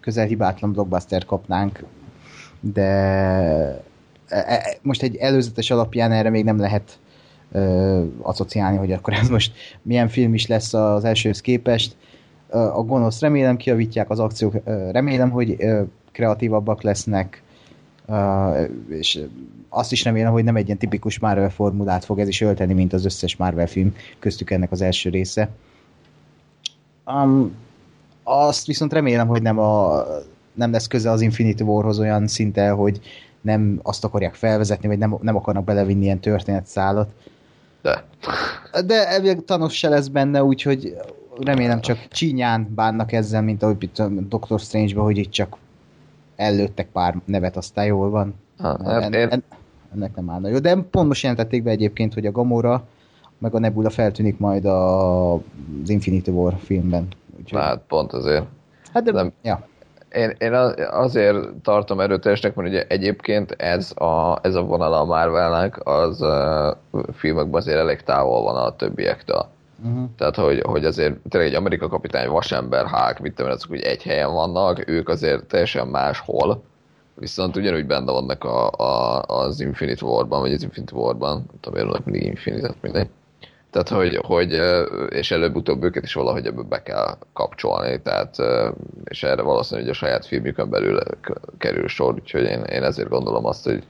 közel 0.00 0.26
hibátlan 0.26 0.72
blockbuster 0.72 1.24
kapnánk, 1.24 1.84
de 2.60 2.82
e, 4.28 4.44
e, 4.46 4.76
most 4.82 5.02
egy 5.02 5.16
előzetes 5.16 5.70
alapján 5.70 6.12
erre 6.12 6.30
még 6.30 6.44
nem 6.44 6.58
lehet 6.58 6.98
ö, 7.52 8.04
asszociálni, 8.22 8.76
hogy 8.76 8.92
akkor 8.92 9.12
ez 9.12 9.28
most 9.28 9.52
milyen 9.82 10.08
film 10.08 10.34
is 10.34 10.46
lesz 10.46 10.74
az 10.74 11.04
elsőhöz 11.04 11.40
képest. 11.40 11.96
A 12.48 12.82
gonosz 12.82 13.20
remélem 13.20 13.56
kiavítják, 13.56 14.10
az 14.10 14.18
akciók 14.18 14.54
remélem, 14.90 15.30
hogy 15.30 15.56
kreatívabbak 16.12 16.82
lesznek, 16.82 17.42
és 18.88 19.20
azt 19.68 19.92
is 19.92 20.04
remélem, 20.04 20.32
hogy 20.32 20.44
nem 20.44 20.56
egy 20.56 20.66
ilyen 20.66 20.78
tipikus 20.78 21.18
Marvel 21.18 21.50
formulát 21.50 22.04
fog 22.04 22.18
ez 22.18 22.28
is 22.28 22.40
ölteni, 22.40 22.72
mint 22.72 22.92
az 22.92 23.04
összes 23.04 23.36
Marvel 23.36 23.66
film, 23.66 23.94
köztük 24.18 24.50
ennek 24.50 24.72
az 24.72 24.80
első 24.80 25.10
része. 25.10 25.48
Um, 27.06 27.54
azt 28.22 28.66
viszont 28.66 28.92
remélem, 28.92 29.26
hogy 29.26 29.42
nem, 29.42 29.58
a, 29.58 30.02
nem 30.54 30.72
lesz 30.72 30.86
köze 30.86 31.10
az 31.10 31.20
Infinity 31.20 31.60
Warhoz 31.60 31.98
olyan 31.98 32.26
szinte, 32.26 32.70
hogy 32.70 33.00
nem 33.40 33.80
azt 33.82 34.04
akarják 34.04 34.34
felvezetni, 34.34 34.88
vagy 34.88 34.98
nem, 34.98 35.16
nem 35.20 35.36
akarnak 35.36 35.64
belevinni 35.64 36.04
ilyen 36.04 36.20
történetszálat, 36.20 37.08
de. 37.82 38.04
De 38.86 39.08
elvileg 39.08 39.44
Thanos 39.44 39.78
se 39.78 39.88
lesz 39.88 40.08
benne, 40.08 40.44
úgyhogy 40.44 40.96
remélem 41.40 41.80
csak 41.80 42.08
csínyán 42.08 42.72
bánnak 42.74 43.12
ezzel, 43.12 43.42
mint 43.42 43.62
ahogy 43.62 43.82
itt 43.82 43.98
a 43.98 44.08
Doctor 44.08 44.60
Strange-ben, 44.60 45.04
hogy 45.04 45.18
itt 45.18 45.30
csak 45.30 45.56
ellőttek 46.36 46.88
pár 46.88 47.20
nevet, 47.24 47.56
aztán 47.56 47.84
jól 47.84 48.10
van. 48.10 48.34
Ha, 48.58 49.00
en, 49.02 49.12
en, 49.12 49.42
ennek 49.94 50.16
nem 50.16 50.30
állna 50.30 50.48
jó. 50.48 50.58
De 50.58 50.74
pont 50.90 51.08
most 51.08 51.22
jelentették 51.22 51.62
be 51.62 51.70
egyébként, 51.70 52.14
hogy 52.14 52.26
a 52.26 52.32
Gamora 52.32 52.86
meg 53.38 53.54
a 53.54 53.58
Nebula 53.58 53.90
feltűnik 53.90 54.38
majd 54.38 54.64
a, 54.64 55.32
az 55.34 55.40
Infinity 55.86 56.28
War 56.28 56.56
filmben. 56.58 57.08
Úgyhogy... 57.38 57.60
Hát 57.60 57.82
pont 57.88 58.12
azért. 58.12 58.44
Hát 58.92 59.02
de, 59.02 59.12
nem, 59.12 59.32
ja. 59.42 59.66
Én, 60.12 60.34
én 60.38 60.52
az- 60.52 60.74
azért 60.90 61.36
tartom 61.62 62.00
erőteljesnek, 62.00 62.54
mert 62.54 62.68
ugye 62.68 62.84
egyébként 62.88 63.50
ez 63.50 63.92
a, 63.94 64.38
ez 64.42 64.54
a 64.54 64.62
vonal 64.62 64.92
a 64.92 65.04
Marvelnek 65.04 65.86
az 65.86 66.22
uh, 66.22 67.02
filmekben 67.12 67.60
azért 67.60 67.78
elég 67.78 68.00
távol 68.00 68.42
van 68.42 68.56
a 68.56 68.76
többiektől. 68.76 69.46
Uh-huh. 69.84 70.08
Tehát, 70.18 70.36
hogy, 70.36 70.62
hogy 70.66 70.84
azért 70.84 71.14
tényleg 71.28 71.50
egy 71.50 71.56
Amerika 71.56 71.88
kapitány, 71.88 72.28
Vasember, 72.28 72.86
Hulk, 72.86 73.18
mit 73.18 73.34
tudom, 73.34 73.50
azok 73.50 73.70
úgy 73.70 73.80
egy 73.80 74.02
helyen 74.02 74.32
vannak, 74.32 74.88
ők 74.88 75.08
azért 75.08 75.44
teljesen 75.44 75.86
máshol, 75.86 76.62
viszont 77.14 77.56
ugyanúgy 77.56 77.86
benne 77.86 78.12
vannak 78.12 78.44
a, 78.44 78.70
a, 78.70 79.22
az 79.22 79.60
Infinite 79.60 80.06
War-ban, 80.06 80.40
vagy 80.40 80.52
az 80.52 80.62
Infinite 80.62 80.96
War-ban, 80.96 81.34
nem 81.36 81.60
tudom, 81.60 81.84
mondok 81.84 82.04
mindig 82.04 82.24
Infinite, 82.24 82.74
mindegy. 82.80 83.08
Tehát, 83.84 84.02
hogy, 84.02 84.20
hogy 84.24 84.60
és 85.08 85.30
előbb-utóbb 85.30 85.82
őket 85.82 86.04
is 86.04 86.14
valahogy 86.14 86.46
ebbe 86.46 86.62
be 86.62 86.82
kell 86.82 87.16
kapcsolni, 87.32 88.00
tehát, 88.02 88.36
és 89.04 89.22
erre 89.22 89.42
valószínűleg 89.42 89.86
hogy 89.88 89.96
a 89.96 89.98
saját 89.98 90.26
filmjükön 90.26 90.70
belül 90.70 90.98
kerül 91.58 91.88
sor, 91.88 92.14
úgyhogy 92.14 92.42
én, 92.42 92.62
én 92.62 92.82
ezért 92.82 93.08
gondolom 93.08 93.46
azt, 93.46 93.64
hogy 93.64 93.82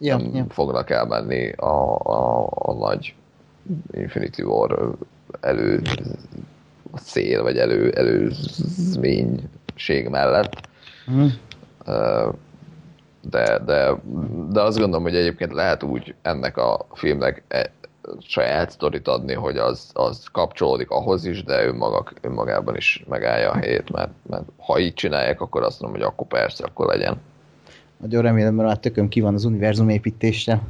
Ja, 0.00 0.16
nem 0.16 0.34
ja. 0.34 0.46
fognak 0.48 0.90
elmenni 0.90 1.52
a, 1.52 1.96
a, 1.96 2.48
a 2.54 2.72
nagy 2.72 3.14
Infinity 3.90 4.42
War 4.42 4.94
elő 5.40 5.82
a 6.92 6.98
szél, 6.98 7.42
vagy 7.42 7.58
elő, 7.58 7.90
előzménység 7.90 10.08
mellett. 10.08 10.68
Ö, 11.84 12.28
De, 13.30 13.58
de, 13.66 13.90
de 14.50 14.60
azt 14.60 14.78
gondolom, 14.78 15.02
hogy 15.02 15.16
egyébként 15.16 15.52
lehet 15.52 15.82
úgy 15.82 16.14
ennek 16.22 16.56
a 16.56 16.86
filmnek 16.92 17.42
e- 17.48 17.70
saját 18.20 18.70
sztorit 18.70 19.08
adni, 19.08 19.34
hogy 19.34 19.56
az, 19.56 19.90
az 19.92 20.24
kapcsolódik 20.32 20.90
ahhoz 20.90 21.24
is, 21.24 21.44
de 21.44 21.64
önmaga, 21.64 22.04
önmagában 22.20 22.76
is 22.76 23.04
megállja 23.08 23.50
a 23.50 23.56
helyét, 23.56 23.90
mert, 23.90 24.10
mert 24.28 24.44
ha 24.56 24.78
így 24.78 24.94
csinálják, 24.94 25.40
akkor 25.40 25.62
azt 25.62 25.80
mondom, 25.80 26.00
hogy 26.00 26.08
akkor 26.08 26.26
persze, 26.26 26.64
akkor 26.64 26.86
legyen. 26.86 27.20
Nagyon 27.96 28.22
remélem, 28.22 28.54
mert 28.54 28.68
már 28.68 28.78
tököm 28.78 29.08
ki 29.08 29.20
van 29.20 29.34
az 29.34 29.44
univerzum 29.44 29.88
építéssel. 29.88 30.62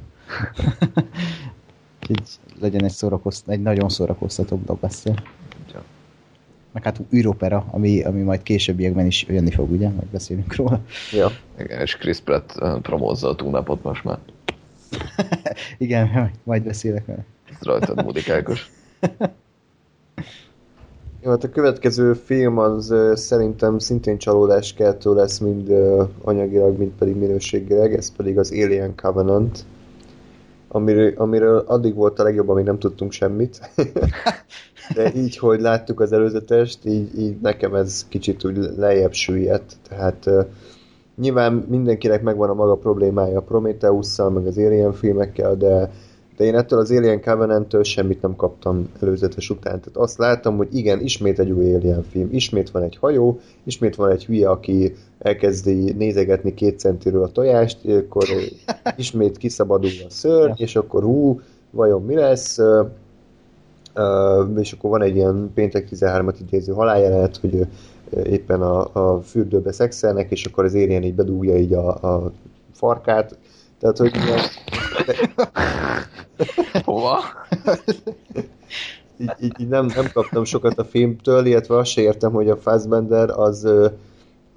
Úgyhogy 2.01 2.23
legyen 2.61 2.85
egy, 2.85 2.91
szórakozt, 2.91 3.49
egy 3.49 3.63
nagyon 3.63 3.89
szórakoztató 3.89 4.57
blockbuster. 4.57 5.23
Ja. 5.73 5.83
Meg 6.73 6.85
hát 6.85 7.01
űropera, 7.13 7.67
ami, 7.71 8.03
ami 8.03 8.23
majd 8.23 8.43
későbbiekben 8.43 9.07
is 9.07 9.27
jönni 9.29 9.51
fog, 9.51 9.71
ugye? 9.71 9.89
Majd 9.89 10.07
beszélünk 10.07 10.57
róla. 10.57 10.81
Ja. 11.13 11.31
Igen, 11.59 11.81
és 11.81 11.97
Chris 11.97 12.21
Pratt 12.21 12.53
ö, 12.59 12.79
promózza 12.83 13.29
a 13.29 13.35
túlnapot 13.35 13.83
most 13.83 14.05
már. 14.05 14.19
Igen, 15.79 16.31
majd 16.45 16.63
beszélek 16.63 17.07
vele. 17.07 17.25
Ez 17.51 17.67
rajtad 17.67 18.05
mudikákos. 18.05 18.71
Jó, 21.23 21.31
hát 21.31 21.45
a 21.45 21.51
következő 21.51 22.13
film 22.13 22.59
az 22.59 22.95
szerintem 23.15 23.79
szintén 23.79 24.19
csalódás 24.19 24.75
keltő 24.75 25.15
lesz, 25.15 25.39
mind 25.39 25.73
anyagilag, 26.23 26.79
mind 26.79 26.93
pedig 26.99 27.17
minőségileg, 27.17 27.95
ez 27.95 28.17
pedig 28.17 28.39
az 28.39 28.53
Alien 28.53 28.95
Covenant, 28.97 29.65
amiről, 30.69 31.13
amiről 31.17 31.65
addig 31.67 31.95
volt 31.95 32.19
a 32.19 32.23
legjobb, 32.23 32.49
amíg 32.49 32.65
nem 32.65 32.79
tudtunk 32.79 33.13
semmit. 33.13 33.71
De 34.95 35.15
így, 35.15 35.37
hogy 35.37 35.61
láttuk 35.61 36.01
az 36.01 36.13
előzetest, 36.13 36.85
így, 36.85 37.19
így 37.19 37.41
nekem 37.41 37.75
ez 37.75 38.07
kicsit 38.09 38.45
úgy 38.45 38.57
lejjebb 38.77 39.13
süllyedt. 39.13 39.77
Tehát 39.89 40.31
nyilván 41.21 41.53
mindenkinek 41.53 42.23
megvan 42.23 42.51
a 42.51 42.55
maga 42.55 42.75
problémája 42.75 43.39
a 43.39 43.43
Prometheus-szal, 43.43 44.31
meg 44.31 44.47
az 44.47 44.59
Alien 44.59 44.93
filmekkel, 44.93 45.57
de 45.57 45.91
de 46.39 46.45
én 46.45 46.55
ettől 46.55 46.79
az 46.79 46.91
Alien 46.91 47.23
Covenant-től 47.23 47.83
semmit 47.83 48.23
nem 48.23 48.37
kaptam 48.37 48.89
előzetes 49.01 49.51
után. 49.51 49.81
Tehát 49.81 49.97
azt 49.97 50.19
láttam, 50.19 50.57
hogy 50.57 50.69
igen, 50.77 51.01
ismét 51.01 51.39
egy 51.39 51.51
új 51.51 51.75
Alien 51.75 52.03
film, 52.03 52.29
ismét 52.33 52.71
van 52.71 52.83
egy 52.83 52.97
hajó, 52.97 53.41
ismét 53.63 53.97
van 53.97 54.11
egy 54.11 54.25
hülye, 54.25 54.49
aki 54.51 54.95
elkezdi 55.19 55.93
nézegetni 55.93 56.55
két 56.55 56.79
centiről 56.79 57.23
a 57.23 57.33
tojást, 57.33 57.79
akkor 57.85 58.25
ismét 58.97 59.37
kiszabadul 59.37 59.91
a 60.07 60.11
szőr, 60.11 60.53
és 60.57 60.77
akkor 60.77 61.03
hú, 61.03 61.41
vajon 61.71 62.05
mi 62.05 62.15
lesz? 62.15 62.59
És 64.57 64.73
akkor 64.73 64.91
van 64.91 65.03
egy 65.03 65.17
ilyen 65.17 65.51
péntek 65.55 65.89
13-at 65.91 66.37
idéző 66.41 66.73
haláljelenet, 66.73 67.37
hogy 67.37 67.67
éppen 68.25 68.63
a, 68.63 68.89
a 68.93 69.21
fürdőbe 69.23 69.73
szexelnek, 69.73 70.31
és 70.31 70.45
akkor 70.45 70.65
az 70.65 70.75
Alien 70.75 71.03
így 71.03 71.15
bedúgja 71.15 71.57
így 71.57 71.73
a, 71.73 71.89
a 71.89 72.33
farkát. 72.73 73.39
Tehát, 73.81 73.99
hogy 73.99 74.13
Hova? 76.85 77.19
így, 79.19 79.31
így, 79.41 79.61
így 79.61 79.69
nem, 79.69 79.87
nem 79.87 80.11
kaptam 80.13 80.45
sokat 80.45 80.79
a 80.79 80.85
filmtől, 80.85 81.47
illetve 81.47 81.77
azt 81.77 81.91
se 81.91 82.01
értem, 82.01 82.33
hogy 82.33 82.49
a 82.49 82.57
Fassbender 82.57 83.31
az, 83.31 83.69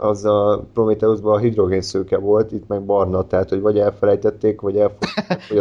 az 0.02 0.26
a 0.26 0.66
Prometheusban 0.74 1.34
a 1.34 1.38
hidrogénszőke 1.38 2.18
volt, 2.18 2.52
itt 2.52 2.68
meg 2.68 2.84
barna, 2.86 3.28
tehát 3.28 3.49
hogy 3.49 3.62
vagy 3.62 3.80
elfelejtették, 3.80 4.62
vagy 4.62 4.80
a 4.82 4.91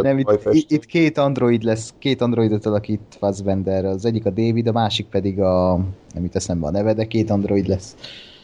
Nem, 0.03 0.19
itt, 0.19 0.49
itt, 0.51 0.85
két 0.85 1.19
android 1.19 1.63
lesz, 1.63 1.95
két 1.99 2.21
androidot 2.21 2.67
alakít 2.67 3.01
Fassbender, 3.19 3.85
az 3.85 4.05
egyik 4.05 4.27
a 4.27 4.31
David, 4.31 4.67
a 4.67 4.73
másik 4.73 5.07
pedig 5.07 5.41
a, 5.41 5.77
nem 6.15 6.23
jut 6.23 6.37
eszembe 6.37 6.67
a 6.67 6.71
neve, 6.71 6.95
de 6.95 7.05
két 7.05 7.31
android 7.31 7.67
lesz. 7.67 7.97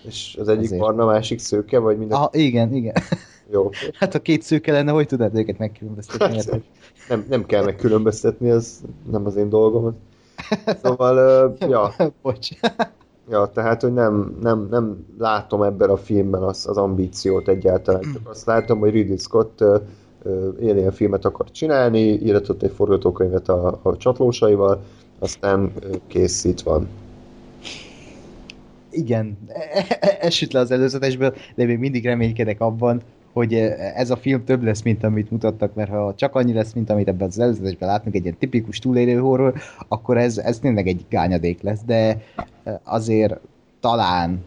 és 0.07 0.37
az 0.41 0.49
egyik 0.49 0.65
azért. 0.65 0.81
barna, 0.81 1.03
a 1.03 1.07
másik 1.07 1.39
szőke, 1.39 1.79
vagy 1.79 1.99
minden... 1.99 2.19
Ah, 2.19 2.29
igen, 2.33 2.75
igen. 2.75 2.95
Jó, 3.53 3.71
Hát 3.99 4.13
ha 4.13 4.19
két 4.19 4.43
szőke 4.43 4.73
lenne, 4.73 4.91
hogy 4.91 5.07
tudnád 5.07 5.37
őket 5.37 5.59
megkülönböztetni? 5.59 6.37
Hát, 6.37 6.63
nem, 7.09 7.25
nem 7.29 7.47
kell 7.47 7.65
megkülönböztetni, 7.65 8.51
ez 8.51 8.81
nem 9.11 9.27
az 9.27 9.37
én 9.37 9.49
dolgom. 9.49 9.97
Szóval, 10.83 11.17
ö, 11.17 11.67
ja, 11.69 11.95
Bocs. 12.23 12.49
Ja, 13.31 13.47
tehát, 13.47 13.83
hogy 13.83 13.93
nem, 13.93 14.37
nem, 14.41 14.67
nem 14.71 15.07
látom 15.19 15.63
ebben 15.63 15.91
a 15.91 15.97
filmben 15.97 16.43
az, 16.43 16.67
az 16.67 16.77
ambíciót 16.77 17.49
egyáltalán. 17.49 18.01
Csak 18.13 18.29
azt 18.29 18.47
látom, 18.47 18.79
hogy 18.79 18.91
Ridley 18.91 19.17
Scott 19.17 19.61
uh, 19.61 19.81
Alien 20.61 20.93
filmet 20.93 21.25
akar 21.25 21.51
csinálni, 21.51 22.01
iratott 22.01 22.63
egy 22.63 22.73
forgatókönyvet 22.73 23.49
a, 23.49 23.81
a 23.83 23.97
csatlósaival, 23.97 24.83
aztán 25.19 25.73
kész, 26.07 26.45
itt 26.45 26.61
van. 26.61 26.89
Igen, 28.91 29.39
e- 29.49 29.87
e- 30.01 30.19
ez 30.21 30.33
süt 30.33 30.53
le 30.53 30.61
az 30.61 30.71
előzetesből, 30.71 31.35
de 31.55 31.65
még 31.65 31.79
mindig 31.79 32.05
reménykedek 32.05 32.61
abban, 32.61 33.03
hogy 33.37 33.55
ez 33.95 34.11
a 34.11 34.17
film 34.17 34.45
több 34.45 34.63
lesz, 34.63 34.83
mint 34.83 35.05
amit 35.05 35.31
mutattak, 35.31 35.75
mert 35.75 35.91
ha 35.91 36.15
csak 36.15 36.35
annyi 36.35 36.53
lesz, 36.53 36.73
mint 36.73 36.91
amit 36.91 37.09
ebben 37.09 37.27
az 37.27 37.39
előzetesben 37.39 37.89
látunk, 37.89 38.15
egy 38.15 38.23
ilyen 38.23 38.37
tipikus 38.39 38.79
túlélő 38.79 39.19
horror, 39.19 39.55
akkor 39.89 40.19
ez, 40.19 40.39
ez 40.39 40.59
tényleg 40.59 40.87
egy 40.87 41.07
gányadék 41.11 41.63
lesz, 41.63 41.81
de 41.87 42.23
azért 42.85 43.39
talán 43.81 44.45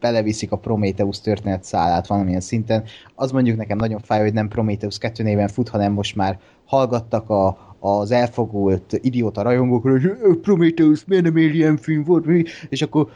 beleviszik 0.00 0.52
a 0.52 0.56
Prometheus 0.56 1.20
történet 1.20 1.64
szálát 1.64 2.06
valamilyen 2.06 2.40
szinten. 2.40 2.84
Az 3.14 3.30
mondjuk 3.30 3.56
nekem 3.56 3.76
nagyon 3.76 4.00
fáj, 4.00 4.20
hogy 4.20 4.32
nem 4.32 4.48
Prometheus 4.48 4.98
2 4.98 5.22
néven 5.22 5.48
fut, 5.48 5.68
hanem 5.68 5.92
most 5.92 6.16
már 6.16 6.38
hallgattak 6.64 7.30
a, 7.30 7.69
az 7.80 8.10
elfogult 8.10 8.98
idióta 9.02 9.42
rajongókról, 9.42 9.92
hogy 9.92 10.04
"Ö, 10.22 10.40
Prometheus 10.40 11.04
miért 11.04 11.24
nem 11.24 11.34
Alien 11.34 11.76
film 11.76 12.04
volt, 12.04 12.26
mi? 12.26 12.42
és 12.68 12.82
akkor 12.82 13.08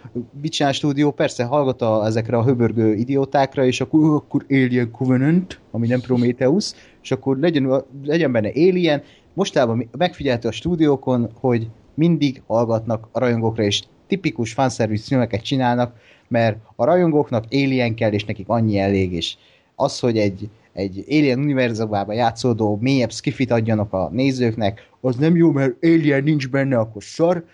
mit 0.42 0.52
csinál 0.52 0.70
a 0.70 0.74
stúdió? 0.74 1.10
Persze 1.10 1.44
hallgatta 1.44 2.06
ezekre 2.06 2.36
a 2.36 2.44
höbörgő 2.44 2.94
idiótákra, 2.94 3.64
és 3.64 3.80
akkor, 3.80 4.00
"Ö, 4.00 4.14
akkor 4.14 4.44
Alien 4.48 4.90
Covenant, 4.90 5.60
ami 5.70 5.86
nem 5.86 6.00
Prometheus, 6.00 6.72
és 7.02 7.10
akkor 7.10 7.38
legyen, 7.38 7.84
legyen 8.04 8.32
benne 8.32 8.48
Alien. 8.48 9.02
Mostában 9.34 9.88
megfigyelte 9.98 10.48
a 10.48 10.52
stúdiókon, 10.52 11.30
hogy 11.40 11.68
mindig 11.94 12.42
hallgatnak 12.46 13.08
a 13.12 13.18
rajongókra, 13.18 13.62
és 13.62 13.82
tipikus 14.06 14.52
fanservice 14.52 15.04
filmeket 15.06 15.42
csinálnak, 15.42 15.96
mert 16.28 16.56
a 16.76 16.84
rajongóknak 16.84 17.44
Alien 17.50 17.94
kell, 17.94 18.12
és 18.12 18.24
nekik 18.24 18.48
annyi 18.48 18.78
elég, 18.78 19.12
és 19.12 19.36
az, 19.76 19.98
hogy 19.98 20.18
egy, 20.18 20.48
egy 20.74 21.04
Alien 21.08 21.38
univerzumában 21.38 22.14
játszódó 22.14 22.78
mélyebb 22.80 23.12
skifit 23.12 23.50
adjanak 23.50 23.92
a 23.92 24.08
nézőknek, 24.12 24.88
az 25.00 25.16
nem 25.16 25.36
jó, 25.36 25.50
mert 25.50 25.74
Alien 25.82 26.22
nincs 26.22 26.48
benne, 26.48 26.78
akkor 26.78 27.02
szar, 27.02 27.44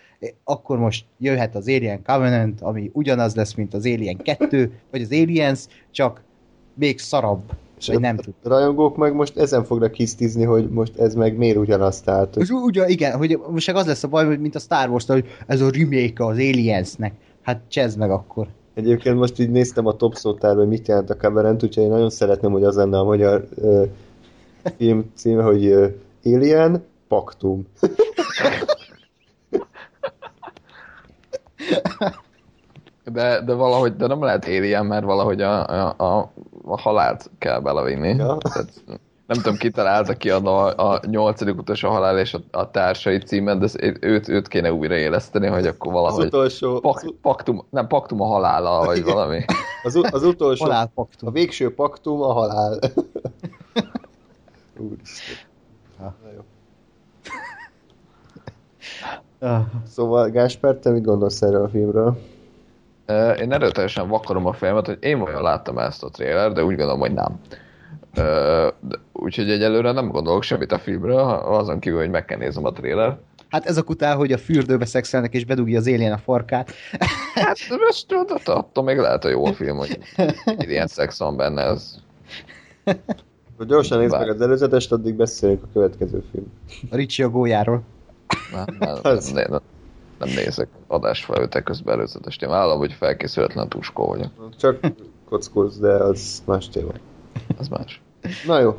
akkor 0.44 0.78
most 0.78 1.04
jöhet 1.18 1.54
az 1.54 1.68
Alien 1.68 2.02
Covenant, 2.02 2.60
ami 2.60 2.90
ugyanaz 2.92 3.34
lesz, 3.34 3.54
mint 3.54 3.74
az 3.74 3.86
Alien 3.86 4.16
2, 4.16 4.72
vagy 4.90 5.02
az 5.02 5.12
Aliens, 5.12 5.60
csak 5.90 6.22
még 6.74 6.98
szarabb, 6.98 7.42
vagy 7.86 8.00
nem 8.00 8.16
tud. 8.16 8.34
A 8.42 8.48
rajongók 8.48 8.96
meg 8.96 9.14
most 9.14 9.36
ezen 9.36 9.64
fognak 9.64 9.94
hisztizni, 9.94 10.44
hogy 10.44 10.70
most 10.70 10.98
ez 10.98 11.14
meg 11.14 11.36
miért 11.36 11.56
ugyanaz, 11.56 12.00
tehát 12.00 12.34
hogy 12.34 12.50
ugye, 12.50 12.88
igen, 12.88 13.16
hogy 13.16 13.40
most 13.50 13.70
az 13.70 13.86
lesz 13.86 14.04
a 14.04 14.08
baj, 14.08 14.26
hogy 14.26 14.40
mint 14.40 14.54
a 14.54 14.58
Star 14.58 14.88
wars 14.88 15.06
hogy 15.06 15.26
ez 15.46 15.60
a 15.60 15.70
remake 15.70 16.24
az 16.24 16.36
Aliensnek. 16.36 17.12
Hát 17.42 17.60
csezd 17.68 17.98
meg 17.98 18.10
akkor. 18.10 18.48
Egyébként 18.74 19.18
most 19.18 19.38
így 19.38 19.50
néztem 19.50 19.86
a 19.86 19.96
top 19.96 20.14
szótárba, 20.14 20.58
hogy 20.58 20.68
mit 20.68 20.88
jelent 20.88 21.10
a 21.10 21.16
Covenant, 21.16 21.62
úgyhogy 21.62 21.84
én 21.84 21.90
nagyon 21.90 22.10
szeretném, 22.10 22.52
hogy 22.52 22.64
az 22.64 22.76
lenne 22.76 22.98
a 22.98 23.04
magyar 23.04 23.48
ö, 23.54 23.84
film 24.76 25.12
címe, 25.14 25.42
hogy 25.42 25.66
ö, 25.66 25.86
Alien 26.24 26.84
Paktum. 27.08 27.66
De, 33.04 33.40
de 33.44 33.54
valahogy, 33.54 33.96
de 33.96 34.06
nem 34.06 34.22
lehet 34.22 34.44
Alien, 34.44 34.86
mert 34.86 35.04
valahogy 35.04 35.40
a, 35.40 35.66
a, 35.66 35.94
a, 35.96 36.32
a 36.64 36.80
halált 36.80 37.30
kell 37.38 37.60
belevinni. 37.60 38.14
Ja. 38.14 38.36
Tehát, 38.36 38.84
nem 39.30 39.42
tudom, 39.42 39.58
ki 39.58 39.70
találta 39.70 40.14
ki 40.14 40.30
a, 40.30 40.66
a 40.92 41.00
nyolcadik 41.06 41.58
utas 41.58 41.82
a 41.82 41.88
halál 41.88 42.18
és 42.18 42.34
a, 42.34 42.40
a 42.50 42.70
társai 42.70 43.18
címet, 43.18 43.58
de 43.58 43.68
őt, 44.00 44.28
őt 44.28 44.48
kéne 44.48 44.72
újraéleszteni, 44.72 45.46
hogy 45.46 45.66
akkor 45.66 45.92
valahogy... 45.92 46.20
Az 46.20 46.26
utolsó... 46.26 46.80
Pak, 46.80 47.04
paktum, 47.22 47.66
nem, 47.70 47.86
paktum 47.86 48.20
a 48.20 48.26
halála, 48.26 48.84
vagy 48.84 49.04
valami. 49.04 49.44
Az, 49.82 50.00
az 50.10 50.22
utolsó... 50.22 50.64
Halálpaktum. 50.64 51.28
A 51.28 51.32
végső 51.32 51.74
paktum 51.74 52.22
a 52.22 52.32
halál. 52.32 52.78
Úristen. 54.78 55.36
Ha. 55.98 56.14
Na 56.22 56.30
jó. 56.36 56.42
Szóval 59.86 60.28
Gásper, 60.28 60.74
te 60.74 60.90
mit 60.90 61.04
gondolsz 61.04 61.42
erről 61.42 61.64
a 61.64 61.68
filmről? 61.68 62.18
Én 63.40 63.52
erőteljesen 63.52 64.08
vakarom 64.08 64.46
a 64.46 64.52
fejemet, 64.52 64.86
hogy 64.86 64.98
én 65.00 65.18
vajon 65.18 65.42
láttam 65.42 65.78
ezt 65.78 66.02
a 66.02 66.08
trailer, 66.08 66.52
de 66.52 66.64
úgy 66.64 66.76
gondolom, 66.76 67.00
hogy 67.00 67.12
nem. 67.12 67.40
Úgyhogy 69.12 69.50
egyelőre 69.50 69.92
nem 69.92 70.08
gondolok 70.08 70.42
semmit 70.42 70.72
a 70.72 70.78
filmről, 70.78 71.18
azon 71.18 71.78
kívül, 71.78 71.98
hogy 71.98 72.10
meg 72.10 72.24
kell 72.24 72.38
néznem 72.38 72.64
a 72.64 72.72
trailer. 72.72 73.18
Hát 73.48 73.66
ezek 73.66 73.90
után, 73.90 74.16
hogy 74.16 74.32
a 74.32 74.38
fürdőbe 74.38 74.84
szexelnek 74.84 75.34
és 75.34 75.44
bedugja 75.44 75.78
az 75.78 75.86
élén 75.86 76.12
a 76.12 76.18
farkát. 76.18 76.70
Hát 77.34 77.58
most 77.86 78.06
tudod, 78.06 78.42
attól 78.44 78.84
még 78.84 78.96
lehet 78.96 79.24
a 79.24 79.28
jó 79.28 79.46
a 79.46 79.52
film, 79.52 79.76
hogy 79.76 79.98
ilyen 80.58 80.86
szex 80.86 81.18
van 81.18 81.36
benne, 81.36 81.62
ez 81.62 81.94
Hogy 83.56 83.66
gyorsan 83.66 83.98
nézd 83.98 84.18
meg 84.18 84.28
az 84.28 84.40
előzetest, 84.40 84.92
addig 84.92 85.14
beszélünk 85.14 85.62
a 85.62 85.66
következő 85.72 86.24
film. 86.30 86.46
A 86.90 86.96
Ricsi 86.96 87.22
a 87.22 87.28
gólyáról. 87.28 87.82
nem, 88.52 88.64
nem, 88.78 88.98
nem, 89.02 89.18
nem, 89.32 89.60
nem 90.18 90.28
nézek 90.28 90.68
adásfelvétel 90.86 91.62
közben 91.62 91.94
előzetest. 91.94 92.42
Én 92.42 92.48
vállalom, 92.48 92.78
hogy 92.78 92.92
felkészületlen 92.92 93.68
tuskó 93.68 94.06
vagyok. 94.06 94.30
Csak 94.58 94.80
kockóz, 95.28 95.78
de 95.78 95.92
az 95.92 96.42
más 96.46 96.68
téma. 96.68 96.92
Ez 97.58 97.68
más. 97.68 98.00
Na 98.46 98.58
jó. 98.58 98.74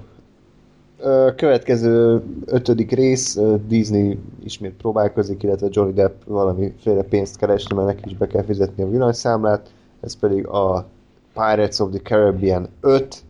Következő 1.36 2.24
ötödik 2.46 2.92
rész, 2.92 3.40
Disney 3.68 4.20
ismét 4.44 4.74
próbálkozik, 4.74 5.44
illetve 5.44 5.68
Johnny 5.70 5.94
Depp 5.94 6.24
valamiféle 6.26 7.04
pénzt 7.04 7.38
keresni, 7.38 7.76
mert 7.76 7.88
neki 7.88 8.02
is 8.06 8.18
be 8.18 8.28
kell 8.28 8.44
fizetni 8.44 8.84
a 8.84 8.90
villanyszámlát. 8.90 9.70
Ez 10.02 10.16
pedig 10.16 10.48
a 10.48 10.86
Pirates 11.34 11.80
of 11.80 11.90
the 11.90 12.00
Caribbean 12.00 12.68
5. 12.82 13.24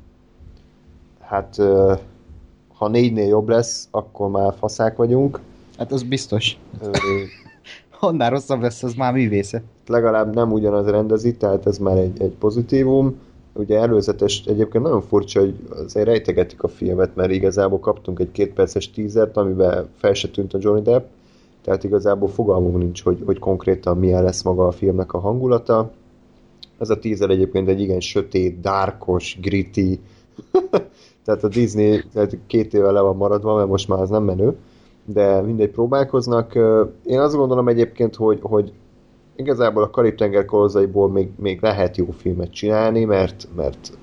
Hát 1.20 1.56
ha 2.74 2.88
négynél 2.88 3.28
jobb 3.28 3.50
lesz, 3.50 3.88
akkor 3.92 4.30
már 4.30 4.54
faszák 4.58 4.96
vagyunk. 4.96 5.40
Hát 5.78 5.92
az 5.92 6.04
biztos. 6.04 6.58
Annál 8.00 8.30
rosszabb 8.30 8.62
lesz, 8.62 8.84
az 8.84 8.94
már 8.94 9.14
művésze. 9.14 9.62
legalább 9.88 10.34
nem 10.34 10.52
ugyanaz 10.52 10.88
rendezi, 10.88 11.36
tehát 11.36 11.66
ez 11.66 11.78
már 11.78 11.98
egy, 11.98 12.22
egy 12.22 12.36
pozitívum. 12.40 13.20
Ugye 13.54 13.80
előzetes, 13.80 14.44
egyébként 14.46 14.84
nagyon 14.84 15.02
furcsa, 15.02 15.40
hogy 15.40 15.56
azért 15.70 16.06
rejtegetik 16.06 16.64
a 16.64 16.68
filmet, 16.68 17.16
mert 17.16 17.32
igazából 17.32 17.80
kaptunk 17.80 18.20
egy 18.20 18.32
kétperces 18.32 18.92
teasert, 18.92 19.38
amiben 19.38 19.90
fel 19.98 20.14
se 20.14 20.30
tűnt 20.30 20.54
a 20.54 20.58
Johnny 20.62 20.82
Depp, 20.82 21.06
tehát 21.62 21.84
igazából 21.84 22.30
fogalmunk 22.30 22.78
nincs, 22.78 23.04
hogy, 23.04 23.22
hogy 23.26 23.40
konkrétan 23.40 23.98
milyen 23.98 24.24
lesz 24.24 24.44
maga 24.44 24.68
a 24.68 24.72
filmnek 24.72 25.14
a 25.14 25.20
hangulata. 25.20 25.92
Ez 26.78 26.90
a 26.90 27.00
teaser 27.00 27.30
egyébként 27.30 27.68
egy 27.68 27.82
igen 27.82 28.00
sötét, 28.00 28.60
dárkos, 28.60 29.38
gritty, 29.42 30.00
tehát 31.26 31.44
a 31.44 31.48
Disney 31.48 32.04
tehát 32.14 32.38
két 32.48 32.74
éve 32.74 32.92
le 32.92 33.02
van 33.02 33.16
maradva, 33.16 33.56
mert 33.56 33.68
most 33.68 33.88
már 33.88 34.00
az 34.00 34.10
nem 34.10 34.24
menő, 34.24 34.56
de 35.06 35.42
mindegy 35.42 35.70
próbálkoznak. 35.70 36.56
Én 37.04 37.20
azt 37.20 37.36
gondolom 37.36 37.68
egyébként, 37.68 38.16
hogy, 38.16 38.40
hogy 38.42 38.74
igazából 39.36 39.84
a 39.84 39.90
Karib-tenger 39.90 40.46
kolozaiból 40.46 41.10
még, 41.10 41.30
még 41.36 41.62
lehet 41.62 41.98
jó 41.98 42.06
filmet 42.18 42.54
csinálni, 42.54 43.04
mert, 43.04 43.48
mert 43.56 43.98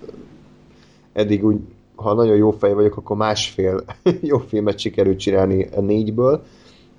eddig 1.12 1.44
úgy, 1.44 1.60
ha 1.94 2.14
nagyon 2.14 2.36
jó 2.36 2.50
fej 2.50 2.72
vagyok, 2.72 2.96
akkor 2.96 3.16
másfél 3.16 3.84
jó 4.20 4.38
filmet 4.38 4.78
sikerült 4.78 5.18
csinálni 5.18 5.68
a 5.76 5.80
négyből, 5.80 6.42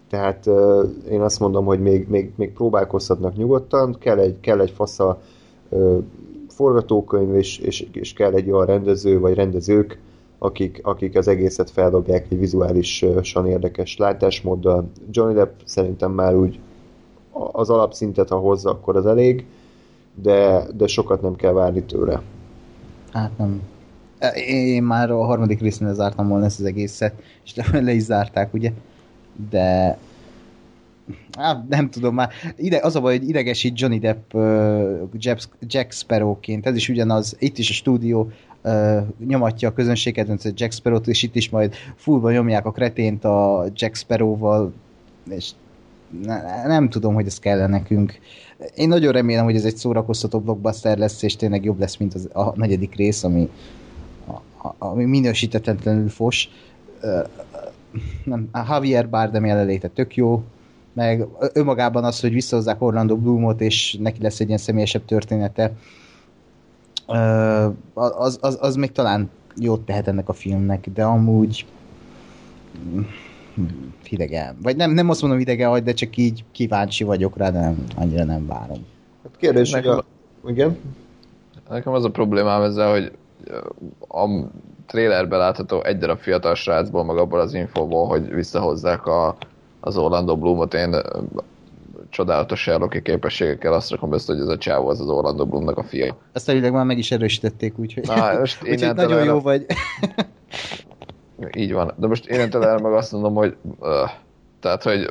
tehát 0.10 0.46
uh, 0.46 0.90
én 1.10 1.22
azt 1.22 1.40
mondom, 1.40 1.66
hogy 1.66 1.80
még, 1.82 2.08
még, 2.08 2.32
még 2.36 2.54
próbálkozhatnak 2.54 3.36
nyugodtan, 3.36 3.96
kell 4.00 4.18
egy, 4.18 4.40
kell 4.40 4.60
egy 4.60 4.72
fasza 4.72 5.22
uh, 5.70 6.04
forgatókönyv, 6.48 7.36
és, 7.36 7.58
és, 7.58 7.88
és 7.92 8.14
kell 8.14 8.34
egy 8.34 8.52
olyan 8.52 8.66
rendező, 8.66 9.20
vagy 9.20 9.34
rendezők, 9.34 10.00
akik, 10.38 10.80
akik 10.84 11.18
az 11.18 11.28
egészet 11.28 11.70
feldobják 11.70 12.26
egy 12.30 12.40
vizuálisan 12.40 13.48
érdekes 13.48 13.98
látásmóddal. 13.98 14.90
Johnny 15.12 15.34
Depp 15.34 15.60
szerintem 15.66 16.12
már 16.12 16.36
úgy 16.36 16.60
az 17.52 17.70
alapszintet, 17.70 18.30
ha 18.30 18.38
hozza, 18.38 18.70
akkor 18.70 18.96
az 18.96 19.06
elég, 19.06 19.46
de, 20.14 20.64
de 20.78 20.88
sokat 20.88 21.22
nem 21.22 21.36
kell 21.36 21.52
várni 21.52 21.84
tőle. 21.84 22.22
Hát 23.14 23.38
nem. 23.38 23.62
Én 24.48 24.84
már 24.84 25.12
a 25.12 25.26
harmadik 25.26 25.62
résznél 25.62 25.94
zártam 25.94 26.28
volna 26.28 26.46
ezt 26.46 26.60
az 26.60 26.66
egészet, 26.66 27.14
és 27.46 27.56
le, 27.72 27.94
is 27.94 28.04
zárták, 28.04 28.54
ugye? 28.54 28.72
De... 29.50 29.98
Hát 31.38 31.68
nem 31.70 31.90
tudom 31.90 32.14
már. 32.14 32.30
Ide, 32.56 32.80
az 32.82 32.96
a 32.96 33.02
baj, 33.02 33.18
hogy 33.18 33.30
idegesít 33.30 33.80
Johnny 33.80 34.00
Depp 34.00 34.34
uh, 34.34 35.00
Jack, 35.14 35.50
Jack 35.62 35.92
Sparrowként. 35.92 36.66
Ez 36.66 36.76
is 36.76 36.90
ugyanaz. 36.90 37.36
Itt 37.40 37.58
is 37.58 37.70
a 37.70 37.74
stúdió 37.74 38.32
uh, 38.64 38.98
nyomatja 39.28 39.70
a 39.70 39.74
közönség 39.74 40.14
kedvencet 40.14 40.60
Jack 40.60 40.72
Sparrow-t, 40.74 41.08
és 41.08 41.24
itt 41.24 41.36
is 41.36 41.50
majd 41.50 41.74
fullba 41.96 42.32
nyomják 42.32 42.66
a 42.66 42.72
kretént 42.72 43.24
a 43.24 43.66
Jack 43.74 43.96
Sparrow-val, 43.96 44.74
és 45.30 45.52
ne, 46.24 46.68
nem 46.68 46.89
tudom, 46.89 47.14
hogy 47.14 47.26
ez 47.26 47.39
kell 47.39 47.68
nekünk. 47.68 48.20
Én 48.76 48.88
nagyon 48.88 49.12
remélem, 49.12 49.43
hogy 49.43 49.55
ez 49.55 49.66
egy 49.66 49.78
szórakoztató 49.78 50.39
blockbuster 50.39 50.97
lesz, 50.97 51.22
és 51.22 51.36
tényleg 51.36 51.64
jobb 51.64 51.80
lesz, 51.80 51.97
mint 51.97 52.14
az, 52.14 52.30
a 52.34 52.57
negyedik 52.57 52.95
rész, 52.95 53.24
ami, 53.24 53.49
a, 54.62 54.70
ami 54.78 55.05
minősítetetlenül 55.05 56.10
fos. 56.10 56.49
Nem, 58.24 58.49
a 58.51 58.60
Javier 58.70 59.10
Bardem 59.10 59.45
jelenléte 59.45 59.88
tök 59.88 60.16
jó, 60.16 60.43
meg 60.93 61.28
önmagában 61.53 62.03
az, 62.03 62.20
hogy 62.20 62.34
visszahozzák 62.34 62.82
Orlando 62.82 63.18
Bloomot, 63.18 63.62
és 63.62 63.97
neki 63.99 64.22
lesz 64.22 64.39
egy 64.39 64.47
ilyen 64.47 64.60
személyesebb 64.60 65.05
története, 65.05 65.72
az, 67.93 68.38
az, 68.41 68.57
az 68.62 68.76
még 68.76 68.91
talán 68.91 69.30
jót 69.55 69.82
tehet 69.82 70.07
ennek 70.07 70.30
a 70.30 70.34
filmnek, 70.34 70.89
de 70.93 71.03
amúgy 71.03 71.66
hidege. 74.03 74.55
Vagy 74.62 74.76
nem, 74.76 74.91
nem 74.91 75.10
azt 75.10 75.22
mondom 75.22 75.39
hidege 75.39 75.70
agy, 75.70 75.84
de 75.84 75.93
csak 75.93 76.18
így 76.18 76.43
kíváncsi 76.51 77.03
vagyok 77.03 77.38
rá, 77.38 77.49
de 77.49 77.60
nem, 77.60 77.86
annyira 77.95 78.24
nem 78.24 78.47
várom. 78.47 78.86
Hát 79.24 79.38
kérdés, 79.38 79.70
Nekem- 79.70 79.97
a... 79.97 80.03
Igen? 80.49 80.78
Nekem 81.70 81.93
az 81.93 82.03
a 82.03 82.10
problémám 82.10 82.62
ezzel, 82.62 82.91
hogy 82.91 83.12
a 84.07 84.28
trailerben 84.86 85.39
látható 85.39 85.84
egy 85.84 85.97
darab 85.97 86.20
fiatal 86.20 86.55
srácból, 86.55 87.03
meg 87.03 87.18
abból 87.18 87.39
az 87.39 87.53
infóból, 87.53 88.07
hogy 88.07 88.34
visszahozzák 88.34 89.05
a, 89.05 89.36
az 89.80 89.97
Orlando 89.97 90.38
Bloomot, 90.38 90.74
én 90.74 90.95
csodálatos 92.10 92.62
Sherlocki 92.62 93.01
képességekkel 93.01 93.74
azt 93.74 93.91
rakom 93.91 94.14
össze, 94.14 94.34
hogy 94.34 94.41
ez 94.41 94.47
a 94.47 94.57
csávó 94.57 94.88
az 94.88 94.99
az 94.99 95.10
Orlando 95.10 95.45
Bloomnak 95.45 95.78
a 95.78 95.84
fia. 95.84 96.18
Ezt 96.34 96.49
elvileg 96.49 96.72
már 96.72 96.86
meg 96.86 96.97
is 96.97 97.12
erősítették, 97.12 97.78
úgyhogy, 97.78 98.07
Na, 98.07 98.39
most 98.39 98.62
úgyhogy 98.72 98.95
nagyon 98.95 99.24
jó 99.24 99.39
vagy. 99.39 99.66
Így 101.56 101.74
van. 101.74 101.94
De 101.96 102.08
most 102.08 102.30
innentől 102.30 102.64
el 102.64 102.78
meg 102.78 102.94
azt 102.94 103.12
mondom, 103.12 103.34
hogy 103.34 103.58
uh, 103.80 104.10
tehát, 104.60 104.84
hogy 104.84 105.10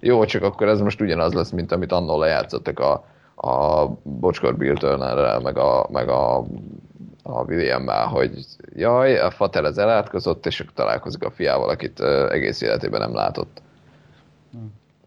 jó, 0.00 0.24
csak 0.24 0.42
akkor 0.42 0.68
ez 0.68 0.80
most 0.80 1.00
ugyanaz 1.00 1.32
lesz, 1.32 1.50
mint 1.50 1.72
amit 1.72 1.92
annól 1.92 2.18
lejátszottak 2.18 2.78
a, 2.78 3.04
a 3.48 3.86
Bocskor 4.02 4.56
Bill 4.56 4.74
Turnerrel, 4.74 5.40
meg 5.40 5.58
a, 5.58 5.86
meg 5.90 6.08
a, 6.08 6.36
a 7.22 7.44
William-mel, 7.46 8.06
hogy 8.06 8.46
jaj, 8.74 9.18
a 9.18 9.30
Fater 9.30 9.64
ez 9.64 9.78
elátkozott, 9.78 10.46
és 10.46 10.64
találkozik 10.74 11.24
a 11.24 11.30
fiával, 11.30 11.68
akit 11.68 12.00
egész 12.30 12.60
életében 12.60 13.00
nem 13.00 13.14
látott. 13.14 13.62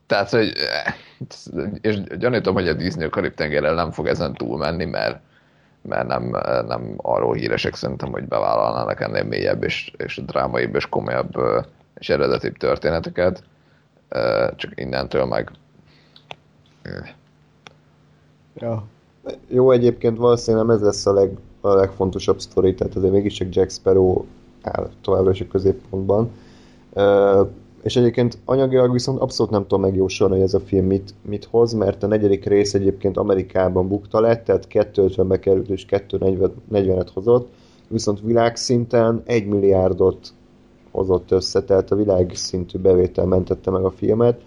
Tehát, 0.08 0.30
hogy 0.30 0.54
és 1.82 2.02
gyanítom, 2.18 2.54
hogy 2.54 2.68
a 2.68 2.74
Disney 2.74 3.06
a 3.06 3.10
Karib-tengerrel 3.10 3.74
nem 3.74 3.91
fog 3.91 4.08
ezen 4.08 4.34
túl 4.34 4.58
menni, 4.58 4.86
mert 4.86 5.20
mert 5.88 6.08
nem, 6.08 6.24
nem 6.68 6.94
arról 6.98 7.34
híresek 7.34 7.76
szerintem, 7.76 8.12
hogy 8.12 8.24
bevállalnának 8.24 9.02
ennél 9.02 9.24
mélyebb 9.24 9.64
és, 9.64 9.94
és 9.98 10.22
drámaibb 10.26 10.76
és 10.76 10.90
komolyabb 10.90 11.34
és 11.96 12.10
eredetibb 12.10 12.58
történeteket. 12.58 13.44
Csak 14.56 14.72
innentől 14.76 15.26
meg 15.26 15.52
ja. 18.56 18.84
Jó, 19.48 19.72
egyébként 19.72 20.18
valószínűleg 20.18 20.76
ez 20.76 20.82
lesz 20.82 21.06
a, 21.06 21.14
leg, 21.14 21.38
a 21.62 21.74
legfontosabb 21.74 22.40
sztori, 22.40 22.74
tehát 22.74 22.96
azért 22.96 23.14
mégiscsak 23.14 23.56
Jack 23.56 23.72
Sparrow 23.72 24.26
áll 24.62 24.90
továbbra 25.02 25.32
is 25.32 25.42
a 25.42 25.48
középpontban. 25.48 26.32
És 27.86 27.96
egyébként 27.96 28.38
anyagilag 28.46 28.92
viszont 28.92 29.20
abszolút 29.20 29.52
nem 29.52 29.62
tudom 29.62 29.82
megjósolni, 29.82 30.34
hogy 30.34 30.44
ez 30.44 30.54
a 30.54 30.60
film 30.60 30.86
mit, 30.86 31.14
mit 31.22 31.46
hoz, 31.46 31.74
mert 31.74 32.04
a 32.04 32.08
negyedik 32.08 32.46
rész 32.46 32.74
egyébként 32.74 33.18
Amerikában 33.18 33.88
bukta 33.88 34.20
lett, 34.20 34.44
tehát 34.44 34.68
250-be 34.70 35.40
került 35.40 35.70
és 35.70 35.86
240-et 35.90 37.08
hozott, 37.14 37.50
viszont 37.88 38.22
világszinten 38.22 39.22
1 39.26 39.48
milliárdot 39.48 40.34
hozott 40.92 41.32
össze, 41.32 41.64
tehát 41.64 41.92
a 41.92 41.96
világszintű 41.96 42.78
bevétel 42.78 43.26
mentette 43.26 43.72
meg 43.72 43.84
a 43.84 43.92
filmet. 43.92 44.42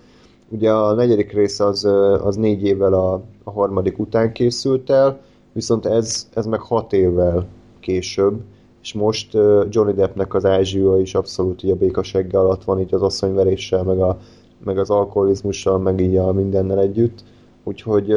Ugye 0.48 0.72
a 0.72 0.94
negyedik 0.94 1.32
rész 1.32 1.60
az, 1.60 1.84
az 2.22 2.36
négy 2.36 2.62
évvel 2.62 2.92
a, 2.92 3.22
a 3.44 3.50
harmadik 3.50 3.98
után 3.98 4.32
készült 4.32 4.90
el, 4.90 5.20
viszont 5.52 5.86
ez, 5.86 6.28
ez 6.34 6.46
meg 6.46 6.60
hat 6.60 6.92
évvel 6.92 7.46
később, 7.80 8.40
és 8.88 8.94
most 8.94 9.32
Johnny 9.68 9.92
Deppnek 9.92 10.34
az 10.34 10.44
ázsia 10.44 10.96
is 10.96 11.14
abszolút 11.14 11.62
így 11.62 11.70
a 11.70 11.74
békasegge 11.74 12.38
alatt 12.38 12.64
van, 12.64 12.80
így 12.80 12.94
az 12.94 13.02
asszonyveréssel, 13.02 13.82
meg, 13.82 14.00
a, 14.00 14.18
meg 14.64 14.78
az 14.78 14.90
alkoholizmussal, 14.90 15.78
meg 15.78 16.00
így 16.00 16.16
a 16.16 16.32
mindennel 16.32 16.78
együtt. 16.78 17.24
Úgyhogy 17.64 18.14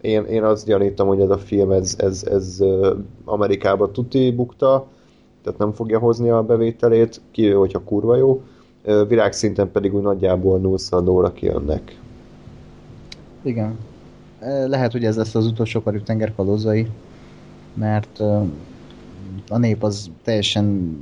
én, 0.00 0.24
én 0.24 0.42
azt 0.42 0.66
gyanítom, 0.66 1.08
hogy 1.08 1.20
ez 1.20 1.30
a 1.30 1.38
film, 1.38 1.70
ez, 1.70 1.94
ez, 1.98 2.24
ez 2.30 2.58
Amerikába 3.24 3.90
tuti 3.90 4.32
bukta, 4.32 4.86
tehát 5.42 5.58
nem 5.58 5.72
fogja 5.72 5.98
hozni 5.98 6.30
a 6.30 6.42
bevételét, 6.42 7.20
ki 7.30 7.50
hogyha 7.50 7.84
kurva 7.84 8.16
jó, 8.16 8.42
világszinten 9.08 9.70
pedig 9.72 9.94
úgy 9.94 10.02
nagyjából 10.02 10.58
nullszadóra 10.58 11.32
kijönnek. 11.32 12.00
Igen. 13.42 13.78
Lehet, 14.66 14.92
hogy 14.92 15.04
ez 15.04 15.16
lesz 15.16 15.34
az 15.34 15.46
utolsó 15.46 15.82
karjuk 15.82 16.04
tenger 16.04 16.32
mert 17.74 18.22
a 19.48 19.58
nép 19.58 19.82
az 19.82 20.10
teljesen 20.24 20.96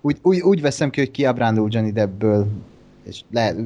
úgy, 0.00 0.18
úgy, 0.22 0.40
úgy 0.40 0.60
veszem 0.60 0.90
ki, 0.90 1.00
hogy 1.00 1.10
kiábrándul 1.10 1.68
Johnny 1.70 1.92
Deppből 1.92 2.46
és 3.02 3.20
lehet, 3.30 3.56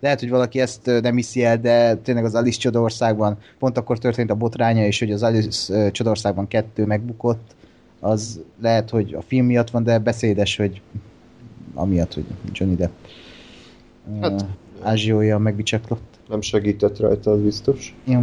lehet, 0.00 0.20
hogy 0.20 0.30
valaki 0.30 0.60
ezt 0.60 0.86
nem 1.02 1.16
hiszi 1.16 1.44
el, 1.44 1.60
de 1.60 1.94
tényleg 1.94 2.24
az 2.24 2.34
Alice 2.34 2.58
Csodországban 2.58 3.38
pont 3.58 3.78
akkor 3.78 3.98
történt 3.98 4.30
a 4.30 4.34
botránya, 4.34 4.86
és 4.86 4.98
hogy 4.98 5.12
az 5.12 5.22
Alice 5.22 5.90
Csodországban 5.90 6.48
kettő 6.48 6.84
megbukott, 6.84 7.54
az 8.00 8.40
lehet, 8.60 8.90
hogy 8.90 9.14
a 9.14 9.22
film 9.22 9.46
miatt 9.46 9.70
van, 9.70 9.82
de 9.82 9.98
beszédes, 9.98 10.56
hogy 10.56 10.80
amiatt, 11.74 12.14
hogy 12.14 12.24
Johnny 12.52 12.76
Depp 12.76 12.92
hát, 14.20 14.46
ázsiója 14.82 15.38
megbicsaklott. 15.38 16.18
Nem 16.28 16.40
segített 16.40 16.98
rajta, 16.98 17.30
az 17.30 17.40
biztos. 17.40 17.94
Jó. 18.04 18.22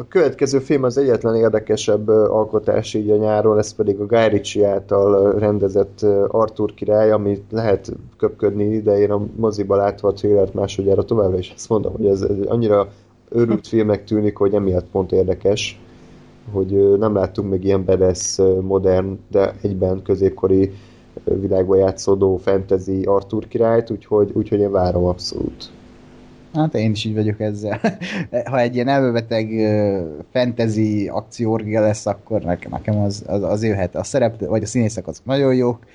A 0.00 0.08
következő 0.08 0.58
film 0.58 0.82
az 0.82 0.98
egyetlen 0.98 1.34
érdekesebb 1.34 2.08
alkotás 2.08 2.94
így 2.94 3.10
a 3.10 3.16
nyáron, 3.16 3.58
ez 3.58 3.74
pedig 3.74 4.00
a 4.00 4.06
Guy 4.06 4.28
Ritchie 4.28 4.68
által 4.68 5.38
rendezett 5.38 6.02
Arthur 6.28 6.74
király, 6.74 7.10
amit 7.10 7.42
lehet 7.50 7.92
köpködni, 8.16 8.82
de 8.82 8.98
én 8.98 9.10
a 9.10 9.26
moziba 9.36 9.76
látva 9.76 10.08
a 10.08 10.12
trailert 10.12 10.54
másodjára 10.54 11.04
továbbra 11.04 11.38
is 11.38 11.52
azt 11.54 11.68
mondom, 11.68 11.92
hogy 11.92 12.06
ez, 12.06 12.22
ez 12.22 12.36
annyira 12.46 12.88
őrült 13.30 13.66
filmek 13.66 14.04
tűnik, 14.04 14.36
hogy 14.36 14.54
emiatt 14.54 14.86
pont 14.90 15.12
érdekes, 15.12 15.80
hogy 16.52 16.98
nem 16.98 17.14
láttunk 17.14 17.50
még 17.50 17.64
ilyen 17.64 17.84
bedesz, 17.84 18.38
modern, 18.60 19.18
de 19.30 19.54
egyben 19.62 20.02
középkori 20.02 20.72
világban 21.24 21.78
játszódó 21.78 22.36
fantasy 22.36 23.02
Arthur 23.04 23.48
királyt, 23.48 23.90
úgyhogy, 23.90 24.30
úgyhogy 24.34 24.60
én 24.60 24.70
várom 24.70 25.04
abszolút. 25.04 25.70
Hát 26.54 26.74
én 26.74 26.90
is 26.90 27.04
így 27.04 27.14
vagyok 27.14 27.40
ezzel. 27.40 27.80
Ha 28.44 28.58
egy 28.58 28.74
ilyen 28.74 28.88
elmebeteg 28.88 29.48
fantasy 30.32 31.08
akcióorgia 31.08 31.80
lesz, 31.80 32.06
akkor 32.06 32.42
nekem 32.42 32.98
az, 32.98 33.24
az, 33.26 33.42
az 33.42 33.64
jöhet. 33.64 33.94
A 33.94 34.04
szerep, 34.04 34.44
vagy 34.46 34.62
a 34.62 34.66
színészek 34.66 35.06
azok 35.06 35.24
nagyon 35.24 35.54
jók, 35.54 35.86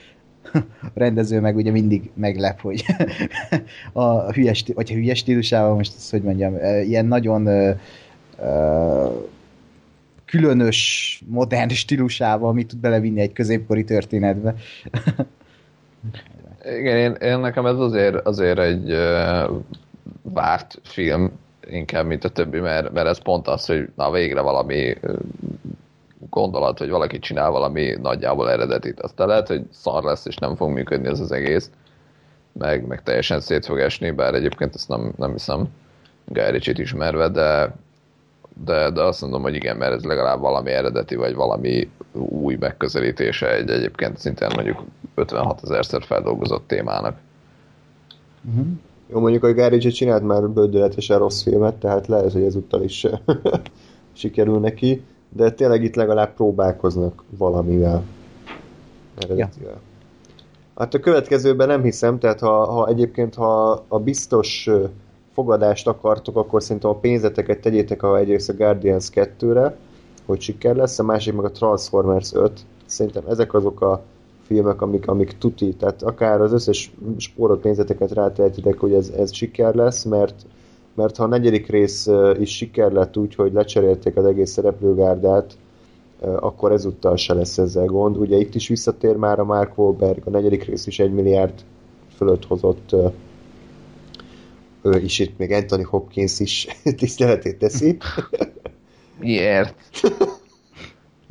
a 0.82 0.91
rendező 0.93 1.39
meg 1.39 1.56
ugye 1.56 1.72
mindig 1.72 2.10
meglep, 2.14 2.62
hogy 2.62 2.86
a 3.93 4.32
hülyes, 4.32 4.66
vagy 4.74 4.91
a 4.91 4.95
hülyes 4.95 5.18
stílusával, 5.18 5.76
most 5.76 5.93
ezt 5.95 6.12
hogy 6.12 6.22
mondjam, 6.22 6.56
ilyen 6.86 7.06
nagyon 7.06 7.47
uh, 7.47 7.76
különös, 10.26 11.22
modern 11.28 11.70
stílusával 11.70 12.53
mit 12.53 12.68
tud 12.68 12.80
belevinni 12.80 13.22
egy 13.22 13.34
középkori 13.34 13.84
történetbe. 13.84 14.56
Igen, 16.80 16.97
én, 16.97 17.12
én 17.12 17.39
nekem 17.39 17.66
ez 17.66 17.78
azért, 17.78 18.16
azért 18.28 18.60
egy 18.60 18.91
várt 20.34 20.80
film, 20.84 21.32
inkább, 21.69 22.05
mint 22.05 22.23
a 22.23 22.30
többi, 22.30 22.59
mert, 22.59 22.91
mert 22.91 23.07
ez 23.07 23.19
pont 23.19 23.47
az, 23.47 23.65
hogy 23.65 23.89
na 23.95 24.11
végre 24.11 24.41
valami 24.41 24.97
gondolat, 26.30 26.78
hogy 26.80 26.89
valaki 26.89 27.19
csinál 27.19 27.51
valami 27.51 27.95
nagyjából 28.01 28.51
eredetit. 28.51 28.99
Aztán 28.99 29.28
lehet, 29.28 29.47
hogy 29.47 29.63
szar 29.71 30.03
lesz, 30.03 30.26
és 30.26 30.36
nem 30.36 30.55
fog 30.55 30.69
működni 30.69 31.07
ez 31.07 31.19
az 31.19 31.32
egész, 31.32 31.69
meg, 32.51 32.88
meg 32.88 33.03
teljesen 33.03 33.39
szét 33.39 33.65
fog 33.65 33.80
esni, 33.80 34.11
bár 34.11 34.34
egyébként 34.34 34.76
ezt 34.76 34.89
nem, 34.89 35.13
nem 35.17 35.32
hiszem 35.32 35.67
Guy 36.26 36.59
ismerve, 36.63 37.30
de, 37.30 37.76
de, 38.65 38.89
de 38.89 39.01
azt 39.01 39.21
mondom, 39.21 39.41
hogy 39.41 39.55
igen, 39.55 39.78
mert 39.78 39.93
ez 39.93 40.03
legalább 40.03 40.39
valami 40.39 40.71
eredeti, 40.71 41.15
vagy 41.15 41.36
valami 41.36 41.91
új 42.13 42.55
megközelítése 42.59 43.53
egy 43.53 43.69
egyébként 43.69 44.17
szintén 44.17 44.49
mondjuk 44.55 44.84
56 45.15 45.59
ezerszer 45.63 46.03
feldolgozott 46.03 46.67
témának. 46.67 47.17
Uh-huh. 48.49 48.67
Jó, 49.08 49.20
mondjuk, 49.20 49.43
hogy 49.43 49.53
Guy 49.53 49.78
csinált 49.78 50.24
már 50.24 50.49
bődöletesen 50.49 51.20
rossz 51.20 51.41
filmet, 51.41 51.76
tehát 51.76 52.08
lehet, 52.08 52.32
hogy 52.32 52.43
ezúttal 52.43 52.84
is 52.84 53.08
sikerül 54.14 54.60
neki, 54.60 55.01
de 55.30 55.51
tényleg 55.51 55.84
itt 55.84 55.95
legalább 55.95 56.34
próbálkoznak 56.34 57.24
valamivel. 57.38 58.03
Ja. 59.36 59.49
Hát 60.76 60.93
a 60.93 60.99
következőben 60.99 61.68
nem 61.68 61.84
hiszem, 61.84 62.20
tehát 62.20 62.39
ha, 62.39 62.72
ha 62.72 62.88
egyébként 62.88 63.36
ha 63.36 63.84
a 63.88 63.99
biztos 63.99 64.70
fogadást 65.34 65.88
akartok, 65.88 66.38
akkor 66.38 66.64
szerintem 66.64 66.89
a 66.89 66.95
pénzeteket 66.95 67.62
tegyétek 67.62 68.03
a 68.03 68.18
egyrészt 68.18 68.49
a 68.49 68.53
Guardians 68.53 69.10
2-re, 69.14 69.78
hogy 70.26 70.41
siker 70.41 70.76
lesz, 70.76 70.99
a 70.99 71.03
másik 71.03 71.34
meg 71.34 71.45
a 71.45 71.51
Transformers 71.51 72.34
5. 72.34 72.60
Szerintem 72.86 73.24
ezek 73.30 73.53
azok 73.53 73.82
a 73.82 74.03
filmek, 74.47 74.81
amik, 74.81 75.07
amik 75.07 75.37
tuti, 75.37 75.73
tehát 75.73 76.03
akár 76.03 76.41
az 76.41 76.51
összes 76.51 76.91
spórolt 77.17 77.61
pénzeteket 77.61 78.11
rátehetitek, 78.11 78.79
hogy 78.79 78.93
ez, 78.93 79.09
ez 79.09 79.33
siker 79.33 79.75
lesz, 79.75 80.03
mert, 80.03 80.45
mert 80.93 81.17
ha 81.17 81.23
a 81.23 81.27
negyedik 81.27 81.67
rész 81.67 82.09
is 82.39 82.55
siker 82.55 82.91
lett 82.91 83.17
úgy, 83.17 83.35
hogy 83.35 83.53
lecserélték 83.53 84.17
az 84.17 84.25
egész 84.25 84.51
szereplőgárdát, 84.51 85.57
akkor 86.19 86.71
ezúttal 86.71 87.15
se 87.15 87.33
lesz 87.33 87.57
ezzel 87.57 87.85
gond. 87.85 88.17
Ugye 88.17 88.37
itt 88.37 88.55
is 88.55 88.67
visszatér 88.67 89.15
már 89.15 89.39
a 89.39 89.45
Mark 89.45 89.77
Wahlberg, 89.77 90.21
a 90.25 90.29
negyedik 90.29 90.63
rész 90.63 90.87
is 90.87 90.99
egy 90.99 91.13
milliárd 91.13 91.53
fölött 92.17 92.45
hozott 92.45 92.95
ő 94.85 95.01
is 95.01 95.19
itt 95.19 95.37
még 95.37 95.51
Anthony 95.51 95.83
Hopkins 95.83 96.39
is 96.39 96.67
tiszteletét 96.97 97.57
teszi. 97.57 97.97
Miért? 99.19 99.75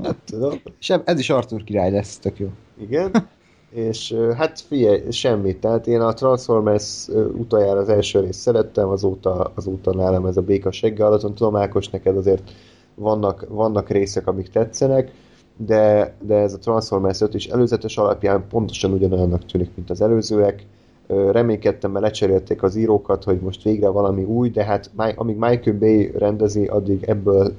Hát 0.03 0.17
tudom. 0.25 0.61
Sem, 0.79 1.03
ez 1.05 1.19
is 1.19 1.31
Arthur 1.31 1.65
király 1.65 1.91
lesz, 1.91 2.19
tök 2.19 2.39
jó. 2.39 2.49
Igen. 2.81 3.29
És 3.71 4.15
hát 4.37 4.61
figyelj, 4.61 5.11
semmit. 5.11 5.61
Tehát 5.61 5.87
én 5.87 6.01
a 6.01 6.13
Transformers 6.13 7.09
utajára 7.39 7.79
az 7.79 7.89
első 7.89 8.21
részt 8.21 8.41
szerettem, 8.41 8.89
azóta, 8.89 9.53
azóta 9.55 9.95
nálam 9.95 10.27
ez 10.27 10.37
a 10.37 10.43
béka 10.43 10.73
segge 10.73 11.07
alatt. 11.07 11.35
Tudom, 11.35 11.57
Ákos, 11.57 11.89
neked 11.89 12.17
azért 12.17 12.51
vannak, 12.95 13.47
vannak 13.49 13.89
részek, 13.89 14.27
amik 14.27 14.49
tetszenek, 14.49 15.13
de, 15.57 16.15
de 16.21 16.35
ez 16.35 16.53
a 16.53 16.59
Transformers 16.59 17.21
5 17.21 17.35
is 17.35 17.47
előzetes 17.47 17.97
alapján 17.97 18.45
pontosan 18.49 18.93
ugyanolyannak 18.93 19.47
tűnik, 19.47 19.71
mint 19.75 19.91
az 19.91 20.01
előzőek. 20.01 20.67
Reménykedtem, 21.07 21.91
mert 21.91 22.05
lecserélték 22.05 22.63
az 22.63 22.77
írókat, 22.77 23.25
hogy 23.25 23.41
most 23.41 23.63
végre 23.63 23.89
valami 23.89 24.23
új, 24.23 24.51
de 24.51 24.65
hát 24.65 24.91
amíg 25.15 25.37
Michael 25.37 25.79
Bay 25.79 26.11
rendezi, 26.19 26.65
addig 26.65 27.03
ebből 27.03 27.53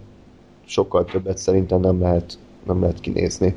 sokkal 0.65 1.05
többet 1.05 1.37
szerintem 1.37 1.79
nem 1.79 2.01
lehet, 2.01 2.37
nem 2.63 2.81
lehet 2.81 2.99
kinézni. 2.99 3.55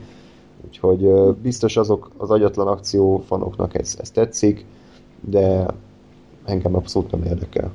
Úgyhogy 0.67 1.35
biztos 1.43 1.77
azok 1.77 2.11
az 2.17 2.31
agyatlan 2.31 2.67
akciófanoknak 2.67 3.75
ez, 3.75 3.97
ez 4.01 4.11
tetszik, 4.11 4.65
de 5.21 5.67
engem 6.45 6.75
abszolút 6.75 7.11
nem 7.11 7.23
érdekel. 7.23 7.73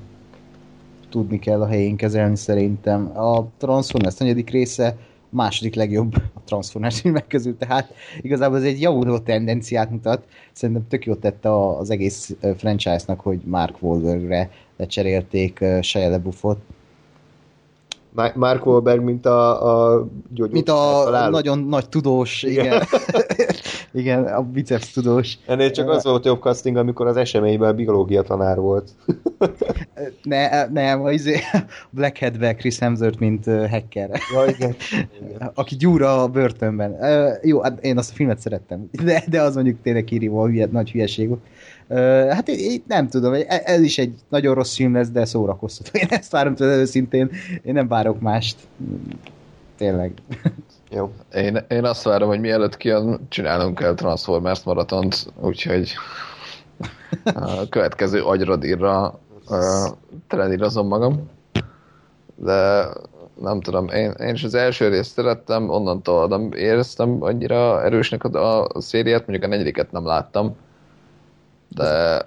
Tudni 1.09 1.39
kell 1.39 1.61
a 1.61 1.67
helyén 1.67 1.95
kezelni 1.95 2.35
szerintem. 2.35 3.17
A 3.17 3.45
Transformers 3.57 4.17
negyedik 4.17 4.49
része 4.49 4.97
második 5.29 5.75
legjobb 5.75 6.15
a 6.15 6.39
Transformers 6.45 6.99
filmek 6.99 7.27
közül, 7.27 7.57
tehát 7.57 7.93
igazából 8.21 8.57
ez 8.57 8.63
egy 8.63 8.81
javuló 8.81 9.17
tendenciát 9.17 9.89
mutat. 9.89 10.25
Szerintem 10.51 10.87
tök 10.87 11.05
jót 11.05 11.19
tette 11.19 11.67
az 11.67 11.89
egész 11.89 12.35
franchise-nak, 12.57 13.19
hogy 13.19 13.41
Mark 13.45 13.75
Wahlbergre 13.81 14.49
lecserélték 14.77 15.65
Shia 15.81 16.09
LaBeoufot, 16.09 16.59
Mark 18.35 18.65
Wahlberg, 18.65 19.03
mint 19.03 19.25
a, 19.25 19.95
a 19.95 20.07
Mint 20.51 20.69
a 20.69 21.01
találó. 21.03 21.31
nagyon 21.31 21.59
nagy 21.59 21.89
tudós, 21.89 22.43
igen. 22.43 22.65
Igen, 22.65 22.81
igen 23.91 24.23
a 24.25 24.41
biceps 24.41 24.91
tudós. 24.91 25.37
Ennél 25.45 25.71
csak 25.71 25.89
az 25.89 26.03
volt 26.03 26.25
jobb 26.25 26.41
casting, 26.41 26.75
amikor 26.77 27.07
az 27.07 27.17
eseményben 27.17 27.69
a 27.69 27.73
biológia 27.73 28.21
tanár 28.21 28.57
volt. 28.57 28.89
ne, 30.23 30.65
nem, 30.67 31.01
az 31.03 31.11
izé, 31.11 31.39
Blackheadbe 31.89 32.55
Chris 32.55 32.79
Hemsworth, 32.79 33.19
mint 33.19 33.45
hacker. 33.45 34.09
Ja, 34.33 34.45
igen. 34.45 34.75
igen. 35.21 35.51
Aki 35.55 35.75
gyúra 35.75 36.21
a 36.21 36.27
börtönben. 36.27 36.95
Jó, 37.41 37.61
hát 37.61 37.83
én 37.83 37.97
azt 37.97 38.11
a 38.11 38.13
filmet 38.13 38.39
szerettem, 38.39 38.89
de, 39.03 39.23
de 39.29 39.41
az 39.41 39.55
mondjuk 39.55 39.81
tényleg 39.81 40.03
kirívó 40.03 40.41
a 40.41 40.47
hülye, 40.47 40.67
nagy 40.71 40.91
hülyeség 40.91 41.27
volt. 41.27 41.41
Hát 42.29 42.47
itt 42.47 42.87
nem 42.87 43.07
tudom, 43.07 43.33
e- 43.33 43.61
ez 43.65 43.81
is 43.81 43.97
egy 43.97 44.13
nagyon 44.29 44.55
rossz 44.55 44.75
film 44.75 44.93
lesz, 44.93 45.09
de 45.09 45.25
szórakoztató. 45.25 45.89
Én 45.93 46.07
ezt 46.09 46.31
várom 46.31 46.55
tőle 46.55 46.75
őszintén, 46.75 47.31
én 47.63 47.73
nem 47.73 47.87
várok 47.87 48.21
mást. 48.21 48.55
Tényleg. 49.77 50.13
Jó. 50.89 51.11
Én, 51.33 51.65
én 51.69 51.83
azt 51.83 52.03
várom, 52.03 52.27
hogy 52.27 52.39
mielőtt 52.39 52.77
kijön, 52.77 53.19
csinálunk 53.29 53.77
kell 53.77 53.93
Transformers 53.93 54.63
maratont, 54.63 55.33
úgyhogy 55.41 55.93
a 57.23 57.69
következő 57.69 58.21
agyradírra 58.21 59.19
uh, 59.49 59.57
trenírozom 60.27 60.87
magam. 60.87 61.29
De 62.35 62.87
nem 63.41 63.61
tudom, 63.61 63.87
én, 63.87 64.11
én 64.11 64.33
is 64.33 64.43
az 64.43 64.53
első 64.53 64.87
részt 64.87 65.11
szerettem, 65.11 65.69
onnantól 65.69 66.27
nem 66.27 66.51
éreztem 66.53 67.17
annyira 67.19 67.83
erősnek 67.83 68.23
a, 68.23 68.63
a 68.67 68.81
szériát, 68.81 69.27
mondjuk 69.27 69.43
a 69.43 69.47
negyediket 69.47 69.91
nem 69.91 70.05
láttam, 70.05 70.55
de 71.75 72.21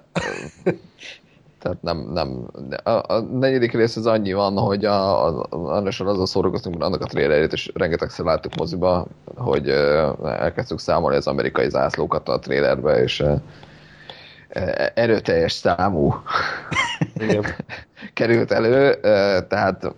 tehát 1.59 1.81
nem, 1.81 1.97
nem 2.13 2.47
a, 2.83 3.13
a 3.13 3.19
negyedik 3.19 3.73
rész 3.73 3.95
az 3.95 4.05
annyi 4.05 4.33
van, 4.33 4.57
hogy 4.57 4.85
a, 4.85 5.27
a, 5.27 5.47
az 5.51 5.99
azzal 5.99 6.25
szórakoztunk, 6.25 6.83
annak 6.83 7.01
a 7.01 7.05
trailerét, 7.05 7.53
és 7.53 7.71
rengetegszer 7.73 8.25
láttuk 8.25 8.55
moziba, 8.55 9.07
hogy 9.35 9.69
uh, 9.69 10.31
elkezdtük 10.41 10.79
számolni 10.79 11.17
az 11.17 11.27
amerikai 11.27 11.69
zászlókat 11.69 12.29
a 12.29 12.39
trailerbe, 12.39 13.01
és 13.01 13.19
uh, 13.19 13.41
erőteljes 14.93 15.51
számú 15.51 16.13
került 18.13 18.51
elő, 18.51 18.89
uh, 18.89 19.47
tehát 19.47 19.93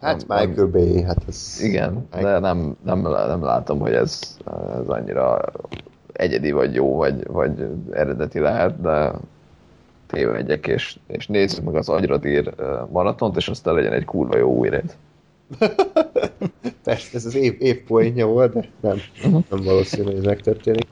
Hát 0.00 0.26
nem, 0.26 0.48
Michael 0.48 0.66
Bay, 0.66 1.02
hát 1.02 1.22
ez... 1.28 1.58
Igen, 1.62 2.08
de 2.10 2.38
nem, 2.38 2.76
nem, 2.84 3.00
nem 3.00 3.42
látom, 3.42 3.78
hogy 3.78 3.92
ez, 3.92 4.36
ez 4.80 4.86
annyira 4.86 5.40
egyedi, 6.20 6.50
vagy 6.50 6.74
jó, 6.74 6.96
vagy, 6.96 7.26
vagy 7.26 7.66
eredeti 7.90 8.38
lehet, 8.38 8.80
de 8.80 9.12
tévedjek, 10.06 10.66
és, 10.66 10.98
és 11.06 11.26
nézzük 11.26 11.64
meg 11.64 11.74
az 11.74 11.88
agyradír 11.88 12.54
maratont, 12.90 13.36
és 13.36 13.48
aztán 13.48 13.74
legyen 13.74 13.92
egy 13.92 14.04
kurva 14.04 14.36
jó 14.36 14.56
új. 14.56 14.68
Persze, 16.84 17.16
ez 17.16 17.24
az 17.24 17.34
év, 17.34 17.56
év 17.58 17.82
poénja 17.82 18.26
volt, 18.26 18.52
de 18.52 18.68
nem, 18.80 18.98
nem 19.22 19.60
valószínű, 19.64 20.04
hogy 20.04 20.16
ez 20.16 20.24
megtörténik. 20.24 20.86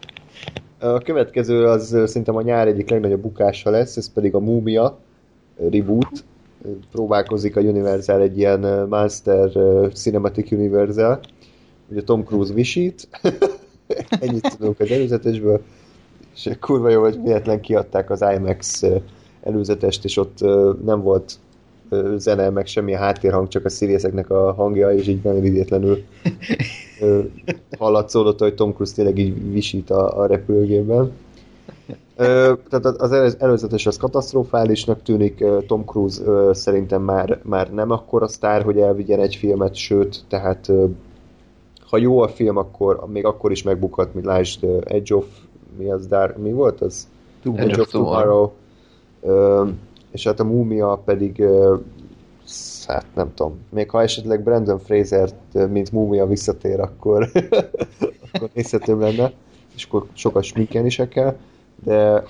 A 0.78 0.98
következő 0.98 1.66
az 1.66 1.86
szerintem 2.06 2.36
a 2.36 2.42
nyár 2.42 2.66
egyik 2.66 2.90
legnagyobb 2.90 3.20
bukása 3.20 3.70
lesz, 3.70 3.96
ez 3.96 4.12
pedig 4.12 4.34
a 4.34 4.40
Múmia 4.40 4.98
reboot. 5.70 6.24
Próbálkozik 6.90 7.56
a 7.56 7.60
Universal 7.60 8.20
egy 8.20 8.38
ilyen 8.38 8.86
Master 8.88 9.50
Cinematic 9.92 10.52
Universal. 10.52 11.20
Ugye 11.88 12.02
Tom 12.02 12.24
Cruise 12.24 12.54
visít, 12.54 13.08
ennyit 14.20 14.56
tudunk 14.56 14.80
az 14.80 14.90
előzetesből, 14.90 15.60
és 16.34 16.50
kurva 16.60 16.88
jó, 16.88 17.00
hogy 17.00 17.22
véletlen 17.22 17.60
kiadták 17.60 18.10
az 18.10 18.24
IMAX 18.36 18.82
előzetest, 19.42 20.04
és 20.04 20.16
ott 20.16 20.38
nem 20.84 21.02
volt 21.02 21.38
zene, 22.16 22.50
meg 22.50 22.66
semmi 22.66 22.92
háttérhang, 22.92 23.48
csak 23.48 23.64
a 23.64 23.68
szírészeknek 23.68 24.30
a 24.30 24.52
hangja, 24.52 24.92
és 24.92 25.08
így 25.08 25.22
nagyon 25.22 25.44
idétlenül 25.44 26.04
hallatszódott, 27.78 28.38
hogy 28.38 28.54
Tom 28.54 28.72
Cruise 28.72 28.94
tényleg 28.94 29.18
így 29.18 29.52
visít 29.52 29.90
a, 29.90 30.20
a 30.20 30.26
repülőgépben. 30.26 31.12
Tehát 32.68 32.84
az 32.84 33.36
előzetes 33.38 33.86
az 33.86 33.96
katasztrofálisnak 33.96 35.02
tűnik, 35.02 35.44
Tom 35.66 35.84
Cruise 35.84 36.54
szerintem 36.54 37.02
már, 37.02 37.40
már 37.42 37.72
nem 37.72 37.90
akkora 37.90 38.28
sztár, 38.28 38.62
hogy 38.62 38.78
elvigyen 38.78 39.20
egy 39.20 39.34
filmet, 39.34 39.74
sőt, 39.74 40.24
tehát 40.28 40.70
ha 41.90 41.96
jó 41.96 42.20
a 42.20 42.28
film, 42.28 42.56
akkor 42.56 43.04
még 43.06 43.24
akkor 43.24 43.50
is 43.50 43.62
megbukhat, 43.62 44.14
mint 44.14 44.26
lásd 44.26 44.64
Edge 44.84 45.14
of 45.14 45.26
mi 45.78 45.90
az, 45.90 46.06
Dark, 46.06 46.36
mi 46.36 46.52
volt 46.52 46.80
az? 46.80 47.08
Edge 47.54 47.80
of 47.80 47.90
Tomorrow. 47.90 48.50
Tomorrow. 49.20 49.72
és 50.10 50.24
hát 50.24 50.40
a 50.40 50.44
múmia 50.44 51.02
pedig 51.04 51.44
hát 52.86 53.06
nem 53.14 53.34
tudom, 53.34 53.58
még 53.70 53.90
ha 53.90 54.02
esetleg 54.02 54.42
Brandon 54.42 54.78
Fraser 54.78 55.30
mint 55.52 55.92
múmia 55.92 56.26
visszatér, 56.26 56.80
akkor, 56.80 57.30
akkor 58.32 58.48
nézhetőbb 58.52 59.00
lenne, 59.00 59.32
és 59.74 59.84
akkor 59.84 60.06
sokat 60.12 60.42
sminkelni 60.42 60.90
se 60.90 61.08
kell, 61.08 61.36
de 61.84 62.24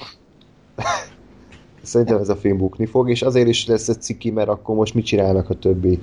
szerintem 1.83 2.19
ez 2.19 2.29
a 2.29 2.37
film 2.37 2.57
bukni 2.57 2.87
fog, 2.87 3.11
és 3.11 3.23
azért 3.23 3.49
is 3.49 3.67
lesz 3.67 3.89
egy 3.89 4.03
ciki, 4.03 4.31
mert 4.31 4.49
akkor 4.49 4.77
most 4.77 4.95
mit 4.95 5.05
csinálnak 5.05 5.51
a 5.51 5.55
többi 5.55 5.99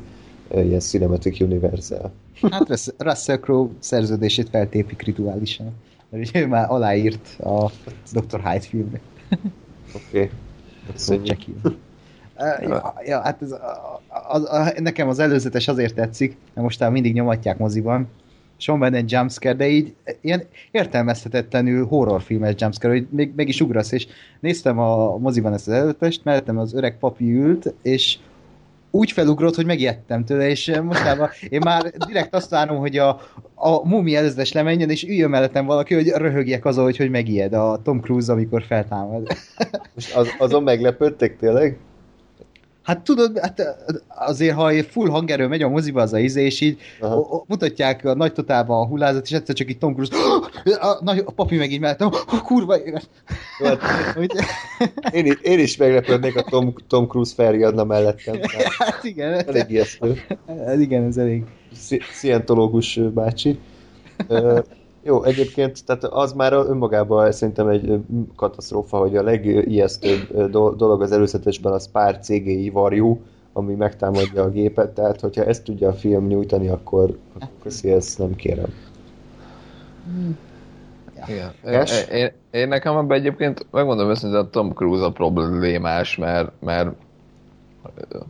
ilyen 0.52 0.80
Cinematic 0.80 1.40
Universal? 1.40 2.12
Hát 2.52 2.94
Russell 2.98 3.38
Crowe 3.38 3.70
szerződését 3.80 4.50
feltépik 4.50 5.02
rituálisan. 5.02 5.74
Mert 6.10 6.36
ő 6.36 6.48
már 6.48 6.70
aláírt 6.70 7.40
a 7.40 7.72
Dr. 8.12 8.42
Hyde 8.44 8.60
filmbe. 8.60 9.00
Oké. 9.96 10.30
Okay. 10.90 11.22
ja, 12.62 12.94
ja, 13.06 13.22
hát 13.22 13.42
ez, 13.42 13.52
a, 13.52 14.02
a, 14.08 14.36
a, 14.36 14.74
nekem 14.80 15.08
az 15.08 15.20
előzetes 15.20 15.68
azért 15.68 15.96
tetszik, 15.96 16.38
mert 16.54 16.68
most 16.68 16.90
mindig 16.90 17.14
nyomatják 17.14 17.58
moziban, 17.58 18.08
és 18.58 18.66
van 18.68 18.80
benne 18.80 18.98
egy 18.98 19.12
jumpscare, 19.12 19.56
de 19.56 19.68
így 19.68 19.96
ilyen 20.22 20.44
értelmezhetetlenül 20.72 21.86
horrorfilmes 21.86 22.54
jumpscare, 22.58 22.94
hogy 22.94 23.08
még 23.10 23.34
meg 23.36 23.48
is 23.48 23.62
ugrasz, 23.62 23.92
és 23.92 24.08
néztem 24.40 24.80
a 24.80 25.18
moziban 25.18 25.54
ezt 25.54 25.68
az 25.68 25.74
előzetest, 25.74 26.24
mellettem 26.24 26.58
az 26.58 26.74
öreg 26.74 26.98
papi 26.98 27.34
ült, 27.34 27.74
és 27.82 28.18
úgy 28.96 29.12
felugrott, 29.12 29.56
hogy 29.56 29.66
megijedtem 29.66 30.26
tőle, 30.26 30.50
és 30.50 30.68
eh, 30.68 30.82
mostában 30.82 31.30
én 31.50 31.62
már 31.64 31.92
direkt 32.08 32.36
azt 32.36 32.50
várom, 32.50 32.78
hogy 32.78 32.98
a, 32.98 33.10
a 33.56 33.88
mumi 33.88 34.16
előzetes 34.16 34.52
lemenjen, 34.52 34.90
és 34.90 35.04
üljön 35.04 35.30
mellettem 35.30 35.66
valaki, 35.66 35.94
hogy 35.94 36.08
röhögjek 36.08 36.66
azon, 36.66 36.84
hogy, 36.84 36.98
hogy 36.98 37.10
megijed 37.10 37.54
a 37.54 37.82
Tom 37.84 38.00
Cruise, 38.00 38.32
amikor 38.32 38.64
feltámad. 38.64 39.28
Most 39.96 40.16
az, 40.16 40.28
azon 40.38 40.64
meglepődtek 40.64 41.38
tényleg? 41.38 41.78
Hát 42.86 43.02
tudod, 43.02 43.40
hát 43.40 43.76
azért, 44.08 44.56
ha 44.56 44.84
full 44.84 45.10
hangerő 45.10 45.48
megy 45.48 45.62
a 45.62 45.70
moziba 45.70 46.02
az 46.02 46.14
a 46.14 46.20
izé, 46.20 46.46
és 46.46 46.62
így 46.62 46.78
Aha. 47.00 47.44
mutatják 47.48 48.06
a 48.06 48.16
nagy 48.16 48.34
totálban 48.34 48.82
a 48.82 48.88
hullázat, 48.88 49.26
és 49.26 49.32
egyszer 49.32 49.56
csak 49.56 49.70
így 49.70 49.78
Tom 49.78 49.94
Cruise, 49.94 50.16
a, 50.80 50.98
nagy, 51.04 51.24
a 51.26 51.32
papi 51.32 51.58
meg 51.58 51.72
így 51.72 51.80
mellettem, 51.80 52.10
a 52.28 52.42
kurva 52.42 52.80
élet. 52.80 53.10
Én, 55.12 55.38
én 55.42 55.60
is 55.60 55.78
meglepődnék, 55.78 56.36
a 56.36 56.42
Tom, 56.42 56.74
Tom 56.88 57.08
Cruise 57.08 57.34
felriadna 57.36 57.84
mellettem. 57.84 58.40
Hát 58.78 59.04
igen. 59.04 59.48
Elég 59.48 59.70
ijesztő. 59.70 60.22
Hát 60.66 60.80
igen, 60.80 61.04
ez 61.04 61.18
elég. 61.18 61.44
Szientológus 62.12 63.00
bácsi. 63.14 63.60
Jó, 65.08 65.24
egyébként 65.24 65.86
tehát 65.86 66.04
az 66.04 66.34
már 66.34 66.54
önmagában 66.54 67.32
szerintem 67.32 67.68
egy 67.68 68.00
katasztrófa, 68.36 68.98
hogy 68.98 69.18
a 69.18 69.24
legijesztőbb 69.24 70.50
dolog 70.52 71.02
az 71.02 71.12
előzetesben 71.12 71.74
az 71.74 71.92
pár 71.92 72.20
CGI 72.20 72.70
varjú, 72.70 73.22
ami 73.54 73.74
megtámadja 73.74 74.44
a 74.44 74.50
gépet, 74.50 74.90
tehát 74.90 75.22
hogyha 75.22 75.44
ezt 75.44 75.64
tudja 75.64 75.88
a 75.90 75.94
film 75.94 76.28
nyújtani, 76.28 76.68
akkor 76.68 77.18
köszi, 77.64 77.92
ezt 77.92 78.20
nem 78.20 78.36
kérem. 78.36 78.74
Igen. 81.28 81.52
Én, 81.66 81.84
én, 82.12 82.32
én 82.52 82.68
nekem 82.68 82.98
ebben 82.98 83.18
egyébként 83.18 83.66
megmondom 83.72 84.10
őszintén, 84.10 84.40
a 84.40 84.50
Tom 84.50 84.74
Cruise 84.74 85.06
a 85.06 85.12
problémás, 85.12 86.18
mert, 86.18 86.52
mert 86.60 86.90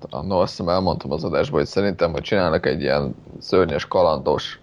annól 0.09 0.41
azt 0.41 0.57
hiszem 0.57 0.69
elmondtam 0.69 1.11
az 1.11 1.23
adásban, 1.23 1.59
hogy 1.59 1.69
szerintem, 1.69 2.11
hogy 2.11 2.21
csinálnak 2.21 2.65
egy 2.65 2.81
ilyen 2.81 3.15
szörnyes, 3.39 3.87
kalandos 3.87 4.59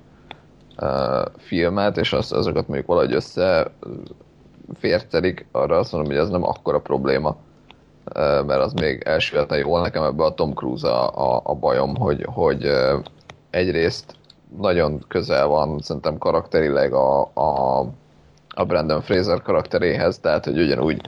filmet, 1.36 1.97
és 1.97 2.12
azt, 2.12 2.32
azokat 2.32 2.69
mondjuk 2.69 2.89
valahogy 2.89 3.15
össze 3.15 3.70
fértelik, 4.78 5.47
arra 5.51 5.78
azt 5.78 5.93
mondom, 5.93 6.12
hogy 6.12 6.20
ez 6.20 6.28
nem 6.28 6.44
akkora 6.44 6.81
probléma, 6.81 7.36
mert 8.15 8.61
az 8.61 8.73
még 8.73 9.03
elsülhetne 9.05 9.57
jól. 9.57 9.81
Nekem 9.81 10.03
ebbe 10.03 10.24
a 10.24 10.35
Tom 10.35 10.55
Cruise 10.55 10.89
a, 10.89 11.35
a, 11.35 11.40
a 11.44 11.55
bajom, 11.55 11.97
hogy, 11.97 12.27
hogy 12.28 12.70
egyrészt 13.51 14.15
nagyon 14.61 15.05
közel 15.09 15.47
van 15.47 15.78
szerintem 15.81 16.19
karakterileg 16.19 16.93
a, 16.93 17.20
a, 17.20 17.81
a 18.49 18.65
Brandon 18.65 19.01
Fraser 19.01 19.43
karakteréhez, 19.43 20.19
tehát 20.19 20.44
hogy 20.44 20.59
ugyanúgy 20.59 21.01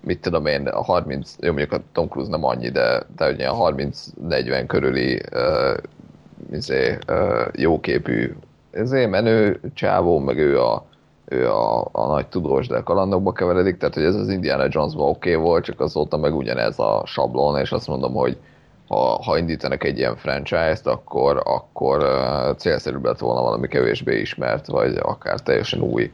mit 0.00 0.20
tudom 0.20 0.46
én, 0.46 0.66
a 0.66 0.82
30, 0.82 1.34
jó 1.40 1.48
mondjuk 1.48 1.72
a 1.72 1.82
Tom 1.92 2.08
Cruise 2.08 2.30
nem 2.30 2.44
annyi, 2.44 2.68
de, 2.68 3.02
de 3.16 3.30
ugye 3.30 3.48
a 3.48 3.72
30-40 3.72 4.64
körüli 4.66 5.22
uh, 5.32 5.76
izé, 6.52 6.98
uh, 7.08 7.46
jóképű 7.52 8.34
ezért 8.76 9.10
menő 9.10 9.60
csávó, 9.74 10.18
meg 10.18 10.38
ő 10.38 10.60
a, 10.60 10.84
ő 11.24 11.50
a, 11.50 11.88
a 11.92 12.06
nagy 12.06 12.26
tudós, 12.26 12.66
de 12.66 12.80
kalandokba 12.80 13.32
keveredik, 13.32 13.76
tehát 13.76 13.94
hogy 13.94 14.04
ez 14.04 14.14
az 14.14 14.28
Indiana 14.28 14.66
Jones-ban 14.68 15.08
oké 15.08 15.34
okay 15.34 15.42
volt, 15.42 15.64
csak 15.64 15.80
azóta 15.80 16.16
meg 16.16 16.34
ugyanez 16.34 16.78
a 16.78 17.02
sablon, 17.06 17.60
és 17.60 17.72
azt 17.72 17.88
mondom, 17.88 18.14
hogy 18.14 18.38
ha, 18.88 19.22
ha 19.22 19.38
indítanak 19.38 19.84
egy 19.84 19.98
ilyen 19.98 20.16
franchise-t, 20.16 20.86
akkor, 20.86 21.42
akkor 21.44 22.02
uh, 22.02 22.56
célszerűbb 22.56 23.04
lett 23.04 23.18
volna 23.18 23.42
valami 23.42 23.68
kevésbé 23.68 24.20
ismert, 24.20 24.66
vagy 24.66 24.96
akár 25.02 25.40
teljesen 25.40 25.80
új 25.80 26.12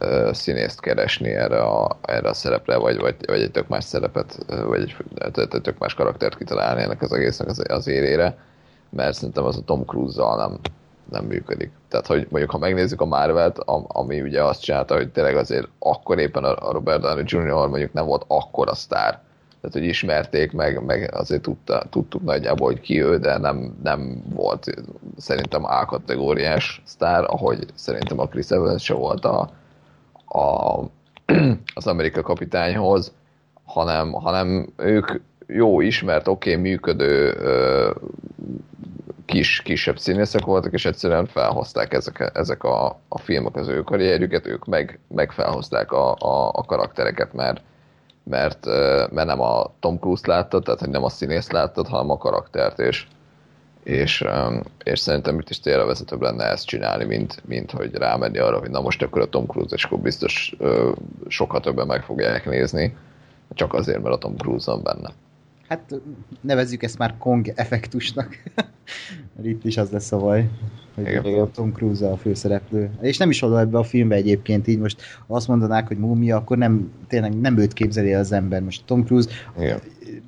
uh, 0.00 0.32
színészt 0.32 0.80
keresni 0.80 1.30
erre 1.30 1.62
a, 1.62 1.96
erre 2.02 2.28
a 2.28 2.34
szerepre, 2.34 2.76
vagy, 2.76 2.98
vagy, 2.98 3.14
vagy 3.26 3.40
egy 3.40 3.50
tök 3.50 3.68
más 3.68 3.84
szerepet, 3.84 4.38
vagy 4.66 4.80
egy, 4.80 4.96
egy 5.34 5.60
tök 5.62 5.78
más 5.78 5.94
karaktert 5.94 6.36
kitalálni 6.36 6.82
ennek 6.82 7.02
az 7.02 7.12
egésznek 7.12 7.48
az, 7.48 7.62
az 7.68 7.86
érére, 7.86 8.36
mert 8.90 9.14
szerintem 9.14 9.44
az 9.44 9.56
a 9.56 9.64
Tom 9.64 9.84
Cruise-zal 9.84 10.36
nem, 10.36 10.58
nem 11.10 11.24
működik. 11.24 11.70
Tehát, 11.88 12.06
hogy 12.06 12.26
mondjuk, 12.30 12.50
ha 12.50 12.58
megnézzük 12.58 13.00
a 13.00 13.04
Marvel-t, 13.04 13.58
ami 13.86 14.20
ugye 14.20 14.44
azt 14.44 14.62
csinálta, 14.62 14.94
hogy 14.94 15.10
tényleg 15.10 15.36
azért 15.36 15.68
akkor 15.78 16.18
éppen 16.18 16.44
a 16.44 16.72
Robert 16.72 17.00
Downey 17.00 17.24
Jr. 17.26 17.68
mondjuk 17.68 17.92
nem 17.92 18.06
volt 18.06 18.24
akkora 18.26 18.74
sztár. 18.74 19.20
Tehát, 19.60 19.76
hogy 19.76 19.84
ismerték, 19.84 20.52
meg, 20.52 20.84
meg 20.84 21.14
azért 21.14 21.42
tudta, 21.42 21.82
tudtuk 21.90 22.22
nagyjából, 22.22 22.66
hogy 22.66 22.80
ki 22.80 23.02
ő, 23.02 23.18
de 23.18 23.38
nem, 23.38 23.78
nem 23.82 24.22
volt 24.34 24.66
szerintem 25.16 25.64
A-kategóriás 25.64 26.82
sztár, 26.84 27.24
ahogy 27.26 27.66
szerintem 27.74 28.18
a 28.18 28.26
Chris 28.26 28.50
Evans 28.50 28.84
se 28.84 28.94
volt 28.94 29.24
a, 29.24 29.50
a, 30.26 30.78
az 31.74 31.86
Amerika 31.86 32.22
kapitányhoz, 32.22 33.12
hanem, 33.64 34.12
hanem 34.12 34.72
ők 34.76 35.20
jó 35.52 35.80
ismert, 35.80 36.28
oké, 36.28 36.50
okay, 36.50 36.62
működő 36.62 37.34
kis, 39.30 39.62
kisebb 39.62 39.98
színészek 39.98 40.44
voltak, 40.44 40.72
és 40.72 40.84
egyszerűen 40.84 41.26
felhozták 41.26 41.92
ezek, 41.92 42.30
ezek 42.34 42.64
a, 42.64 43.00
a 43.08 43.18
filmek 43.18 43.56
az 43.56 43.68
ő 43.68 43.82
karrierjüket, 43.82 44.46
ők 44.46 44.66
meg, 44.66 44.98
meg 45.08 45.32
felhozták 45.32 45.92
a, 45.92 46.14
a, 46.14 46.48
a 46.52 46.64
karaktereket, 46.64 47.32
mert, 47.32 47.60
mert, 48.24 48.66
mert 49.10 49.26
nem 49.26 49.40
a 49.40 49.72
Tom 49.80 49.98
Cruise 49.98 50.22
láttad, 50.26 50.64
tehát 50.64 50.86
nem 50.86 51.04
a 51.04 51.08
színész 51.08 51.50
láttad, 51.50 51.88
hanem 51.88 52.10
a 52.10 52.18
karaktert, 52.18 52.78
és, 52.78 53.06
és, 53.82 54.24
és 54.84 54.98
szerintem 54.98 55.38
itt 55.38 55.50
is 55.50 55.60
tényleg 55.60 55.86
vezetőbb 55.86 56.20
lenne 56.22 56.44
ezt 56.44 56.66
csinálni, 56.66 57.04
mint, 57.04 57.42
mint 57.46 57.70
hogy 57.70 57.94
rámenni 57.94 58.38
arra, 58.38 58.58
hogy 58.58 58.70
na 58.70 58.80
most 58.80 59.02
akkor 59.02 59.22
a 59.22 59.28
Tom 59.28 59.46
Cruise, 59.46 59.74
és 59.74 59.84
akkor 59.84 59.98
biztos 59.98 60.56
sokkal 61.28 61.60
többen 61.60 61.86
meg 61.86 62.02
fogják 62.02 62.46
nézni, 62.46 62.96
csak 63.54 63.74
azért, 63.74 64.02
mert 64.02 64.14
a 64.14 64.18
Tom 64.18 64.36
Cruise 64.36 64.70
van 64.70 64.82
benne. 64.82 65.10
Hát 65.70 66.00
nevezzük 66.40 66.82
ezt 66.82 66.98
már 66.98 67.14
Kong 67.18 67.52
effektusnak. 67.54 68.36
Itt 69.42 69.64
is 69.64 69.76
az 69.76 69.90
lesz 69.90 70.12
a 70.12 70.18
baj, 70.18 70.48
hogy 70.94 71.06
Igen. 71.06 71.50
Tom 71.54 71.72
Cruise 71.72 72.10
a 72.10 72.16
főszereplő. 72.16 72.90
És 73.00 73.16
nem 73.16 73.30
is 73.30 73.42
oda 73.42 73.60
ebbe 73.60 73.78
a 73.78 73.82
filmbe 73.82 74.14
egyébként, 74.14 74.66
így 74.66 74.78
most 74.78 75.02
azt 75.26 75.48
mondanák, 75.48 75.86
hogy 75.86 75.96
múmia, 75.96 76.36
akkor 76.36 76.58
nem, 76.58 76.90
tényleg 77.08 77.40
nem 77.40 77.58
őt 77.58 77.72
képzeli 77.72 78.14
az 78.14 78.32
ember. 78.32 78.62
Most 78.62 78.82
Tom 78.84 79.04
Cruise, 79.04 79.28
Igen. 79.58 79.78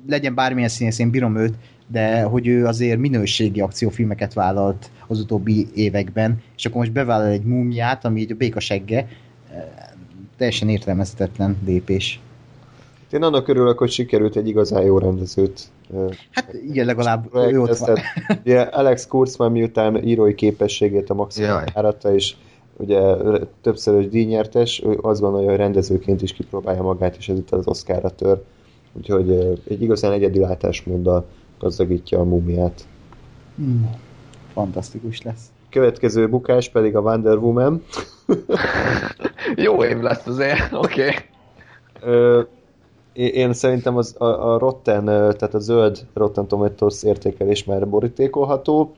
legyen 0.07 0.35
bármilyen 0.35 0.69
színész, 0.69 0.99
én 0.99 1.09
bírom 1.09 1.37
őt, 1.37 1.55
de 1.87 2.21
hogy 2.21 2.47
ő 2.47 2.65
azért 2.65 2.99
minőségi 2.99 3.61
akciófilmeket 3.61 4.33
vállalt 4.33 4.91
az 5.07 5.19
utóbbi 5.19 5.67
években, 5.73 6.41
és 6.55 6.65
akkor 6.65 6.77
most 6.77 6.91
bevállal 6.91 7.27
egy 7.27 7.43
múmiát, 7.43 8.05
ami 8.05 8.19
így 8.19 8.31
a 8.31 8.35
békasegge, 8.35 9.07
teljesen 10.37 10.69
értelmezhetetlen 10.69 11.57
lépés. 11.65 12.19
Én 13.13 13.23
annak 13.23 13.47
örülök, 13.47 13.77
hogy 13.77 13.91
sikerült 13.91 14.35
egy 14.35 14.47
igazán 14.47 14.83
jó 14.83 14.97
rendezőt. 14.97 15.61
Hát 16.31 16.53
igen, 16.53 16.85
legalább 16.85 17.27
ott 17.33 17.77
van. 17.77 17.97
Ugye 18.43 18.61
Alex 18.61 19.07
Kurzman 19.07 19.51
miután 19.51 20.07
írói 20.07 20.35
képességét 20.35 21.09
a 21.09 21.13
maximum 21.13 21.63
áratta, 21.73 22.13
és 22.13 22.35
ugye 22.77 22.99
többszörös 23.61 24.07
díjnyertes, 24.07 24.83
ő 24.85 24.99
azt 25.01 25.21
gondolja, 25.21 25.49
hogy 25.49 25.57
rendezőként 25.57 26.21
is 26.21 26.33
kipróbálja 26.33 26.81
magát, 26.81 27.15
és 27.15 27.29
ezután 27.29 27.59
az 27.59 27.67
Oscarra 27.67 28.09
tör. 28.09 28.41
Úgyhogy 28.93 29.31
egy 29.67 29.81
igazán 29.81 30.11
egyedi 30.11 30.39
látásmóddal 30.39 31.25
gazdagítja 31.59 32.19
a 32.19 32.23
mumiát. 32.23 32.85
Hmm. 33.55 33.89
Fantasztikus 34.53 35.21
lesz. 35.21 35.51
Következő 35.69 36.29
bukás 36.29 36.69
pedig 36.69 36.95
a 36.95 36.99
Wonder 36.99 37.37
Woman. 37.37 37.83
Jó 39.55 39.83
év 39.83 39.99
lesz 39.99 40.27
azért, 40.27 40.73
oké. 40.73 41.13
Okay 42.01 42.51
én 43.13 43.53
szerintem 43.53 43.97
az, 43.97 44.15
a, 44.17 44.53
a 44.53 44.57
Rotten, 44.57 45.05
tehát 45.05 45.53
a 45.53 45.59
zöld 45.59 46.05
Rotten 46.13 46.47
Tomatoes 46.47 47.03
értékelés 47.03 47.63
már 47.63 47.89
borítékolható, 47.89 48.91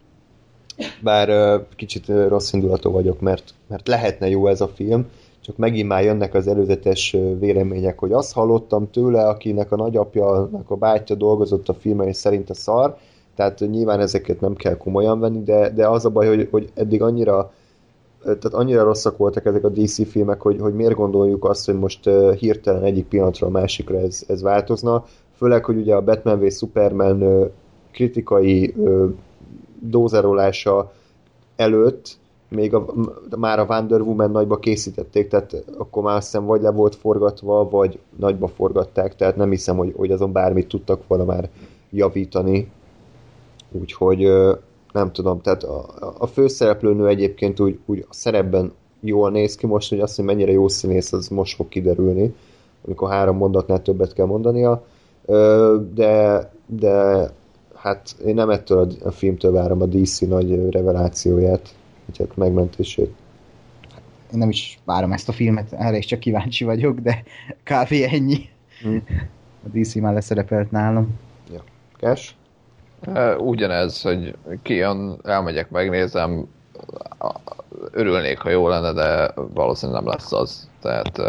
bár 1.02 1.60
kicsit 1.76 2.08
rossz 2.08 2.54
indulatú 2.54 2.92
vagyok, 2.92 3.20
mert, 3.20 3.54
mert 3.68 3.88
lehetne 3.88 4.30
jó 4.30 4.48
ez 4.48 4.62
a 4.62 4.68
film, 4.68 5.06
csak 5.42 5.58
megint 5.58 5.88
már 5.88 6.04
jönnek 6.04 6.34
az 6.34 6.48
előzetes 6.48 7.16
vélemények, 7.40 8.00
hogy 8.00 8.12
azt 8.12 8.34
hallottam 8.34 8.92
tőle, 8.92 9.28
akinek 9.28 9.72
a 9.72 9.76
nagyapja, 9.76 10.50
a 10.68 10.76
bátyja 10.76 11.16
dolgozott 11.16 11.70
a 11.70 11.74
filmen, 11.74 12.08
és 12.08 12.16
szerint 12.16 12.50
a 12.50 12.54
szar, 12.54 12.98
tehát 13.36 13.60
nyilván 13.60 14.00
ezeket 14.00 14.42
nem 14.42 14.56
kell 14.56 14.78
komolyan 14.78 15.20
venni, 15.20 15.44
de, 15.44 15.70
de 15.70 15.88
az 15.88 16.06
a 16.06 16.10
baj, 16.10 16.28
hogy, 16.28 16.48
hogy 16.52 16.70
eddig 16.74 17.02
annyira 17.02 17.52
tehát 18.26 18.54
annyira 18.54 18.84
rosszak 18.84 19.18
voltak 19.18 19.46
ezek 19.46 19.64
a 19.64 19.70
DC 19.70 20.10
filmek, 20.10 20.42
hogy, 20.42 20.60
hogy 20.60 20.74
miért 20.74 20.96
gondoljuk 20.96 21.46
azt, 21.46 21.66
hogy 21.66 21.80
most 21.80 22.10
hirtelen 22.40 22.84
egyik 22.84 23.06
pillanatra 23.06 23.48
a 23.48 23.50
másikra 23.50 23.98
ez, 23.98 24.24
ez 24.28 24.42
változna. 24.42 25.06
Főleg, 25.36 25.66
hogy 25.66 25.78
ugye 25.78 25.96
a 25.96 26.02
Batman 26.02 26.40
v 26.40 26.52
Superman 26.52 27.50
kritikai 27.92 28.76
dózerolása 29.80 30.92
előtt 31.56 32.18
még 32.50 32.74
a, 32.74 32.86
már 33.38 33.60
a 33.60 33.66
Wonder 33.70 34.02
Woman 34.02 34.32
nagyba 34.32 34.60
készítették, 34.60 35.28
tehát 35.28 35.64
akkor 35.78 36.04
már 36.04 36.16
azt 36.16 36.26
hiszem 36.26 36.46
vagy 36.46 36.62
le 36.62 36.72
volt 36.72 36.96
forgatva, 36.96 37.70
vagy 37.70 38.00
nagyba 38.18 38.48
forgatták, 38.48 39.16
tehát 39.16 39.36
nem 39.36 39.50
hiszem, 39.50 39.78
hogy, 39.78 39.94
hogy 39.96 40.12
azon 40.12 40.32
bármit 40.32 40.68
tudtak 40.68 41.08
volna 41.08 41.24
már 41.24 41.50
javítani. 41.92 42.72
Úgyhogy 43.72 44.32
nem 44.96 45.12
tudom, 45.12 45.42
tehát 45.42 45.64
a, 45.64 45.86
a 46.18 46.26
főszereplőnő 46.26 47.08
egyébként 47.08 47.60
úgy, 47.60 47.80
úgy 47.86 48.06
a 48.10 48.14
szerepben 48.14 48.72
jól 49.00 49.32
néz 49.32 49.56
ki 49.56 49.66
most, 49.66 49.90
hogy 49.90 50.00
azt, 50.00 50.16
hogy 50.16 50.26
mennyire 50.26 50.52
jó 50.52 50.68
színész, 50.68 51.14
az 51.14 51.28
most 51.28 51.56
fog 51.56 51.68
kiderülni, 51.68 52.34
amikor 52.86 53.10
három 53.10 53.38
mondatnál 53.38 53.82
többet 53.82 54.14
kell 54.14 54.26
mondania, 54.26 54.86
de, 55.94 56.52
de 56.66 57.30
hát 57.76 58.16
én 58.26 58.34
nem 58.34 58.50
ettől 58.50 58.92
a 59.04 59.12
filmtől 59.12 59.52
várom 59.52 59.82
a 59.82 59.86
DC 59.86 60.20
nagy 60.20 60.70
revelációját, 60.70 61.76
vagy 62.06 62.18
hát 62.18 62.38
megmentését. 62.38 63.14
Én 64.34 64.40
nem 64.40 64.50
is 64.50 64.80
várom 64.86 65.12
ezt 65.12 65.30
a 65.30 65.32
filmet, 65.32 65.74
erre 65.74 65.98
is 65.98 66.06
csak 66.06 66.20
kíváncsi 66.20 66.64
vagyok, 66.64 67.00
de 67.00 67.24
kb. 67.64 67.94
ennyi. 68.12 68.50
Hmm. 68.82 69.04
A 69.66 69.78
DC 69.78 69.96
már 69.96 70.14
leszerepelt 70.14 70.72
nálam. 70.72 71.20
Ja. 71.54 71.64
Cash? 72.00 72.34
Ugyanez, 73.38 74.02
hogy 74.02 74.36
kijön, 74.62 75.18
elmegyek, 75.24 75.70
megnézem, 75.70 76.48
örülnék, 77.92 78.38
ha 78.38 78.50
jó 78.50 78.68
lenne, 78.68 78.94
de 78.94 79.34
valószínűleg 79.54 80.04
nem 80.04 80.12
lesz 80.12 80.32
az. 80.32 80.70
Tehát... 80.82 81.22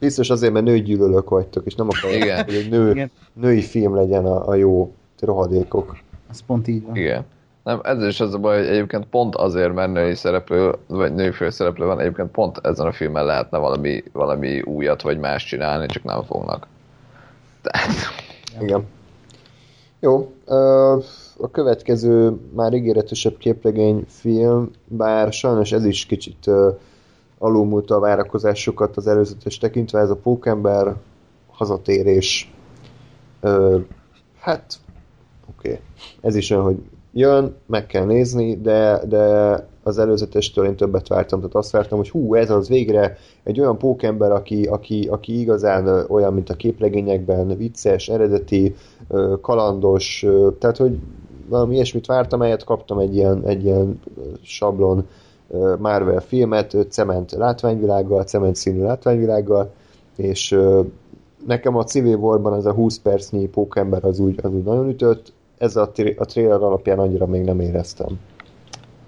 Biztos 0.00 0.30
azért, 0.30 0.52
mert 0.52 0.64
nőgyűlölők 0.64 1.28
vagytok, 1.28 1.66
és 1.66 1.74
nem 1.74 1.88
akarok, 1.88 2.16
Igen. 2.16 2.44
hogy 2.44 2.54
egy 2.54 2.70
nő, 2.70 2.90
Igen. 2.90 3.10
női 3.32 3.62
film 3.62 3.94
legyen 3.94 4.26
a, 4.26 4.48
a 4.48 4.54
jó 4.54 4.94
rohadékok. 5.20 5.96
Ez 6.30 6.40
pont 6.46 6.68
így 6.68 6.84
van. 6.84 6.96
Igen. 6.96 7.24
Nem, 7.62 7.80
ez 7.82 8.02
is 8.02 8.20
az 8.20 8.34
a 8.34 8.38
baj, 8.38 8.58
hogy 8.58 8.66
egyébként 8.66 9.06
pont 9.06 9.34
azért, 9.34 9.74
mert 9.74 9.92
női 9.92 10.14
szereplő, 10.14 10.74
vagy 10.86 11.14
női 11.14 11.30
főszereplő 11.30 11.86
van, 11.86 12.00
egyébként 12.00 12.30
pont 12.30 12.58
ezen 12.62 12.86
a 12.86 12.92
filmen 12.92 13.24
lehetne 13.24 13.58
valami, 13.58 14.04
valami 14.12 14.60
újat, 14.60 15.02
vagy 15.02 15.18
más 15.18 15.44
csinálni, 15.44 15.86
csak 15.86 16.02
nem 16.02 16.22
fognak. 16.22 16.66
Tehát... 17.62 17.90
Igen. 18.60 18.86
Jó, 20.04 20.32
a 21.36 21.50
következő 21.50 22.36
már 22.54 22.72
ígéretesebb 22.72 23.36
képregény 23.36 24.04
film, 24.08 24.70
bár 24.88 25.32
sajnos 25.32 25.72
ez 25.72 25.84
is 25.84 26.06
kicsit 26.06 26.50
alulmúlta 27.38 27.94
a 27.94 28.00
várakozásokat 28.00 28.96
az 28.96 29.06
előzetes 29.06 29.58
tekintve, 29.58 29.98
ez 29.98 30.10
a 30.10 30.16
Pókember 30.16 30.94
hazatérés. 31.50 32.52
Hát, 34.38 34.74
oké. 35.56 35.68
Okay. 35.68 35.80
Ez 36.20 36.36
is 36.36 36.50
olyan, 36.50 36.64
hogy 36.64 36.82
jön, 37.12 37.56
meg 37.66 37.86
kell 37.86 38.04
nézni, 38.04 38.56
de, 38.56 39.00
de 39.06 39.54
az 39.84 39.98
előzetestől 39.98 40.64
én 40.64 40.76
többet 40.76 41.08
vártam, 41.08 41.38
tehát 41.38 41.54
azt 41.54 41.70
vártam, 41.70 41.98
hogy 41.98 42.10
hú, 42.10 42.34
ez 42.34 42.50
az 42.50 42.68
végre 42.68 43.16
egy 43.42 43.60
olyan 43.60 43.78
pókember, 43.78 44.32
aki, 44.32 44.64
aki, 44.64 45.08
aki 45.10 45.40
igazán 45.40 46.04
olyan, 46.08 46.34
mint 46.34 46.50
a 46.50 46.54
képregényekben, 46.54 47.56
vicces, 47.56 48.08
eredeti, 48.08 48.74
kalandos, 49.40 50.26
tehát 50.58 50.76
hogy 50.76 50.98
valami 51.48 51.74
ilyesmit 51.74 52.06
vártam, 52.06 52.40
helyett 52.40 52.64
kaptam 52.64 52.98
egy 52.98 53.14
ilyen, 53.14 53.42
egy 53.46 53.64
ilyen 53.64 54.00
sablon 54.42 55.06
Marvel 55.78 56.20
filmet, 56.20 56.76
cement 56.88 57.32
látványvilággal, 57.32 58.22
cement 58.22 58.56
színű 58.56 58.82
látványvilággal, 58.82 59.72
és 60.16 60.58
nekem 61.46 61.76
a 61.76 61.84
Civil 61.84 62.16
War-ban 62.16 62.54
ez 62.54 62.64
a 62.64 62.72
20 62.72 62.98
percnyi 62.98 63.46
pókember 63.46 64.04
az 64.04 64.18
úgy, 64.18 64.38
az 64.42 64.52
úgy 64.52 64.64
nagyon 64.64 64.88
ütött, 64.88 65.32
ez 65.58 65.76
a, 65.76 65.90
a 66.16 66.24
trailer 66.24 66.62
alapján 66.62 66.98
annyira 66.98 67.26
még 67.26 67.42
nem 67.42 67.60
éreztem. 67.60 68.18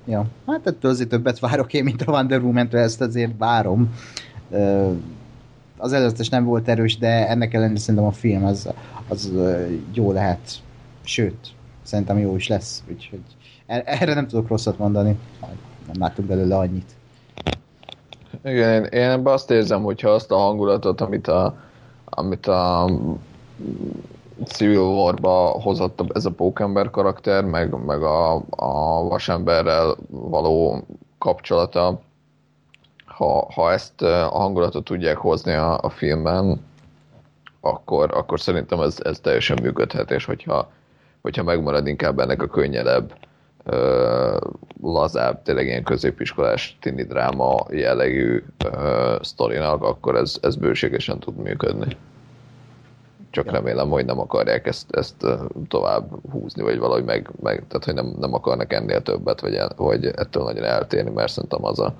Ja, 0.08 0.26
hát 0.46 0.66
ettől 0.66 0.90
azért 0.90 1.08
többet 1.08 1.38
várok 1.38 1.72
én, 1.72 1.84
mint 1.84 2.02
a 2.02 2.12
Wonder 2.12 2.40
woman 2.40 2.68
ezt 2.70 3.00
azért 3.00 3.32
várom. 3.38 3.94
Az 5.76 5.92
előzetes 5.92 6.28
nem 6.28 6.44
volt 6.44 6.68
erős, 6.68 6.98
de 6.98 7.28
ennek 7.28 7.54
ellenére 7.54 7.78
szerintem 7.78 8.04
a 8.04 8.12
film 8.12 8.44
az, 8.44 8.68
az 9.08 9.32
jó 9.92 10.12
lehet. 10.12 10.50
Sőt, 11.02 11.48
szerintem 11.82 12.18
jó 12.18 12.36
is 12.36 12.48
lesz. 12.48 12.82
Úgyhogy 12.90 13.20
er-, 13.66 13.82
erre 13.86 14.14
nem 14.14 14.26
tudok 14.26 14.48
rosszat 14.48 14.78
mondani. 14.78 15.18
Nem 15.86 16.00
láttuk 16.00 16.24
belőle 16.24 16.56
annyit. 16.56 16.90
Igen, 18.44 18.72
én, 18.72 19.00
én 19.00 19.10
ebben 19.10 19.32
azt 19.32 19.50
érzem, 19.50 19.82
hogyha 19.82 20.10
azt 20.10 20.30
a 20.30 20.36
hangulatot, 20.36 21.00
amit 21.00 21.28
a, 21.28 21.58
amit 22.04 22.46
a 22.46 22.90
Civil 24.44 24.80
War-ba 24.80 25.48
hozott 25.48 26.02
ez 26.14 26.24
a 26.24 26.30
pókember 26.30 26.90
karakter, 26.90 27.44
meg, 27.44 27.84
meg 27.84 28.02
a, 28.02 28.34
a 28.50 29.02
vasemberrel 29.08 29.96
való 30.10 30.84
kapcsolata, 31.18 32.00
ha, 33.04 33.52
ha 33.54 33.72
ezt 33.72 34.02
a 34.02 34.28
hangulatot 34.28 34.84
tudják 34.84 35.16
hozni 35.16 35.52
a, 35.52 35.78
a 35.82 35.88
filmben, 35.88 36.60
akkor, 37.60 38.10
akkor 38.14 38.40
szerintem 38.40 38.80
ez, 38.80 38.98
ez 39.02 39.20
teljesen 39.20 39.58
működhet, 39.62 40.10
és 40.10 40.24
hogyha, 40.24 40.70
hogyha 41.22 41.42
megmarad 41.42 41.86
inkább 41.86 42.18
ennek 42.18 42.42
a 42.42 42.46
könnyedebb, 42.46 43.14
ö, 43.64 44.36
lazább, 44.82 45.42
tényleg 45.42 45.66
ilyen 45.66 45.82
középiskolás 45.82 46.76
tini 46.80 47.02
dráma 47.02 47.66
jellegű 47.70 48.44
ö, 48.64 49.16
sztorinak, 49.22 49.82
akkor 49.82 50.16
ez, 50.16 50.36
ez 50.42 50.56
bőségesen 50.56 51.18
tud 51.18 51.36
működni. 51.36 51.96
Csak 53.30 53.50
remélem, 53.50 53.88
hogy 53.88 54.04
nem 54.04 54.18
akarják 54.18 54.66
ezt, 54.66 54.90
ezt 54.90 55.26
tovább 55.68 56.30
húzni, 56.30 56.62
vagy 56.62 56.78
valahogy 56.78 57.04
meg, 57.04 57.30
meg 57.42 57.64
tehát 57.68 57.84
hogy 57.84 57.94
nem, 57.94 58.14
nem 58.18 58.34
akarnak 58.34 58.72
ennél 58.72 59.02
többet, 59.02 59.40
vagy, 59.40 59.60
vagy 59.76 60.04
ettől 60.04 60.42
nagyon 60.42 60.64
eltérni, 60.64 61.10
mert 61.10 61.32
szerintem 61.32 61.64
az, 61.64 61.78
a, 61.78 61.94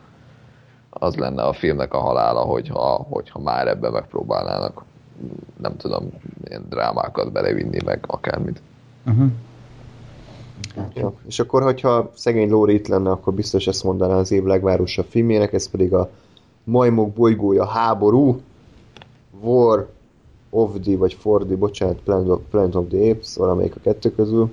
az 0.90 1.14
lenne 1.14 1.42
a 1.42 1.52
filmnek 1.52 1.94
a 1.94 1.98
halála, 1.98 2.40
hogyha, 2.40 3.06
hogyha 3.10 3.38
már 3.38 3.68
ebbe 3.68 3.90
megpróbálnának 3.90 4.84
nem 5.56 5.76
tudom, 5.76 6.10
ilyen 6.44 6.66
drámákat 6.68 7.32
belevinni, 7.32 7.78
meg 7.84 8.04
akármit. 8.06 8.60
Uh-huh. 9.06 9.30
Ja. 10.94 11.12
És 11.26 11.38
akkor, 11.40 11.62
hogyha 11.62 12.10
szegény 12.14 12.50
Lóri 12.50 12.74
itt 12.74 12.86
lenne, 12.86 13.10
akkor 13.10 13.34
biztos 13.34 13.66
ezt 13.66 13.84
mondaná 13.84 14.14
az 14.14 14.32
év 14.32 14.44
legvárosabb 14.44 15.06
filmjének, 15.08 15.52
ez 15.52 15.68
pedig 15.68 15.94
a 15.94 16.10
Majmok 16.64 17.12
bolygója 17.12 17.66
háború, 17.66 18.40
War 19.40 19.88
of 20.56 20.70
the, 20.82 20.96
vagy 20.96 21.14
for 21.14 21.46
bocsánat, 21.46 22.00
Planet 22.04 22.28
of, 22.28 22.40
Planet 22.50 22.74
of 22.74 22.84
the 22.88 23.10
Apes, 23.10 23.36
valamelyik 23.36 23.76
a 23.76 23.80
kettő 23.82 24.10
közül. 24.10 24.50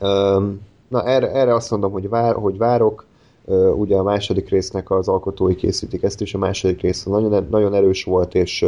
Um, 0.00 0.60
na, 0.88 1.04
erre, 1.04 1.30
erre 1.32 1.54
azt 1.54 1.70
mondom, 1.70 1.92
hogy, 1.92 2.08
vár, 2.08 2.34
hogy 2.34 2.58
várok. 2.58 3.06
Uh, 3.44 3.78
ugye 3.78 3.96
a 3.96 4.02
második 4.02 4.48
résznek 4.48 4.90
az 4.90 5.08
alkotói 5.08 5.54
készítik 5.54 6.02
ezt 6.02 6.20
is, 6.20 6.34
a 6.34 6.38
második 6.38 6.80
rész 6.80 7.04
nagyon, 7.04 7.46
nagyon 7.50 7.74
erős 7.74 8.04
volt, 8.04 8.34
és, 8.34 8.66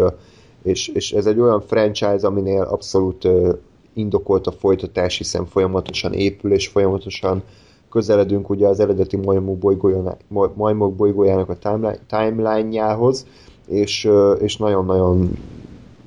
és, 0.63 0.89
és 0.89 1.13
ez 1.13 1.27
egy 1.27 1.41
olyan 1.41 1.61
franchise, 1.61 2.27
aminél 2.27 2.63
abszolút 2.63 3.25
uh, 3.25 3.55
indokolt 3.93 4.47
a 4.47 4.53
folytatás, 4.53 5.19
hiszen 5.19 5.47
folyamatosan 5.47 6.13
épül, 6.13 6.53
és 6.53 6.69
folyamatosan 6.69 7.43
közeledünk 7.91 8.51
ugye 8.51 8.67
az 8.69 8.81
eredeti 8.81 9.17
majmok, 9.17 9.59
bolygójának, 9.59 10.19
majmok 10.55 10.95
bolygójának 10.95 11.49
a 11.49 11.83
timeline-jához, 12.07 13.27
és, 13.67 14.09
és 14.39 14.57
nagyon-nagyon 14.57 15.31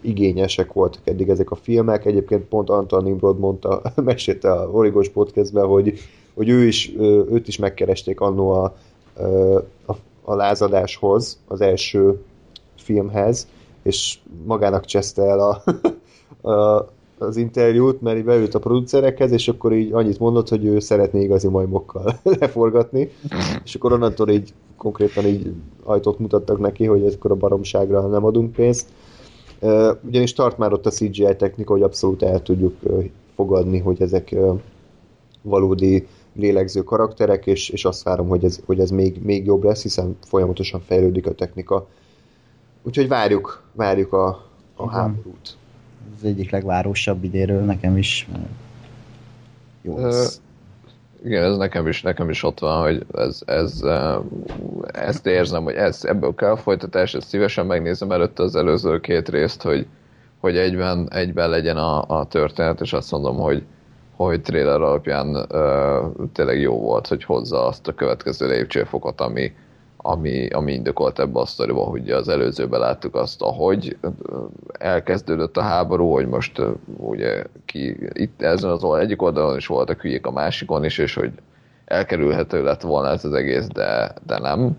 igényesek 0.08 0.74
voltak 0.74 1.02
eddig 1.04 1.30
ezek 1.30 1.52
a 1.52 1.56
filmek. 1.56 2.06
Egyébként 2.06 2.44
pont 2.44 2.70
Antal 2.70 3.02
Nimrod 3.02 3.40
mondta, 3.40 3.82
mesélte 3.96 4.52
a 4.52 4.70
Origos 4.72 5.10
podcastben, 5.10 5.66
hogy, 5.66 6.00
hogy 6.34 6.50
ő 6.50 6.66
is, 6.66 6.94
őt 7.32 7.48
is 7.48 7.58
megkeresték 7.58 8.20
annó 8.20 8.50
a, 8.50 8.76
a, 9.86 9.96
a 10.24 10.36
lázadáshoz, 10.36 11.40
az 11.48 11.62
első 11.62 12.24
filmhez, 12.76 13.48
és 13.84 14.18
magának 14.46 14.86
cseszte 14.86 15.24
el 15.24 15.40
a, 15.40 15.64
a, 16.52 16.88
az 17.18 17.38
interjút, 17.38 18.02
mert 18.02 18.18
így 18.18 18.24
beült 18.24 18.56
a 18.56 18.60
producerekhez, 18.60 19.32
és 19.32 19.48
akkor 19.48 19.74
így 19.74 19.94
annyit 19.94 20.20
mondott, 20.20 20.50
hogy 20.50 20.66
ő 20.66 20.80
szeretné 20.80 21.24
igazi 21.24 21.48
majmokkal 21.48 22.20
leforgatni, 22.40 23.10
és 23.64 23.76
akkor 23.76 23.94
onnantól 23.94 24.30
így 24.30 24.54
konkrétan 24.78 25.26
így 25.26 25.54
ajtót 25.84 26.20
mutattak 26.20 26.60
neki, 26.60 26.86
hogy 26.86 27.04
ezekor 27.04 27.32
a 27.32 27.36
baromságra 27.36 28.08
nem 28.08 28.26
adunk 28.26 28.52
pénzt. 28.52 28.88
Ugyanis 30.02 30.34
tart 30.34 30.58
már 30.58 30.74
ott 30.74 30.86
a 30.86 30.90
CGI 30.90 31.36
technika, 31.38 31.74
hogy 31.74 31.82
abszolút 31.82 32.24
el 32.24 32.42
tudjuk 32.42 32.80
fogadni, 33.36 33.80
hogy 33.80 34.02
ezek 34.02 34.36
valódi 35.42 36.08
lélegző 36.34 36.84
karakterek, 36.84 37.46
és, 37.46 37.70
és 37.70 37.86
azt 37.86 38.04
várom, 38.04 38.28
hogy 38.28 38.44
ez, 38.44 38.60
hogy 38.66 38.80
ez 38.80 38.90
még, 38.90 39.24
még 39.24 39.46
jobb 39.46 39.64
lesz, 39.64 39.82
hiszen 39.82 40.18
folyamatosan 40.22 40.80
fejlődik 40.80 41.28
a 41.28 41.34
technika. 41.34 41.88
Úgyhogy 42.84 43.08
várjuk, 43.08 43.64
várjuk 43.72 44.14
a, 44.14 44.46
a 44.76 44.90
háborút 44.90 45.58
az 46.18 46.24
egyik 46.24 46.52
legvárosabb 46.52 47.24
idéről 47.24 47.62
nekem 47.62 47.98
is. 47.98 48.28
Jó. 49.82 49.94
Uh, 49.94 50.26
igen, 51.26 51.44
ez 51.44 51.58
nekem 51.58 51.88
is, 51.88 52.02
nekem 52.02 52.30
is 52.30 52.44
ott 52.44 52.60
van, 52.60 52.82
hogy 52.82 53.06
ez, 53.14 53.42
ez, 53.46 53.82
ezt 54.92 55.26
érzem, 55.26 55.64
hogy 55.64 55.74
ez, 55.74 56.04
ebből 56.04 56.36
kell 56.36 56.56
folytatás, 56.56 57.14
ezt 57.14 57.28
szívesen 57.28 57.66
megnézem 57.66 58.12
előtte 58.12 58.44
az 58.44 58.56
előző 58.56 59.00
két 59.00 59.30
részt, 59.30 59.62
hogy, 59.62 59.88
hogy 60.40 60.58
egyben, 60.58 61.08
egyben 61.12 61.50
legyen 61.50 61.78
a, 61.78 62.04
a 62.08 62.26
történet, 62.26 62.82
és 62.82 62.94
azt 62.94 63.12
mondom, 63.12 63.38
hogy, 63.38 63.64
hogy 64.16 64.42
trailer 64.42 64.82
alapján 64.82 65.36
uh, 65.36 66.28
tényleg 66.34 66.60
jó 66.60 66.80
volt, 66.80 67.08
hogy 67.08 67.24
hozza 67.24 67.66
azt 67.66 67.88
a 67.88 67.94
következő 67.94 68.48
lépcsőfokot, 68.48 69.22
ami, 69.22 69.54
ami, 70.08 70.48
ami 70.48 70.74
indokolt 70.74 71.20
ebbe 71.20 71.40
a 71.40 71.46
sztoriba, 71.46 71.84
hogy 71.84 72.10
az 72.10 72.28
előzőben 72.28 72.80
láttuk 72.80 73.16
azt, 73.16 73.42
ahogy 73.42 73.98
elkezdődött 74.72 75.58
a 75.58 75.62
háború, 75.62 76.12
hogy 76.12 76.28
most 76.28 76.62
ugye 76.98 77.44
ki, 77.66 77.98
itt 78.14 78.42
ezen 78.42 78.70
az 78.70 79.00
egyik 79.00 79.22
oldalon 79.22 79.58
is 79.58 79.68
voltak 79.68 80.02
hülyék 80.02 80.26
a 80.26 80.32
másikon 80.32 80.86
is, 80.86 80.98
és 80.98 81.14
hogy 81.14 81.32
elkerülhető 81.86 82.64
lett 82.64 82.82
volna 82.82 83.10
ez 83.10 83.26
az 83.26 83.34
egész, 83.34 83.68
de, 83.68 84.14
de 84.26 84.40
nem. 84.40 84.78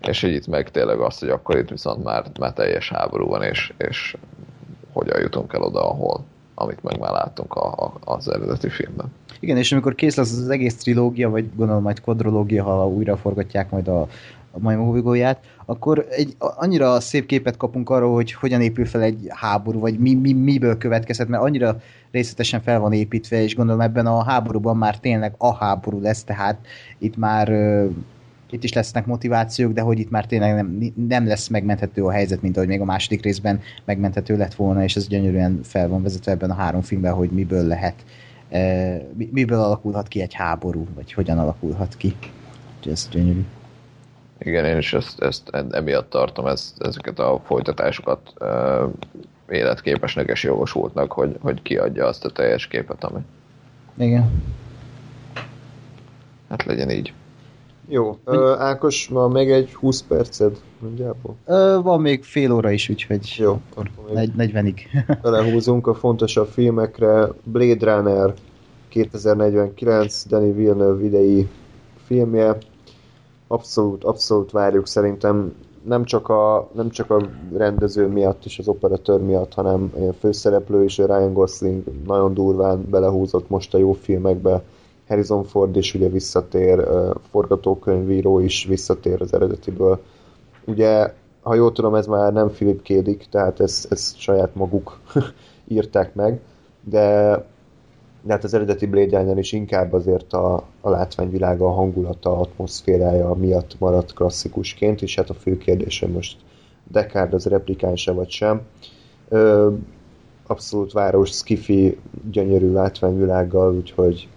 És 0.00 0.20
hogy 0.20 0.32
itt 0.32 0.46
meg 0.46 0.70
tényleg 0.70 1.00
azt, 1.00 1.20
hogy 1.20 1.28
akkor 1.28 1.56
itt 1.56 1.68
viszont 1.68 2.04
már, 2.04 2.24
már 2.40 2.52
teljes 2.52 2.88
háború 2.90 3.26
van, 3.26 3.42
és, 3.42 3.72
és 3.76 4.16
hogyan 4.92 5.20
jutunk 5.20 5.52
el 5.52 5.62
oda, 5.62 5.90
ahol, 5.90 6.24
amit 6.54 6.82
meg 6.82 6.98
már 6.98 7.12
láttunk 7.12 7.54
a, 7.54 7.72
a, 7.72 7.92
az 8.04 8.28
eredeti 8.30 8.68
filmben. 8.68 9.06
Igen, 9.40 9.56
és 9.56 9.72
amikor 9.72 9.94
kész 9.94 10.16
lesz 10.16 10.32
az 10.32 10.48
egész 10.48 10.76
trilógia, 10.76 11.30
vagy 11.30 11.48
gondolom 11.54 11.82
majd 11.82 12.00
kodrológia, 12.00 12.64
ha 12.64 12.88
újra 12.88 13.16
forgatják 13.16 13.70
majd 13.70 13.88
a, 13.88 14.08
a 14.50 14.58
majmokbolygóját, 14.58 15.38
akkor 15.64 16.06
egy 16.10 16.36
annyira 16.38 17.00
szép 17.00 17.26
képet 17.26 17.56
kapunk 17.56 17.90
arról, 17.90 18.14
hogy 18.14 18.32
hogyan 18.32 18.60
épül 18.60 18.86
fel 18.86 19.02
egy 19.02 19.26
háború, 19.28 19.80
vagy 19.80 19.98
mi, 19.98 20.14
mi, 20.14 20.32
miből 20.32 20.78
következhet, 20.78 21.28
mert 21.28 21.42
annyira 21.42 21.80
részletesen 22.10 22.60
fel 22.60 22.80
van 22.80 22.92
építve, 22.92 23.42
és 23.42 23.54
gondolom 23.54 23.80
ebben 23.80 24.06
a 24.06 24.24
háborúban 24.24 24.76
már 24.76 24.98
tényleg 24.98 25.34
a 25.38 25.54
háború 25.54 26.00
lesz, 26.00 26.24
tehát 26.24 26.66
itt 26.98 27.16
már 27.16 27.48
itt 28.50 28.64
is 28.64 28.72
lesznek 28.72 29.06
motivációk, 29.06 29.72
de 29.72 29.80
hogy 29.80 29.98
itt 29.98 30.10
már 30.10 30.26
tényleg 30.26 30.54
nem, 30.54 30.92
nem 31.08 31.26
lesz 31.26 31.48
megmenthető 31.48 32.04
a 32.04 32.10
helyzet, 32.10 32.42
mint 32.42 32.56
ahogy 32.56 32.68
még 32.68 32.80
a 32.80 32.84
második 32.84 33.22
részben 33.22 33.60
megmenthető 33.84 34.36
lett 34.36 34.54
volna, 34.54 34.82
és 34.82 34.96
ez 34.96 35.08
gyönyörűen 35.08 35.60
fel 35.62 35.88
van 35.88 36.02
vezetve 36.02 36.32
ebben 36.32 36.50
a 36.50 36.54
három 36.54 36.80
filmben, 36.80 37.12
hogy 37.12 37.30
miből 37.30 37.66
lehet, 37.66 38.04
miből 39.14 39.58
alakulhat 39.58 40.08
ki 40.08 40.20
egy 40.20 40.34
háború, 40.34 40.86
vagy 40.94 41.12
hogyan 41.12 41.38
alakulhat 41.38 41.96
ki. 41.96 42.14
Úgyhogy 42.76 42.92
ez 42.92 43.08
gyönyörű. 43.10 43.44
Igen, 44.38 44.64
én 44.64 44.76
is 44.76 44.92
ezt, 44.92 45.20
ezt 45.20 45.50
emiatt 45.70 46.10
tartom 46.10 46.46
ezt, 46.46 46.82
ezeket 46.82 47.18
a 47.18 47.40
folytatásokat 47.44 48.32
uh, 48.40 48.90
életképesnek 49.48 50.28
és 50.28 50.42
jogosultnak, 50.42 51.12
hogy, 51.12 51.36
hogy 51.40 51.62
kiadja 51.62 52.06
azt 52.06 52.24
a 52.24 52.30
teljes 52.30 52.66
képet, 52.66 53.04
ami. 53.04 53.20
Igen. 53.96 54.42
Hát 56.48 56.64
legyen 56.64 56.90
így. 56.90 57.12
Jó. 57.88 58.18
Ö, 58.24 58.54
Ákos, 58.58 59.06
van 59.06 59.30
még 59.30 59.50
egy 59.50 59.74
20 59.74 60.02
perced, 60.02 60.60
mondjából? 60.78 61.36
Ö, 61.44 61.78
van 61.82 62.00
még 62.00 62.24
fél 62.24 62.52
óra 62.52 62.70
is, 62.70 62.88
úgyhogy 62.88 63.34
Jó, 63.38 63.60
akkor 63.70 63.90
40-ig. 64.14 64.80
Belehúzunk 65.22 65.86
a 65.86 65.94
fontosabb 65.94 66.48
filmekre. 66.48 67.28
Blade 67.44 67.94
Runner 67.94 68.34
2049, 68.88 70.26
Danny 70.26 70.54
Villeneuve 70.54 71.04
idei 71.04 71.48
filmje 72.06 72.56
abszolút, 73.48 74.04
abszolút 74.04 74.50
várjuk 74.50 74.86
szerintem 74.86 75.54
nem 75.82 76.04
csak, 76.04 76.28
a, 76.28 76.68
nem 76.72 76.90
csak 76.90 77.10
a 77.10 77.20
rendező 77.52 78.06
miatt 78.06 78.44
és 78.44 78.58
az 78.58 78.68
operatőr 78.68 79.20
miatt, 79.20 79.54
hanem 79.54 79.92
a 79.94 80.12
főszereplő 80.12 80.84
is, 80.84 80.96
Ryan 80.96 81.32
Gosling 81.32 81.82
nagyon 82.06 82.34
durván 82.34 82.86
belehúzott 82.90 83.48
most 83.48 83.74
a 83.74 83.78
jó 83.78 83.92
filmekbe. 83.92 84.62
Harrison 85.08 85.44
Ford 85.44 85.76
is 85.76 85.94
ugye 85.94 86.08
visszatér, 86.08 86.88
forgatókönyvíró 87.30 88.38
is 88.38 88.64
visszatér 88.64 89.22
az 89.22 89.34
eredetiből. 89.34 90.00
Ugye, 90.64 91.14
ha 91.42 91.54
jól 91.54 91.72
tudom, 91.72 91.94
ez 91.94 92.06
már 92.06 92.32
nem 92.32 92.50
Philip 92.50 92.82
Kédik, 92.82 93.26
tehát 93.30 93.60
ezt, 93.60 93.92
ezt 93.92 94.18
saját 94.18 94.54
maguk 94.54 94.98
írták 95.68 96.14
meg, 96.14 96.40
de 96.84 97.44
de 98.28 98.34
hát 98.34 98.44
az 98.44 98.54
eredeti 98.54 98.86
Blade 98.86 99.18
Runner 99.18 99.38
is 99.38 99.52
inkább 99.52 99.92
azért 99.92 100.32
a, 100.32 100.54
a 100.80 100.90
látványvilága, 100.90 101.66
a 101.66 101.70
hangulata, 101.70 102.40
atmoszférája 102.40 103.34
miatt 103.34 103.78
maradt 103.78 104.12
klasszikusként, 104.12 105.02
és 105.02 105.14
hát 105.14 105.30
a 105.30 105.34
fő 105.34 105.58
kérdése 105.58 106.06
most 106.06 106.36
Deckard 106.90 107.34
az 107.34 107.44
replikánsa 107.46 108.14
vagy 108.14 108.28
sem. 108.30 108.60
Ö, 109.28 109.72
abszolút 110.46 110.92
város, 110.92 111.30
skifi, 111.30 111.98
gyönyörű 112.30 112.72
látványvilággal, 112.72 113.74
úgyhogy 113.74 114.28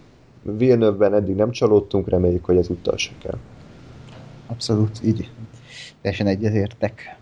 Villeneuve-ben 0.41 1.13
eddig 1.13 1.35
nem 1.35 1.51
csalódtunk, 1.51 2.09
reméljük, 2.09 2.45
hogy 2.45 2.57
ez 2.57 2.69
utal 2.69 2.97
se 2.97 3.11
kell. 3.21 3.37
Abszolút, 4.47 4.99
így. 5.03 5.29
Teljesen 6.01 6.27
egyetértek. 6.27 7.17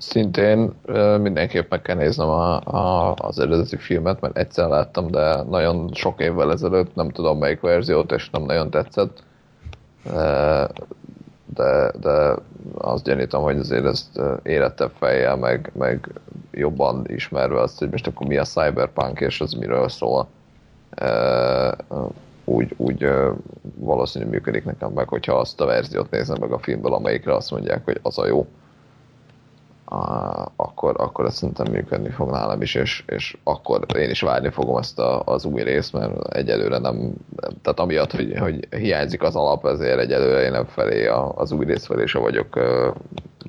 Szintén 0.00 0.72
mindenképp 1.20 1.70
meg 1.70 1.82
kell 1.82 1.96
néznem 1.96 2.28
a, 2.28 2.60
a, 2.60 3.14
az 3.16 3.38
eredeti 3.38 3.76
filmet, 3.76 4.20
mert 4.20 4.36
egyszer 4.36 4.68
láttam, 4.68 5.10
de 5.10 5.42
nagyon 5.42 5.90
sok 5.92 6.20
évvel 6.20 6.52
ezelőtt, 6.52 6.94
nem 6.94 7.08
tudom 7.10 7.38
melyik 7.38 7.60
verziót, 7.60 8.12
és 8.12 8.30
nem 8.30 8.42
nagyon 8.42 8.70
tetszett. 8.70 9.22
De, 11.54 11.92
de 12.00 12.34
azt 12.78 13.04
gyanítom, 13.04 13.42
hogy 13.42 13.58
azért 13.58 13.84
ezt 13.84 14.20
érettebb 14.42 14.90
fejjel, 14.98 15.36
meg, 15.36 15.70
meg 15.74 16.20
jobban 16.50 17.04
ismerve 17.06 17.60
azt, 17.60 17.78
hogy 17.78 17.90
most 17.90 18.06
akkor 18.06 18.26
mi 18.26 18.36
a 18.36 18.44
cyberpunk, 18.44 19.20
és 19.20 19.40
az 19.40 19.52
miről 19.52 19.88
szól. 19.88 20.28
Úgy, 22.44 22.74
úgy 22.76 23.08
valószínűleg 23.74 24.34
működik 24.34 24.64
nekem 24.64 24.90
meg, 24.90 25.08
hogyha 25.08 25.34
azt 25.34 25.60
a 25.60 25.66
verziót 25.66 26.10
nézem 26.10 26.36
meg 26.40 26.52
a 26.52 26.58
filmből, 26.58 26.94
amelyikre 26.94 27.34
azt 27.34 27.50
mondják, 27.50 27.84
hogy 27.84 27.98
az 28.02 28.18
a 28.18 28.26
jó 28.26 28.46
akkor, 30.56 30.94
akkor 30.98 31.24
ez 31.24 31.34
szerintem 31.34 31.72
működni 31.72 32.10
fog 32.10 32.30
nálam 32.30 32.62
is, 32.62 32.74
és, 32.74 33.04
és 33.06 33.36
akkor 33.44 33.86
én 33.96 34.10
is 34.10 34.20
várni 34.20 34.50
fogom 34.50 34.76
ezt 34.76 34.98
a, 34.98 35.22
az 35.24 35.44
új 35.44 35.62
részt, 35.62 35.92
mert 35.92 36.34
egyelőre 36.34 36.78
nem, 36.78 37.12
tehát 37.62 37.80
amiatt, 37.80 38.12
hogy, 38.12 38.38
hogy 38.38 38.68
hiányzik 38.70 39.22
az 39.22 39.36
alap, 39.36 39.66
ezért 39.66 39.98
egyelőre 39.98 40.42
én 40.42 40.50
nem 40.50 40.64
felé 40.64 41.06
a, 41.06 41.32
az 41.36 41.52
új 41.52 41.64
rész 41.64 41.86
felé 41.86 42.06
se 42.06 42.18
vagyok 42.18 42.58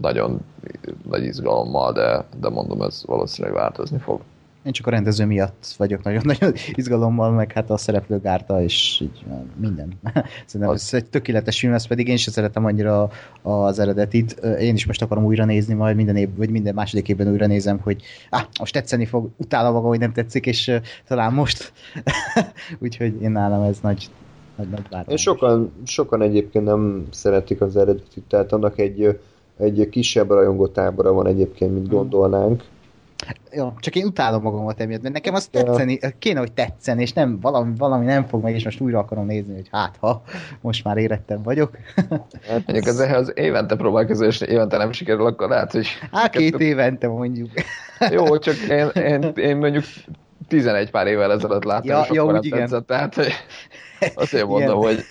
nagyon 0.01 0.39
nagy 1.09 1.23
izgalommal, 1.23 1.91
de, 1.91 2.25
de 2.39 2.49
mondom, 2.49 2.81
ez 2.81 3.03
valószínűleg 3.05 3.57
változni 3.57 3.97
fog. 3.97 4.21
Én 4.63 4.71
csak 4.71 4.87
a 4.87 4.89
rendező 4.89 5.25
miatt 5.25 5.73
vagyok 5.77 6.03
nagyon-nagyon 6.03 6.53
izgalommal, 6.73 7.31
meg 7.31 7.51
hát 7.51 7.69
a 7.69 7.77
szereplők 7.77 8.25
árta, 8.25 8.61
és 8.61 8.99
így 9.01 9.25
minden. 9.59 9.93
Szerintem 10.45 10.69
Az- 10.75 10.93
ez 10.93 10.93
egy 10.93 11.09
tökéletes 11.09 11.59
film, 11.59 11.73
ez 11.73 11.87
pedig 11.87 12.07
én 12.07 12.17
sem 12.17 12.33
szeretem 12.33 12.65
annyira 12.65 13.09
az 13.41 13.79
eredetit. 13.79 14.31
Én 14.59 14.75
is 14.75 14.85
most 14.85 15.01
akarom 15.01 15.25
újra 15.25 15.45
nézni, 15.45 15.73
majd 15.73 15.95
minden 15.95 16.15
év, 16.15 16.29
vagy 16.35 16.49
minden 16.49 16.73
második 16.73 17.09
évben 17.09 17.31
újra 17.31 17.45
nézem, 17.45 17.79
hogy 17.79 18.01
ah, 18.29 18.41
most 18.59 18.73
tetszeni 18.73 19.05
fog, 19.05 19.29
utálom 19.37 19.73
magam, 19.73 19.89
hogy 19.89 19.99
nem 19.99 20.13
tetszik, 20.13 20.45
és 20.45 20.67
uh, 20.67 20.75
talán 21.07 21.33
most. 21.33 21.73
Úgyhogy 22.79 23.21
én 23.21 23.31
nálam 23.31 23.63
ez 23.63 23.79
nagy, 23.81 24.09
nagy, 24.55 24.69
nagy 24.69 24.85
várom. 24.89 25.15
Sokan, 25.15 25.71
sokan 25.83 26.21
egyébként 26.21 26.65
nem 26.65 27.07
szeretik 27.11 27.61
az 27.61 27.75
eredetit, 27.77 28.23
tehát 28.27 28.51
annak 28.51 28.79
egy, 28.79 29.19
egy 29.57 29.89
kisebb 29.89 30.29
rajongó 30.29 30.67
tábora 30.67 31.11
van 31.11 31.27
egyébként, 31.27 31.73
mint 31.73 31.87
gondolnánk. 31.89 32.63
Jó, 33.53 33.73
csak 33.79 33.95
én 33.95 34.05
utálom 34.05 34.41
magamat 34.41 34.79
emiatt, 34.79 35.01
mert 35.01 35.13
nekem 35.13 35.33
az 35.33 35.47
tetszeni, 35.47 35.99
kéne, 36.19 36.39
hogy 36.39 36.51
tetszen, 36.51 36.99
és 36.99 37.13
nem, 37.13 37.39
valami, 37.39 37.73
valami 37.77 38.05
nem 38.05 38.25
fog 38.25 38.43
meg, 38.43 38.55
és 38.55 38.63
most 38.63 38.79
újra 38.79 38.99
akarom 38.99 39.25
nézni, 39.25 39.53
hogy 39.53 39.67
hát 39.71 39.97
ha, 39.99 40.21
most 40.61 40.83
már 40.83 40.97
érettem 40.97 41.41
vagyok. 41.43 41.77
Hát, 42.47 42.63
Mondjuk 42.65 42.85
ez 42.85 42.99
az 42.99 43.31
évente 43.35 43.75
próbálkozó, 43.75 44.25
és 44.25 44.41
évente 44.41 44.77
nem 44.77 44.91
sikerül, 44.91 45.25
akkor 45.25 45.49
lehet, 45.49 45.71
hogy 45.71 45.87
Hát 46.11 46.29
két 46.29 46.59
évente 46.59 47.07
mondjuk. 47.07 47.49
jó, 48.11 48.37
csak 48.37 48.55
én, 48.55 48.87
én, 48.87 49.31
én 49.35 49.57
mondjuk 49.57 49.83
11 50.47 50.91
pár 50.91 51.07
évvel 51.07 51.31
ezelőtt 51.31 51.63
láttam, 51.63 51.89
Ja, 51.89 52.01
és 52.01 52.09
ja, 52.15 52.21
akkor 52.21 52.33
úgy 52.33 52.39
nem 52.49 52.57
igen. 52.57 52.59
tetszett, 52.59 52.87
tehát 52.87 53.15
hogy 53.15 53.31
azért 54.15 54.45
mondom, 54.47 54.81
Igen. 54.81 54.95
hogy 54.95 55.05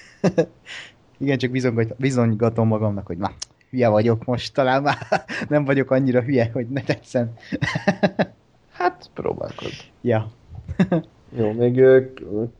Igen, 1.18 1.38
csak 1.38 1.50
bizonygat, 1.50 1.96
bizonygatom 1.96 2.66
magamnak, 2.68 3.06
hogy 3.06 3.16
na, 3.18 3.30
hülye 3.70 3.88
vagyok 3.88 4.24
most, 4.24 4.54
talán 4.54 4.82
már 4.82 4.96
nem 5.48 5.64
vagyok 5.64 5.90
annyira 5.90 6.20
hülye, 6.20 6.50
hogy 6.52 6.68
ne 6.68 6.82
tetszen. 6.82 7.32
hát 8.78 9.10
próbálkozz. 9.14 9.78
ja. 10.00 10.30
Jó, 11.36 11.52
még 11.52 11.82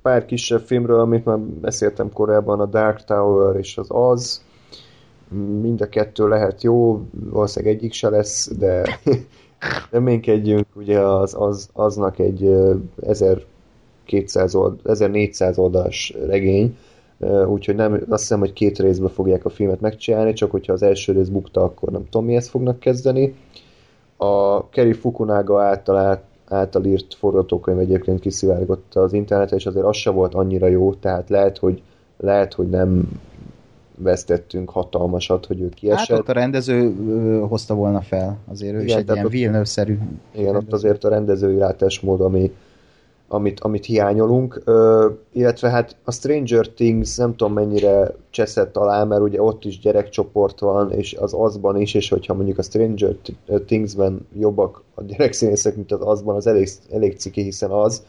pár 0.03 0.25
kisebb 0.25 0.61
filmről, 0.61 1.01
amit 1.01 1.25
már 1.25 1.39
beszéltem 1.39 2.13
korábban, 2.13 2.61
a 2.61 2.67
Dark 2.67 3.05
Tower 3.05 3.57
és 3.57 3.77
az 3.77 3.87
Az. 3.89 4.45
Mind 5.61 5.81
a 5.81 5.89
kettő 5.89 6.29
lehet 6.29 6.63
jó, 6.63 7.07
valószínűleg 7.11 7.75
egyik 7.75 7.93
se 7.93 8.09
lesz, 8.09 8.51
de 8.59 8.99
reménykedjünk, 9.91 10.67
ugye 10.75 10.99
az, 10.99 11.35
az 11.39 11.69
aznak 11.73 12.19
egy 12.19 12.45
ö, 12.45 12.75
1200 13.07 14.55
old, 14.55 14.81
1400 14.85 15.59
oldalas 15.59 16.15
regény, 16.27 16.77
úgyhogy 17.47 17.75
nem, 17.75 17.93
azt 18.09 18.21
hiszem, 18.23 18.39
hogy 18.39 18.53
két 18.53 18.79
részbe 18.79 19.09
fogják 19.09 19.45
a 19.45 19.49
filmet 19.49 19.81
megcsinálni, 19.81 20.33
csak 20.33 20.51
hogyha 20.51 20.73
az 20.73 20.83
első 20.83 21.13
rész 21.13 21.29
bukta, 21.29 21.63
akkor 21.63 21.89
nem 21.91 22.05
tudom, 22.11 22.27
mihez 22.27 22.49
fognak 22.49 22.81
kezdeni. 22.81 23.35
A 24.17 24.69
Kerry 24.69 24.93
Fukunaga 24.93 25.63
által, 25.63 25.97
át, 25.97 26.23
által 26.49 26.85
írt 26.85 27.15
forgatókönyv 27.15 27.79
egyébként 27.79 28.21
kiszivárgott 28.21 28.95
az 28.95 29.13
internetre, 29.13 29.57
és 29.57 29.67
azért 29.67 29.85
az 29.87 29.97
se 29.97 30.11
volt 30.11 30.35
annyira 30.35 30.67
jó, 30.67 30.95
tehát 30.95 31.29
lehet, 31.29 31.59
hogy, 31.59 31.83
lehet, 32.17 32.55
hogy 32.55 32.69
nem 32.69 33.09
vesztettünk 33.97 34.71
hatalmasat, 34.71 35.47
hogy 35.47 35.61
ő 35.61 35.65
Hát 35.65 35.75
kiesett. 35.75 36.19
ott 36.19 36.29
a 36.29 36.33
rendező 36.33 36.95
ö, 37.09 37.45
hozta 37.49 37.75
volna 37.75 38.01
fel, 38.01 38.37
azért 38.51 38.75
ő 38.75 38.79
is 38.79 38.85
Igen, 38.85 38.99
egy 38.99 39.05
tehát 39.05 39.15
ilyen 39.15 39.27
ott- 39.27 39.33
Villeneuve-szerű 39.33 39.99
Igen, 40.33 40.47
ott 40.47 40.53
rendező. 40.53 40.77
azért 40.77 41.05
a 41.05 41.09
rendezői 41.09 41.57
látásmód, 41.57 42.21
ami, 42.21 42.53
amit, 43.33 43.61
amit 43.61 43.85
hiányolunk, 43.85 44.61
Ö, 44.65 45.09
illetve 45.33 45.71
hát 45.71 45.97
a 46.05 46.13
Stranger 46.13 46.67
Things 46.67 47.17
nem 47.17 47.37
tudom 47.37 47.53
mennyire 47.53 48.15
cseszett 48.31 48.77
alá, 48.77 49.05
mert 49.05 49.23
ugye 49.23 49.43
ott 49.43 49.65
is 49.65 49.79
gyerekcsoport 49.79 50.61
van, 50.61 50.93
és 50.93 51.15
az 51.15 51.35
azban 51.35 51.81
is, 51.81 51.95
és 51.95 52.09
hogyha 52.09 52.35
mondjuk 52.35 52.59
a 52.59 52.63
Stranger 52.63 53.17
Thingsben 53.67 54.27
jobbak 54.39 54.83
a 54.95 55.03
gyerekszínészek, 55.03 55.77
mint 55.77 55.93
az 55.93 56.01
azban, 56.03 56.37
az 56.37 56.47
elég, 56.47 56.69
elég 56.91 57.19
ciki, 57.19 57.43
hiszen 57.43 57.71
az 57.71 58.03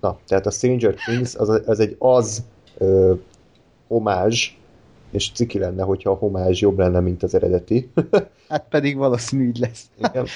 na, 0.00 0.18
tehát 0.26 0.46
a 0.46 0.50
Stranger 0.50 0.94
Things 0.94 1.34
az, 1.34 1.62
az 1.66 1.80
egy 1.80 1.96
az 1.98 2.44
ö, 2.78 3.14
homázs, 3.88 4.56
és 5.10 5.30
ciki 5.34 5.58
lenne, 5.58 5.82
hogyha 5.82 6.10
a 6.10 6.14
homázs 6.14 6.60
jobb 6.60 6.78
lenne, 6.78 7.00
mint 7.00 7.22
az 7.22 7.34
eredeti. 7.34 7.90
Hát 8.48 8.66
pedig 8.68 8.96
valószínű 8.96 9.46
így 9.46 9.58
lesz. 9.58 9.90
Igen. 9.98 10.26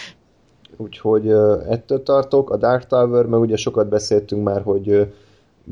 Úgyhogy 0.77 1.29
ettől 1.69 2.03
tartok. 2.03 2.51
A 2.51 2.57
Dark 2.57 2.87
Tower, 2.87 3.27
meg 3.27 3.41
ugye 3.41 3.57
sokat 3.57 3.89
beszéltünk 3.89 4.45
már, 4.45 4.63
hogy 4.63 5.13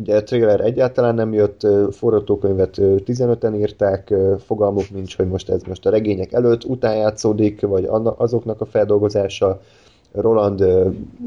ugye 0.01 0.17
a 0.17 0.23
trailer 0.23 0.61
egyáltalán 0.61 1.15
nem 1.15 1.33
jött, 1.33 1.67
forgatókönyvet 1.91 2.79
uh, 2.79 2.97
15-en 3.07 3.59
írták, 3.59 4.15
fogalmuk 4.39 4.91
nincs, 4.91 5.17
hogy 5.17 5.29
most 5.29 5.49
ez 5.49 5.63
most 5.63 5.87
a 5.87 5.91
regények 5.91 6.33
előtt 6.33 6.65
után 6.65 6.97
játszódik, 6.97 7.61
vagy 7.61 7.89
azoknak 8.17 8.61
a 8.61 8.65
feldolgozása. 8.65 9.61
Roland 10.13 10.65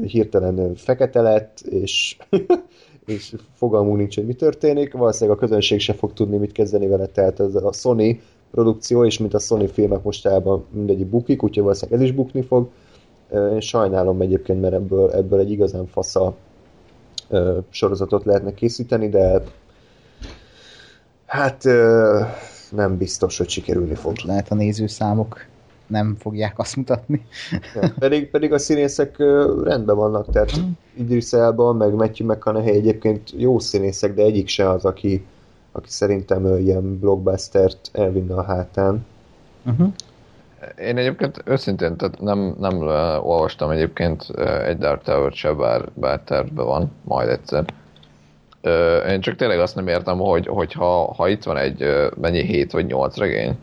hirtelen 0.02 0.74
fekete 0.74 1.20
lett, 1.20 1.60
és, 1.60 2.16
és 3.06 3.34
fogalmunk 3.54 3.96
nincs, 3.96 4.14
hogy 4.14 4.26
mi 4.26 4.34
történik. 4.34 4.92
Valószínűleg 4.92 5.36
a 5.36 5.40
közönség 5.40 5.80
se 5.80 5.92
fog 5.92 6.12
tudni, 6.12 6.36
mit 6.36 6.52
kezdeni 6.52 6.86
vele, 6.86 7.06
tehát 7.06 7.40
ez 7.40 7.54
a 7.54 7.72
Sony 7.72 8.20
produkció, 8.50 9.04
és 9.04 9.18
mint 9.18 9.34
a 9.34 9.38
Sony 9.38 9.68
filmek 9.68 10.02
mostában 10.02 10.64
mindegyik 10.70 11.06
bukik, 11.06 11.42
úgyhogy 11.42 11.62
valószínűleg 11.62 12.00
ez 12.00 12.06
is 12.06 12.14
bukni 12.14 12.42
fog. 12.42 12.68
Én 13.52 13.60
sajnálom 13.60 14.20
egyébként, 14.20 14.60
mert 14.60 14.74
ebből, 14.74 15.10
ebből 15.10 15.38
egy 15.38 15.50
igazán 15.50 15.86
fasza 15.86 16.34
sorozatot 17.70 18.24
lehetne 18.24 18.54
készíteni, 18.54 19.08
de 19.08 19.42
hát 21.26 21.64
nem 22.70 22.96
biztos, 22.98 23.38
hogy 23.38 23.48
sikerülni 23.48 23.94
fog. 23.94 24.14
Lehet 24.24 24.50
a 24.50 24.54
nézőszámok 24.54 25.46
nem 25.86 26.16
fogják 26.18 26.58
azt 26.58 26.76
mutatni. 26.76 27.26
Ja, 27.74 27.92
pedig, 27.98 28.30
pedig 28.30 28.52
a 28.52 28.58
színészek 28.58 29.18
rendben 29.64 29.96
vannak, 29.96 30.30
tehát 30.30 30.60
Idris 30.96 31.32
Elba, 31.32 31.72
meg 31.72 31.92
Matthew 31.94 32.26
McConaughey 32.26 32.74
egyébként 32.74 33.32
jó 33.36 33.58
színészek, 33.58 34.14
de 34.14 34.22
egyik 34.22 34.48
se 34.48 34.70
az, 34.70 34.84
aki, 34.84 35.24
aki 35.72 35.90
szerintem 35.90 36.58
ilyen 36.58 36.98
blockbustert 36.98 37.90
elvinne 37.92 38.34
a 38.34 38.42
hátán. 38.42 39.06
Uh-huh. 39.66 39.92
Én 40.78 40.96
egyébként 40.96 41.42
őszintén 41.44 41.96
tehát 41.96 42.20
nem, 42.20 42.56
nem 42.58 42.80
olvastam 43.22 43.70
egyébként 43.70 44.28
egy 44.66 44.78
Dark 44.78 45.02
Tower-t 45.02 45.34
se, 45.34 45.52
bár, 45.52 45.84
bár 45.94 46.20
tervben 46.20 46.64
van, 46.64 46.92
majd 47.04 47.28
egyszer. 47.28 47.64
Én 49.08 49.20
csak 49.20 49.36
tényleg 49.36 49.60
azt 49.60 49.74
nem 49.74 49.88
értem, 49.88 50.18
hogy, 50.18 50.46
hogy 50.46 50.72
ha, 50.72 51.14
ha 51.14 51.28
itt 51.28 51.42
van 51.42 51.56
egy, 51.56 52.08
mennyi, 52.20 52.42
7 52.42 52.72
vagy 52.72 52.86
8 52.86 53.16
regény, 53.16 53.58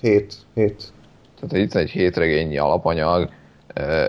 Hét, 0.00 0.34
hét. 0.54 0.92
tehát 1.34 1.50
ha 1.50 1.56
itt 1.56 1.72
van 1.72 1.82
egy 1.82 1.90
7 1.90 2.16
regényi 2.16 2.58
alapanyag, 2.58 3.28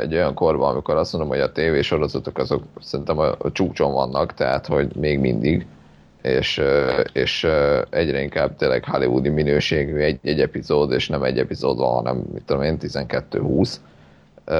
egy 0.02 0.14
olyan 0.14 0.34
korban, 0.34 0.70
amikor 0.70 0.96
azt 0.96 1.14
mondom, 1.14 1.32
hogy 1.32 1.40
a 1.40 1.52
tévésorozatok 1.52 2.38
azok 2.38 2.64
szerintem 2.82 3.18
a, 3.18 3.36
a 3.38 3.52
csúcson 3.52 3.94
vannak, 3.94 4.34
tehát 4.34 4.66
hogy 4.66 4.96
még 4.96 5.20
mindig, 5.20 5.66
és, 6.24 6.62
és 7.14 7.48
egyre 7.90 8.22
inkább 8.22 8.56
tényleg 8.56 8.86
hollywoodi 8.86 9.30
minőségű 9.30 9.96
egy, 9.96 10.20
egy 10.24 10.40
epizód, 10.40 10.92
és 10.92 11.08
nem 11.08 11.24
egy 11.24 11.40
epizód 11.40 11.78
van, 11.78 11.94
hanem 11.94 12.24
mit 12.34 12.44
tudom 12.46 12.64
én, 12.64 12.78
12-20, 12.82 13.76
ö, 14.46 14.56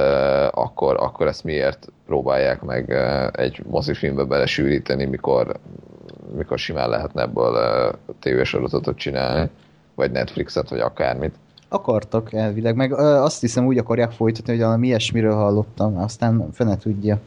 akkor, 0.50 0.96
akkor 1.00 1.26
ezt 1.26 1.44
miért 1.44 1.88
próbálják 2.06 2.62
meg 2.62 2.90
egy 3.32 3.62
mozifilmbe 3.66 4.24
belesűríteni, 4.24 5.04
mikor, 5.04 5.56
mikor 6.36 6.58
simán 6.58 6.88
lehetne 6.88 7.22
ebből 7.22 7.92
tévésorozatot 8.20 8.96
csinálni, 8.96 9.50
vagy 9.94 10.10
Netflixet, 10.10 10.68
vagy 10.68 10.80
akármit. 10.80 11.34
Akartak 11.68 12.32
elvileg, 12.32 12.76
meg 12.76 12.92
azt 12.98 13.40
hiszem 13.40 13.66
úgy 13.66 13.78
akarják 13.78 14.10
folytatni, 14.10 14.52
hogy 14.52 14.62
valami 14.62 14.86
ilyesmiről 14.86 15.34
hallottam, 15.34 15.98
aztán 15.98 16.48
fene 16.52 16.76
tudja. 16.76 17.18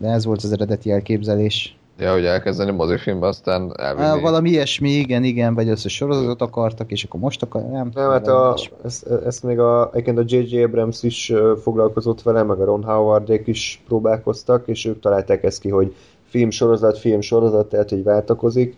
De 0.00 0.08
ez 0.08 0.24
volt 0.24 0.42
az 0.42 0.52
eredeti 0.52 0.90
elképzelés. 0.90 1.77
Ja, 2.00 2.12
hogy 2.12 2.24
elkezdeni 2.24 2.70
mozifilmbe, 2.70 3.26
aztán 3.26 3.72
elvinni. 3.76 4.20
Valami 4.20 4.50
ilyesmi, 4.50 4.90
igen, 4.90 5.24
igen, 5.24 5.54
vagy 5.54 5.68
összes 5.68 5.94
sorozatot 5.94 6.40
akartak, 6.40 6.90
és 6.90 7.04
akkor 7.04 7.20
most 7.20 7.42
akar, 7.42 7.62
nem, 7.62 7.90
Nem, 7.94 8.10
hát 8.10 8.26
valami 8.26 8.60
a, 8.60 8.84
ezt, 8.84 9.06
ezt 9.06 9.42
még 9.42 9.58
a, 9.58 9.90
egyébként 9.92 10.18
a 10.18 10.22
J.J. 10.26 10.62
Abrams 10.62 11.02
is 11.02 11.32
foglalkozott 11.62 12.22
vele, 12.22 12.42
meg 12.42 12.60
a 12.60 12.64
Ron 12.64 12.84
Howardék 12.84 13.46
is 13.46 13.82
próbálkoztak, 13.86 14.68
és 14.68 14.84
ők 14.84 15.00
találták 15.00 15.44
ezt 15.44 15.60
ki, 15.60 15.68
hogy 15.68 15.94
film 16.28 16.50
sorozat, 16.50 16.98
film 16.98 17.20
sorozat, 17.20 17.68
tehát 17.68 17.90
hogy 17.90 18.02
váltakozik. 18.02 18.76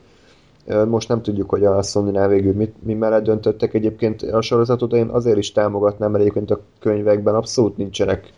Most 0.88 1.09
nem 1.09 1.22
tudjuk, 1.22 1.51
hogy 1.51 1.64
a 1.64 1.82
Sony-nál 1.82 2.28
végül 2.28 2.52
mit, 2.52 2.74
mi 2.82 2.94
mellett 2.94 3.24
döntöttek. 3.24 3.74
Egyébként 3.74 4.22
a 4.22 4.40
sorozatot 4.40 4.92
én 4.92 5.09
azért 5.09 5.38
is 5.38 5.52
támogatnám, 5.52 6.10
mert 6.10 6.22
egyébként 6.22 6.51
a 6.51 6.60
könyvekben 6.78 7.34
abszolút 7.34 7.76
nincsenek 7.76 8.32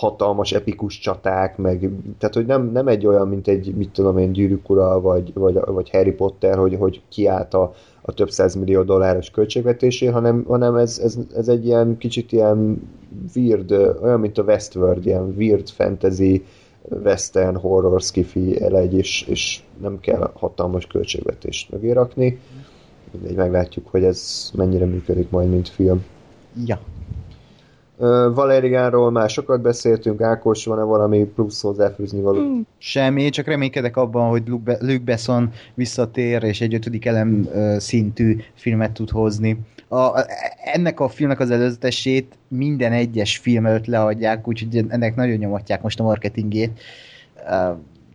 hatalmas, 0.00 0.52
epikus 0.52 0.98
csaták, 0.98 1.56
meg, 1.56 1.90
tehát 2.18 2.34
hogy 2.34 2.46
nem, 2.46 2.70
nem 2.72 2.88
egy 2.88 3.06
olyan, 3.06 3.28
mint 3.28 3.48
egy, 3.48 3.74
mit 3.74 3.90
tudom 3.90 4.18
én, 4.18 4.32
gyűrűk 4.32 4.70
ura, 4.70 5.00
vagy, 5.00 5.32
vagy, 5.34 5.58
vagy 5.66 5.90
Harry 5.90 6.12
Potter, 6.12 6.58
hogy, 6.58 6.76
hogy 6.78 7.02
kiállt 7.08 7.54
a, 7.54 7.72
a 8.02 8.12
több 8.12 8.28
millió 8.58 8.82
dolláros 8.82 9.30
költségvetésé, 9.30 10.06
hanem, 10.06 10.44
hanem 10.48 10.76
ez, 10.76 10.98
ez, 10.98 11.18
ez, 11.36 11.48
egy 11.48 11.66
ilyen 11.66 11.96
kicsit 11.98 12.32
ilyen 12.32 12.82
weird, 13.34 13.72
olyan, 14.02 14.20
mint 14.20 14.38
a 14.38 14.42
Westworld, 14.42 15.06
ilyen 15.06 15.34
weird 15.36 15.68
fantasy, 15.68 16.44
western, 17.04 17.56
horror, 17.56 18.00
skifi 18.00 18.62
elegy, 18.62 18.96
és, 18.96 19.22
és 19.28 19.62
nem 19.80 20.00
kell 20.00 20.30
hatalmas 20.34 20.86
költségvetést 20.86 21.70
mögé 21.70 21.90
rakni. 21.90 22.40
Mindegy, 23.12 23.36
meglátjuk, 23.36 23.86
hogy 23.88 24.04
ez 24.04 24.50
mennyire 24.54 24.84
működik 24.84 25.30
majd, 25.30 25.50
mint 25.50 25.68
film. 25.68 26.04
Ja. 26.66 26.80
Valeriánról 28.34 29.10
már 29.10 29.30
sokat 29.30 29.60
beszéltünk, 29.60 30.20
Ákos, 30.20 30.64
van-e 30.64 30.82
valami 30.82 31.24
plusz 31.24 31.62
hozzáfűzni 31.62 32.20
való? 32.20 32.38
Hmm. 32.38 32.66
Semmi, 32.78 33.28
csak 33.28 33.46
reménykedek 33.46 33.96
abban, 33.96 34.28
hogy 34.28 34.42
Luke 34.64 35.04
Besson 35.04 35.50
visszatér, 35.74 36.42
és 36.42 36.60
egy 36.60 36.74
ötödik 36.74 37.04
elem 37.04 37.48
szintű 37.76 38.36
filmet 38.54 38.92
tud 38.92 39.10
hozni. 39.10 39.58
A, 39.88 40.24
ennek 40.64 41.00
a 41.00 41.08
filmnek 41.08 41.40
az 41.40 41.50
előzetesét 41.50 42.38
minden 42.48 42.92
egyes 42.92 43.38
film 43.38 43.66
előtt 43.66 43.86
leadják, 43.86 44.48
úgyhogy 44.48 44.84
ennek 44.88 45.14
nagyon 45.14 45.36
nyomatják 45.36 45.82
most 45.82 46.00
a 46.00 46.02
marketingét. 46.02 46.80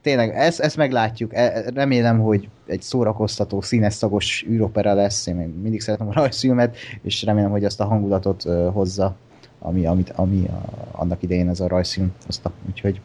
Tényleg, 0.02 0.36
ezt, 0.36 0.60
ezt 0.60 0.78
meglátjuk. 0.78 1.34
E, 1.34 1.64
remélem, 1.74 2.20
hogy 2.20 2.50
egy 2.68 2.82
szórakoztató, 2.82 3.62
színes, 3.62 3.94
szagos 3.94 4.46
űropera 4.50 4.94
lesz. 4.94 5.28
Én 5.28 5.36
mindig 5.36 5.82
szeretem 5.82 6.08
a 6.08 6.14
rajzfilmet, 6.14 6.78
és 7.02 7.24
remélem, 7.24 7.52
hogy 7.52 7.66
azt 7.66 7.80
a 7.80 7.86
hangulatot 7.86 8.44
hozza 8.74 9.16
ami, 9.66 9.86
amit, 9.86 10.10
ami 10.10 10.48
a, 10.48 10.62
annak 10.92 11.22
idején 11.22 11.50
ez 11.50 11.60
a 11.60 11.68
rajzfilm 11.68 12.14
hozta, 12.26 12.52
úgyhogy 12.68 13.02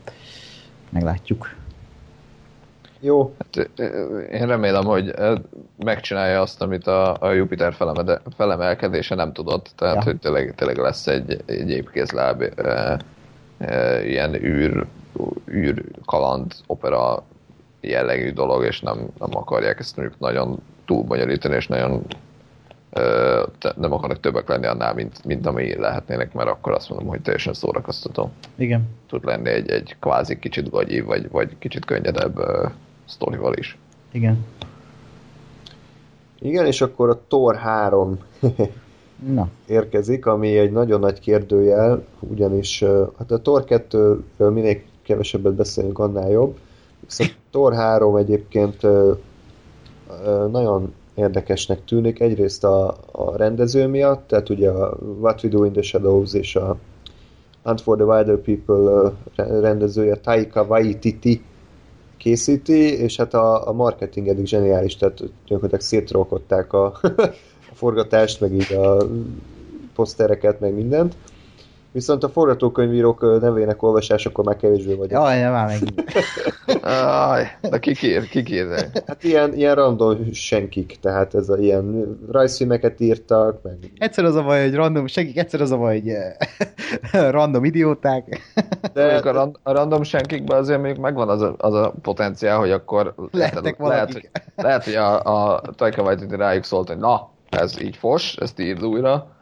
meglátjuk. 0.91 1.59
Jó. 3.01 3.35
Hát, 3.39 3.70
én 4.32 4.47
remélem, 4.47 4.85
hogy 4.85 5.15
megcsinálja 5.77 6.41
azt, 6.41 6.62
amit 6.62 6.87
a, 6.87 7.16
a 7.20 7.32
Jupiter 7.32 7.73
felemede, 7.73 8.20
felemelkedése 8.37 9.15
nem 9.15 9.32
tudott, 9.32 9.70
tehát 9.77 9.95
ja. 9.95 10.03
hogy 10.03 10.19
tényleg, 10.19 10.55
tényleg 10.55 10.77
lesz 10.78 11.07
egy, 11.07 11.43
egy 11.47 11.70
épkézláb 11.70 12.43
e, 12.57 12.99
e, 13.59 14.05
ilyen 14.07 14.35
űr, 14.35 14.87
űr 15.51 15.85
kaland 16.05 16.55
opera 16.66 17.23
jellegű 17.81 18.32
dolog, 18.32 18.65
és 18.65 18.81
nem, 18.81 18.99
nem 19.19 19.37
akarják 19.37 19.78
ezt 19.78 19.97
mondjuk 19.97 20.19
nagyon 20.19 20.59
túlbonyolítani, 20.85 21.55
és 21.55 21.66
nagyon 21.66 22.03
nem 23.76 23.92
akarnak 23.92 24.20
többek 24.20 24.48
lenni 24.48 24.66
annál, 24.66 24.94
mint, 24.94 25.24
mint 25.24 25.46
ami 25.46 25.76
lehetnének, 25.76 26.32
mert 26.32 26.48
akkor 26.48 26.72
azt 26.72 26.88
mondom, 26.88 27.08
hogy 27.08 27.20
teljesen 27.20 27.52
szórakoztató. 27.52 28.30
Igen. 28.56 28.88
Tud 29.08 29.24
lenni 29.24 29.48
egy, 29.48 29.70
egy 29.70 29.96
kvázi 30.00 30.38
kicsit 30.38 30.70
gagyi, 30.70 31.00
vagy, 31.00 31.30
vagy 31.30 31.58
kicsit 31.58 31.84
könnyedebb 31.84 32.38
uh, 32.38 32.70
sztorival 33.04 33.54
is. 33.54 33.78
Igen. 34.12 34.44
Igen, 36.38 36.66
és 36.66 36.80
akkor 36.80 37.08
a 37.08 37.20
Thor 37.28 37.56
3 37.56 38.18
Na. 39.34 39.48
érkezik, 39.66 40.26
ami 40.26 40.58
egy 40.58 40.72
nagyon 40.72 41.00
nagy 41.00 41.20
kérdőjel, 41.20 42.04
ugyanis 42.18 42.84
hát 43.18 43.30
a 43.30 43.40
Thor 43.40 43.64
2-ről 43.66 44.52
minél 44.52 44.80
kevesebbet 45.02 45.54
beszélünk, 45.54 45.98
annál 45.98 46.30
jobb. 46.30 46.58
Viszont 47.00 47.36
Thor 47.50 47.74
3 47.74 48.16
egyébként 48.16 48.80
nagyon 50.50 50.94
érdekesnek 51.15 51.85
tűnik. 51.85 52.20
Egyrészt 52.20 52.65
a, 52.65 52.97
a 53.12 53.37
rendező 53.37 53.87
miatt, 53.87 54.27
tehát 54.27 54.49
ugye 54.49 54.70
a 54.70 54.97
What 55.20 55.43
We 55.43 55.51
Do 55.51 55.65
in 55.65 55.73
the 55.73 55.82
Shadows 55.82 56.35
és 56.35 56.57
a 56.57 56.77
Hunt 57.62 57.81
for 57.81 57.97
the 57.97 58.07
Wilder 58.07 58.37
People 58.37 59.12
rendezője 59.37 60.16
Taika 60.16 60.62
Waititi 60.62 61.43
készíti, 62.16 62.99
és 62.99 63.16
hát 63.16 63.35
a, 63.35 63.69
a 63.69 63.73
marketing 63.73 64.28
eddig 64.28 64.47
zseniális, 64.47 64.97
tehát 64.97 65.19
gyakorlatilag 65.47 65.81
szétrolkodták 65.81 66.73
a, 66.73 66.85
a 67.70 67.74
forgatást, 67.74 68.41
meg 68.41 68.53
így 68.53 68.73
a 68.73 69.07
posztereket, 69.95 70.61
meg 70.61 70.74
mindent. 70.74 71.15
Viszont 71.92 72.24
a 72.24 72.28
forgatókönyvírók 72.28 73.40
nevének 73.40 73.82
olvasásakor 73.82 74.44
már 74.44 74.56
kevésbé 74.56 74.94
vagy. 74.94 75.10
Jaj, 75.10 75.40
nem 75.40 75.52
már 75.52 75.66
meg. 75.66 75.78
Aj, 76.82 77.44
de 77.70 77.78
kikír, 77.78 78.28
kikír. 78.28 78.66
Hát 79.06 79.24
ilyen, 79.24 79.54
ilyen 79.54 79.74
random 79.74 80.32
senkik, 80.32 80.98
tehát 81.00 81.34
ez 81.34 81.48
a 81.48 81.56
ilyen 81.56 82.18
rajzfilmeket 82.30 83.00
írtak, 83.00 83.62
meg... 83.62 83.92
Egyszer 83.98 84.24
az 84.24 84.34
a 84.34 84.42
baj, 84.42 84.62
hogy 84.62 84.74
random 84.74 85.06
senkik, 85.06 85.38
egyszer 85.38 85.60
az 85.60 85.70
a 85.70 85.76
baj, 85.76 86.00
hogy 86.00 86.12
random 87.30 87.64
idióták. 87.64 88.40
De 88.92 89.16
a, 89.16 89.32
rand, 89.32 89.56
a 89.62 89.72
random 89.72 90.02
senkikben 90.02 90.58
azért 90.58 90.78
mondjuk 90.78 91.04
megvan 91.04 91.28
az 91.28 91.42
a, 91.42 91.54
az 91.58 91.74
a 91.74 91.94
potenciál, 92.02 92.58
hogy 92.58 92.70
akkor 92.70 93.14
lehet, 93.30 93.76
lehet, 93.78 94.12
hogy, 94.12 94.30
lehet, 94.56 94.84
hogy 94.84 94.94
a, 94.94 95.22
a 95.22 95.60
Taika 95.76 96.02
Waititi 96.02 96.36
rájuk 96.36 96.64
szólt, 96.64 96.88
hogy 96.88 96.98
na, 96.98 97.30
ez 97.48 97.82
így 97.82 97.96
fos, 97.96 98.36
ezt 98.36 98.60
írd 98.60 98.84
újra, 98.84 99.38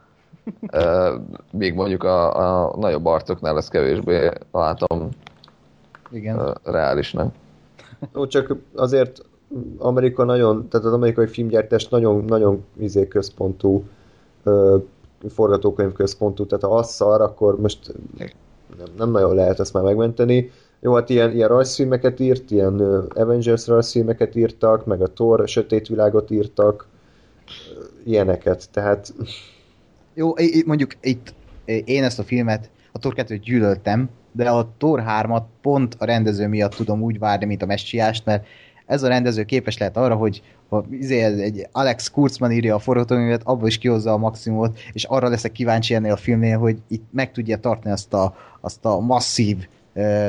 még 1.53 1.75
mondjuk 1.75 2.03
a, 2.03 2.37
a 2.67 2.77
nagyobb 2.77 3.07
arcoknál 3.07 3.57
ezt 3.57 3.71
kevésbé 3.71 4.31
látom 4.53 5.09
Igen. 6.11 6.59
reálisnak. 6.65 7.35
Ó, 8.17 8.27
csak 8.27 8.57
azért 8.75 9.25
Amerika 9.79 10.25
nagyon, 10.25 10.69
tehát 10.69 10.87
az 10.87 10.93
amerikai 10.93 11.27
filmgyártás 11.27 11.89
nagyon, 11.89 12.25
nagyon 12.25 12.65
izé 12.79 13.09
központú 13.09 13.85
forgatókönyv 15.29 15.93
központú, 15.93 16.47
tehát 16.47 16.65
ha 16.65 16.77
az 16.77 16.91
szar, 16.91 17.21
akkor 17.21 17.61
most 17.61 17.95
nem, 18.79 18.87
nem 18.97 19.11
nagyon 19.11 19.35
lehet 19.35 19.61
ezt 19.61 19.73
már 19.73 19.83
megmenteni. 19.83 20.51
Jó, 20.81 20.95
hát 20.95 21.11
ilyen, 21.11 21.33
ilyen 21.33 21.49
rajzfilmeket 21.49 22.21
írt, 22.21 22.51
ilyen 22.51 22.81
Avengers 23.15 23.67
rajzfilmeket 23.67 24.35
írtak, 24.35 24.87
meg 24.87 25.03
a 25.03 25.13
Thor 25.13 25.49
sötét 25.49 25.89
világot 25.89 26.31
írtak, 26.31 26.87
ilyeneket, 28.05 28.69
tehát 28.71 29.15
jó, 30.19 30.35
mondjuk 30.67 30.97
itt 31.01 31.35
én 31.85 32.05
ezt 32.05 32.19
a 32.19 32.23
filmet, 32.23 32.71
a 32.93 32.99
Thor 32.99 33.15
2 33.15 33.37
gyűlöltem, 33.37 34.09
de 34.33 34.51
a 34.51 34.75
Thor 34.79 35.03
3-at 35.07 35.43
pont 35.63 35.97
a 35.99 36.05
rendező 36.05 36.47
miatt 36.47 36.75
tudom 36.75 37.03
úgy 37.03 37.19
várni, 37.19 37.45
mint 37.45 37.63
a 37.63 37.67
messiást, 37.67 38.25
mert 38.25 38.47
ez 38.87 39.03
a 39.03 39.09
rendező 39.09 39.45
képes 39.45 39.79
lehet 39.79 39.97
arra, 39.97 40.15
hogy 40.15 40.43
ha 40.69 40.85
izé, 40.91 41.23
egy 41.23 41.69
Alex 41.73 42.11
Kurzman 42.11 42.53
írja 42.53 42.75
a 42.75 42.79
forgatókönyvet, 42.79 43.43
abból 43.45 43.69
is 43.69 43.79
kihozza 43.79 44.13
a 44.13 44.17
maximumot, 44.17 44.79
és 44.93 45.05
arra 45.05 45.29
leszek 45.29 45.53
kíváncsi 45.53 45.95
ennél 45.95 46.13
a 46.13 46.17
filmnél, 46.17 46.59
hogy 46.59 46.79
itt 46.89 47.05
meg 47.11 47.33
tudja 47.33 47.57
tartani 47.57 47.93
azt 47.93 48.15
a, 48.15 48.37
azt 48.61 48.85
a 48.85 49.01
masszív, 49.01 49.69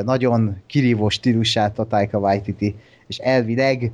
nagyon 0.03 0.57
kirívó 0.67 1.09
stílusát 1.09 1.79
a 1.79 1.85
Taika 1.85 2.17
Waititi, 2.17 2.75
és 3.07 3.17
elvileg 3.17 3.91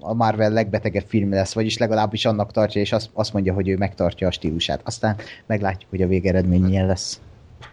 a 0.00 0.14
Marvel 0.14 0.50
legbetegebb 0.50 1.04
film 1.06 1.30
lesz, 1.30 1.54
vagyis 1.54 1.78
legalábbis 1.78 2.24
annak 2.24 2.50
tartja, 2.50 2.80
és 2.80 2.92
azt, 2.92 3.10
azt 3.12 3.32
mondja, 3.32 3.54
hogy 3.54 3.68
ő 3.68 3.76
megtartja 3.76 4.26
a 4.26 4.30
stílusát. 4.30 4.80
Aztán 4.84 5.16
meglátjuk, 5.46 5.90
hogy 5.90 6.02
a 6.02 6.06
végeredmény 6.06 6.62
milyen 6.62 6.86
lesz. 6.86 7.20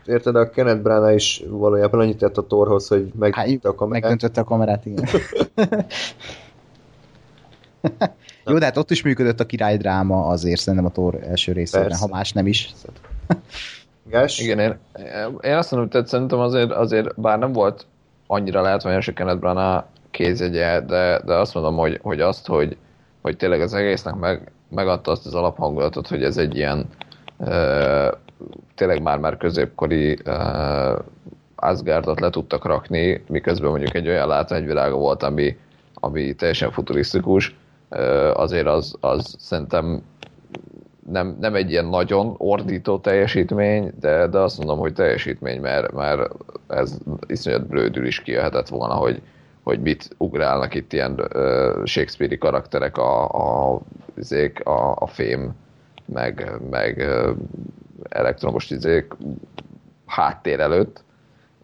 Érted, 0.06 0.36
a 0.36 0.50
Kenneth 0.50 0.82
Branagh 0.82 1.14
is 1.14 1.44
valójában 1.50 2.00
annyit 2.00 2.18
tett 2.18 2.38
a 2.38 2.48
torhoz, 2.48 2.88
hogy 2.88 3.12
megdöntötte 3.20 3.70
a 3.70 3.76
kamerát. 3.76 4.02
Megdöntötte 4.02 4.42
a 4.42 4.44
kamerát, 4.44 4.86
igen. 4.86 5.08
Jó, 8.46 8.58
de 8.58 8.66
hát 8.66 8.78
ott 8.78 8.92
is 8.92 9.04
működött 9.04 9.40
a 9.40 9.46
királydráma 9.46 10.28
azért 10.28 10.60
szerintem 10.60 10.86
a 10.86 10.92
Thor 10.92 11.20
első 11.24 11.52
részében, 11.52 11.96
ha 11.96 12.08
más 12.08 12.32
nem 12.32 12.48
is. 12.48 12.74
Gás? 14.04 14.40
Igen, 14.40 14.60
én, 14.60 14.78
én 15.42 15.56
azt 15.56 15.72
mondom, 15.72 15.90
hogy 15.92 16.08
szerintem 16.08 16.40
azért, 16.40 16.72
azért 16.72 17.22
bár 17.22 17.40
nem 17.40 17.52
volt 17.52 17.86
annyira 18.28 18.62
látványos 18.62 19.08
a 19.08 19.14
Kenneth 19.14 19.40
Branagh 19.40 19.84
kézjegye, 20.12 20.80
de, 20.80 21.22
de 21.26 21.34
azt 21.34 21.54
mondom, 21.54 21.76
hogy, 21.76 22.00
hogy 22.02 22.22
azt, 22.22 22.48
hogy, 22.48 22.78
hogy 23.22 23.38
tényleg 23.38 23.62
az 23.62 23.74
egésznek 23.74 24.16
meg, 24.16 24.52
megadta 24.70 25.12
azt 25.12 25.26
az 25.26 25.36
alaphangulatot, 25.36 26.08
hogy 26.08 26.24
ez 26.24 26.38
egy 26.38 26.56
ilyen 26.56 26.86
e, 27.38 28.18
tényleg 28.76 29.02
már-már 29.02 29.38
középkori 29.38 30.18
e, 30.26 30.34
Asgardot 31.56 32.20
le 32.20 32.30
tudtak 32.30 32.66
rakni, 32.66 33.24
miközben 33.28 33.70
mondjuk 33.70 33.96
egy 33.96 34.08
olyan 34.08 34.28
látványvilága 34.28 34.96
volt, 34.96 35.24
ami, 35.24 35.58
ami 35.94 36.34
teljesen 36.34 36.72
futurisztikus, 36.72 37.56
e, 37.90 38.32
azért 38.32 38.68
az, 38.68 38.96
az 39.00 39.36
szerintem 39.40 40.04
nem, 41.12 41.38
nem 41.40 41.56
egy 41.56 41.72
ilyen 41.72 41.86
nagyon 41.86 42.36
ordító 42.38 43.00
teljesítmény, 43.00 43.94
de, 44.00 44.28
de 44.28 44.40
azt 44.40 44.58
mondom, 44.58 44.80
hogy 44.80 44.94
teljesítmény, 44.94 45.62
mert, 45.62 45.94
mert 45.94 46.32
ez 46.68 46.98
iszonyat 47.28 47.68
blődül 47.68 48.06
is 48.06 48.22
kijöhetett 48.22 48.68
volna, 48.68 48.94
hogy, 48.94 49.22
hogy 49.70 49.82
mit 49.82 50.16
ugrálnak 50.18 50.76
itt 50.76 50.94
ilyen 50.94 51.12
uh, 51.12 51.86
Shakespeare-i 51.86 52.38
karakterek 52.38 52.98
a, 52.98 53.30
a, 53.30 53.80
izék, 54.18 54.66
a, 54.66 54.96
a 54.96 55.08
fém, 55.08 55.52
meg, 56.06 56.52
meg 56.70 56.98
uh, 56.98 57.36
elektromos 58.10 58.70
izék 58.70 59.14
háttér 60.06 60.60
előtt, 60.60 61.04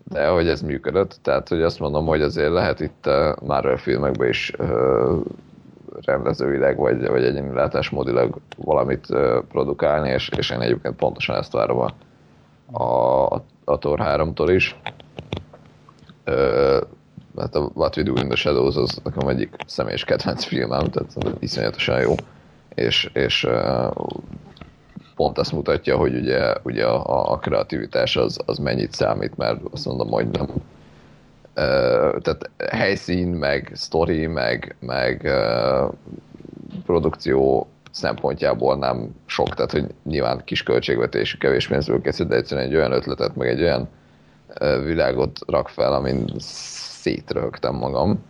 de 0.03 0.27
hogy 0.27 0.47
ez 0.47 0.61
működött, 0.61 1.19
tehát 1.21 1.47
hogy 1.47 1.61
azt 1.61 1.79
mondom, 1.79 2.05
hogy 2.05 2.21
azért 2.21 2.51
lehet 2.51 2.79
itt 2.79 3.05
uh, 3.07 3.35
Marvel 3.41 3.77
filmekben 3.77 4.27
is 4.27 4.53
uh, 4.59 5.19
rendezőileg, 6.01 6.77
vagy, 6.77 7.07
vagy 7.07 7.23
egyéni 7.23 7.53
látásmódilag 7.53 8.37
valamit 8.57 9.07
produkálni, 9.49 10.09
és, 10.09 10.29
és 10.37 10.49
én 10.49 10.61
egyébként 10.61 10.95
pontosan 10.95 11.35
ezt 11.35 11.51
várom 11.51 11.79
a, 11.79 11.93
a, 12.83 13.33
a 13.65 13.77
Thor 13.77 13.99
3-tól 14.03 14.51
is. 14.53 14.79
Hát 17.37 17.55
a 17.55 17.71
What 17.73 17.97
We 17.97 18.03
Do 18.03 18.13
in 18.15 18.27
the 18.27 18.35
Shadows 18.35 18.75
az 18.75 18.99
nekem 19.03 19.27
egyik 19.27 19.55
személyes 19.65 20.03
kedvenc 20.03 20.43
filmem, 20.43 20.89
tehát 20.89 21.35
iszonyatosan 21.39 22.01
jó. 22.01 22.15
És, 22.75 23.09
és 23.13 23.47
pont 25.15 25.37
azt 25.37 25.51
mutatja, 25.51 25.97
hogy 25.97 26.15
ugye, 26.15 26.53
ugye 26.63 26.85
a, 26.85 27.31
a 27.31 27.37
kreativitás 27.37 28.15
az, 28.15 28.39
az 28.45 28.57
mennyit 28.57 28.91
számít, 28.91 29.37
mert 29.37 29.59
azt 29.71 29.85
mondom, 29.85 30.09
hogy 30.09 30.27
nem 30.27 30.47
tehát 32.21 32.49
helyszín, 32.71 33.27
meg 33.27 33.71
story, 33.75 34.27
meg, 34.27 34.75
meg 34.79 35.31
produkció 36.85 37.67
szempontjából 37.91 38.77
nem 38.77 39.15
sok, 39.25 39.53
tehát 39.53 39.71
hogy 39.71 39.85
nyilván 40.03 40.41
kis 40.45 40.63
költségvetésű, 40.63 41.37
kevés 41.37 41.67
pénzből 41.67 42.01
készült, 42.01 42.29
de 42.29 42.35
egyszerűen 42.35 42.67
egy 42.67 42.75
olyan 42.75 42.91
ötletet, 42.91 43.35
meg 43.35 43.47
egy 43.47 43.61
olyan 43.61 43.89
világot 44.83 45.39
rak 45.47 45.69
fel, 45.69 45.93
amin 45.93 46.33
szétröhögtem 47.05 47.75
magam, 47.75 48.23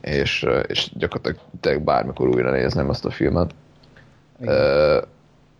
és, 0.00 0.46
és 0.66 0.90
gyakorlatilag 0.94 1.82
bármikor 1.82 2.28
újra 2.28 2.50
nézném 2.50 2.88
azt 2.88 3.04
a 3.04 3.10
filmet. 3.10 3.54
Uh, 4.38 5.02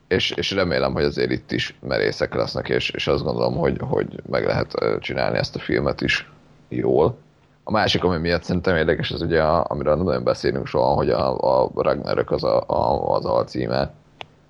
és, 0.09 0.31
és 0.31 0.51
remélem, 0.51 0.93
hogy 0.93 1.05
azért 1.05 1.31
itt 1.31 1.52
is 1.52 1.78
merészek 1.81 2.35
lesznek, 2.35 2.68
és, 2.68 2.90
és 2.90 3.06
azt 3.06 3.24
gondolom, 3.24 3.56
hogy, 3.56 3.77
hogy 3.81 4.22
meg 4.31 4.44
lehet 4.44 4.74
csinálni 5.01 5.39
ezt 5.39 5.56
a 5.56 5.59
filmet 5.59 6.01
is 6.01 6.31
jól. 6.68 7.16
A 7.64 7.70
másik, 7.70 8.05
ami 8.05 8.16
miatt 8.16 8.43
szerintem 8.43 8.77
érdekes, 8.77 9.10
az 9.10 9.22
ugye, 9.22 9.43
amiről 9.43 9.94
nem 9.94 10.05
nagyon 10.05 10.24
beszélünk 10.24 10.66
soha, 10.66 10.94
hogy 10.94 11.10
a, 11.10 11.62
a 11.62 11.70
Ragnarök 11.74 12.31
az 12.31 12.44
a, 12.44 12.64
a, 12.66 13.14
az 13.14 13.24
alcíme, 13.24 13.93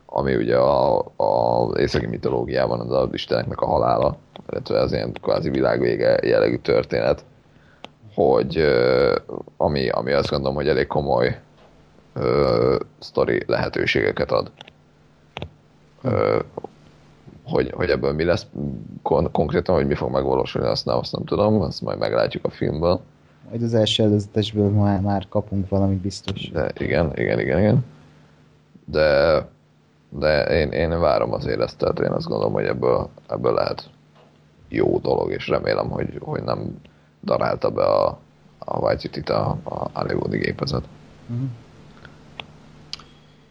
ami 0.07 0.35
ugye 0.35 0.57
a, 0.57 0.99
a 1.17 1.69
északi 1.79 2.07
mitológiában 2.07 2.81
az 2.81 2.91
a 2.91 3.09
isteneknek 3.13 3.61
a 3.61 3.67
halála, 3.67 4.17
illetve 4.51 4.81
az 4.81 4.93
ilyen 4.93 5.13
kvázi 5.13 5.51
világvége 5.51 6.19
jellegű 6.23 6.57
történet, 6.57 7.25
hogy 8.21 8.57
ami, 9.57 9.89
ami 9.89 10.13
azt 10.13 10.31
gondolom, 10.31 10.55
hogy 10.55 10.69
elég 10.69 10.87
komoly 10.87 11.41
ö, 12.13 12.77
sztori 12.99 13.43
lehetőségeket 13.47 14.31
ad. 14.31 14.51
Ö, 16.03 16.39
hogy, 17.45 17.71
hogy 17.71 17.91
ebből 17.91 18.13
mi 18.13 18.25
lesz 18.25 18.47
kon- 19.03 19.31
konkrétan, 19.31 19.75
hogy 19.75 19.87
mi 19.87 19.95
fog 19.95 20.11
megvalósulni, 20.11 20.69
azt 20.69 20.85
nem, 20.85 20.97
azt 20.97 21.13
nem 21.13 21.25
tudom, 21.25 21.61
azt 21.61 21.81
majd 21.81 21.99
meglátjuk 21.99 22.45
a 22.45 22.51
filmből. 22.51 23.01
Majd 23.49 23.63
az 23.63 23.75
első 23.75 24.03
előzetesből 24.03 24.69
már, 24.69 25.01
már 25.01 25.27
kapunk 25.29 25.69
valamit 25.69 25.99
biztos. 25.99 26.51
De 26.51 26.71
igen, 26.79 27.13
igen, 27.15 27.39
igen, 27.39 27.59
igen. 27.59 27.85
De, 28.85 29.49
de 30.09 30.45
én, 30.45 30.71
én 30.71 31.01
várom 31.01 31.33
azért 31.33 31.61
ezt, 31.61 31.79
tehát 31.79 32.01
én 32.01 32.11
azt 32.11 32.27
gondolom, 32.27 32.53
hogy 32.53 32.65
ebből, 32.65 33.09
ebből 33.29 33.55
lehet 33.55 33.91
jó 34.69 34.99
dolog, 34.99 35.33
és 35.33 35.49
remélem, 35.49 35.89
hogy, 35.91 36.19
hogy 36.21 36.43
nem 36.43 36.81
darálta 37.25 37.71
be 37.71 37.85
a, 37.85 38.19
a 38.59 38.79
White 38.79 39.35
a, 39.35 39.57
a 39.63 39.91
Hollywoodi 39.93 40.39
gépezet. 40.39 40.85
Uh-huh. 41.31 41.49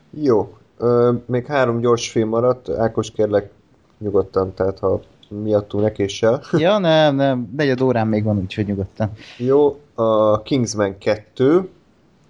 Jó. 0.09 0.57
Ö, 0.77 1.13
még 1.25 1.45
három 1.45 1.79
gyors 1.79 2.09
film 2.09 2.29
maradt. 2.29 2.69
Ákos 2.69 3.11
kérlek 3.11 3.51
nyugodtan, 3.97 4.53
tehát 4.53 4.79
ha 4.79 5.01
miattunk 5.27 5.83
ne 5.83 5.91
késsel. 5.91 6.41
Ja, 6.57 6.77
nem, 6.77 7.15
nem, 7.15 7.53
negyed 7.55 7.81
órán 7.81 8.07
még 8.07 8.23
van, 8.23 8.37
úgyhogy 8.37 8.65
nyugodtan. 8.65 9.11
Jó, 9.37 9.79
a 9.93 10.41
Kingsman 10.41 10.97
2 10.97 11.69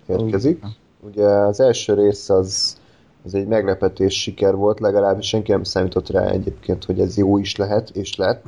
érkezik. 0.06 0.64
Uh. 0.64 0.70
Ugye 1.02 1.26
az 1.26 1.60
első 1.60 1.94
rész 1.94 2.30
az, 2.30 2.78
az 3.26 3.34
egy 3.34 3.48
meglepetés 3.48 4.22
siker 4.22 4.56
volt, 4.56 4.80
legalábbis 4.80 5.28
senki 5.28 5.52
nem 5.52 5.64
számított 5.64 6.10
rá 6.10 6.26
egyébként, 6.26 6.86
hogy 6.86 7.00
ez 7.00 7.18
jó 7.18 7.38
is 7.38 7.56
lehet, 7.56 7.90
és 7.90 8.16
lett. 8.16 8.44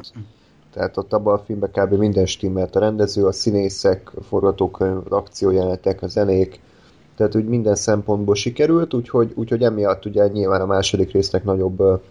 Tehát 0.74 0.98
ott 0.98 1.14
abban 1.14 1.34
a 1.34 1.44
filmben 1.46 1.72
kb. 1.72 1.94
minden 1.94 2.26
stimmelt. 2.26 2.76
A 2.76 2.80
rendező, 2.80 3.26
a 3.26 3.32
színészek, 3.32 4.12
a 4.16 4.24
forgatókönyv, 4.24 4.98
akciójelenetek, 5.10 6.02
a 6.02 6.08
zenék, 6.08 6.60
tehát 7.16 7.36
úgy 7.36 7.46
minden 7.46 7.76
szempontból 7.76 8.36
sikerült, 8.36 8.94
úgyhogy, 8.94 9.32
úgyhogy 9.36 9.64
emiatt 9.64 10.06
ugye 10.06 10.28
nyilván 10.28 10.62
a 10.62 10.66
második 10.66 11.12
résznek 11.12 11.44
nagyobb 11.44 12.02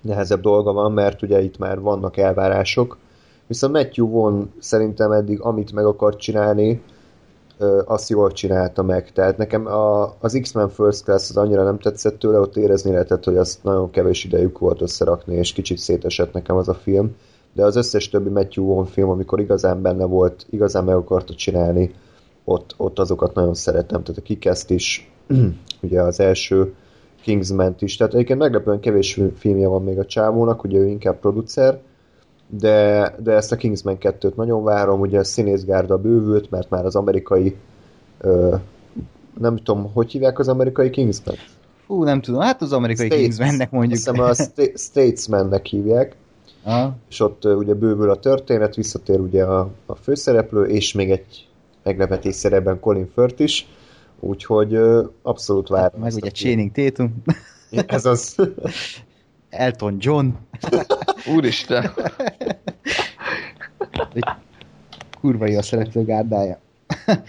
nehezebb 0.00 0.40
dolga 0.40 0.72
van, 0.72 0.92
mert 0.92 1.22
ugye 1.22 1.42
itt 1.42 1.58
már 1.58 1.80
vannak 1.80 2.16
elvárások. 2.16 2.96
Viszont 3.46 3.72
Matthew 3.72 4.10
Vaughn 4.10 4.42
szerintem 4.58 5.12
eddig, 5.12 5.40
amit 5.40 5.72
meg 5.72 5.84
akart 5.84 6.18
csinálni, 6.18 6.82
azt 7.84 8.08
jól 8.08 8.32
csinálta 8.32 8.82
meg. 8.82 9.12
Tehát 9.12 9.36
nekem 9.36 9.66
a, 9.66 10.14
az 10.20 10.38
X-Men 10.42 10.68
First 10.68 11.04
Class 11.04 11.30
az 11.30 11.36
annyira 11.36 11.64
nem 11.64 11.78
tetszett 11.78 12.18
tőle, 12.18 12.38
ott 12.38 12.56
érezni 12.56 12.90
lehetett, 12.90 13.24
hogy 13.24 13.36
azt 13.36 13.62
nagyon 13.64 13.90
kevés 13.90 14.24
idejük 14.24 14.58
volt 14.58 14.80
összerakni, 14.80 15.34
és 15.34 15.52
kicsit 15.52 15.78
szétesett 15.78 16.32
nekem 16.32 16.56
az 16.56 16.68
a 16.68 16.74
film. 16.74 17.16
De 17.56 17.64
az 17.64 17.76
összes 17.76 18.08
többi 18.08 18.28
Matthew 18.28 18.66
Vaughn 18.66 18.88
film, 18.88 19.08
amikor 19.08 19.40
igazán 19.40 19.82
benne 19.82 20.04
volt, 20.04 20.46
igazán 20.50 20.84
meg 20.84 20.94
akarta 20.94 21.34
csinálni, 21.34 21.94
ott, 22.44 22.74
ott 22.76 22.98
azokat 22.98 23.34
nagyon 23.34 23.54
szeretem. 23.54 24.02
Tehát 24.02 24.20
a 24.20 24.22
Kikeszt 24.22 24.70
is, 24.70 25.10
ugye 25.82 26.02
az 26.02 26.20
első 26.20 26.74
kingsman 27.22 27.74
is. 27.78 27.96
Tehát 27.96 28.14
egyébként 28.14 28.38
meglepően 28.38 28.80
kevés 28.80 29.20
filmje 29.36 29.68
van 29.68 29.84
még 29.84 29.98
a 29.98 30.06
csávónak, 30.06 30.64
ugye 30.64 30.78
ő 30.78 30.86
inkább 30.86 31.18
producer, 31.18 31.78
de, 32.48 33.14
de 33.22 33.32
ezt 33.32 33.52
a 33.52 33.56
Kingsman 33.56 33.96
2-t 34.00 34.34
nagyon 34.34 34.64
várom, 34.64 35.00
ugye 35.00 35.18
a 35.18 35.24
színészgárda 35.24 35.98
bővült, 35.98 36.50
mert 36.50 36.70
már 36.70 36.84
az 36.84 36.96
amerikai 36.96 37.56
ö, 38.20 38.54
nem 39.40 39.56
tudom, 39.56 39.92
hogy 39.92 40.10
hívják 40.10 40.38
az 40.38 40.48
amerikai 40.48 40.90
Kingsman? 40.90 41.34
Hú, 41.86 42.02
nem 42.02 42.20
tudom, 42.20 42.40
hát 42.40 42.62
az 42.62 42.72
amerikai 42.72 43.06
States, 43.06 43.24
Kingsmannek 43.24 43.70
mondjuk. 43.70 44.00
Azt 44.06 44.40
a 44.40 44.44
sta- 44.44 44.78
Statesmannek 44.88 45.66
hívják, 45.66 46.16
Aha. 46.66 46.96
és 47.08 47.20
ott 47.20 47.44
ugye 47.44 47.74
bővül 47.74 48.10
a 48.10 48.18
történet, 48.18 48.74
visszatér 48.74 49.20
ugye 49.20 49.44
a, 49.44 49.70
a 49.86 49.94
főszereplő, 49.94 50.64
és 50.64 50.92
még 50.92 51.10
egy 51.10 51.48
meglepetés 51.82 52.34
szerepben 52.34 52.80
Colin 52.80 53.10
Firth 53.14 53.40
is, 53.40 53.66
Úgyhogy 54.20 54.78
abszolút 55.22 55.68
várom. 55.68 56.00
Meg 56.00 56.12
ugye 56.14 56.30
Channing 56.30 56.72
Tatum. 56.72 57.22
Ez 57.70 58.04
az. 58.04 58.36
Elton 59.50 59.96
John. 59.98 60.28
Úristen. 61.34 61.90
Kurva 65.20 65.46
jó 65.46 65.58
a 65.58 65.62
szerető 65.62 66.04
gárdája. 66.04 66.60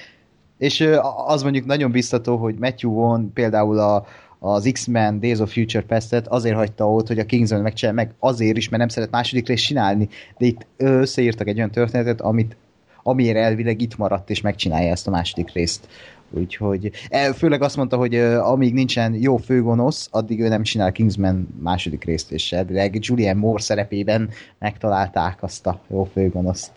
És 0.57 0.89
az 1.25 1.43
mondjuk 1.43 1.65
nagyon 1.65 1.91
biztató, 1.91 2.37
hogy 2.37 2.55
Matthew 2.59 2.93
Vaughn 2.93 3.33
például 3.33 3.79
a, 3.79 4.05
az 4.39 4.69
X-Men 4.73 5.19
Days 5.19 5.39
of 5.39 5.53
Future 5.53 5.83
Past-et 5.83 6.27
azért 6.27 6.55
hagyta 6.55 6.91
ott, 6.91 7.07
hogy 7.07 7.19
a 7.19 7.25
Kingsman 7.25 7.61
megcsinál 7.61 7.93
meg 7.93 8.13
azért 8.19 8.57
is, 8.57 8.69
mert 8.69 8.81
nem 8.81 8.91
szeret 8.91 9.11
második 9.11 9.47
részt 9.47 9.65
csinálni, 9.65 10.09
de 10.37 10.45
itt 10.45 10.65
összeírtak 10.77 11.47
egy 11.47 11.57
olyan 11.57 11.71
történetet, 11.71 12.21
amit 12.21 12.55
amiért 13.03 13.37
elvileg 13.37 13.81
itt 13.81 13.97
maradt, 13.97 14.29
és 14.29 14.41
megcsinálja 14.41 14.91
ezt 14.91 15.07
a 15.07 15.11
második 15.11 15.53
részt. 15.53 15.87
Úgyhogy 16.31 16.91
e, 17.09 17.33
főleg 17.33 17.61
azt 17.61 17.75
mondta, 17.75 17.97
hogy 17.97 18.15
amíg 18.15 18.73
nincsen 18.73 19.13
jó 19.13 19.37
főgonosz, 19.37 20.07
addig 20.11 20.39
ő 20.39 20.47
nem 20.47 20.63
csinál 20.63 20.91
Kingsman 20.91 21.47
második 21.59 22.03
részt, 22.03 22.31
és 22.31 22.51
elvileg 22.51 22.97
Julian 22.99 23.37
Moore 23.37 23.61
szerepében 23.61 24.29
megtalálták 24.59 25.43
azt 25.43 25.67
a 25.67 25.79
jó 25.87 26.03
főgonoszt. 26.03 26.71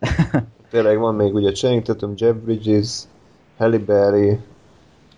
Tényleg 0.70 0.98
van 0.98 1.14
még 1.14 1.34
ugye 1.34 1.52
Channing 1.52 1.82
Tatum, 1.82 2.12
Jeff 2.16 2.34
Bridges, 2.44 3.02
Halle 3.56 3.78
Berry, 3.78 4.38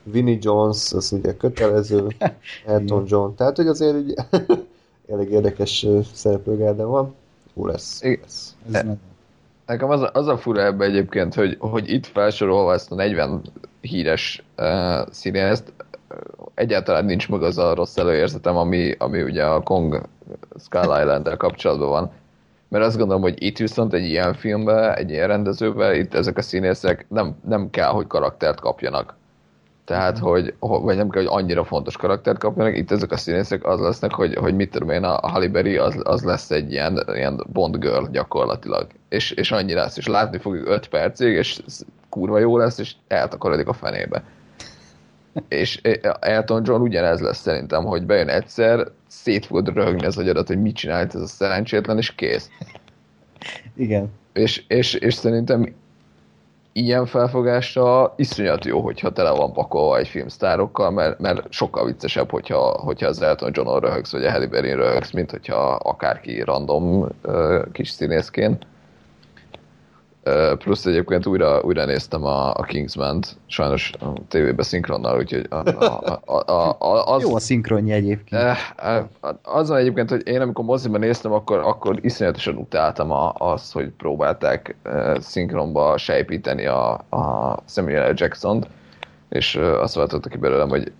Vinnie 0.04 0.38
Jones, 0.40 0.92
az 0.92 1.12
ugye 1.12 1.36
kötelező, 1.36 2.06
Elton 2.66 3.04
John, 3.06 3.34
tehát 3.34 3.56
hogy 3.56 3.66
azért 3.66 3.94
ugye, 3.94 4.14
elég 5.12 5.30
érdekes 5.30 5.86
szereplőgárda 6.14 6.86
van. 6.86 7.14
Jó 7.54 7.66
lesz. 7.66 8.02
lesz. 8.02 8.54
Ez 8.72 8.82
Nekem 9.66 9.90
az, 9.90 10.08
az 10.12 10.26
a 10.26 10.38
fura 10.38 10.62
ebbe 10.62 10.84
egyébként, 10.84 11.34
hogy, 11.34 11.56
hogy 11.58 11.90
itt 11.90 12.06
felsorolva 12.06 12.72
ezt 12.72 12.92
a 12.92 12.94
40 12.94 13.42
híres 13.80 14.44
uh, 14.58 15.08
színészt, 15.10 15.72
egyáltalán 16.54 17.04
nincs 17.04 17.28
meg 17.28 17.42
az 17.42 17.58
a 17.58 17.74
rossz 17.74 17.96
előérzetem, 17.96 18.56
ami, 18.56 18.94
ami 18.98 19.22
ugye 19.22 19.44
a 19.44 19.62
Kong 19.62 20.02
Skull 20.60 21.00
island 21.00 21.36
kapcsolatban 21.36 21.88
van. 21.88 22.10
Mert 22.68 22.84
azt 22.84 22.96
gondolom, 22.96 23.22
hogy 23.22 23.42
itt 23.42 23.58
viszont 23.58 23.92
egy 23.92 24.04
ilyen 24.04 24.34
filmben, 24.34 24.94
egy 24.94 25.10
ilyen 25.10 25.28
rendezőben, 25.28 25.94
itt 25.94 26.14
ezek 26.14 26.36
a 26.36 26.42
színészek 26.42 27.06
nem, 27.08 27.36
nem 27.48 27.70
kell, 27.70 27.90
hogy 27.90 28.06
karaktert 28.06 28.60
kapjanak. 28.60 29.16
Tehát, 29.84 30.18
hogy, 30.18 30.54
vagy 30.58 30.96
nem 30.96 31.08
kell, 31.08 31.22
hogy 31.22 31.42
annyira 31.42 31.64
fontos 31.64 31.96
karaktert 31.96 32.38
kapjanak, 32.38 32.76
itt 32.76 32.90
ezek 32.90 33.12
a 33.12 33.16
színészek 33.16 33.66
az 33.66 33.80
lesznek, 33.80 34.12
hogy, 34.12 34.34
hogy 34.34 34.54
mit 34.54 34.70
tudom 34.70 34.90
én, 34.90 35.04
a 35.04 35.28
Halle 35.28 35.48
Berry 35.48 35.76
az, 35.76 36.00
az 36.02 36.22
lesz 36.22 36.50
egy 36.50 36.72
ilyen, 36.72 37.04
ilyen 37.14 37.44
Bond 37.52 37.76
girl 37.76 38.04
gyakorlatilag. 38.10 38.86
És, 39.08 39.30
és 39.30 39.50
annyi 39.50 39.74
lesz, 39.74 39.96
és 39.96 40.06
látni 40.06 40.38
fogjuk 40.38 40.68
5 40.68 40.88
percig, 40.88 41.32
és 41.32 41.60
kurva 42.08 42.38
jó 42.38 42.56
lesz, 42.58 42.78
és 42.78 42.94
eltakarodik 43.08 43.68
a 43.68 43.72
fenébe. 43.72 44.24
és 45.48 45.80
Elton 46.20 46.62
John 46.64 46.82
ugyanez 46.82 47.20
lesz 47.20 47.40
szerintem, 47.40 47.84
hogy 47.84 48.06
bejön 48.06 48.28
egyszer, 48.28 48.86
szét 49.06 49.46
fogod 49.46 49.68
röhögni 49.74 50.06
az 50.06 50.18
agyadat, 50.18 50.46
hogy 50.46 50.62
mit 50.62 50.76
csinált 50.76 51.14
ez 51.14 51.20
a 51.20 51.26
szerencsétlen, 51.26 51.98
és 51.98 52.14
kész. 52.14 52.50
Igen. 53.76 54.12
És, 54.32 54.64
és, 54.68 54.94
és 54.94 55.14
szerintem 55.14 55.74
ilyen 56.76 57.06
felfogásra 57.06 58.14
iszonyat 58.16 58.64
jó, 58.64 58.80
hogyha 58.80 59.12
tele 59.12 59.30
van 59.30 59.52
pakolva 59.52 59.98
egy 59.98 60.08
filmsztárokkal, 60.08 60.90
mert, 60.90 61.18
mert 61.18 61.52
sokkal 61.52 61.84
viccesebb, 61.84 62.30
hogyha, 62.30 62.78
hogyha 62.78 63.06
az 63.06 63.22
Elton 63.22 63.50
John 63.54 63.80
röhögsz, 63.80 64.12
vagy 64.12 64.24
a 64.24 64.30
Halle 64.30 64.46
Berry 64.46 64.72
röhögsz, 64.72 65.10
mint 65.10 65.30
hogyha 65.30 65.74
akárki 65.74 66.42
random 66.42 67.08
uh, 67.24 67.72
kis 67.72 67.90
színészként. 67.90 68.66
Plusz 70.58 70.86
egyébként 70.86 71.26
újra, 71.26 71.60
újra 71.62 71.84
néztem 71.84 72.24
a, 72.24 72.54
a 72.54 72.62
Kingsman-t, 72.62 73.36
sajnos 73.46 73.92
a 74.00 74.12
tévébe 74.28 74.62
szinkronnal, 74.62 75.18
úgyhogy 75.18 75.46
a, 75.50 75.54
a, 75.54 76.20
a, 76.24 76.44
a, 76.44 76.76
a, 76.78 77.14
az... 77.14 77.22
Jó 77.22 77.34
a 77.34 77.38
szinkronja 77.38 77.94
egyébként. 77.94 78.42
Az 79.42 79.68
van 79.68 79.78
egyébként, 79.78 80.10
hogy 80.10 80.26
én 80.26 80.40
amikor 80.40 80.64
moziban 80.64 81.00
néztem, 81.00 81.32
akkor, 81.32 81.58
akkor 81.58 81.98
iszonyatosan 82.00 82.56
utáltam 82.56 83.10
a, 83.10 83.32
azt, 83.38 83.72
hogy 83.72 83.88
próbálták 83.88 84.76
szinkronba 85.18 85.96
sejpíteni 85.96 86.66
a, 86.66 86.92
a 86.92 87.56
Samuel 87.66 88.10
L. 88.10 88.14
Jackson-t, 88.16 88.66
és 89.28 89.56
azt 89.56 89.94
váltotta 89.94 90.28
ki 90.28 90.36
belőlem, 90.36 90.68
hogy 90.68 90.92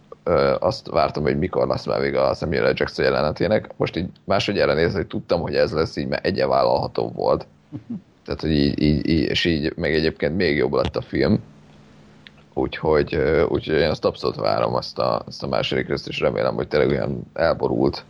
azt 0.59 0.88
vártam, 0.90 1.22
hogy 1.22 1.38
mikor 1.38 1.66
lesz 1.66 1.86
már 1.86 2.01
vége 2.01 2.22
a 2.22 2.34
Samuel 2.34 2.70
L. 2.70 2.74
Jackson 2.74 3.05
jelenetének. 3.05 3.70
Most 3.76 3.96
így 3.96 4.09
másodjára 4.24 4.74
nézve, 4.74 4.98
hogy 4.98 5.06
tudtam, 5.06 5.40
hogy 5.40 5.55
ez 5.55 5.72
lesz, 5.72 5.96
így 5.96 6.09
mert 6.09 6.26
egyen 6.26 6.48
vállalható 6.48 7.09
volt. 7.09 7.46
Tehát, 8.24 8.40
hogy 8.40 8.51
így, 8.51 8.82
így, 8.82 9.09
így, 9.09 9.22
és 9.28 9.44
így 9.44 9.72
meg 9.76 9.94
egyébként 9.94 10.36
még 10.36 10.56
jobb 10.56 10.72
lett 10.72 10.96
a 10.96 11.02
film. 11.02 11.40
Úgyhogy, 12.55 13.16
úgyhogy 13.48 13.74
én 13.74 13.90
azt 13.90 14.05
abszolút 14.05 14.36
várom, 14.36 14.74
azt 14.74 14.98
a, 14.98 15.22
azt 15.26 15.42
a 15.42 15.46
második 15.46 15.88
részt, 15.88 16.09
és 16.09 16.20
remélem, 16.20 16.55
hogy 16.55 16.68
tényleg 16.68 16.88
olyan 16.88 17.22
elborult, 17.32 18.05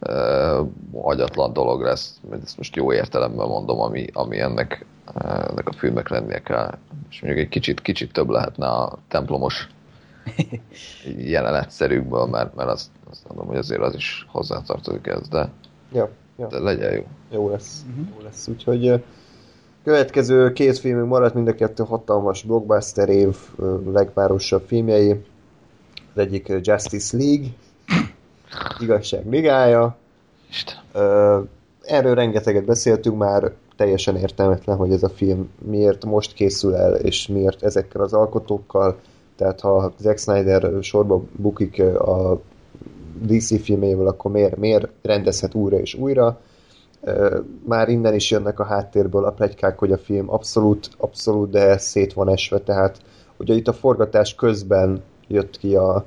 uh, 0.00 0.68
agyatlan 0.92 1.52
dolog 1.52 1.82
lesz, 1.82 2.20
ezt 2.42 2.56
most 2.56 2.76
jó 2.76 2.92
értelemben 2.92 3.46
mondom, 3.46 3.80
ami, 3.80 4.06
ami 4.12 4.40
ennek, 4.40 4.86
uh, 5.14 5.44
ennek 5.48 5.68
a 5.68 5.72
filmnek 5.72 6.08
lennie 6.08 6.42
kell. 6.42 6.78
És 7.10 7.20
mondjuk 7.20 7.44
egy 7.44 7.50
kicsit, 7.50 7.80
kicsit 7.80 8.12
több 8.12 8.28
lehetne 8.28 8.66
a 8.66 8.98
templomos 9.08 9.68
jelenetszerűkből, 11.16 12.26
mert, 12.26 12.54
mert 12.54 12.70
azt, 12.70 12.90
azt 13.10 13.28
mondom, 13.28 13.46
hogy 13.46 13.56
azért 13.56 13.80
az 13.80 13.94
is 13.94 14.26
hozzátartozik 14.30 15.06
ez, 15.06 15.28
de, 15.28 15.50
ja, 15.92 16.10
ja. 16.38 16.46
de 16.46 16.58
legyen 16.58 16.92
jó. 16.92 17.06
Jó 17.30 17.48
lesz, 17.48 17.84
uh-huh. 17.88 18.06
jó 18.16 18.24
lesz, 18.24 18.48
úgyhogy 18.48 19.02
Következő 19.84 20.52
két 20.52 20.78
filmünk 20.78 21.08
maradt, 21.08 21.34
mind 21.34 21.48
a 21.48 21.54
kettő 21.54 21.84
hatalmas 21.84 22.42
blockbuster 22.42 23.08
év 23.08 23.36
legvárosabb 23.92 24.62
filmjei. 24.66 25.10
Az 26.14 26.20
egyik 26.20 26.52
Justice 26.60 27.16
League, 27.16 27.46
Igazság 28.80 29.28
Ligája. 29.28 29.96
Erről 31.80 32.14
rengeteget 32.14 32.64
beszéltünk 32.64 33.18
már, 33.18 33.52
teljesen 33.76 34.16
értelmetlen, 34.16 34.76
hogy 34.76 34.92
ez 34.92 35.02
a 35.02 35.08
film 35.08 35.50
miért 35.58 36.04
most 36.04 36.32
készül 36.32 36.74
el, 36.74 36.94
és 36.94 37.28
miért 37.28 37.62
ezekkel 37.62 38.00
az 38.00 38.12
alkotókkal. 38.12 38.98
Tehát 39.36 39.60
ha 39.60 39.92
Zack 39.98 40.18
Snyder 40.18 40.82
sorba 40.82 41.22
bukik 41.36 41.82
a 41.82 42.40
DC 43.22 43.62
filmével, 43.62 44.06
akkor 44.06 44.30
miért, 44.30 44.56
miért 44.56 44.88
rendezhet 45.02 45.54
újra 45.54 45.78
és 45.78 45.94
újra 45.94 46.40
már 47.64 47.88
innen 47.88 48.14
is 48.14 48.30
jönnek 48.30 48.60
a 48.60 48.64
háttérből 48.64 49.24
a 49.24 49.30
plegykák, 49.30 49.78
hogy 49.78 49.92
a 49.92 49.98
film 49.98 50.30
abszolút, 50.30 50.90
abszolút, 50.98 51.50
de 51.50 51.78
szét 51.78 52.12
van 52.12 52.28
esve, 52.28 52.58
tehát 52.58 52.98
ugye 53.36 53.54
itt 53.54 53.68
a 53.68 53.72
forgatás 53.72 54.34
közben 54.34 55.02
jött 55.28 55.58
ki 55.58 55.74
a, 55.74 56.04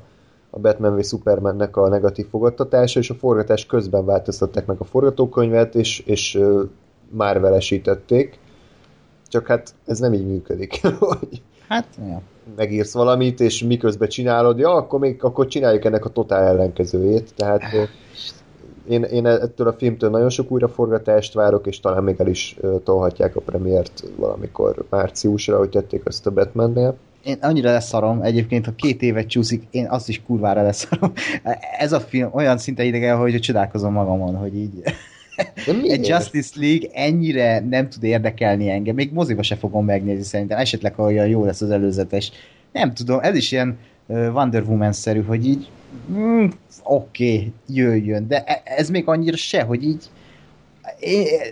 a 0.49 0.59
Batman 0.59 0.95
v 0.95 1.03
Supermannek 1.03 1.77
a 1.77 1.87
negatív 1.87 2.27
fogadtatása, 2.27 2.99
és 2.99 3.09
a 3.09 3.13
forgatás 3.15 3.65
közben 3.65 4.05
változtatták 4.05 4.65
meg 4.65 4.77
a 4.79 4.83
forgatókönyvet, 4.83 5.75
és, 5.75 5.99
és 5.99 6.39
már 7.09 7.39
velesítették. 7.39 8.39
Csak 9.27 9.47
hát 9.47 9.73
ez 9.85 9.99
nem 9.99 10.13
így 10.13 10.27
működik. 10.27 10.81
hát, 11.69 11.87
ja. 11.97 12.21
Megírsz 12.55 12.93
valamit, 12.93 13.39
és 13.39 13.63
miközben 13.63 14.07
csinálod, 14.07 14.59
ja, 14.59 14.73
akkor 14.73 14.99
még 14.99 15.23
akkor 15.23 15.47
csináljuk 15.47 15.85
ennek 15.85 16.05
a 16.05 16.09
totál 16.09 16.43
ellenkezőjét. 16.43 17.33
Tehát 17.35 17.61
én, 18.89 19.03
én 19.03 19.25
ettől 19.25 19.67
a 19.67 19.73
filmtől 19.73 20.09
nagyon 20.09 20.29
sok 20.29 20.51
újraforgatást 20.51 21.33
várok, 21.33 21.67
és 21.67 21.79
talán 21.79 22.03
még 22.03 22.15
el 22.17 22.27
is 22.27 22.57
tolhatják 22.83 23.35
a 23.35 23.41
premiért 23.41 24.03
valamikor 24.15 24.85
márciusra, 24.89 25.57
hogy 25.57 25.69
tették 25.69 26.05
azt 26.05 26.27
a 26.27 26.31
Batman-nél. 26.31 26.97
Én 27.23 27.37
annyira 27.41 27.71
leszarom, 27.71 28.21
egyébként, 28.21 28.65
ha 28.65 28.71
két 28.75 29.01
évet 29.01 29.27
csúszik, 29.27 29.63
én 29.71 29.87
azt 29.89 30.09
is 30.09 30.21
kurvára 30.25 30.61
leszarom. 30.61 31.11
Ez 31.79 31.91
a 31.91 31.99
film 31.99 32.29
olyan 32.33 32.57
szinte 32.57 32.83
idegen, 32.83 33.17
hogy 33.17 33.39
csodálkozom 33.39 33.93
magamon, 33.93 34.35
hogy 34.35 34.55
így... 34.55 34.83
Egy 35.83 36.07
Justice 36.07 36.53
League 36.59 36.89
ennyire 36.93 37.59
nem 37.59 37.89
tud 37.89 38.03
érdekelni 38.03 38.69
engem. 38.69 38.95
Még 38.95 39.13
moziba 39.13 39.43
se 39.43 39.55
fogom 39.55 39.85
megnézni 39.85 40.23
szerintem. 40.23 40.57
Esetleg, 40.57 40.93
ha 40.93 41.03
olyan 41.03 41.27
jó 41.27 41.45
lesz 41.45 41.61
az 41.61 41.69
előzetes. 41.69 42.31
Nem 42.71 42.93
tudom, 42.93 43.19
ez 43.21 43.35
is 43.35 43.51
ilyen 43.51 43.77
Wonder 44.07 44.63
Woman-szerű, 44.63 45.21
hogy 45.21 45.47
így 45.47 45.69
mm, 46.11 46.45
oké, 46.87 47.35
okay, 47.35 47.53
jöjjön, 47.67 48.27
de 48.27 48.43
e, 48.43 48.61
ez 48.63 48.89
még 48.89 49.07
annyira 49.07 49.37
se, 49.37 49.61
hogy 49.61 49.83
így 49.83 50.09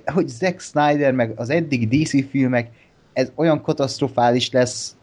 hogy 0.05 0.27
Zack 0.27 0.59
Snyder 0.59 1.11
meg 1.13 1.31
az 1.35 1.49
eddig 1.49 1.87
DC 1.87 2.29
filmek 2.29 2.69
ez 3.13 3.31
olyan 3.35 3.61
katasztrofális 3.61 4.51
lesz, 4.51 4.95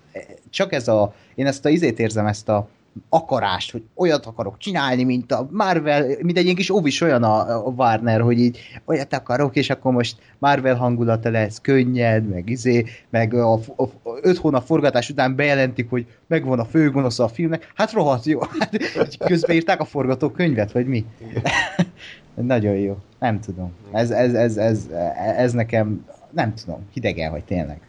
csak 0.51 0.73
ez 0.73 0.89
a, 0.89 1.15
én 1.35 1.47
ezt 1.47 1.65
a 1.65 1.69
izét 1.69 1.99
érzem, 1.99 2.27
ezt 2.27 2.49
a 2.49 2.69
akarást, 3.09 3.73
hogy 3.73 3.83
olyat 3.95 4.27
akarok 4.27 4.59
csinálni, 4.59 5.05
mint 5.05 5.33
a 5.33 5.49
Marvel, 5.51 6.07
mint 6.23 6.39
egy 6.39 6.45
ilyen 6.45 6.57
kis 6.57 6.71
óvis 6.71 7.01
olyan 7.01 7.23
a, 7.23 7.67
a 7.67 7.73
Warner, 7.77 8.21
hogy 8.21 8.39
így 8.39 8.59
olyat 8.85 9.13
akarok, 9.13 9.57
és 9.57 9.71
akkor 9.71 9.93
most 9.93 10.17
Marvel 10.39 10.75
hangulata 10.75 11.31
lesz, 11.31 11.61
könnyed, 11.61 12.29
meg 12.29 12.49
izé, 12.49 12.85
meg 13.11 13.35
a, 13.35 13.53
a, 13.53 13.83
a 13.83 14.19
öt 14.21 14.37
hónap 14.37 14.65
forgatás 14.65 15.11
után 15.11 15.37
bejelentik, 15.37 15.91
hogy 15.91 16.07
megvan 16.27 16.59
a 16.59 16.65
főgonosz 16.65 17.19
a 17.19 17.29
filmnek, 17.29 17.73
hát 17.75 17.93
rohadt 17.93 18.25
jó. 18.25 18.41
Hát, 18.95 19.17
közbeírták 19.19 19.81
a 19.81 19.85
forgatókönyvet, 19.85 20.73
vagy 20.73 20.87
mi? 20.87 21.05
Nagyon 22.35 22.75
jó. 22.75 22.99
Nem 23.19 23.41
tudom. 23.41 23.73
Ez, 23.93 24.11
ez, 24.11 24.35
ez, 24.35 24.57
ez, 24.57 24.89
ez 25.37 25.53
nekem, 25.53 26.05
nem 26.31 26.55
tudom, 26.55 26.87
hidegen 26.93 27.31
vagy 27.31 27.45
tényleg. 27.45 27.81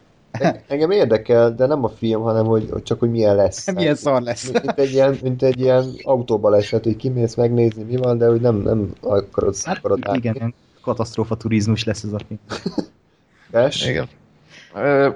Engem 0.68 0.92
érdekel, 0.92 1.56
de 1.56 1.66
nem 1.66 1.84
a 1.84 1.90
film, 1.90 2.22
hanem 2.22 2.46
hogy, 2.46 2.70
hogy 2.72 2.84
csak 2.84 3.00
hogy 3.00 3.10
milyen 3.10 3.36
lesz. 3.36 3.72
Milyen 3.74 3.96
szar 3.96 4.22
lesz. 4.22 4.52
Mint, 4.52 4.80
egy 4.80 4.92
ilyen, 4.92 5.18
mint 5.22 5.44
egy 5.44 5.60
ilyen 5.60 5.86
autóbaleset, 6.04 6.84
hogy 6.84 6.96
kimész 6.96 7.36
megnézni, 7.36 7.84
mi 7.84 7.96
van, 7.96 8.18
de 8.18 8.28
hogy 8.28 8.42
nem, 8.42 8.56
nem 8.56 8.94
akarod, 9.02 9.56
hát, 9.64 9.78
akarod 9.78 10.00
Igen, 10.14 10.36
átni. 10.40 10.54
katasztrófa 10.82 11.36
turizmus 11.36 11.84
lesz 11.84 12.04
ez 12.04 12.14
a 12.14 12.20
film. 12.28 12.40
Yes? 13.52 13.88
Igen. 13.88 14.08
Ö, 14.76 15.10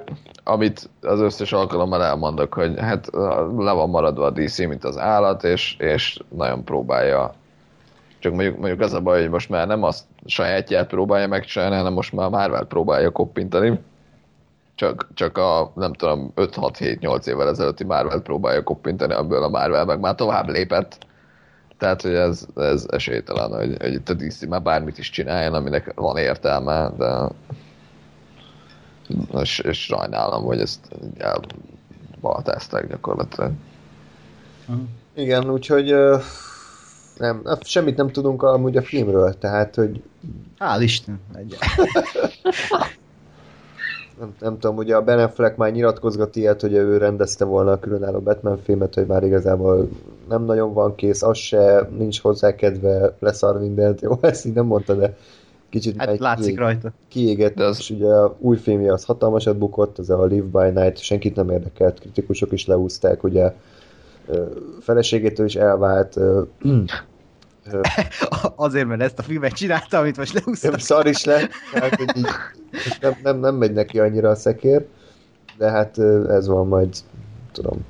amit 0.44 0.90
az 1.00 1.20
összes 1.20 1.52
alkalommal 1.52 2.04
elmondok, 2.04 2.54
hogy 2.54 2.78
hát 2.78 3.10
le 3.56 3.72
van 3.72 3.88
maradva 3.88 4.24
a 4.24 4.30
DC, 4.30 4.58
mint 4.58 4.84
az 4.84 4.98
állat, 4.98 5.44
és, 5.44 5.76
és 5.78 6.18
nagyon 6.28 6.64
próbálja 6.64 7.34
csak 8.18 8.32
mondjuk, 8.32 8.58
mondjuk 8.58 8.80
az 8.80 8.92
a 8.92 9.00
baj, 9.00 9.20
hogy 9.20 9.30
most 9.30 9.48
már 9.48 9.66
nem 9.66 9.82
azt 9.82 10.04
sajátját 10.26 10.86
próbálja 10.88 11.26
megcsinálni, 11.26 11.76
hanem 11.76 11.92
most 11.92 12.12
már 12.12 12.28
Marvel 12.28 12.64
próbálja 12.64 13.10
koppintani 13.10 13.80
csak, 14.78 15.08
csak 15.14 15.38
a, 15.38 15.72
nem 15.74 15.92
tudom, 15.92 16.32
5-6-7-8 16.36 17.26
évvel 17.26 17.48
ezelőtti 17.48 17.84
Marvel 17.84 18.20
próbálja 18.20 18.62
koppintani, 18.62 19.12
ebből 19.12 19.42
a 19.42 19.48
Marvel 19.48 19.84
meg 19.84 20.00
már 20.00 20.14
tovább 20.14 20.48
lépett. 20.48 20.98
Tehát, 21.78 22.02
hogy 22.02 22.14
ez, 22.14 22.46
ez 22.56 22.86
esélytelen, 22.90 23.50
hogy, 23.50 23.76
hogy 23.80 23.92
itt 23.92 24.08
a 24.08 24.14
DC 24.14 24.46
már 24.46 24.62
bármit 24.62 24.98
is 24.98 25.10
csináljon, 25.10 25.54
aminek 25.54 25.92
van 25.94 26.16
értelme, 26.16 26.90
de 26.98 27.28
és, 29.40 29.58
és 29.58 29.84
sajnálom, 29.84 30.44
hogy 30.44 30.60
ezt 30.60 30.80
elbaltázták 32.20 32.88
gyakorlatilag. 32.88 33.50
Igen, 35.14 35.50
úgyhogy 35.50 35.94
nem, 37.16 37.42
semmit 37.60 37.96
nem 37.96 38.10
tudunk 38.10 38.42
amúgy 38.42 38.76
a 38.76 38.82
filmről, 38.82 39.38
tehát, 39.38 39.74
hogy... 39.74 40.02
Hál' 40.58 40.80
Isten! 40.80 41.20
nem, 44.18 44.34
nem 44.40 44.58
tudom, 44.58 44.76
ugye 44.76 44.96
a 44.96 45.02
Ben 45.02 45.18
Affleck 45.18 45.56
már 45.56 45.72
nyilatkozgat 45.72 46.36
ilyet, 46.36 46.60
hogy 46.60 46.72
ő 46.72 46.96
rendezte 46.96 47.44
volna 47.44 47.72
a 47.72 47.78
különálló 47.78 48.20
Batman 48.20 48.58
filmet, 48.62 48.94
hogy 48.94 49.06
már 49.06 49.24
igazából 49.24 49.88
nem 50.28 50.44
nagyon 50.44 50.72
van 50.72 50.94
kész, 50.94 51.22
az 51.22 51.36
se, 51.36 51.88
nincs 51.98 52.20
hozzá 52.20 52.54
kedve, 52.54 53.14
leszar 53.18 53.60
mindent, 53.60 54.00
jó, 54.02 54.18
ezt 54.20 54.46
így 54.46 54.54
nem 54.54 54.66
mondta, 54.66 54.94
de 54.94 55.16
kicsit 55.70 55.96
hát 55.96 56.18
látszik 56.18 56.44
kiég, 56.44 56.58
rajta. 56.58 56.92
kiégett, 57.08 57.54
de 57.54 57.64
az... 57.64 57.76
és 57.78 57.90
ugye 57.90 58.12
a 58.12 58.36
új 58.38 58.56
filmje 58.56 58.92
az 58.92 59.04
hatalmasat 59.04 59.56
bukott, 59.56 59.98
az 59.98 60.10
a 60.10 60.24
Live 60.24 60.60
by 60.60 60.80
Night, 60.80 60.98
senkit 60.98 61.36
nem 61.36 61.50
érdekelt, 61.50 62.00
kritikusok 62.00 62.52
is 62.52 62.66
leúzták, 62.66 63.24
ugye 63.24 63.52
feleségétől 64.80 65.46
is 65.46 65.56
elvált, 65.56 66.16
Azért, 68.56 68.86
mert 68.86 69.00
ezt 69.00 69.18
a 69.18 69.22
filmet 69.22 69.52
csinálta, 69.52 69.98
amit 69.98 70.16
most 70.16 70.32
leúsztam. 70.32 70.70
Nem 70.70 70.80
szar 70.80 71.06
is 71.06 71.24
hát, 71.72 72.00
így, 72.16 72.26
nem, 73.00 73.16
nem, 73.22 73.38
nem 73.38 73.54
megy 73.54 73.72
neki 73.72 73.98
annyira 73.98 74.30
a 74.30 74.34
szekér, 74.34 74.86
de 75.56 75.70
hát 75.70 75.98
ez 76.28 76.46
van 76.46 76.66
majd, 76.66 76.96
tudom. 77.52 77.86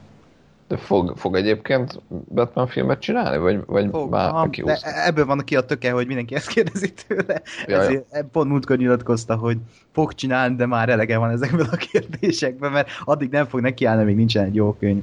De 0.69 0.77
fog, 0.77 1.13
fog 1.17 1.37
egyébként 1.37 2.01
Batman 2.35 2.67
filmet 2.67 3.01
csinálni? 3.01 3.39
Vagy, 3.39 3.61
vagy 3.67 3.89
Fog, 3.91 4.11
már 4.11 4.29
aha, 4.29 4.49
de 4.65 5.05
ebből 5.05 5.27
van 5.27 5.39
ki 5.39 5.57
a 5.57 5.61
töke, 5.61 5.93
hogy 5.93 6.07
mindenki 6.07 6.35
ezt 6.35 6.49
kérdezi 6.49 6.93
tőle. 7.07 7.43
Ezért 7.67 8.25
pont 8.33 8.49
múltkor 8.51 8.77
nyilatkozta, 8.77 9.37
hogy 9.37 9.57
fog 9.93 10.15
csinálni, 10.15 10.57
de 10.57 10.67
már 10.67 10.89
elege 10.89 11.19
van 11.19 11.31
ezekből 11.31 11.67
a 11.71 11.77
kérdésekből, 11.77 12.71
mert 12.71 12.89
addig 13.05 13.31
nem 13.31 13.47
fog 13.47 13.61
nekiállni, 13.61 14.05
még 14.05 14.17
nincsen 14.17 14.45
egy 14.45 14.55
jó 14.55 14.73
könyv. 14.73 15.03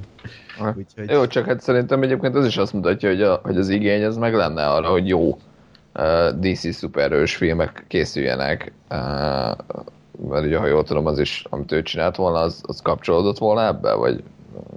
Aha. 0.58 0.74
Úgyhogy... 0.76 1.10
Jó, 1.10 1.26
csak 1.26 1.46
hát 1.46 1.60
szerintem 1.60 2.02
egyébként 2.02 2.34
az 2.34 2.46
is 2.46 2.56
azt 2.56 2.72
mutatja, 2.72 3.08
hogy, 3.08 3.22
a, 3.22 3.40
hogy 3.42 3.56
az 3.56 3.68
igény 3.68 4.04
az 4.04 4.16
meg 4.16 4.34
lenne 4.34 4.66
arra, 4.70 4.88
hogy 4.88 5.08
jó 5.08 5.38
uh, 5.94 6.28
DC 6.40 6.74
szuperhős 6.74 7.36
filmek 7.36 7.84
készüljenek. 7.88 8.72
Uh, 8.90 8.98
mert 10.28 10.44
ugye, 10.44 10.58
ha 10.58 10.66
jól 10.66 10.84
tudom, 10.84 11.06
az 11.06 11.18
is, 11.18 11.44
amit 11.50 11.72
ő 11.72 11.82
csinált 11.82 12.16
volna, 12.16 12.38
az, 12.38 12.62
az 12.66 12.82
kapcsolódott 12.82 13.38
volna 13.38 13.66
ebbe, 13.66 13.94
vagy, 13.94 14.22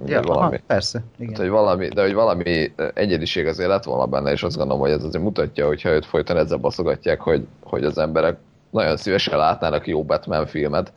Ja, 0.06 0.22
valami. 0.22 0.54
aha, 0.54 0.62
persze, 0.66 1.02
igen. 1.18 1.32
Hát, 1.32 1.40
hogy 1.42 1.48
valami, 1.50 1.88
de 1.88 2.02
hogy 2.02 2.14
valami 2.14 2.72
egyediség 2.94 3.46
azért 3.46 3.68
lett 3.68 3.84
volna 3.84 4.06
benne, 4.06 4.30
és 4.32 4.42
azt 4.42 4.56
gondolom, 4.56 4.80
hogy 4.80 4.90
ez 4.90 5.04
azért 5.04 5.24
mutatja, 5.24 5.66
hogyha 5.66 5.88
őt 5.90 6.06
folyton 6.06 6.36
ezzel 6.36 6.58
baszogatják, 6.58 7.20
hogy, 7.20 7.46
hogy 7.62 7.84
az 7.84 7.98
emberek 7.98 8.36
nagyon 8.70 8.96
szívesen 8.96 9.38
látnának 9.38 9.86
jó 9.86 10.04
Batman 10.04 10.46
filmet, 10.46 10.92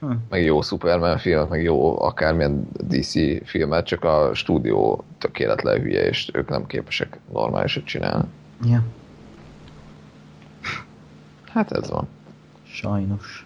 Hm. 0.00 0.10
meg 0.28 0.42
jó 0.44 0.60
Superman 0.62 1.18
filmet, 1.18 1.48
meg 1.48 1.62
jó 1.62 2.02
akármilyen 2.02 2.68
DC 2.72 3.12
filmet, 3.48 3.86
csak 3.86 4.04
a 4.04 4.30
stúdió 4.34 5.04
tökéletlen 5.18 5.80
hülye, 5.80 6.02
és 6.08 6.30
ők 6.32 6.48
nem 6.48 6.66
képesek 6.66 7.18
normálisat 7.32 7.84
csinálni. 7.84 8.24
Ja, 8.64 8.82
Hát 11.52 11.72
ez 11.72 11.90
van. 11.90 12.08
sajnos. 12.66 13.45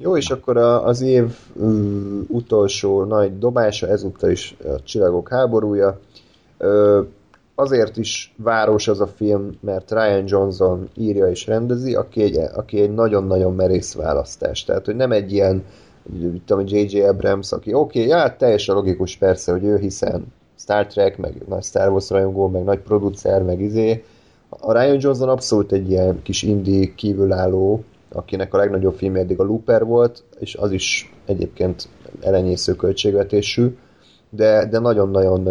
Jó, 0.00 0.16
és 0.16 0.30
akkor 0.30 0.56
a, 0.56 0.86
az 0.86 1.00
év 1.00 1.36
uh, 1.54 2.20
utolsó 2.28 3.04
nagy 3.04 3.38
dobása, 3.38 3.88
ezúttal 3.88 4.30
is 4.30 4.56
a 4.64 4.82
Csillagok 4.82 5.28
háborúja. 5.28 5.98
Azért 7.54 7.96
is 7.96 8.34
város 8.36 8.88
az 8.88 9.00
a 9.00 9.06
film, 9.06 9.50
mert 9.60 9.90
Ryan 9.90 10.24
Johnson 10.26 10.88
írja 10.94 11.30
és 11.30 11.46
rendezi, 11.46 11.94
aki 11.94 12.22
egy, 12.22 12.36
aki 12.54 12.80
egy 12.80 12.94
nagyon-nagyon 12.94 13.54
merész 13.54 13.94
választás. 13.94 14.64
Tehát, 14.64 14.84
hogy 14.84 14.96
nem 14.96 15.12
egy 15.12 15.32
ilyen, 15.32 15.64
mit 16.02 16.42
tudom, 16.42 16.66
J.J. 16.66 17.00
Abrams, 17.00 17.52
aki 17.52 17.74
oké, 17.74 17.98
okay, 17.98 18.10
ja, 18.10 18.36
teljesen 18.36 18.74
logikus 18.74 19.16
persze, 19.16 19.52
hogy 19.52 19.64
ő 19.64 19.78
hiszen 19.78 20.26
Star 20.58 20.86
Trek, 20.86 21.18
meg 21.18 21.42
nagy 21.48 21.62
Star 21.62 21.90
Wars 21.90 22.10
rajongó, 22.10 22.48
meg 22.48 22.64
nagy 22.64 22.80
producer, 22.80 23.42
meg 23.42 23.60
izé. 23.60 24.04
A 24.48 24.72
Ryan 24.72 24.98
Johnson 25.00 25.28
abszolút 25.28 25.72
egy 25.72 25.90
ilyen 25.90 26.22
kis 26.22 26.42
indie 26.42 26.94
kívülálló, 26.94 27.84
akinek 28.18 28.54
a 28.54 28.56
legnagyobb 28.56 28.94
film 28.94 29.14
eddig 29.14 29.40
a 29.40 29.44
Looper 29.44 29.84
volt, 29.84 30.24
és 30.38 30.54
az 30.54 30.72
is 30.72 31.14
egyébként 31.26 31.88
elenyésző 32.20 32.74
költségvetésű, 32.74 33.76
de, 34.30 34.66
de 34.66 34.78
nagyon-nagyon 34.78 35.48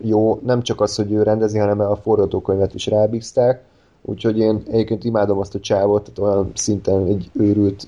jó, 0.00 0.40
nem 0.44 0.62
csak 0.62 0.80
az, 0.80 0.94
hogy 0.94 1.12
ő 1.12 1.22
rendezi, 1.22 1.58
hanem 1.58 1.80
a 1.80 1.96
forgatókönyvet 1.96 2.74
is 2.74 2.86
rábízták, 2.86 3.62
úgyhogy 4.02 4.38
én 4.38 4.62
egyébként 4.70 5.04
imádom 5.04 5.38
azt 5.38 5.54
a 5.54 5.60
csávot, 5.60 6.02
tehát 6.02 6.32
olyan 6.32 6.50
szinten 6.54 7.06
egy 7.06 7.30
őrült, 7.32 7.86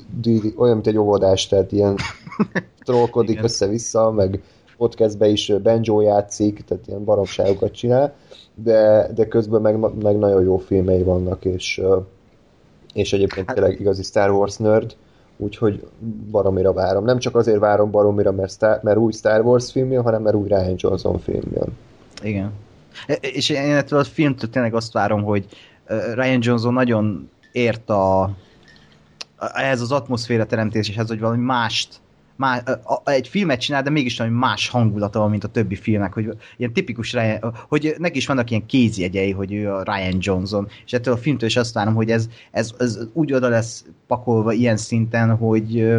olyan, 0.57 0.74
mint 0.74 0.86
egy 0.86 0.99
óvodás, 0.99 1.47
tehát 1.47 1.73
ilyen 1.73 1.97
trollkodik 2.86 3.43
össze-vissza, 3.43 4.11
meg 4.11 4.43
podcastbe 4.77 5.28
is 5.28 5.53
banjo 5.62 6.01
játszik, 6.01 6.65
tehát 6.65 6.86
ilyen 6.86 7.05
baromságokat 7.05 7.73
csinál, 7.73 8.15
de, 8.55 9.11
de 9.15 9.28
közben 9.28 9.61
meg, 9.61 9.78
meg 9.78 10.19
nagyon 10.19 10.43
jó 10.43 10.57
filmei 10.57 11.03
vannak, 11.03 11.45
és, 11.45 11.82
és 12.99 13.12
egyébként 13.12 13.47
Hát- 13.47 13.57
tényleg 13.57 13.81
igazi 13.81 14.03
Star 14.03 14.31
Wars 14.31 14.57
nerd, 14.57 14.95
úgyhogy 15.37 15.87
baromira 16.31 16.73
várom. 16.73 17.05
Nem 17.05 17.19
csak 17.19 17.37
azért 17.37 17.59
várom 17.59 17.91
baromira, 17.91 18.33
mert, 18.33 18.51
Star, 18.53 18.81
mert 18.83 18.97
új 18.99 19.12
Star 19.12 19.41
Wars 19.41 19.73
film 19.73 19.93
jön, 19.93 20.03
hanem 20.03 20.23
mert 20.23 20.37
új 20.37 20.49
Ryan 20.49 20.75
Johnson 20.77 21.19
film 21.19 21.43
jön. 21.55 21.77
Igen. 22.23 22.53
E- 23.07 23.19
És 23.20 23.49
én 23.49 23.75
ettől 23.75 23.99
a 23.99 24.05
filmtől 24.05 24.51
tényleg 24.51 24.75
azt 24.75 24.93
várom, 24.93 25.23
hogy 25.23 25.47
ö, 25.87 26.15
Ryan 26.15 26.39
Johnson 26.43 26.73
nagyon 26.73 27.31
ért 27.53 27.91
a 27.91 28.31
ehhez 29.55 29.81
az 29.81 29.93
atmoszféra 29.93 30.47
teremtéshez, 30.47 31.09
hogy 31.09 31.20
valami 31.20 31.43
mást 31.43 31.97
má, 32.39 32.56
a, 32.56 32.93
a, 33.05 33.10
egy 33.10 33.28
filmet 33.28 33.60
csinál, 33.60 33.82
de 33.82 33.90
mégis 33.90 34.19
valami 34.19 34.36
más 34.36 34.69
hangulata 34.69 35.19
van, 35.19 35.31
mint 35.31 35.44
a 35.44 35.48
többi 35.48 35.74
filmek, 35.74 36.12
hogy 36.12 36.36
ilyen 36.56 36.73
tipikus 36.73 37.12
Ryan, 37.12 37.55
hogy 37.69 37.94
neki 37.98 38.16
is 38.16 38.27
vannak 38.27 38.51
ilyen 38.51 38.66
kézjegyei, 38.66 39.32
hogy 39.32 39.52
ő 39.52 39.73
a 39.73 39.82
Ryan 39.82 40.16
Johnson, 40.19 40.69
és 40.85 40.93
ettől 40.93 41.15
a 41.15 41.16
filmtől 41.16 41.48
is 41.48 41.56
azt 41.56 41.74
várom, 41.74 41.94
hogy 41.94 42.10
ez, 42.10 42.28
ez, 42.51 42.74
ez 42.78 42.98
úgy 43.12 43.32
oda 43.32 43.48
lesz 43.48 43.85
pakolva 44.06 44.52
ilyen 44.52 44.77
szinten, 44.77 45.36
hogy 45.36 45.98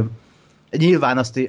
Nyilván 0.77 1.17
azt, 1.17 1.39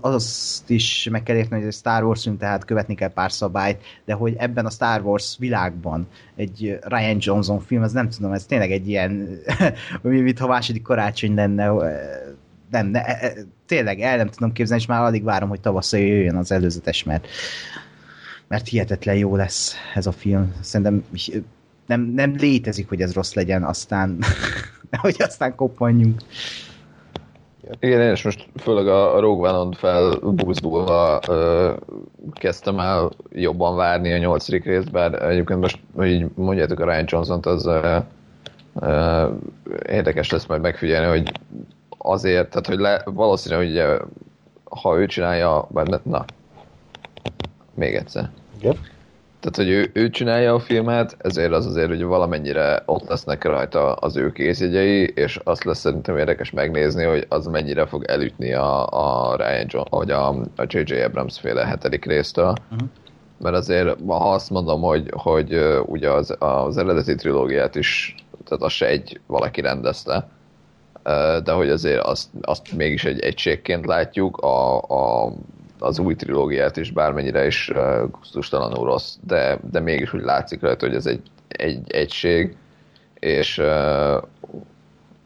azt 0.00 0.70
is 0.70 1.08
meg 1.10 1.22
kell 1.22 1.36
érteni, 1.36 1.60
hogy 1.60 1.70
ez 1.70 1.76
Star 1.76 2.04
Wars 2.04 2.22
film, 2.22 2.36
tehát 2.36 2.64
követni 2.64 2.94
kell 2.94 3.12
pár 3.12 3.32
szabályt, 3.32 3.82
de 4.04 4.12
hogy 4.12 4.34
ebben 4.36 4.66
a 4.66 4.70
Star 4.70 5.00
Wars 5.02 5.36
világban 5.38 6.06
egy 6.36 6.78
Ryan 6.82 7.16
Johnson 7.20 7.60
film, 7.60 7.82
az 7.82 7.92
nem 7.92 8.08
tudom, 8.08 8.32
ez 8.32 8.44
tényleg 8.44 8.70
egy 8.70 8.88
ilyen, 8.88 9.40
mintha 10.02 10.46
második 10.46 10.82
karácsony 10.82 11.34
lenne, 11.34 11.72
nem, 12.70 12.86
ne, 12.86 13.04
e- 13.04 13.26
e- 13.26 13.46
tényleg 13.66 14.00
el 14.00 14.16
nem 14.16 14.28
tudom 14.28 14.52
képzelni, 14.52 14.82
és 14.82 14.88
már 14.88 15.02
alig 15.02 15.24
várom, 15.24 15.48
hogy 15.48 15.60
tavasszal 15.60 16.00
jöjjön 16.00 16.36
az 16.36 16.52
előzetes, 16.52 17.02
mert, 17.02 17.26
mert 18.48 18.68
hihetetlen 18.68 19.16
jó 19.16 19.36
lesz 19.36 19.74
ez 19.94 20.06
a 20.06 20.12
film. 20.12 20.54
Szerintem 20.60 21.04
nem, 21.86 22.00
nem 22.00 22.34
létezik, 22.36 22.88
hogy 22.88 23.00
ez 23.00 23.14
rossz 23.14 23.34
legyen, 23.34 23.64
aztán 23.64 24.18
hogy 25.02 25.16
aztán 25.18 25.54
koppanjunk. 25.54 26.20
Igen, 27.80 28.00
én 28.00 28.12
is 28.12 28.22
most 28.22 28.48
főleg 28.56 28.88
a 28.88 29.16
a 29.16 29.20
Rogue 29.20 29.50
One-on 29.50 29.72
felbúzdulva 29.72 31.20
ö, 31.28 31.72
kezdtem 32.32 32.78
el 32.78 33.10
jobban 33.32 33.76
várni 33.76 34.12
a 34.12 34.18
nyolcadik 34.18 34.64
részt, 34.64 34.90
bár 34.90 35.22
egyébként 35.22 35.60
most, 35.60 35.78
hogy 35.94 36.08
így 36.08 36.26
mondjátok 36.34 36.80
a 36.80 36.84
Ryan 36.84 37.04
Johnson-t, 37.06 37.46
az 37.46 37.66
ö, 37.66 37.96
ö, 38.80 39.26
érdekes 39.88 40.30
lesz 40.30 40.46
majd 40.46 40.60
megfigyelni, 40.60 41.08
hogy 41.18 41.32
azért, 41.98 42.48
tehát 42.50 42.66
hogy 42.66 42.78
le, 42.78 43.02
valószínű, 43.04 43.56
hogy 43.56 43.70
ugye, 43.70 43.98
ha 44.64 44.98
ő 44.98 45.06
csinálja, 45.06 45.66
bár 45.70 46.00
na, 46.02 46.24
még 47.74 47.94
egyszer. 47.94 48.30
Igen? 48.58 48.76
Tehát, 49.40 49.56
hogy 49.56 49.68
ő, 49.68 50.02
ő 50.02 50.10
csinálja 50.10 50.54
a 50.54 50.58
filmet, 50.58 51.16
ezért 51.18 51.52
az 51.52 51.66
azért, 51.66 51.88
hogy 51.88 52.02
valamennyire 52.02 52.82
ott 52.86 53.08
lesznek 53.08 53.44
rajta 53.44 53.92
az 53.92 54.16
ő 54.16 54.32
kézjegyei, 54.32 55.12
és 55.14 55.40
azt 55.44 55.64
lesz 55.64 55.78
szerintem 55.78 56.16
érdekes 56.16 56.50
megnézni, 56.50 57.04
hogy 57.04 57.26
az 57.28 57.46
mennyire 57.46 57.86
fog 57.86 58.04
elütni 58.04 58.52
a, 58.52 58.86
a 58.86 59.36
Ryan 59.36 59.66
John, 59.68 59.86
vagy 59.90 60.10
a, 60.10 60.28
a 60.28 60.64
J.J. 60.66 61.00
Abrams 61.00 61.40
féle 61.40 61.66
hetedik 61.66 62.04
résztől. 62.04 62.54
Uh-huh. 62.70 62.88
Mert 63.38 63.56
azért, 63.56 64.00
ha 64.06 64.32
azt 64.32 64.50
mondom, 64.50 64.80
hogy, 64.80 65.10
hogy 65.16 65.60
ugye 65.86 66.10
az, 66.10 66.36
az 66.38 66.76
eredeti 66.76 67.14
trilógiát 67.14 67.74
is, 67.74 68.14
tehát 68.44 68.62
azt 68.62 68.74
se 68.74 68.86
egy 68.86 69.20
valaki 69.26 69.60
rendezte, 69.60 70.28
de 71.44 71.52
hogy 71.52 71.68
azért 71.68 72.02
azt, 72.02 72.28
azt 72.40 72.72
mégis 72.72 73.04
egy 73.04 73.20
egységként 73.20 73.86
látjuk, 73.86 74.36
a, 74.36 74.80
a, 74.80 75.32
az 75.78 75.98
új 75.98 76.14
trilógiát 76.14 76.76
is 76.76 76.90
bármennyire 76.90 77.46
is 77.46 77.72
gusztustalanul 78.10 78.84
rossz, 78.84 79.16
de, 79.26 79.58
de 79.70 79.80
mégis 79.80 80.12
úgy 80.12 80.22
látszik 80.22 80.60
rajta, 80.60 80.86
hogy 80.86 80.94
ez 80.94 81.06
egy, 81.06 81.22
egy 81.48 81.92
egység, 81.92 82.56
és, 83.14 83.62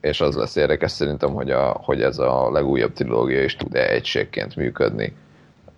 és 0.00 0.20
az 0.20 0.36
lesz 0.36 0.56
érdekes 0.56 0.90
szerintem, 0.90 1.30
hogy, 1.30 1.50
a, 1.50 1.80
hogy 1.82 2.02
ez 2.02 2.18
a 2.18 2.50
legújabb 2.50 2.92
trilógia 2.92 3.42
is 3.42 3.56
tud-e 3.56 3.90
egységként 3.90 4.56
működni. 4.56 5.16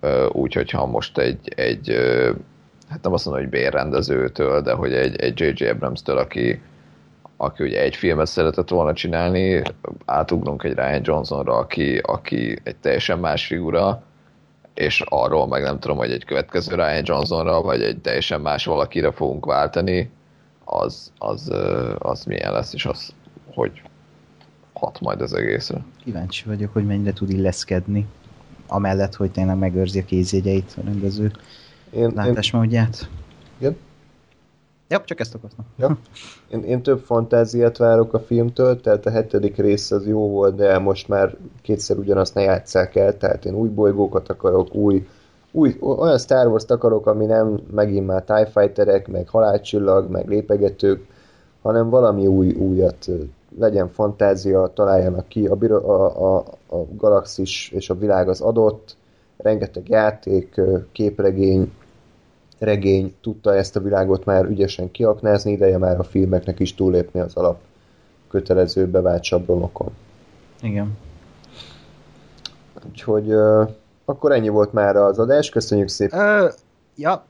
Uh, 0.02 0.36
úgy, 0.36 0.54
hogyha 0.54 0.86
most 0.86 1.18
egy, 1.18 1.52
egy 1.56 1.96
hát 2.88 3.02
nem 3.02 3.12
azt 3.12 3.24
mondom, 3.24 3.42
hogy 3.42 3.52
bérrendezőtől, 3.52 4.60
de 4.60 4.72
hogy 4.72 4.92
egy, 4.92 5.20
egy 5.20 5.40
J.J. 5.40 5.64
Abrams-től, 5.64 6.18
aki, 6.18 6.60
aki 7.42 7.62
ugye 7.62 7.80
egy 7.80 7.96
filmet 7.96 8.26
szeretett 8.26 8.68
volna 8.68 8.92
csinálni, 8.92 9.62
átugrunk 10.04 10.62
egy 10.62 10.74
Ryan 10.74 11.00
Johnsonra, 11.04 11.56
aki, 11.56 11.98
aki 11.98 12.58
egy 12.62 12.76
teljesen 12.76 13.18
más 13.18 13.46
figura, 13.46 14.02
és 14.74 15.02
arról 15.08 15.46
meg 15.46 15.62
nem 15.62 15.78
tudom, 15.78 15.96
hogy 15.96 16.10
egy 16.10 16.24
következő 16.24 16.74
Ryan 16.74 17.02
Johnsonra, 17.04 17.62
vagy 17.62 17.82
egy 17.82 17.98
teljesen 17.98 18.40
más 18.40 18.64
valakire 18.64 19.12
fogunk 19.12 19.46
váltani, 19.46 20.10
az, 20.64 21.12
az, 21.18 21.52
az 21.98 22.24
milyen 22.24 22.52
lesz, 22.52 22.74
és 22.74 22.86
az, 22.86 23.12
hogy 23.54 23.82
hat 24.72 25.00
majd 25.00 25.20
az 25.20 25.34
egészre. 25.34 25.84
Kíváncsi 26.04 26.44
vagyok, 26.46 26.72
hogy 26.72 26.86
mennyire 26.86 27.12
tud 27.12 27.30
illeszkedni. 27.30 28.06
Amellett, 28.66 29.14
hogy 29.14 29.30
tényleg 29.30 29.58
megőrzi 29.58 29.98
a 29.98 30.04
kézjegyeit 30.04 30.74
a 30.76 30.80
rendező 30.84 31.32
Én, 31.90 32.02
én, 32.02 32.12
látásmódját. 32.14 33.08
Igen? 33.58 33.76
Ja, 34.92 35.02
csak 35.04 35.20
ezt 35.20 35.34
akartam. 35.34 35.64
Ja. 35.76 35.98
Én, 36.50 36.64
én 36.64 36.82
több 36.82 36.98
fantáziát 36.98 37.76
várok 37.76 38.12
a 38.14 38.20
filmtől, 38.20 38.80
tehát 38.80 39.06
a 39.06 39.10
hetedik 39.10 39.56
rész 39.56 39.90
az 39.90 40.06
jó 40.06 40.28
volt, 40.28 40.54
de 40.54 40.78
most 40.78 41.08
már 41.08 41.36
kétszer 41.62 41.96
ugyanazt 41.98 42.34
ne 42.34 42.42
játsszák 42.42 42.96
el, 42.96 43.16
tehát 43.16 43.44
én 43.44 43.54
új 43.54 43.68
bolygókat 43.68 44.28
akarok, 44.28 44.74
új, 44.74 45.06
új 45.52 45.76
olyan 45.80 46.18
Star 46.18 46.46
Wars-t 46.46 46.70
akarok, 46.70 47.06
ami 47.06 47.24
nem 47.24 47.60
megint 47.70 48.06
már 48.06 48.22
TIE 48.22 48.46
Fighterek, 48.46 49.08
meg 49.08 49.28
halálcsillag, 49.28 50.10
meg 50.10 50.28
lépegetők, 50.28 51.06
hanem 51.62 51.88
valami 51.88 52.26
új, 52.26 52.52
újat 52.52 53.08
legyen 53.58 53.88
fantázia, 53.88 54.70
találjanak 54.74 55.28
ki, 55.28 55.46
a, 55.46 55.56
a, 55.74 56.36
a, 56.36 56.44
a 56.66 56.84
galaxis 56.96 57.70
és 57.70 57.90
a 57.90 57.94
világ 57.98 58.28
az 58.28 58.40
adott, 58.40 58.96
rengeteg 59.36 59.88
játék, 59.88 60.60
képregény, 60.92 61.72
regény 62.62 63.14
tudta 63.20 63.54
ezt 63.54 63.76
a 63.76 63.80
világot 63.80 64.24
már 64.24 64.44
ügyesen 64.44 64.90
kiaknázni, 64.90 65.52
ideje 65.52 65.78
már 65.78 65.98
a 65.98 66.02
filmeknek 66.02 66.60
is 66.60 66.74
túlépni 66.74 67.20
az 67.20 67.36
alap 67.36 67.60
kötelező 68.30 68.86
bevált 68.86 69.24
sablonokon. 69.24 69.90
Igen. 70.60 70.98
Úgyhogy 72.86 73.32
uh, 73.32 73.68
akkor 74.04 74.32
ennyi 74.32 74.48
volt 74.48 74.72
már 74.72 74.96
az 74.96 75.18
adás, 75.18 75.48
köszönjük 75.48 75.88
szépen. 75.88 76.20
Ö, 76.20 76.48
ja. 76.96 77.24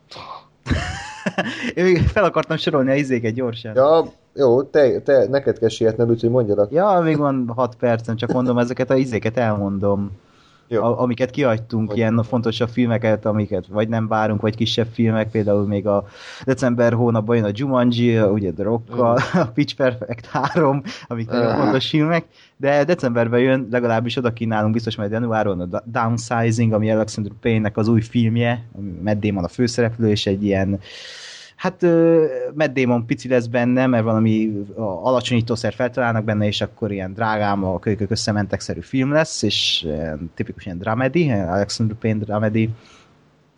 Én 1.74 1.84
még 1.84 1.98
fel 1.98 2.24
akartam 2.24 2.56
sorolni 2.56 2.90
a 2.90 2.94
izéket 2.94 3.34
gyorsan. 3.34 3.74
Ja, 3.74 4.04
jó, 4.34 4.62
te, 4.62 5.00
te 5.00 5.28
neked 5.28 5.58
kell 5.58 5.68
sietned, 5.68 6.10
úgyhogy 6.10 6.30
mondjalak. 6.30 6.72
Ja, 6.72 7.00
még 7.02 7.16
van 7.16 7.52
6 7.56 7.74
percen, 7.74 8.16
csak 8.16 8.32
mondom, 8.32 8.58
ezeket 8.58 8.90
a 8.90 8.96
izéket 8.96 9.36
elmondom. 9.36 10.10
Jó. 10.72 10.82
A, 10.82 11.00
amiket 11.00 11.30
kihagytunk, 11.30 11.88
Hogy- 11.88 11.96
ilyen 11.96 12.22
fontosabb 12.22 12.68
filmeket, 12.68 13.26
amiket 13.26 13.66
vagy 13.66 13.88
nem 13.88 14.08
várunk, 14.08 14.40
vagy 14.40 14.56
kisebb 14.56 14.86
filmek, 14.92 15.30
például 15.30 15.66
még 15.66 15.86
a 15.86 16.06
december 16.44 16.92
hónapban 16.92 17.36
jön 17.36 17.44
a 17.44 17.50
Jumanji, 17.52 18.16
a- 18.16 18.26
ugye 18.30 18.52
The 18.52 18.62
rock 18.64 18.98
a 18.98 19.16
Pitch 19.54 19.74
Perfect 19.76 20.26
3, 20.26 20.82
amik 21.06 21.28
nagyon 21.30 21.56
fontos 21.56 21.88
filmek, 21.88 22.24
de 22.56 22.84
decemberben 22.84 23.40
jön, 23.40 23.68
legalábbis 23.70 24.16
oda 24.16 24.32
kínálunk 24.32 24.72
biztos 24.72 24.96
majd 24.96 25.10
januáron 25.10 25.60
a 25.60 25.82
Downsizing, 25.84 26.72
ami 26.72 26.90
Alexander 26.90 27.32
Payne-nek 27.40 27.76
az 27.76 27.88
új 27.88 28.00
filmje, 28.00 28.64
Matt 29.02 29.20
Damon 29.20 29.44
a 29.44 29.48
főszereplő, 29.48 30.08
és 30.10 30.26
egy 30.26 30.44
ilyen 30.44 30.80
Hát 31.62 31.82
Matt 32.54 32.74
Damon 32.74 33.06
pici 33.06 33.28
lesz 33.28 33.46
benne, 33.46 33.86
mert 33.86 34.04
valami 34.04 34.64
alacsonyítószer 34.76 35.72
feltalálnak 35.72 36.24
benne, 36.24 36.46
és 36.46 36.60
akkor 36.60 36.92
ilyen 36.92 37.12
drágám 37.12 37.64
a 37.64 37.78
kölykök 37.78 38.10
összementek-szerű 38.10 38.80
film 38.80 39.12
lesz, 39.12 39.42
és 39.42 39.86
tipikus 40.34 40.64
ilyen 40.64 40.78
dramedy, 40.78 41.30
Alexander 41.30 41.96
Payne 41.96 42.18
dramedy. 42.18 42.70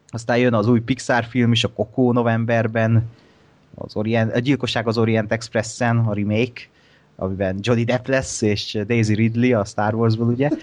Aztán 0.09 0.39
jön 0.39 0.55
az 0.55 0.68
új 0.68 0.81
Pixar 0.81 1.24
film 1.24 1.52
is, 1.52 1.64
a 1.64 1.68
Coco 1.68 2.12
novemberben, 2.12 3.10
az 3.74 3.97
Orient, 3.97 4.35
a 4.35 4.39
Gyilkosság 4.39 4.86
az 4.86 4.98
Orient 4.98 5.32
Expressen, 5.32 5.98
a 5.98 6.14
remake, 6.14 6.60
amiben 7.16 7.56
Johnny 7.60 7.85
Depp 7.85 8.06
lesz, 8.06 8.43
és 8.43 8.78
Daisy 8.86 9.14
Ridley 9.14 9.59
a 9.59 9.64
Star 9.64 9.94
Warsból, 9.94 10.26
ugye. 10.26 10.48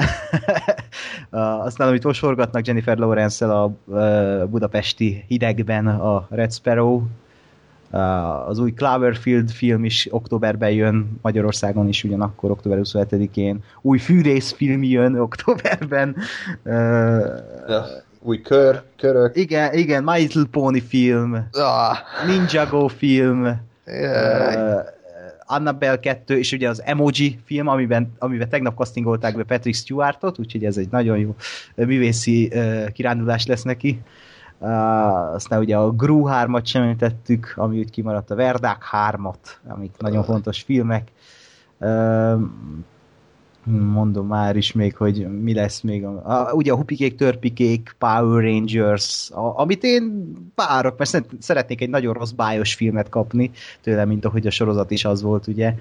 Aztán, 1.64 1.88
amit 1.88 2.04
most 2.04 2.18
forgatnak 2.18 2.66
Jennifer 2.66 2.98
Lawrence-el 2.98 3.50
a 3.50 3.72
budapesti 4.46 5.24
hidegben 5.28 5.86
a 5.86 6.26
Red 6.30 6.52
Sparrow, 6.52 7.02
az 8.46 8.58
új 8.58 8.72
Cloverfield 8.72 9.50
film 9.50 9.84
is 9.84 10.08
októberben 10.10 10.70
jön, 10.70 11.18
Magyarországon 11.22 11.88
is 11.88 12.04
ugyanakkor, 12.04 12.50
október 12.50 12.78
27-én. 12.82 13.62
Új 13.82 13.98
fűrész 13.98 14.52
film 14.52 14.82
jön 14.82 15.20
októberben. 15.20 16.16
Ja. 16.64 17.84
Új 18.20 18.40
kör, 18.40 18.82
körök. 18.96 19.36
igen, 19.36 19.72
igen, 19.72 20.04
My 20.04 20.18
Little 20.18 20.44
Pony 20.50 20.82
film, 20.88 21.48
Ah, 21.52 21.96
Ninjago 22.26 22.86
film, 22.88 23.42
jaj. 23.84 24.56
uh, 24.74 24.80
Annabelle 25.50 26.00
2, 26.00 26.38
és 26.38 26.52
ugye 26.52 26.68
az 26.68 26.82
Emoji 26.82 27.38
film, 27.44 27.68
amiben, 27.68 28.12
amiben 28.18 28.48
tegnap 28.48 28.76
castingolták 28.76 29.36
be 29.36 29.44
Patrick 29.44 29.76
Stewartot, 29.76 30.38
úgyhogy 30.38 30.64
ez 30.64 30.76
egy 30.76 30.88
nagyon 30.90 31.18
jó 31.18 31.34
művészi 31.74 32.50
uh, 32.54 32.88
kirándulás 32.88 33.46
lesz 33.46 33.62
neki. 33.62 34.00
Uh, 34.58 35.34
aztán 35.34 35.60
ugye 35.60 35.76
a 35.76 35.90
Gru 35.90 36.24
3-at 36.26 36.64
sem 36.64 36.82
említettük, 36.82 37.52
ami 37.56 37.78
úgy 37.78 37.90
kimaradt, 37.90 38.30
a 38.30 38.34
Verdák 38.34 38.84
3-at, 38.92 39.68
amik 39.68 39.92
nagyon 39.98 40.24
fontos 40.24 40.62
filmek. 40.62 41.08
Uh, 41.78 42.40
mondom 43.70 44.26
már 44.26 44.56
is 44.56 44.72
még, 44.72 44.96
hogy 44.96 45.40
mi 45.42 45.54
lesz 45.54 45.80
még. 45.80 46.04
A, 46.04 46.22
a, 46.24 46.52
ugye 46.52 46.72
a 46.72 46.76
Hupikék, 46.76 47.14
Törpikék, 47.14 47.94
Power 47.98 48.42
Rangers, 48.44 49.30
a, 49.30 49.58
amit 49.58 49.84
én 49.84 50.32
várok, 50.54 50.98
mert 50.98 51.10
szeret- 51.10 51.36
szeretnék 51.38 51.80
egy 51.80 51.90
nagyon 51.90 52.14
rossz 52.14 52.30
bájos 52.30 52.74
filmet 52.74 53.08
kapni 53.08 53.50
tőle, 53.80 54.04
mint 54.04 54.24
ahogy 54.24 54.46
a 54.46 54.50
sorozat 54.50 54.90
is 54.90 55.04
az 55.04 55.22
volt, 55.22 55.46
ugye. 55.46 55.74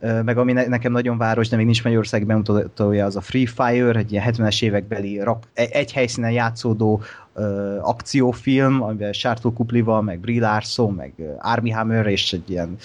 Meg 0.00 0.38
ami 0.38 0.52
ne, 0.52 0.66
nekem 0.66 0.92
nagyon 0.92 1.18
város, 1.18 1.48
de 1.48 1.56
még 1.56 1.64
nincs 1.64 1.82
Magyarország 1.84 2.26
bemutatója, 2.26 3.04
az 3.04 3.16
a 3.16 3.20
Free 3.20 3.46
Fire, 3.46 3.98
egy 3.98 4.12
ilyen 4.12 4.24
70-es 4.34 4.62
évekbeli 4.62 5.18
rak, 5.22 5.44
egy, 5.54 5.92
helyszínen 5.92 6.30
játszódó 6.30 7.02
ö, 7.34 7.76
akciófilm, 7.80 8.82
amiben 8.82 9.12
Sártó 9.12 9.52
Kuplival, 9.52 10.02
meg 10.02 10.18
Brie 10.20 10.40
Larson, 10.40 10.94
meg 10.94 11.12
ö, 11.16 11.30
Armie 11.38 11.74
Hammer, 11.76 12.06
és 12.06 12.32
egy 12.32 12.50
ilyen 12.50 12.76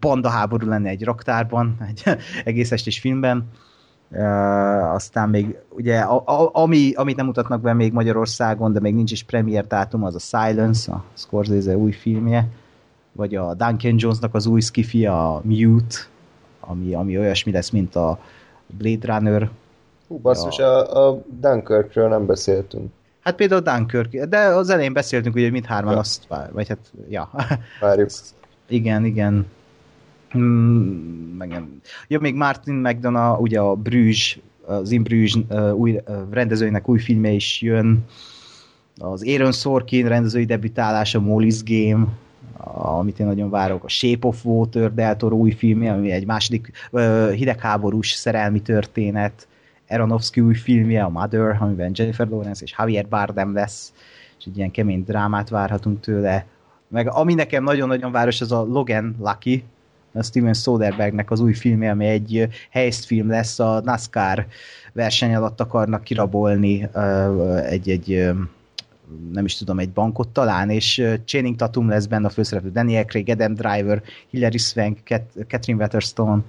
bandaháború 0.00 0.68
lenne 0.68 0.88
egy 0.88 1.04
raktárban, 1.04 1.76
egy 1.90 2.16
egész 2.44 2.72
estés 2.72 3.00
filmben. 3.00 3.48
Uh, 4.14 4.94
aztán 4.94 5.28
még, 5.28 5.56
ugye, 5.68 5.98
a, 5.98 6.22
a, 6.26 6.50
ami, 6.52 6.92
amit 6.94 7.16
nem 7.16 7.26
mutatnak 7.26 7.60
be 7.60 7.72
még 7.72 7.92
Magyarországon, 7.92 8.72
de 8.72 8.80
még 8.80 8.94
nincs 8.94 9.12
is 9.12 9.22
premier 9.22 9.66
dátum, 9.66 10.04
az 10.04 10.14
a 10.14 10.18
Silence, 10.18 10.92
a 10.92 11.04
Scorsese 11.14 11.76
új 11.76 11.92
filmje, 11.92 12.48
vagy 13.12 13.34
a 13.34 13.54
Duncan 13.54 13.94
Jonesnak 13.96 14.34
az 14.34 14.46
új 14.46 14.60
skifi, 14.60 15.06
a 15.06 15.40
Mute, 15.44 15.96
ami, 16.66 16.94
ami 16.94 17.18
olyasmi 17.18 17.52
lesz, 17.52 17.70
mint 17.70 17.96
a 17.96 18.18
Blade 18.66 19.14
Runner. 19.14 19.50
Hú, 20.08 20.18
basszus, 20.18 20.58
a, 20.58 21.08
a 21.08 21.22
Dunkirkről 21.40 22.08
nem 22.08 22.26
beszéltünk. 22.26 22.90
Hát 23.20 23.34
például 23.34 23.60
Dunkirk, 23.60 24.24
de 24.24 24.38
az 24.38 24.70
elején 24.70 24.92
beszéltünk, 24.92 25.34
ugye, 25.34 25.44
hogy 25.44 25.52
mindhárman 25.52 25.92
Ja. 25.92 25.98
azt, 25.98 26.26
vagy 26.52 26.68
hát, 26.68 26.92
ja. 27.08 27.30
Várjuk. 27.80 28.10
Igen, 28.68 29.04
igen. 29.04 29.46
Meg 31.38 31.48
nem. 31.48 31.80
Ja, 32.08 32.20
még 32.20 32.34
Martin 32.34 32.74
McDonough, 32.74 33.40
ugye 33.40 33.60
a 33.60 33.74
Bruges, 33.74 34.38
az 34.66 34.90
In 34.90 35.06
uh, 35.50 35.74
új, 35.74 36.00
rendezőinek 36.30 36.88
új 36.88 36.98
filmje 36.98 37.30
is 37.30 37.62
jön. 37.62 38.04
Az 38.98 39.24
Aaron 39.26 39.52
Sorkin 39.52 40.08
rendezői 40.08 40.44
debütálása, 40.44 41.20
Molly's 41.20 41.60
Game, 41.64 42.06
amit 42.74 43.18
én 43.18 43.26
nagyon 43.26 43.50
várok, 43.50 43.84
a 43.84 43.88
Shape 43.88 44.26
of 44.26 44.44
Water, 44.44 44.94
Del 44.94 45.16
Toro 45.16 45.36
új 45.36 45.50
filmje, 45.50 45.92
ami 45.92 46.10
egy 46.10 46.26
második 46.26 46.70
uh, 46.90 47.30
hidegháborús 47.30 48.10
szerelmi 48.10 48.62
történet, 48.62 49.48
Aronofsky 49.88 50.40
új 50.40 50.54
filmje, 50.54 51.02
a 51.02 51.08
Mother, 51.08 51.56
amiben 51.60 51.92
Jennifer 51.94 52.28
Lawrence 52.28 52.64
és 52.64 52.74
Javier 52.78 53.08
Bardem 53.08 53.54
lesz, 53.54 53.92
és 54.38 54.44
egy 54.44 54.56
ilyen 54.56 54.70
kemény 54.70 55.04
drámát 55.04 55.48
várhatunk 55.48 56.00
tőle. 56.00 56.46
Meg 56.88 57.08
ami 57.10 57.34
nekem 57.34 57.64
nagyon-nagyon 57.64 58.12
város, 58.12 58.40
az 58.40 58.52
a 58.52 58.62
Logan 58.62 59.16
Lucky, 59.18 59.64
a 60.14 60.22
Steven 60.22 60.54
Soderberghnek 60.54 61.30
az 61.30 61.40
új 61.40 61.52
filmje, 61.52 61.90
ami 61.90 62.06
egy 62.06 62.36
ö, 62.36 62.44
heistfilm 62.70 63.28
lesz, 63.28 63.58
a 63.58 63.80
NASCAR 63.84 64.46
verseny 64.92 65.34
alatt 65.34 65.60
akarnak 65.60 66.04
kirabolni 66.04 66.88
ö, 66.92 67.56
egy, 67.56 67.90
egy 67.90 68.12
ö, 68.12 68.32
nem 69.32 69.44
is 69.44 69.56
tudom, 69.56 69.78
egy 69.78 69.90
bankot 69.90 70.28
talán, 70.28 70.70
és 70.70 71.02
Channing 71.24 71.56
Tatum 71.56 71.88
lesz 71.88 72.06
benne 72.06 72.26
a 72.26 72.30
főszereplő, 72.30 72.70
Daniel 72.70 73.04
Craig, 73.04 73.30
Adam 73.30 73.54
Driver, 73.54 74.02
Hilary 74.30 74.58
Swank, 74.58 74.98
Cat- 75.04 75.46
Catherine 75.48 75.82
Waterston, 75.82 76.44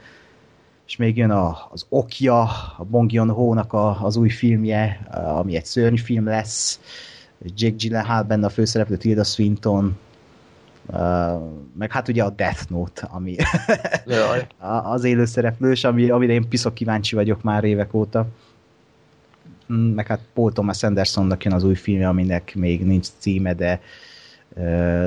és 0.88 0.96
még 0.96 1.18
jön 1.18 1.32
a, 1.32 1.68
az 1.72 1.86
Okja, 1.90 2.42
a 2.78 2.84
Bong 2.90 3.12
Joon-ho-nak 3.12 3.74
a, 3.74 4.04
az 4.04 4.16
új 4.16 4.30
filmje, 4.30 5.08
ami 5.38 5.56
egy 5.56 5.66
szörnyfilm 5.66 6.26
lesz, 6.26 6.80
Jake 7.56 7.76
Gyllenhaal 7.76 8.24
benne 8.24 8.46
a 8.46 8.50
főszereplő, 8.50 8.98
Tilda 8.98 9.24
Swinton, 9.24 9.98
Uh, 10.86 11.42
meg 11.78 11.92
hát 11.92 12.08
ugye 12.08 12.24
a 12.24 12.30
Death 12.30 12.70
Note, 12.70 13.08
ami 13.12 13.36
az 14.94 15.04
élő 15.04 15.26
szereplős, 15.26 15.84
ami, 15.84 16.10
amire 16.10 16.34
én 16.34 16.50
piszok 16.50 16.74
kíváncsi 16.74 17.16
vagyok 17.16 17.42
már 17.42 17.64
évek 17.64 17.94
óta. 17.94 18.28
Mm, 19.74 19.76
Meg 19.94 20.08
hát 20.08 20.20
Paul 20.34 20.52
Thomas 20.52 20.84
Andersonnak 20.84 21.44
jön 21.44 21.54
az 21.54 21.64
új 21.64 21.76
filmje, 21.76 22.08
aminek 22.08 22.56
még 22.56 22.86
nincs 22.86 23.08
címe, 23.18 23.54
de 23.54 23.82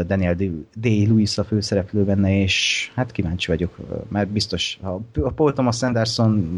Daniel 0.07 0.35
D- 0.35 0.65
Day-Lewis 0.81 1.39
a 1.39 1.45
főszereplő 1.45 2.05
benne, 2.05 2.41
és 2.41 2.91
hát 2.95 3.13
kíváncsi 3.13 3.47
vagyok, 3.51 3.77
mert 4.09 4.29
biztos, 4.29 4.79
ha 4.83 5.01
a 5.23 5.31
Paul 5.31 5.53
Thomas 5.53 5.83
Anderson 5.83 6.49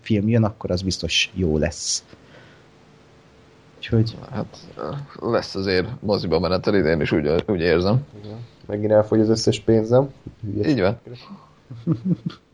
film 0.00 0.28
jön, 0.28 0.44
akkor 0.44 0.70
az 0.70 0.82
biztos 0.82 1.30
jó 1.34 1.58
lesz. 1.58 2.04
Úgyhogy 3.76 4.16
Hát 4.30 4.56
lesz 5.20 5.54
azért 5.54 5.88
moziba 6.00 6.38
menetel 6.40 6.74
idén 6.74 7.00
is, 7.00 7.12
úgy, 7.12 7.44
úgy 7.46 7.60
érzem. 7.60 8.04
Megint 8.66 8.90
elfogy 8.90 9.20
az 9.20 9.28
összes 9.28 9.60
pénzem. 9.60 10.08
Hülye. 10.42 10.68
Így 10.68 10.80
van. 10.80 10.98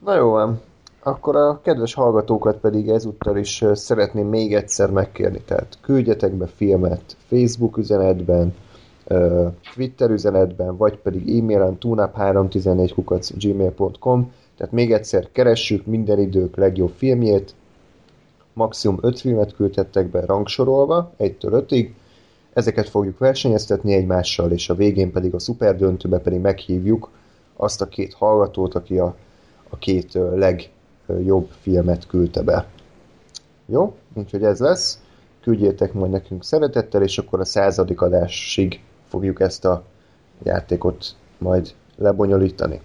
Na 0.05 0.14
jó 0.16 0.30
van. 0.30 0.60
Akkor 1.09 1.36
a 1.36 1.60
kedves 1.62 1.94
hallgatókat 1.94 2.56
pedig 2.56 2.89
ezúttal 2.89 3.36
is 3.36 3.64
szeretném 3.72 4.26
még 4.26 4.55
egyszer 4.55 4.90
megkérni. 4.90 5.40
Tehát 5.40 5.78
küldjetek 5.80 6.32
be 6.32 6.47
filmet 6.47 7.16
Facebook 7.28 7.76
üzenetben, 7.76 8.55
Twitter 9.74 10.10
üzenetben, 10.10 10.76
vagy 10.76 10.98
pedig 10.98 11.39
e-mailen 11.39 11.76
tunap314 11.80 13.32
gmail.com 13.39 14.32
Tehát 14.56 14.72
még 14.72 14.93
egyszer 14.93 15.28
keressük 15.32 15.86
minden 15.86 16.18
idők 16.18 16.56
legjobb 16.56 16.93
filmjét. 16.97 17.55
Maximum 18.52 18.98
5 19.01 19.20
filmet 19.20 19.55
küldhettek 19.55 20.10
be 20.10 20.24
rangsorolva, 20.24 21.12
1-től 21.18 21.64
5-ig. 21.68 21.89
Ezeket 22.52 22.89
fogjuk 22.89 23.18
versenyeztetni 23.18 23.93
egymással, 23.93 24.51
és 24.51 24.68
a 24.68 24.74
végén 24.74 25.12
pedig 25.12 25.35
a 25.35 25.39
szuper 25.39 25.76
döntőbe 25.76 26.18
pedig 26.18 26.40
meghívjuk 26.40 27.10
azt 27.56 27.80
a 27.80 27.89
két 27.89 28.14
hallgatót, 28.14 28.74
aki 28.74 28.98
a, 28.98 29.14
a 29.68 29.76
két 29.78 30.14
ö, 30.14 30.39
legjobb 31.12 31.48
filmet 31.60 32.06
küldte 32.06 32.43
be. 32.43 32.66
Jó? 33.66 33.97
Úgyhogy 34.14 34.43
ez 34.43 34.60
lesz. 34.60 35.01
küldjétek 35.43 35.93
majd 35.93 36.10
nekünk 36.10 36.44
szeretettel, 36.44 37.02
és 37.02 37.18
akkor 37.18 37.40
a 37.40 37.44
századik 37.44 38.01
adásig 38.01 38.80
fogjuk 39.09 39.40
ezt 39.40 39.64
a 39.64 39.82
játékot 40.43 41.05
majd 41.39 41.74
lebonyolítani. 41.97 42.80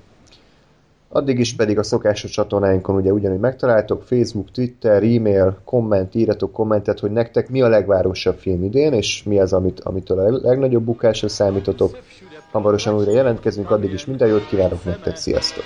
Addig 1.09 1.39
is 1.39 1.55
pedig 1.55 1.77
a 1.77 1.83
szokásos 1.83 2.31
csatornáinkon 2.31 2.95
ugye 2.95 3.11
ugyanúgy 3.11 3.39
megtaláltok, 3.39 4.03
Facebook, 4.03 4.51
Twitter, 4.51 5.03
e-mail, 5.03 5.57
komment, 5.63 6.15
írjatok 6.15 6.51
kommentet, 6.51 6.99
hogy 6.99 7.11
nektek 7.11 7.49
mi 7.49 7.61
a 7.61 7.67
legvárosabb 7.67 8.37
film 8.37 8.63
idén, 8.63 8.93
és 8.93 9.23
mi 9.23 9.39
az, 9.39 9.53
amit, 9.53 9.79
amitől 9.79 10.19
a 10.19 10.29
legnagyobb 10.29 10.83
bukásra 10.83 11.27
számítotok. 11.27 11.97
Hamarosan 12.51 12.95
újra 12.95 13.11
jelentkezünk, 13.11 13.71
addig 13.71 13.91
is 13.91 14.05
minden 14.05 14.27
jót 14.27 14.47
kívánok 14.47 14.83
nektek, 14.83 15.15
sziasztok! 15.15 15.63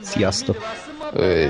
Sziasztok! 0.00 0.56
哎 1.14 1.48